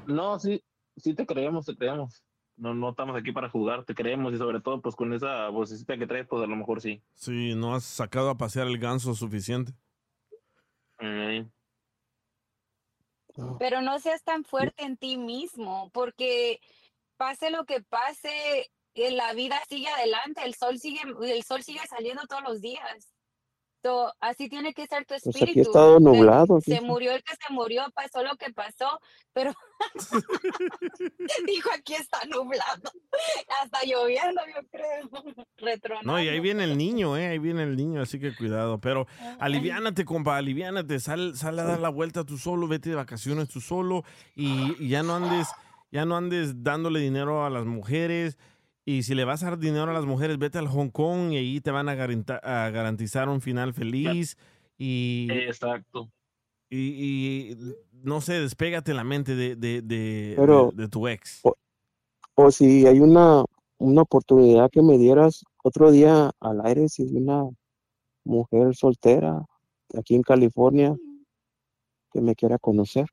No, 0.07 0.39
sí, 0.39 0.63
sí 0.97 1.13
te 1.13 1.25
creemos, 1.25 1.65
te 1.65 1.75
creemos. 1.75 2.23
No, 2.59 2.73
no 2.73 2.89
estamos 2.89 3.15
aquí 3.15 3.31
para 3.31 3.49
jugar, 3.49 3.85
te 3.85 3.95
creemos 3.95 4.33
y 4.33 4.37
sobre 4.37 4.59
todo 4.59 4.81
pues 4.81 4.93
con 4.93 5.13
esa 5.13 5.47
vocecita 5.47 5.97
que 5.97 6.05
traes, 6.05 6.27
pues 6.27 6.43
a 6.43 6.47
lo 6.47 6.57
mejor 6.57 6.81
sí. 6.81 7.01
Sí, 7.13 7.55
no 7.55 7.73
has 7.73 7.85
sacado 7.85 8.29
a 8.29 8.37
pasear 8.37 8.67
el 8.67 8.77
ganso 8.77 9.15
suficiente. 9.15 9.71
Mm. 10.99 11.49
Pero 13.57 13.81
no 13.81 13.99
seas 13.99 14.21
tan 14.23 14.43
fuerte 14.43 14.83
en 14.83 14.97
ti 14.97 15.17
mismo, 15.17 15.89
porque 15.93 16.59
pase 17.15 17.49
lo 17.49 17.63
que 17.63 17.81
pase, 17.81 18.69
eh, 18.93 19.11
la 19.11 19.33
vida 19.33 19.57
sigue 19.69 19.87
adelante, 19.87 20.41
el 20.43 20.53
sol 20.55 20.77
sigue, 20.79 20.99
el 21.23 21.43
sol 21.43 21.63
sigue 21.63 21.79
saliendo 21.87 22.23
todos 22.27 22.43
los 22.43 22.59
días. 22.59 23.13
So, 23.81 24.11
así 24.19 24.49
tiene 24.49 24.73
que 24.73 24.85
ser 24.87 25.05
tu 25.05 25.13
Pues 25.15 25.27
aquí 25.27 25.39
espíritu. 25.39 25.61
estado 25.69 25.97
Se- 25.97 26.03
nublado, 26.03 26.59
Se 26.61 26.81
murió 26.81 27.13
el 27.13 27.23
que 27.23 27.33
se 27.35 27.53
murió, 27.53 27.83
pasó 27.95 28.21
lo 28.23 28.35
que 28.35 28.51
pasó, 28.51 28.99
pero 29.31 29.53
dijo 31.47 31.69
aquí 31.73 31.93
está 31.95 32.19
nublado, 32.25 32.91
hasta 33.61 33.79
lloviendo, 33.85 34.41
yo 34.53 34.67
creo, 34.71 35.45
retronando. 35.57 36.11
No, 36.11 36.21
y 36.21 36.27
ahí 36.27 36.39
viene 36.39 36.63
el 36.65 36.77
niño, 36.77 37.15
¿eh? 37.17 37.27
Ahí 37.27 37.39
viene 37.39 37.63
el 37.63 37.75
niño, 37.75 38.01
así 38.01 38.19
que 38.19 38.35
cuidado. 38.35 38.79
Pero 38.79 39.07
aliviánate, 39.39 40.05
compa, 40.05 40.37
aliviánate. 40.37 40.99
Sal, 40.99 41.35
sal 41.37 41.57
a 41.59 41.63
dar 41.63 41.79
la 41.79 41.89
vuelta 41.89 42.23
tú 42.25 42.37
solo, 42.37 42.67
vete 42.67 42.89
de 42.89 42.95
vacaciones 42.95 43.49
tú 43.49 43.61
solo 43.61 44.03
y, 44.35 44.75
y 44.83 44.89
ya 44.89 45.03
no 45.03 45.15
andes, 45.15 45.47
ya 45.91 46.05
no 46.05 46.17
andes 46.17 46.63
dándole 46.63 46.99
dinero 46.99 47.45
a 47.45 47.49
las 47.49 47.65
mujeres. 47.65 48.37
Y 48.85 49.03
si 49.03 49.13
le 49.13 49.25
vas 49.25 49.43
a 49.43 49.51
dar 49.51 49.59
dinero 49.59 49.91
a 49.91 49.93
las 49.93 50.05
mujeres, 50.05 50.37
vete 50.39 50.57
al 50.57 50.67
Hong 50.67 50.89
Kong 50.89 51.31
y 51.33 51.37
ahí 51.37 51.61
te 51.61 51.71
van 51.71 51.89
a, 51.89 51.95
garantizar 51.95 53.29
un 53.29 53.41
final 53.41 53.73
feliz. 53.73 54.37
Y, 54.77 55.27
Exacto. 55.31 56.09
y, 56.69 56.77
y, 56.77 57.57
no 57.91 58.21
sé, 58.21 58.39
despégate 58.39 58.93
la 58.93 59.03
mente 59.03 59.35
de, 59.35 59.55
de, 59.55 59.81
de- 59.81 60.33
Pero- 60.37 60.71
de- 60.73 60.83
de 60.83 60.89
tu 60.89 61.07
ex. 61.07 61.41
O, 61.43 61.53
o 62.35 62.51
si 62.51 62.87
hay 62.87 62.99
una, 62.99 63.43
una 63.77 64.01
oportunidad 64.01 64.69
que 64.71 64.81
me 64.81 64.97
dieras 64.97 65.43
otro 65.63 65.91
día 65.91 66.31
al 66.39 66.65
aire, 66.65 66.87
si 66.89 67.03
hay 67.03 67.15
una 67.17 67.43
mujer 68.23 68.75
soltera 68.75 69.45
aquí 69.97 70.15
en 70.15 70.23
California 70.23 70.95
que 72.11 72.21
me 72.21 72.33
quiera 72.35 72.57
conocer. 72.57 73.05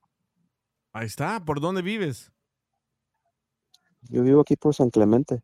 Ahí 0.93 1.07
está, 1.07 1.45
¿por 1.45 1.61
dónde 1.61 1.83
vives? 1.83 2.33
Yo 4.09 4.23
vivo 4.23 4.41
aquí 4.41 4.57
por 4.57 4.75
San 4.75 4.89
Clemente. 4.91 5.43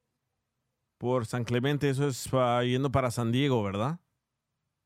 Por 1.02 1.26
San 1.26 1.42
Clemente, 1.42 1.90
eso 1.90 2.06
es 2.06 2.28
ah, 2.32 2.62
yendo 2.62 2.92
para 2.92 3.10
San 3.10 3.32
Diego, 3.32 3.60
¿verdad? 3.64 3.98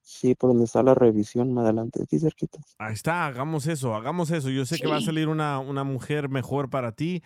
Sí, 0.01 0.35
por 0.35 0.49
donde 0.49 0.65
está 0.65 0.83
la 0.83 0.95
revisión, 0.95 1.53
más 1.53 1.65
adelante, 1.65 2.03
aquí 2.03 2.19
cerquita. 2.19 2.59
Ahí 2.79 2.95
está, 2.95 3.27
hagamos 3.27 3.67
eso, 3.67 3.95
hagamos 3.95 4.31
eso. 4.31 4.49
Yo 4.49 4.65
sé 4.65 4.79
que 4.79 4.89
va 4.89 4.97
a 4.97 5.03
salir 5.03 5.29
una, 5.29 5.59
una 5.59 5.85
mujer 5.85 6.31
mejor 6.31 6.71
para 6.71 6.93
ti. 6.93 7.23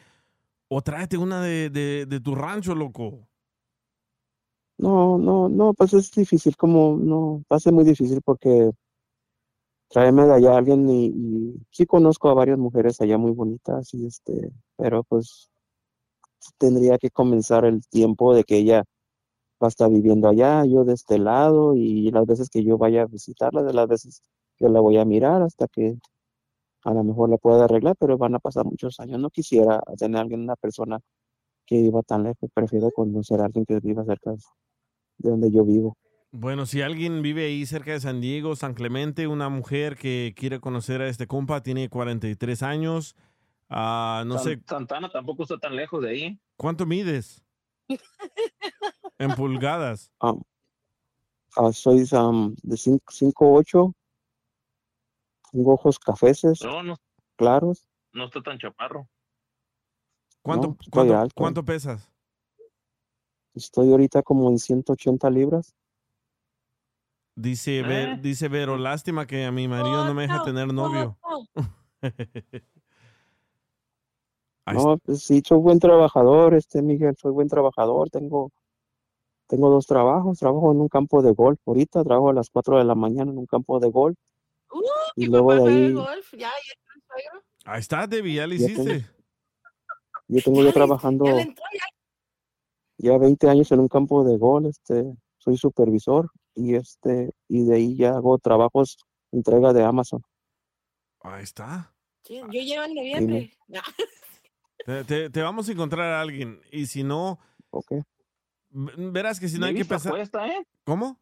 O 0.66 0.82
tráete 0.82 1.18
una 1.18 1.40
de, 1.40 1.70
de, 1.70 2.04
de 2.04 2.18
tu 2.18 2.34
rancho, 2.34 2.74
loco. 2.74 3.28
No, 4.76 5.18
no, 5.18 5.48
no, 5.48 5.72
pues 5.72 5.94
es 5.94 6.10
difícil, 6.10 6.56
como, 6.56 6.98
no, 7.00 7.44
va 7.48 7.58
a 7.58 7.60
ser 7.60 7.72
muy 7.72 7.84
difícil 7.84 8.20
porque 8.24 8.72
tráeme 9.88 10.24
de 10.24 10.34
allá 10.34 10.54
a 10.54 10.58
alguien 10.58 10.90
y, 10.90 11.06
y 11.06 11.62
sí 11.70 11.86
conozco 11.86 12.28
a 12.28 12.34
varias 12.34 12.58
mujeres 12.58 13.00
allá 13.00 13.18
muy 13.18 13.30
bonitas 13.30 13.94
y 13.94 14.06
este, 14.06 14.50
pero 14.76 15.04
pues 15.04 15.48
tendría 16.58 16.98
que 16.98 17.10
comenzar 17.10 17.64
el 17.64 17.86
tiempo 17.88 18.34
de 18.34 18.44
que 18.44 18.58
ella 18.58 18.84
va 19.62 19.66
a 19.66 19.68
estar 19.68 19.90
viviendo 19.90 20.28
allá, 20.28 20.64
yo 20.64 20.84
de 20.84 20.94
este 20.94 21.18
lado 21.18 21.74
y 21.76 22.10
las 22.10 22.26
veces 22.26 22.48
que 22.50 22.64
yo 22.64 22.78
vaya 22.78 23.02
a 23.02 23.06
visitarla, 23.06 23.62
de 23.62 23.74
las 23.74 23.88
veces 23.88 24.22
que 24.56 24.68
la 24.68 24.80
voy 24.80 24.98
a 24.98 25.04
mirar 25.04 25.42
hasta 25.42 25.66
que 25.68 25.98
a 26.84 26.94
lo 26.94 27.04
mejor 27.04 27.28
la 27.30 27.36
pueda 27.36 27.64
arreglar, 27.64 27.96
pero 27.98 28.16
van 28.18 28.34
a 28.34 28.38
pasar 28.38 28.64
muchos 28.64 29.00
años. 29.00 29.20
No 29.20 29.30
quisiera 29.30 29.82
tener 29.98 30.18
a 30.18 30.20
alguien, 30.22 30.40
una 30.40 30.56
persona 30.56 30.98
que 31.66 31.82
viva 31.82 32.02
tan 32.02 32.24
lejos, 32.24 32.50
prefiero 32.54 32.90
conocer 32.90 33.40
a 33.40 33.46
alguien 33.46 33.64
que 33.66 33.78
viva 33.80 34.04
cerca 34.04 34.32
de 35.18 35.30
donde 35.30 35.50
yo 35.50 35.64
vivo. 35.64 35.96
Bueno, 36.32 36.64
si 36.64 36.80
alguien 36.80 37.22
vive 37.22 37.46
ahí 37.46 37.66
cerca 37.66 37.90
de 37.90 38.00
San 38.00 38.20
Diego, 38.20 38.54
San 38.54 38.74
Clemente, 38.74 39.26
una 39.26 39.48
mujer 39.48 39.96
que 39.96 40.32
quiere 40.36 40.60
conocer 40.60 41.02
a 41.02 41.08
este 41.08 41.26
compa, 41.26 41.62
tiene 41.62 41.88
43 41.88 42.62
años. 42.62 43.16
Ah, 43.70 44.24
no 44.26 44.34
San- 44.36 44.44
sé, 44.44 44.62
Santana 44.66 45.10
tampoco 45.10 45.44
está 45.44 45.56
tan 45.58 45.76
lejos 45.76 46.02
de 46.02 46.10
ahí. 46.10 46.40
¿cuánto 46.56 46.84
mides? 46.86 47.42
En 49.18 49.34
pulgadas. 49.34 50.10
Ah, 50.18 50.34
ah, 51.56 51.72
soy 51.72 52.04
um, 52.12 52.54
de 52.62 52.76
5'8", 52.76 53.94
tengo 55.52 55.74
ojos 55.74 55.98
cafeces, 55.98 56.62
No, 56.62 56.82
no, 56.82 56.96
claros. 57.36 57.86
no 58.12 58.24
está 58.24 58.42
tan 58.42 58.58
chaparro. 58.58 59.08
¿Cuánto, 60.42 60.68
No, 60.68 60.76
estoy 60.80 60.90
cuánto, 60.90 61.18
alto. 61.18 61.34
cuánto 61.34 61.64
pesas? 61.64 62.10
Estoy 63.54 63.90
ahorita 63.90 64.22
como 64.22 64.48
en 64.48 64.58
180 64.58 65.28
libras. 65.28 65.74
Dice, 67.36 67.82
Ver- 67.82 68.08
¿Eh? 68.08 68.18
dice 68.22 68.48
Vero, 68.48 68.78
lástima 68.78 69.26
que 69.26 69.44
a 69.44 69.52
mi 69.52 69.68
marido 69.68 70.04
no 70.06 70.14
me 70.14 70.22
deja 70.22 70.42
tener 70.42 70.72
novio. 70.72 71.18
Ahí 74.70 74.76
No, 74.76 74.98
pues 74.98 75.22
sí, 75.24 75.42
soy 75.46 75.58
buen 75.58 75.78
trabajador, 75.78 76.54
este 76.54 76.82
Miguel, 76.82 77.16
soy 77.16 77.32
buen 77.32 77.48
trabajador. 77.48 78.10
Tengo, 78.10 78.50
tengo 79.46 79.70
dos 79.70 79.86
trabajos. 79.86 80.38
Trabajo 80.38 80.72
en 80.72 80.80
un 80.80 80.88
campo 80.88 81.22
de 81.22 81.32
golf. 81.32 81.58
Ahorita 81.66 82.02
trabajo 82.04 82.30
a 82.30 82.34
las 82.34 82.50
4 82.50 82.78
de 82.78 82.84
la 82.84 82.94
mañana 82.94 83.30
en 83.32 83.38
un 83.38 83.46
campo 83.46 83.78
de 83.80 83.90
golf. 83.90 84.16
Uh, 84.72 84.80
Y 85.16 85.22
mi 85.22 85.26
luego 85.32 85.48
papá 85.50 85.62
de 85.64 85.70
ahí, 85.70 85.92
golf, 85.92 86.30
ya, 86.32 86.38
ya 86.38 86.48
está 86.48 86.92
suegro. 87.06 87.42
Ahí 87.64 87.80
está, 87.80 88.06
Debbie, 88.06 88.34
ya 88.34 88.46
le 88.46 88.58
Ya 88.58 88.66
tengo- 88.68 88.82
hiciste. 88.82 89.06
yo 90.28 90.42
tengo 90.44 90.62
ya 90.62 90.72
trabajando 90.72 91.24
Ya 91.26 91.32
le 91.34 91.42
entró, 91.42 91.64
ya. 91.74 91.84
ya 93.12 93.18
20 93.18 93.48
años 93.48 93.70
en 93.72 93.80
un 93.80 93.88
campo 93.88 94.22
de 94.24 94.36
golf. 94.38 94.66
Este, 94.68 95.04
soy 95.38 95.56
supervisor 95.56 96.30
y 96.54 96.74
este, 96.76 97.30
y 97.48 97.64
de 97.64 97.74
ahí 97.76 97.96
ya 97.96 98.10
hago 98.16 98.38
trabajos, 98.38 98.98
entrega 99.32 99.72
de 99.72 99.82
Amazon. 99.84 100.22
Ahí 101.22 101.42
está. 101.42 101.92
Sí, 102.22 102.36
yo 102.36 102.46
llevo 102.60 102.84
en 102.84 102.94
noviembre. 102.94 103.52
Te, 104.86 105.04
te- 105.04 105.30
te 105.30 105.42
vamos 105.42 105.68
a 105.68 105.72
encontrar 105.72 106.12
a 106.12 106.20
alguien. 106.20 106.60
Y 106.70 106.86
si 106.86 107.02
no, 107.04 107.38
verás 108.70 109.40
que 109.40 109.48
si 109.48 109.58
no 109.58 109.66
hay 109.66 109.74
que 109.74 109.84
pensar. 109.84 110.16
¿eh? 110.16 110.64
¿Cómo? 110.84 111.20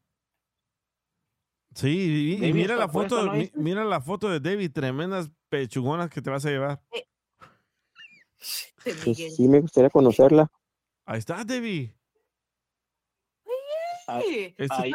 Sí, 1.74 2.38
y, 2.42 2.52
mira 2.52 2.76
la 2.76 2.88
foto, 2.88 3.08
puesta, 3.08 3.26
¿no 3.26 3.32
mi- 3.32 3.38
viste? 3.40 3.58
mira 3.58 3.84
la 3.84 4.00
foto 4.00 4.28
de 4.28 4.40
Debbie, 4.40 4.68
tremendas 4.68 5.30
pechugonas 5.48 6.10
que 6.10 6.20
te 6.22 6.30
vas 6.30 6.44
a 6.44 6.50
llevar. 6.50 6.80
Pues 9.04 9.36
sí 9.36 9.48
me 9.48 9.60
gustaría 9.60 9.90
conocerla. 9.90 10.50
Ahí 11.04 11.18
está, 11.18 11.44
Debbie. 11.44 11.94
Ay, 14.06 14.54
Este-. 14.56 14.94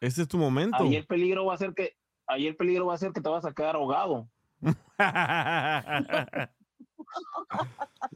Este 0.00 0.22
es 0.22 0.28
tu 0.28 0.36
momento. 0.36 0.76
Ahí 0.76 0.96
el 0.96 1.06
peligro 1.06 1.46
va 1.46 1.54
a 1.54 1.58
ser 1.58 1.72
que, 1.74 1.96
ahí 2.26 2.46
el 2.46 2.56
peligro 2.56 2.84
va 2.86 2.94
a 2.94 2.98
ser 2.98 3.12
que 3.12 3.20
te 3.22 3.28
vas 3.28 3.44
a 3.46 3.52
quedar 3.52 3.76
ahogado. 3.76 4.28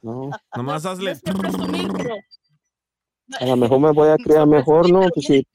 No, 0.03 0.31
Nomás 0.57 0.87
hazle. 0.87 1.13
a 3.41 3.47
lo 3.47 3.57
mejor 3.57 3.81
me 3.81 3.93
voy 3.93 4.09
a 4.09 4.17
criar 4.17 4.47
mejor, 4.47 4.91
¿no? 4.91 5.01
Pues 5.15 5.27
sí, 5.27 5.47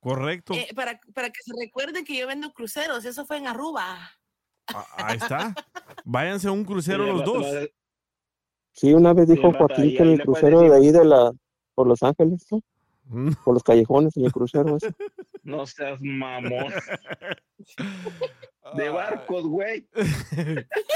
Correcto. 0.00 0.52
Eh, 0.54 0.68
para, 0.74 1.00
para 1.14 1.30
que 1.30 1.40
se 1.44 1.52
recuerden 1.56 2.04
que 2.04 2.18
yo 2.18 2.26
vendo 2.26 2.52
cruceros, 2.52 3.04
eso 3.04 3.24
fue 3.24 3.36
en 3.36 3.46
Aruba. 3.46 4.10
Ah, 4.74 4.86
Ahí 4.96 5.16
está. 5.16 5.54
Váyanse 6.04 6.48
a 6.48 6.52
un 6.52 6.64
crucero 6.64 7.04
Sí, 7.04 7.10
los 7.12 7.24
dos. 7.24 7.46
sí, 8.72 8.92
una 8.92 9.12
vez 9.12 9.28
dijo 9.28 9.52
rato 9.52 9.58
Joaquín 9.68 9.96
que 9.96 10.02
en 10.02 10.08
el 10.10 10.22
crucero 10.22 10.60
de 10.62 10.74
ahí 10.74 10.90
de 10.90 11.04
la, 11.04 11.30
por 11.76 11.86
Los 11.86 12.02
Ángeles, 12.02 12.44
¿no? 12.50 12.60
Mm. 13.04 13.32
Por 13.44 13.54
los 13.54 13.62
callejones 13.62 14.16
en 14.16 14.24
el 14.24 14.32
crucero 14.32 14.76
ese. 14.76 14.92
No 15.44 15.66
seas 15.66 16.00
mamón. 16.00 16.72
De 18.76 18.88
barcos, 18.90 19.44
güey. 19.44 19.88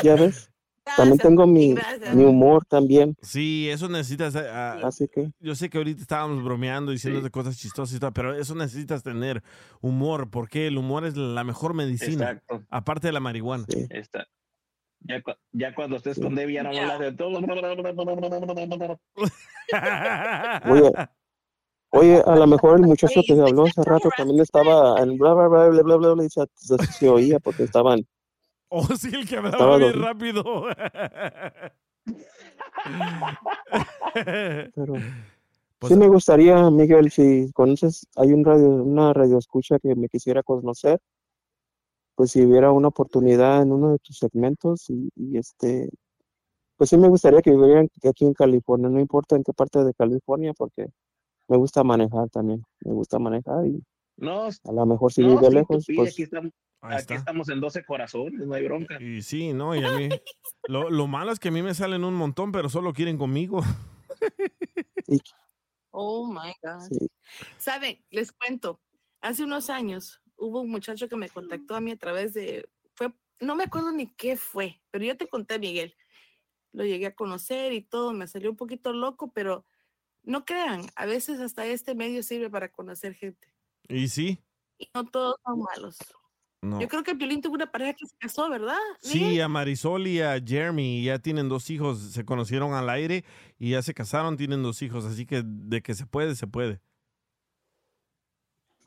Ya 0.04 0.14
ves, 0.14 0.50
también 0.94 1.18
tengo 1.18 1.46
mi, 1.46 1.74
humor 2.14 2.64
también, 2.66 3.16
Sí, 3.22 3.68
eso 3.70 3.88
necesitas. 3.88 4.34
eh, 4.36 4.48
ah, 4.48 4.80
así 4.84 5.08
que 5.08 5.30
yo 5.40 5.54
sé 5.54 5.68
que 5.68 5.78
ahorita 5.78 6.00
estábamos 6.00 6.44
bromeando, 6.44 6.92
diciendo 6.92 7.20
de 7.20 7.30
cosas 7.30 7.58
chistosas 7.58 7.96
y 7.96 8.00
tal, 8.00 8.12
pero 8.12 8.34
eso 8.34 8.54
necesitas 8.54 9.02
tener 9.02 9.42
humor, 9.80 10.30
porque 10.30 10.66
el 10.68 10.78
humor 10.78 11.04
es 11.04 11.16
la 11.16 11.42
mejor 11.44 11.74
medicina, 11.74 12.30
Exacto. 12.30 12.62
aparte 12.70 13.08
de 13.08 13.12
la 13.12 13.20
marihuana. 13.20 13.64
sí. 13.68 13.86
Está. 13.90 14.26
Ya, 15.00 15.22
cu- 15.22 15.34
ya 15.52 15.74
cuando 15.74 15.96
estés 15.96 16.18
con 16.18 16.34
Debbie 16.34 16.54
ya 16.54 16.62
no 16.62 16.70
hablas 16.70 16.98
de 16.98 17.12
todo. 17.12 17.38
Oye, 20.68 20.90
oye, 21.90 22.22
a 22.24 22.36
lo 22.36 22.46
mejor 22.46 22.78
el 22.80 22.86
muchacho 22.86 23.20
que 23.26 23.32
habló 23.34 23.64
hace 23.64 23.82
rato 23.84 24.08
también 24.16 24.40
estaba 24.40 25.00
en 25.00 25.18
bla, 25.18 25.34
bla, 25.34 25.48
bla, 25.48 25.68
bla, 25.68 25.82
bla, 25.82 25.96
bla, 25.96 26.14
bla, 26.14 26.24
y 26.24 26.28
se 26.28 27.08
oía 27.08 27.38
porque 27.40 27.64
estaban, 27.64 28.06
Oh, 28.68 28.84
sí, 28.96 29.10
el 29.14 29.28
que 29.28 29.36
hablaba 29.36 29.56
Estaba 29.56 29.78
bien 29.78 30.02
rápido. 30.02 30.44
pero 34.74 34.94
Pues- 35.78 35.92
sí 35.92 35.98
me 35.98 36.08
gustaría, 36.08 36.70
Miguel, 36.70 37.10
si 37.10 37.52
conoces, 37.52 38.06
hay 38.16 38.32
un 38.32 38.44
radio, 38.44 38.68
una 38.68 39.12
radio 39.12 39.36
escucha 39.36 39.78
que 39.78 39.94
me 39.94 40.08
quisiera 40.08 40.42
conocer, 40.42 41.00
pues 42.14 42.30
si 42.30 42.46
hubiera 42.46 42.72
una 42.72 42.88
oportunidad 42.88 43.60
en 43.60 43.72
uno 43.72 43.92
de 43.92 43.98
tus 43.98 44.16
segmentos 44.18 44.88
y, 44.88 45.10
y 45.14 45.36
este, 45.36 45.90
pues 46.78 46.88
sí 46.88 46.96
me 46.96 47.08
gustaría 47.08 47.42
que 47.42 47.50
vivieran 47.50 47.90
aquí 48.08 48.24
en 48.24 48.32
California, 48.32 48.88
no 48.88 49.00
importa 49.00 49.36
en 49.36 49.44
qué 49.44 49.52
parte 49.52 49.84
de 49.84 49.92
California, 49.92 50.54
porque 50.56 50.86
me 51.48 51.58
gusta 51.58 51.84
manejar 51.84 52.30
también, 52.30 52.64
me 52.80 52.94
gusta 52.94 53.18
manejar 53.18 53.66
y 53.66 53.82
No, 54.16 54.44
a 54.46 54.72
lo 54.72 54.86
mejor 54.86 55.12
si 55.12 55.22
no, 55.22 55.36
vive 55.36 55.48
sí, 55.48 55.54
lejos, 55.54 55.84
pide, 55.86 55.96
pues 55.96 57.02
aquí 57.02 57.14
estamos 57.14 57.48
en 57.48 57.60
12 57.60 57.84
corazones, 57.84 58.46
no 58.46 58.54
hay 58.54 58.64
bronca. 58.64 59.00
Y 59.00 59.22
sí, 59.22 59.52
¿no? 59.52 59.74
Y 59.74 59.84
a 59.84 59.90
mí, 59.92 60.08
lo, 60.68 60.90
lo 60.90 61.06
malo 61.06 61.32
es 61.32 61.38
que 61.38 61.48
a 61.48 61.52
mí 61.52 61.62
me 61.62 61.74
salen 61.74 62.04
un 62.04 62.14
montón, 62.14 62.52
pero 62.52 62.68
solo 62.68 62.92
quieren 62.92 63.18
conmigo. 63.18 63.62
Oh 65.98 66.26
my 66.30 66.52
God. 66.62 66.82
sí, 66.90 67.08
Saben, 67.56 68.04
les 68.10 68.30
cuento, 68.30 68.82
hace 69.22 69.44
unos 69.44 69.70
años 69.70 70.20
hubo 70.36 70.60
un 70.60 70.70
muchacho 70.70 71.08
que 71.08 71.16
me 71.16 71.30
contactó 71.30 71.74
a 71.74 71.80
mí 71.80 71.90
a 71.90 71.96
través 71.96 72.34
de, 72.34 72.68
fue, 72.92 73.14
no 73.40 73.56
me 73.56 73.64
acuerdo 73.64 73.92
ni 73.92 74.06
qué 74.14 74.36
fue, 74.36 74.82
pero 74.90 75.06
yo 75.06 75.16
te 75.16 75.26
conté, 75.26 75.58
Miguel. 75.58 75.96
Lo 76.72 76.84
llegué 76.84 77.06
a 77.06 77.14
conocer 77.14 77.72
y 77.72 77.80
todo, 77.80 78.12
me 78.12 78.28
salió 78.28 78.50
un 78.50 78.56
poquito 78.56 78.92
loco, 78.92 79.32
pero 79.32 79.64
no 80.22 80.44
crean, 80.44 80.82
a 80.96 81.06
veces 81.06 81.40
hasta 81.40 81.64
este 81.64 81.94
medio 81.94 82.22
sirve 82.22 82.50
para 82.50 82.70
conocer 82.70 83.14
gente. 83.14 83.48
Y 83.88 84.08
sí, 84.08 84.42
Y 84.78 84.88
no 84.94 85.04
todos 85.06 85.36
son 85.44 85.60
malos. 85.60 85.96
no. 86.62 86.80
Yo 86.80 86.88
creo 86.88 87.02
que 87.02 87.14
Piolín 87.14 87.40
tuvo 87.40 87.54
una 87.54 87.70
pareja 87.70 87.94
que 87.94 88.06
se 88.06 88.16
casó, 88.16 88.48
¿verdad? 88.50 88.76
Sí, 89.00 89.40
a 89.40 89.48
Marisol 89.48 90.06
y 90.06 90.20
a 90.20 90.40
Jeremy 90.44 91.02
ya 91.04 91.18
tienen 91.18 91.48
dos 91.48 91.70
hijos, 91.70 92.00
se 92.00 92.24
conocieron 92.24 92.74
al 92.74 92.88
aire 92.90 93.24
y 93.58 93.70
ya 93.70 93.82
se 93.82 93.94
casaron, 93.94 94.36
tienen 94.36 94.62
dos 94.62 94.82
hijos, 94.82 95.04
así 95.04 95.24
que 95.26 95.42
de 95.44 95.82
que 95.82 95.94
se 95.94 96.06
puede, 96.06 96.34
se 96.34 96.46
puede. 96.46 96.80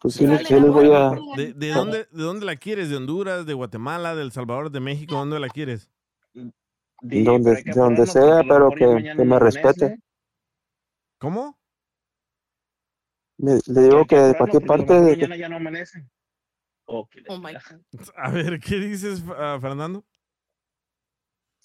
pues 0.02 0.14
sí, 0.14 0.26
Dale, 0.26 0.40
les- 0.40 0.50
yo 0.50 0.60
les 0.60 0.72
voy 0.72 0.92
a, 0.94 1.08
amor. 1.10 1.38
¿De, 1.38 1.54
de 1.54 1.70
dónde, 1.72 2.08
¿De 2.12 2.24
dónde 2.24 2.46
la 2.46 2.56
quieres? 2.56 2.90
¿De 2.90 2.96
Honduras, 2.98 3.46
de 3.46 3.54
Guatemala, 3.54 4.16
de 4.16 4.24
El 4.24 4.32
Salvador, 4.32 4.72
de 4.72 4.80
México? 4.80 5.16
¿Dónde 5.16 5.40
la 5.40 5.50
quieres? 5.50 5.90
Donde, 7.02 7.64
de 7.64 7.72
donde 7.74 8.06
sea, 8.06 8.42
pero 8.48 8.70
que, 8.70 9.14
que 9.16 9.24
me 9.24 9.40
respete. 9.40 10.00
¿Cómo? 11.18 11.58
Me- 13.40 13.60
le 13.68 13.82
digo 13.82 14.06
que 14.06 14.18
de 14.18 14.36
cualquier 14.38 14.66
parte 14.66 14.94
de 15.00 15.16
que 15.18 15.22
mañana 15.28 15.38
ya 15.38 15.50
no 15.50 15.56
amanece. 15.56 16.06
Oh, 16.86 17.08
Oh 17.30 17.38
my. 17.38 17.54
God. 17.54 17.80
A 18.18 18.32
ver, 18.32 18.60
¿qué 18.60 18.76
dices, 18.76 19.24
ah, 19.38 19.58
Fernando? 19.62 20.04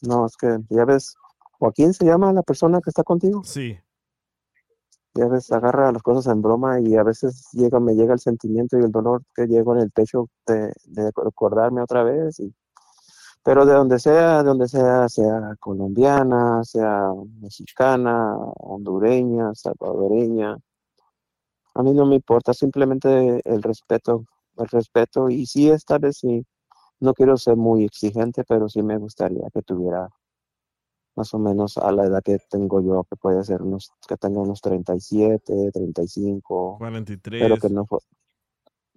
No, 0.02 0.26
es 0.26 0.36
que 0.36 0.58
ya 0.68 0.84
ves, 0.84 1.16
Joaquín 1.58 1.94
se 1.94 2.04
llama 2.04 2.32
la 2.32 2.42
persona 2.42 2.80
que 2.80 2.90
está 2.90 3.02
contigo. 3.02 3.42
Sí. 3.44 3.78
Ya 5.14 5.26
ves, 5.28 5.50
agarra 5.52 5.92
las 5.92 6.02
cosas 6.02 6.32
en 6.32 6.42
broma 6.42 6.80
y 6.80 6.96
a 6.96 7.02
veces 7.04 7.48
llega, 7.52 7.80
me 7.80 7.94
llega 7.94 8.12
el 8.14 8.18
sentimiento 8.20 8.78
y 8.78 8.82
el 8.82 8.90
dolor 8.90 9.22
que 9.34 9.46
llego 9.46 9.74
en 9.74 9.80
el 9.82 9.90
pecho 9.90 10.28
de, 10.46 10.72
de 10.84 11.10
recordarme 11.16 11.80
otra 11.82 12.02
vez. 12.02 12.38
Y, 12.40 12.52
pero 13.42 13.64
de 13.64 13.74
donde 13.74 13.98
sea, 13.98 14.38
de 14.38 14.44
donde 14.48 14.68
sea, 14.68 15.08
sea 15.08 15.54
colombiana, 15.60 16.62
sea 16.64 17.08
mexicana, 17.40 18.36
hondureña, 18.36 19.54
salvadoreña, 19.54 20.58
a 21.74 21.82
mí 21.82 21.92
no 21.92 22.06
me 22.06 22.16
importa, 22.16 22.54
simplemente 22.54 23.40
el 23.44 23.62
respeto, 23.62 24.24
el 24.56 24.68
respeto. 24.68 25.28
Y 25.28 25.46
sí, 25.46 25.68
esta 25.70 25.98
vez 25.98 26.18
sí, 26.18 26.44
no 27.00 27.14
quiero 27.14 27.36
ser 27.36 27.56
muy 27.56 27.84
exigente, 27.84 28.44
pero 28.44 28.68
sí 28.68 28.82
me 28.82 28.98
gustaría 28.98 29.48
que 29.52 29.62
tuviera 29.62 30.08
más 31.16 31.32
o 31.34 31.38
menos 31.38 31.78
a 31.78 31.92
la 31.92 32.04
edad 32.04 32.22
que 32.22 32.38
tengo 32.50 32.80
yo, 32.80 33.04
que 33.04 33.16
puede 33.16 33.44
ser 33.44 33.62
unos, 33.62 33.92
que 34.08 34.16
tenga 34.16 34.40
unos 34.40 34.60
37, 34.60 35.70
35, 35.72 36.76
43. 36.78 37.40
pero 37.40 37.56
que 37.56 37.68
no 37.72 37.86
fue. 37.86 37.98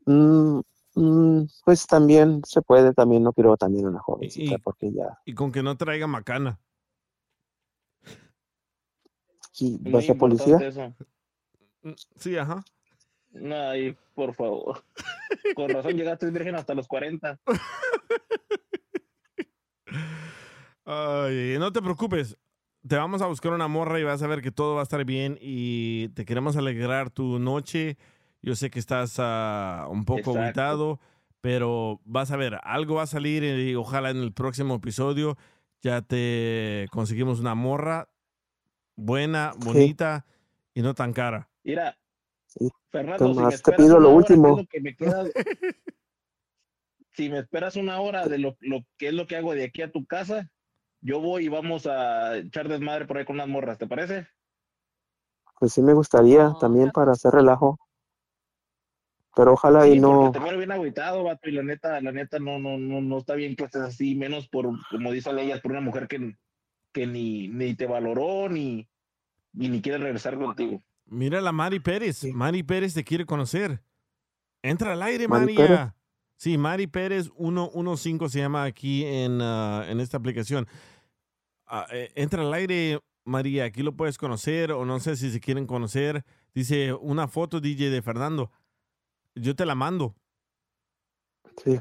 Mm, 0.06 0.62
mm, 0.96 1.48
pues 1.66 1.86
también 1.86 2.42
se 2.46 2.62
puede, 2.62 2.94
también 2.94 3.24
no 3.24 3.34
quiero 3.34 3.56
también 3.58 3.88
una 3.88 4.00
jovencita, 4.00 4.56
y- 4.56 4.60
porque 4.60 4.92
ya, 4.92 5.18
Y 5.26 5.34
con 5.36 5.52
que 5.52 5.62
no 5.62 5.78
traiga 5.78 6.08
macana. 6.08 6.60
Muy 9.60 9.92
va 9.94 10.00
a 10.00 10.02
ser 10.04 10.18
policía. 10.18 10.58
eso. 10.60 10.94
Sí, 12.16 12.38
ajá. 12.38 12.64
Ay, 13.52 13.96
por 14.16 14.34
favor. 14.34 14.84
Con 15.56 15.70
razón 15.70 15.94
llegaste 15.96 16.30
virgen 16.32 16.56
hasta 16.56 16.74
los 16.74 16.88
40. 16.88 17.40
Ay, 20.86 21.58
no 21.60 21.72
te 21.72 21.82
preocupes. 21.82 22.38
Te 22.88 22.96
vamos 22.96 23.22
a 23.22 23.28
buscar 23.28 23.52
una 23.52 23.68
morra 23.68 24.00
y 24.00 24.04
vas 24.04 24.22
a 24.24 24.28
ver 24.28 24.42
que 24.42 24.52
todo 24.52 24.76
va 24.76 24.82
a 24.82 24.84
estar 24.84 25.04
bien 25.04 25.38
y 25.42 26.10
te 26.10 26.26
queremos 26.26 26.56
alegrar 26.56 27.10
tu 27.10 27.40
noche. 27.40 27.98
Yo 28.42 28.56
sé 28.56 28.70
que 28.70 28.80
estás 28.80 29.16
ah, 29.20 29.88
un 29.90 30.06
poco 30.06 30.20
Exacto. 30.20 30.40
agüitado, 30.40 31.00
pero 31.42 32.00
vas 32.06 32.32
a 32.32 32.38
ver, 32.38 32.60
algo 32.64 32.96
va 32.96 33.04
a 33.04 33.08
salir 33.08 33.44
y 33.44 33.76
ojalá 33.76 34.10
en 34.12 34.18
el 34.18 34.32
próximo 34.32 34.76
episodio 34.76 35.38
ya 35.82 36.02
te 36.02 36.88
conseguimos 36.92 37.40
una 37.40 37.56
morra 37.56 38.10
buena, 38.96 39.54
bonita 39.58 40.26
y 40.74 40.82
no 40.82 40.94
tan 40.94 41.14
cara. 41.14 41.50
Mira. 41.68 41.98
Fernando, 42.90 43.34
si 43.34 43.40
me 43.42 43.50
te 43.50 43.56
esperas 43.56 43.82
pido 43.82 43.98
una 43.98 44.08
lo 44.08 44.16
hora, 44.16 44.26
¿qué 44.26 44.34
es 44.34 44.40
último. 44.40 44.68
que 44.70 44.82
me 44.82 44.96
queda? 44.96 45.24
si 47.12 47.30
me 47.30 47.40
esperas 47.40 47.76
una 47.76 48.00
hora 48.00 48.26
de 48.26 48.38
lo, 48.38 48.56
lo 48.62 48.86
que 48.98 49.10
es 49.10 49.14
lo 49.14 49.28
que 49.28 49.36
hago 49.36 49.54
de 49.54 49.66
aquí 49.66 49.82
a 49.82 49.92
tu 49.92 50.06
casa, 50.06 50.50
yo 51.02 51.20
voy 51.20 51.46
y 51.46 51.50
vamos 51.50 51.86
a 51.86 52.38
echar 52.38 52.70
desmadre 52.70 53.06
por 53.06 53.18
ahí 53.18 53.26
con 53.26 53.36
unas 53.36 53.50
morras, 53.50 53.78
¿te 53.78 53.86
parece? 53.86 54.28
Pues 55.60 55.74
sí 55.74 55.82
me 55.82 55.94
gustaría 55.94 56.54
también 56.58 56.92
para 56.92 57.12
hacer 57.12 57.34
relajo. 57.34 57.78
Pero 59.36 59.52
ojalá 59.52 59.86
y 59.88 60.00
no. 60.00 60.32
te 60.32 60.40
muero 60.40 60.58
bien 60.58 60.72
agüitado, 60.72 61.24
vato, 61.24 61.50
y 61.50 61.52
la 61.52 61.64
neta, 61.64 62.00
la 62.00 62.14
neta 62.14 62.40
no, 62.40 62.60
no, 62.60 62.78
no, 62.78 63.02
no 63.02 63.18
está 63.18 63.36
bien 63.36 63.58
que 63.58 63.66
estés 63.66 63.82
así, 63.82 64.16
menos 64.16 64.48
por, 64.48 64.70
como 64.90 65.12
dice 65.12 65.32
ella, 65.32 65.60
por 65.62 65.72
una 65.72 65.82
mujer 65.82 66.08
que, 66.08 66.34
que 66.94 67.06
ni, 67.06 67.50
ni 67.50 67.76
te 67.76 67.88
valoró, 67.88 68.48
ni, 68.48 68.88
ni, 69.52 69.68
ni 69.68 69.82
quiere 69.82 69.98
regresar 69.98 70.38
contigo. 70.38 70.82
Mira 71.10 71.42
la 71.42 71.52
Mari 71.52 71.80
Pérez. 71.80 72.24
Mari 72.34 72.64
Pérez 72.64 72.94
te 72.94 73.04
quiere 73.04 73.26
conocer. 73.26 73.82
Entra 74.62 74.94
al 74.94 75.02
aire, 75.04 75.28
Mari 75.28 75.46
María. 75.54 75.68
Pérez. 75.68 75.94
Sí, 76.36 76.58
Mari 76.58 76.88
Pérez 76.88 77.32
115 77.38 78.30
se 78.30 78.40
llama 78.40 78.64
aquí 78.64 79.04
en, 79.06 79.40
ah, 79.42 79.86
en 79.88 80.00
esta 80.00 80.18
aplicación. 80.18 80.68
Ah, 81.66 81.88
eh, 81.92 82.12
entra 82.16 82.42
al 82.44 82.54
aire, 82.54 83.00
María. 83.24 83.66
Aquí 83.66 83.82
lo 83.84 83.94
puedes 83.96 84.18
conocer 84.18 84.72
o 84.72 84.86
no 84.86 85.00
sé 85.00 85.16
si 85.16 85.32
se 85.32 85.40
quieren 85.40 85.66
conocer. 85.66 86.24
Dice 86.54 86.94
una 86.94 87.28
foto 87.28 87.60
DJ 87.60 87.90
de 87.90 88.02
Fernando. 88.02 88.52
Yo 89.36 89.56
te 89.56 89.66
la 89.66 89.76
mando. 89.76 90.16
Sí. 91.64 91.80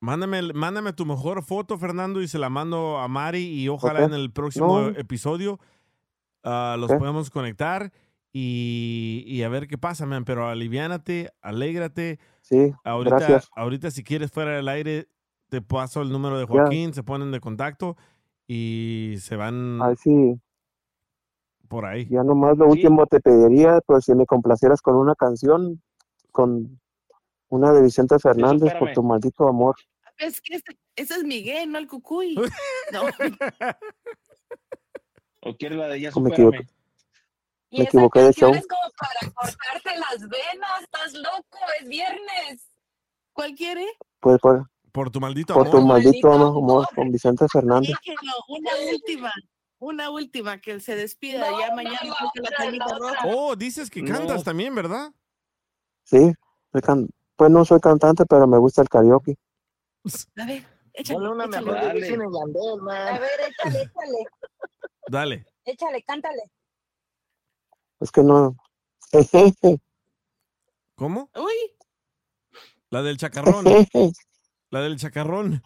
Mándame, 0.00 0.52
mándame 0.52 0.92
tu 0.92 1.04
mejor 1.06 1.42
foto, 1.42 1.76
Fernando, 1.78 2.22
y 2.22 2.28
se 2.28 2.38
la 2.38 2.48
mando 2.50 2.98
a 2.98 3.08
Mari 3.08 3.40
y 3.60 3.68
ojalá 3.68 4.04
en 4.04 4.14
el 4.14 4.30
próximo 4.30 4.80
No. 4.80 4.88
episodio 4.90 5.58
ah, 6.44 6.76
los 6.78 6.90
Ok. 6.90 6.98
podemos 6.98 7.30
conectar 7.30 7.92
y, 8.32 9.24
y 9.26 9.42
a 9.42 9.48
ver 9.48 9.66
qué 9.68 9.78
pasa, 9.78 10.06
man. 10.06 10.24
Pero 10.24 10.48
aliviánate, 10.48 11.30
alégrate. 11.40 12.18
Sí, 12.42 12.72
Ahorita, 12.84 13.16
gracias. 13.18 13.50
ahorita 13.56 13.90
si 13.90 14.02
quieres 14.02 14.30
fuera 14.30 14.56
del 14.56 14.68
aire, 14.68 15.08
te 15.48 15.60
paso 15.62 16.02
el 16.02 16.10
número 16.10 16.38
de 16.38 16.46
Ya. 16.46 16.52
Joaquín, 16.52 16.94
se 16.94 17.02
ponen 17.02 17.30
de 17.32 17.40
contacto 17.40 17.96
y 18.46 19.16
se 19.20 19.36
van 19.36 19.80
Ay, 19.82 19.96
sí. 19.96 20.40
por 21.68 21.84
ahí. 21.84 22.06
Ya 22.10 22.22
nomás 22.22 22.56
lo 22.56 22.66
último 22.68 23.06
te 23.06 23.20
pediría, 23.20 23.80
pues 23.86 24.04
si 24.06 24.14
me 24.14 24.24
complacieras 24.26 24.80
con 24.80 24.96
una 24.96 25.14
canción, 25.14 25.82
con 26.32 26.80
una 27.48 27.72
de 27.72 27.82
Vicente 27.82 28.18
Fernández, 28.18 28.74
por 28.78 28.92
tu 28.92 29.02
maldito 29.02 29.46
amor. 29.48 29.76
Es 30.18 30.40
que 30.40 30.56
ese, 30.56 30.64
ese 30.96 31.14
es 31.14 31.24
Miguel, 31.24 31.70
no 31.70 31.78
el 31.78 31.86
cucuy. 31.86 32.34
No. 32.92 33.02
¿O 35.42 35.54
quieres 35.56 35.78
la 35.78 35.88
de 35.88 35.98
ella? 35.98 36.10
O 36.14 36.20
me 36.20 36.30
Supérame? 36.30 36.56
equivoqué. 36.56 36.72
Y 37.70 37.78
Me 37.78 37.82
esa 37.84 37.88
equivoqué 37.90 38.20
de 38.20 38.32
show. 38.32 38.54
es 38.54 38.66
como 38.66 38.80
para 38.98 39.32
cortarte 39.34 39.90
las 39.98 40.28
venas, 40.28 40.82
estás 40.82 41.12
loco, 41.14 41.58
es 41.80 41.88
viernes. 41.88 42.70
¿Cuál 43.32 43.54
quiere? 43.54 43.86
Pues 44.20 44.38
por, 44.40 44.68
Por 44.92 45.10
tu 45.10 45.20
maldito 45.20 45.54
por 45.54 45.70
tu 45.70 45.76
amor. 45.76 45.92
maldito 46.02 46.32
amor, 46.32 46.88
con 46.94 47.12
Vicente 47.12 47.46
Fernández. 47.52 47.94
Déjenlo, 48.04 48.32
una 48.48 48.70
última. 48.92 49.32
Una 49.80 50.10
última, 50.10 50.58
que 50.60 50.80
se 50.80 50.96
despida. 50.96 51.46
ya 51.60 51.72
mañana 51.74 51.98
que 52.34 52.40
la. 52.72 53.18
Oh, 53.26 53.54
dices 53.54 53.90
que 53.90 54.02
cantas 54.04 54.38
No. 54.38 54.42
también, 54.42 54.74
¿verdad? 54.74 55.12
Sí, 56.02 56.32
pues 56.72 57.50
no 57.50 57.64
soy 57.64 57.78
cantante, 57.80 58.24
pero 58.26 58.46
me 58.48 58.58
gusta 58.58 58.82
el 58.82 58.88
karaoke. 58.88 59.36
A 60.36 60.46
ver, 60.46 60.64
échale. 60.94 61.14
Ponle 61.18 61.30
una 61.30 61.44
échale. 61.44 61.66
mejor 61.70 61.92
de 61.92 62.00
Wisin 62.00 62.14
y 62.14 62.38
Yandel, 62.38 62.82
man. 62.82 62.96
A 63.14 63.18
ver, 63.20 63.30
échale, 63.48 63.82
échale, 63.82 64.24
Dale. 65.06 65.46
échale, 65.64 66.02
cántale. 66.02 66.42
Es 68.00 68.12
que 68.12 68.22
no. 68.22 68.56
¿Cómo? 70.94 71.30
Uy. 71.34 71.76
La 72.90 73.02
del 73.02 73.16
chacarrón. 73.16 73.64
La 74.70 74.80
del 74.82 74.96
chacarrón. 74.96 75.62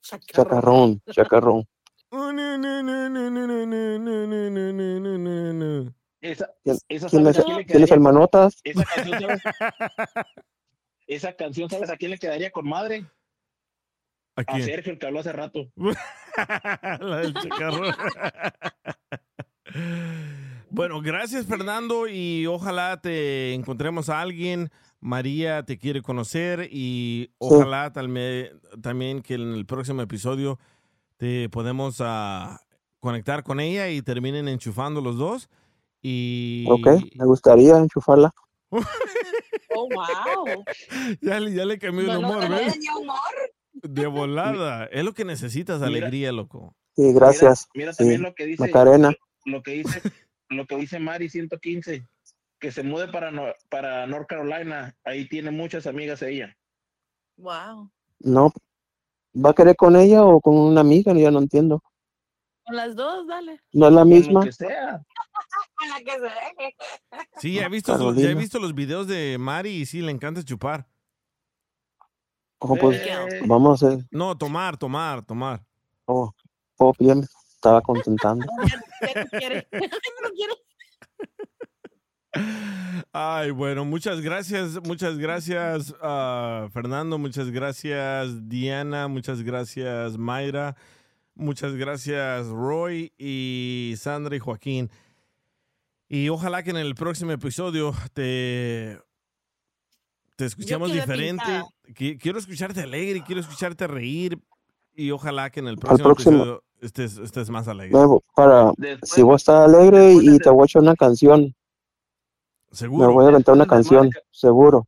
chacarrón, 0.00 1.02
chacarrón. 1.10 1.66
Esa, 6.20 6.50
¿Quién, 6.64 6.78
esa 6.88 7.08
quién 7.08 7.22
¿sabes 7.22 7.38
es, 7.38 7.44
a 7.44 7.64
quién 7.64 7.92
el 7.92 8.00
manotas? 8.00 8.60
Esa 8.64 8.84
canción, 8.84 9.20
¿sabes? 9.20 9.42
Esa 11.06 11.36
canción, 11.36 11.70
¿sabes 11.70 11.90
a 11.90 11.96
quién 11.96 12.10
le 12.12 12.18
quedaría 12.18 12.50
con 12.50 12.68
madre? 12.68 13.06
¿A 14.36 14.42
A 14.42 14.44
quién? 14.44 14.62
Sergio, 14.64 14.92
el 14.92 14.98
que 14.98 15.06
habló 15.06 15.20
hace 15.20 15.32
rato. 15.32 15.70
La 17.00 17.18
del 17.18 17.34
chacarrón. 17.34 17.94
Bueno, 20.70 21.00
gracias 21.00 21.46
Fernando 21.46 22.08
y 22.08 22.46
ojalá 22.46 23.00
te 23.00 23.54
encontremos 23.54 24.08
a 24.08 24.20
alguien. 24.20 24.70
María 25.00 25.62
te 25.64 25.78
quiere 25.78 26.02
conocer 26.02 26.68
y 26.72 27.30
ojalá 27.38 27.92
talme- 27.92 28.50
también 28.82 29.22
que 29.22 29.34
en 29.34 29.52
el 29.54 29.66
próximo 29.66 30.02
episodio 30.02 30.58
te 31.16 31.48
podemos 31.48 31.98
ah, 32.00 32.60
conectar 32.98 33.42
con 33.42 33.60
ella 33.60 33.88
y 33.90 34.02
terminen 34.02 34.48
enchufando 34.48 35.00
los 35.00 35.16
dos. 35.16 35.48
Y 36.02 36.64
Ok, 36.68 36.86
me 37.16 37.24
gustaría 37.26 37.76
enchufarla. 37.78 38.32
Oh, 38.70 39.88
wow. 39.88 40.64
ya, 41.20 41.40
le- 41.40 41.54
ya 41.54 41.64
le 41.64 41.78
cambió 41.78 42.02
el 42.02 42.20
No, 42.20 42.20
no 42.20 42.28
humor, 42.28 42.40
te 42.42 42.48
¿ves? 42.48 42.78
humor. 42.98 43.16
De 43.74 44.06
volada. 44.06 44.86
Es 44.86 45.04
lo 45.04 45.12
que 45.12 45.24
necesitas, 45.24 45.76
Mira. 45.80 45.88
alegría, 45.88 46.32
loco. 46.32 46.74
Sí, 46.96 47.12
gracias. 47.12 47.68
Mira 47.74 47.92
Sí, 47.92 47.98
también 47.98 48.22
lo 48.22 48.34
que 48.34 48.46
dice 48.46 48.62
Macarena. 48.62 49.12
lo 49.44 49.62
que 49.62 49.72
dice 49.72 50.00
lo 50.48 50.66
que 50.66 50.76
dice 50.76 50.98
Mari 50.98 51.28
115 51.28 52.06
que 52.58 52.72
se 52.72 52.82
mude 52.82 53.08
para 53.08 53.30
No- 53.30 53.52
para 53.68 54.06
North 54.06 54.26
Carolina, 54.28 54.96
ahí 55.04 55.28
tiene 55.28 55.50
muchas 55.50 55.86
amigas 55.86 56.22
ella. 56.22 56.56
Wow. 57.36 57.90
No, 58.20 58.50
¿va 59.34 59.50
a 59.50 59.54
querer 59.54 59.76
con 59.76 59.94
ella 59.96 60.24
o 60.24 60.40
con 60.40 60.56
una 60.56 60.80
amiga? 60.80 61.12
Ya 61.12 61.30
no 61.30 61.38
entiendo. 61.40 61.82
Con 62.64 62.76
las 62.76 62.96
dos, 62.96 63.26
dale. 63.26 63.60
¿No 63.72 63.88
es 63.88 63.92
la 63.92 64.04
misma? 64.04 64.42
que 64.44 64.52
sea. 64.52 65.02
Con 65.76 65.88
la 65.90 65.98
que 66.00 66.12
se 66.12 66.20
deje. 66.20 66.76
Sí, 67.38 67.54
ya 67.54 67.66
he, 67.66 67.68
visto, 67.68 67.96
su- 67.98 68.14
ya 68.20 68.30
he 68.30 68.34
visto 68.34 68.58
los 68.58 68.74
videos 68.74 69.06
de 69.06 69.36
Mari 69.38 69.70
y 69.70 69.86
sí, 69.86 70.00
le 70.00 70.10
encanta 70.10 70.42
chupar. 70.42 70.88
Oh, 72.58 72.74
pues, 72.76 73.00
Eh. 73.02 73.42
vamos 73.46 73.82
a 73.82 73.86
hacer. 73.88 74.06
No, 74.10 74.36
tomar, 74.36 74.78
tomar, 74.78 75.24
tomar. 75.24 75.62
Oh, 76.06 76.32
oh, 76.78 76.92
bien, 76.98 77.26
estaba 77.66 77.82
contentando. 77.82 78.46
Ay, 83.12 83.50
bueno, 83.50 83.84
muchas 83.84 84.20
gracias, 84.20 84.78
muchas 84.86 85.18
gracias, 85.18 85.94
ah, 86.02 86.68
Fernando, 86.72 87.18
muchas 87.18 87.50
gracias, 87.50 88.48
Diana, 88.48 89.08
muchas 89.08 89.42
gracias, 89.42 90.18
Mayra, 90.18 90.76
muchas 91.34 91.74
gracias, 91.74 92.46
Roy 92.48 93.12
y 93.16 93.94
Sandra 93.96 94.36
y 94.36 94.38
Joaquín. 94.38 94.90
Y 96.08 96.28
ojalá 96.28 96.62
que 96.62 96.70
en 96.70 96.76
el 96.76 96.94
próximo 96.94 97.32
episodio 97.32 97.94
te, 98.12 99.00
te 100.36 100.44
escuchemos 100.44 100.92
diferente. 100.92 101.42
pintada. 101.42 101.66
Quiero 102.20 102.38
escucharte 102.38 102.82
alegre, 102.82 103.24
quiero 103.26 103.40
escucharte 103.40 103.86
reír 103.86 104.38
y 104.94 105.10
ojalá 105.10 105.48
que 105.50 105.60
en 105.60 105.68
el 105.68 105.78
próximo, 105.78 106.04
próximo. 106.04 106.36
episodio 106.36 106.66
estés, 106.80 107.16
estés 107.18 107.50
más 107.50 107.66
alegre. 107.68 107.96
Para, 108.34 108.72
Después- 108.76 109.10
si 109.10 109.22
voy 109.22 109.32
a 109.34 109.36
estar 109.36 109.62
alegre 109.62 110.12
y 110.12 110.38
te 110.38 110.50
voy 110.50 110.62
a 110.62 110.66
echar 110.66 110.82
una 110.82 110.94
canción, 110.96 111.54
Seguro. 112.70 113.06
me 113.08 113.12
voy 113.12 113.24
a 113.24 113.28
aventar 113.28 113.54
una 113.54 113.66
canción, 113.66 114.10
seguro. 114.30 114.86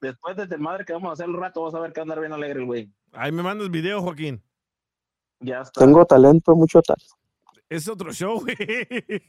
Después 0.00 0.36
de 0.36 0.56
madre 0.58 0.84
que 0.84 0.92
vamos 0.92 1.10
a 1.10 1.12
hacer 1.14 1.26
el 1.26 1.34
rato, 1.36 1.62
vas 1.62 1.74
a 1.74 1.80
ver 1.80 1.92
que 1.92 2.00
andar 2.00 2.20
bien 2.20 2.32
alegre 2.32 2.60
el 2.60 2.66
güey. 2.66 2.90
Ahí 3.12 3.32
me 3.32 3.42
mandas 3.42 3.70
video, 3.70 4.02
Joaquín. 4.02 4.42
Ya 5.40 5.62
está. 5.62 5.80
Tengo 5.80 6.04
talento, 6.04 6.54
mucho 6.54 6.80
talento. 6.82 7.14
Es 7.68 7.88
otro 7.88 8.12
show, 8.12 8.40
güey. 8.40 8.54
El 8.58 9.22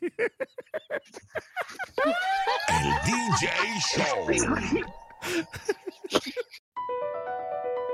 DJ 3.06 3.48
Show. 3.80 4.28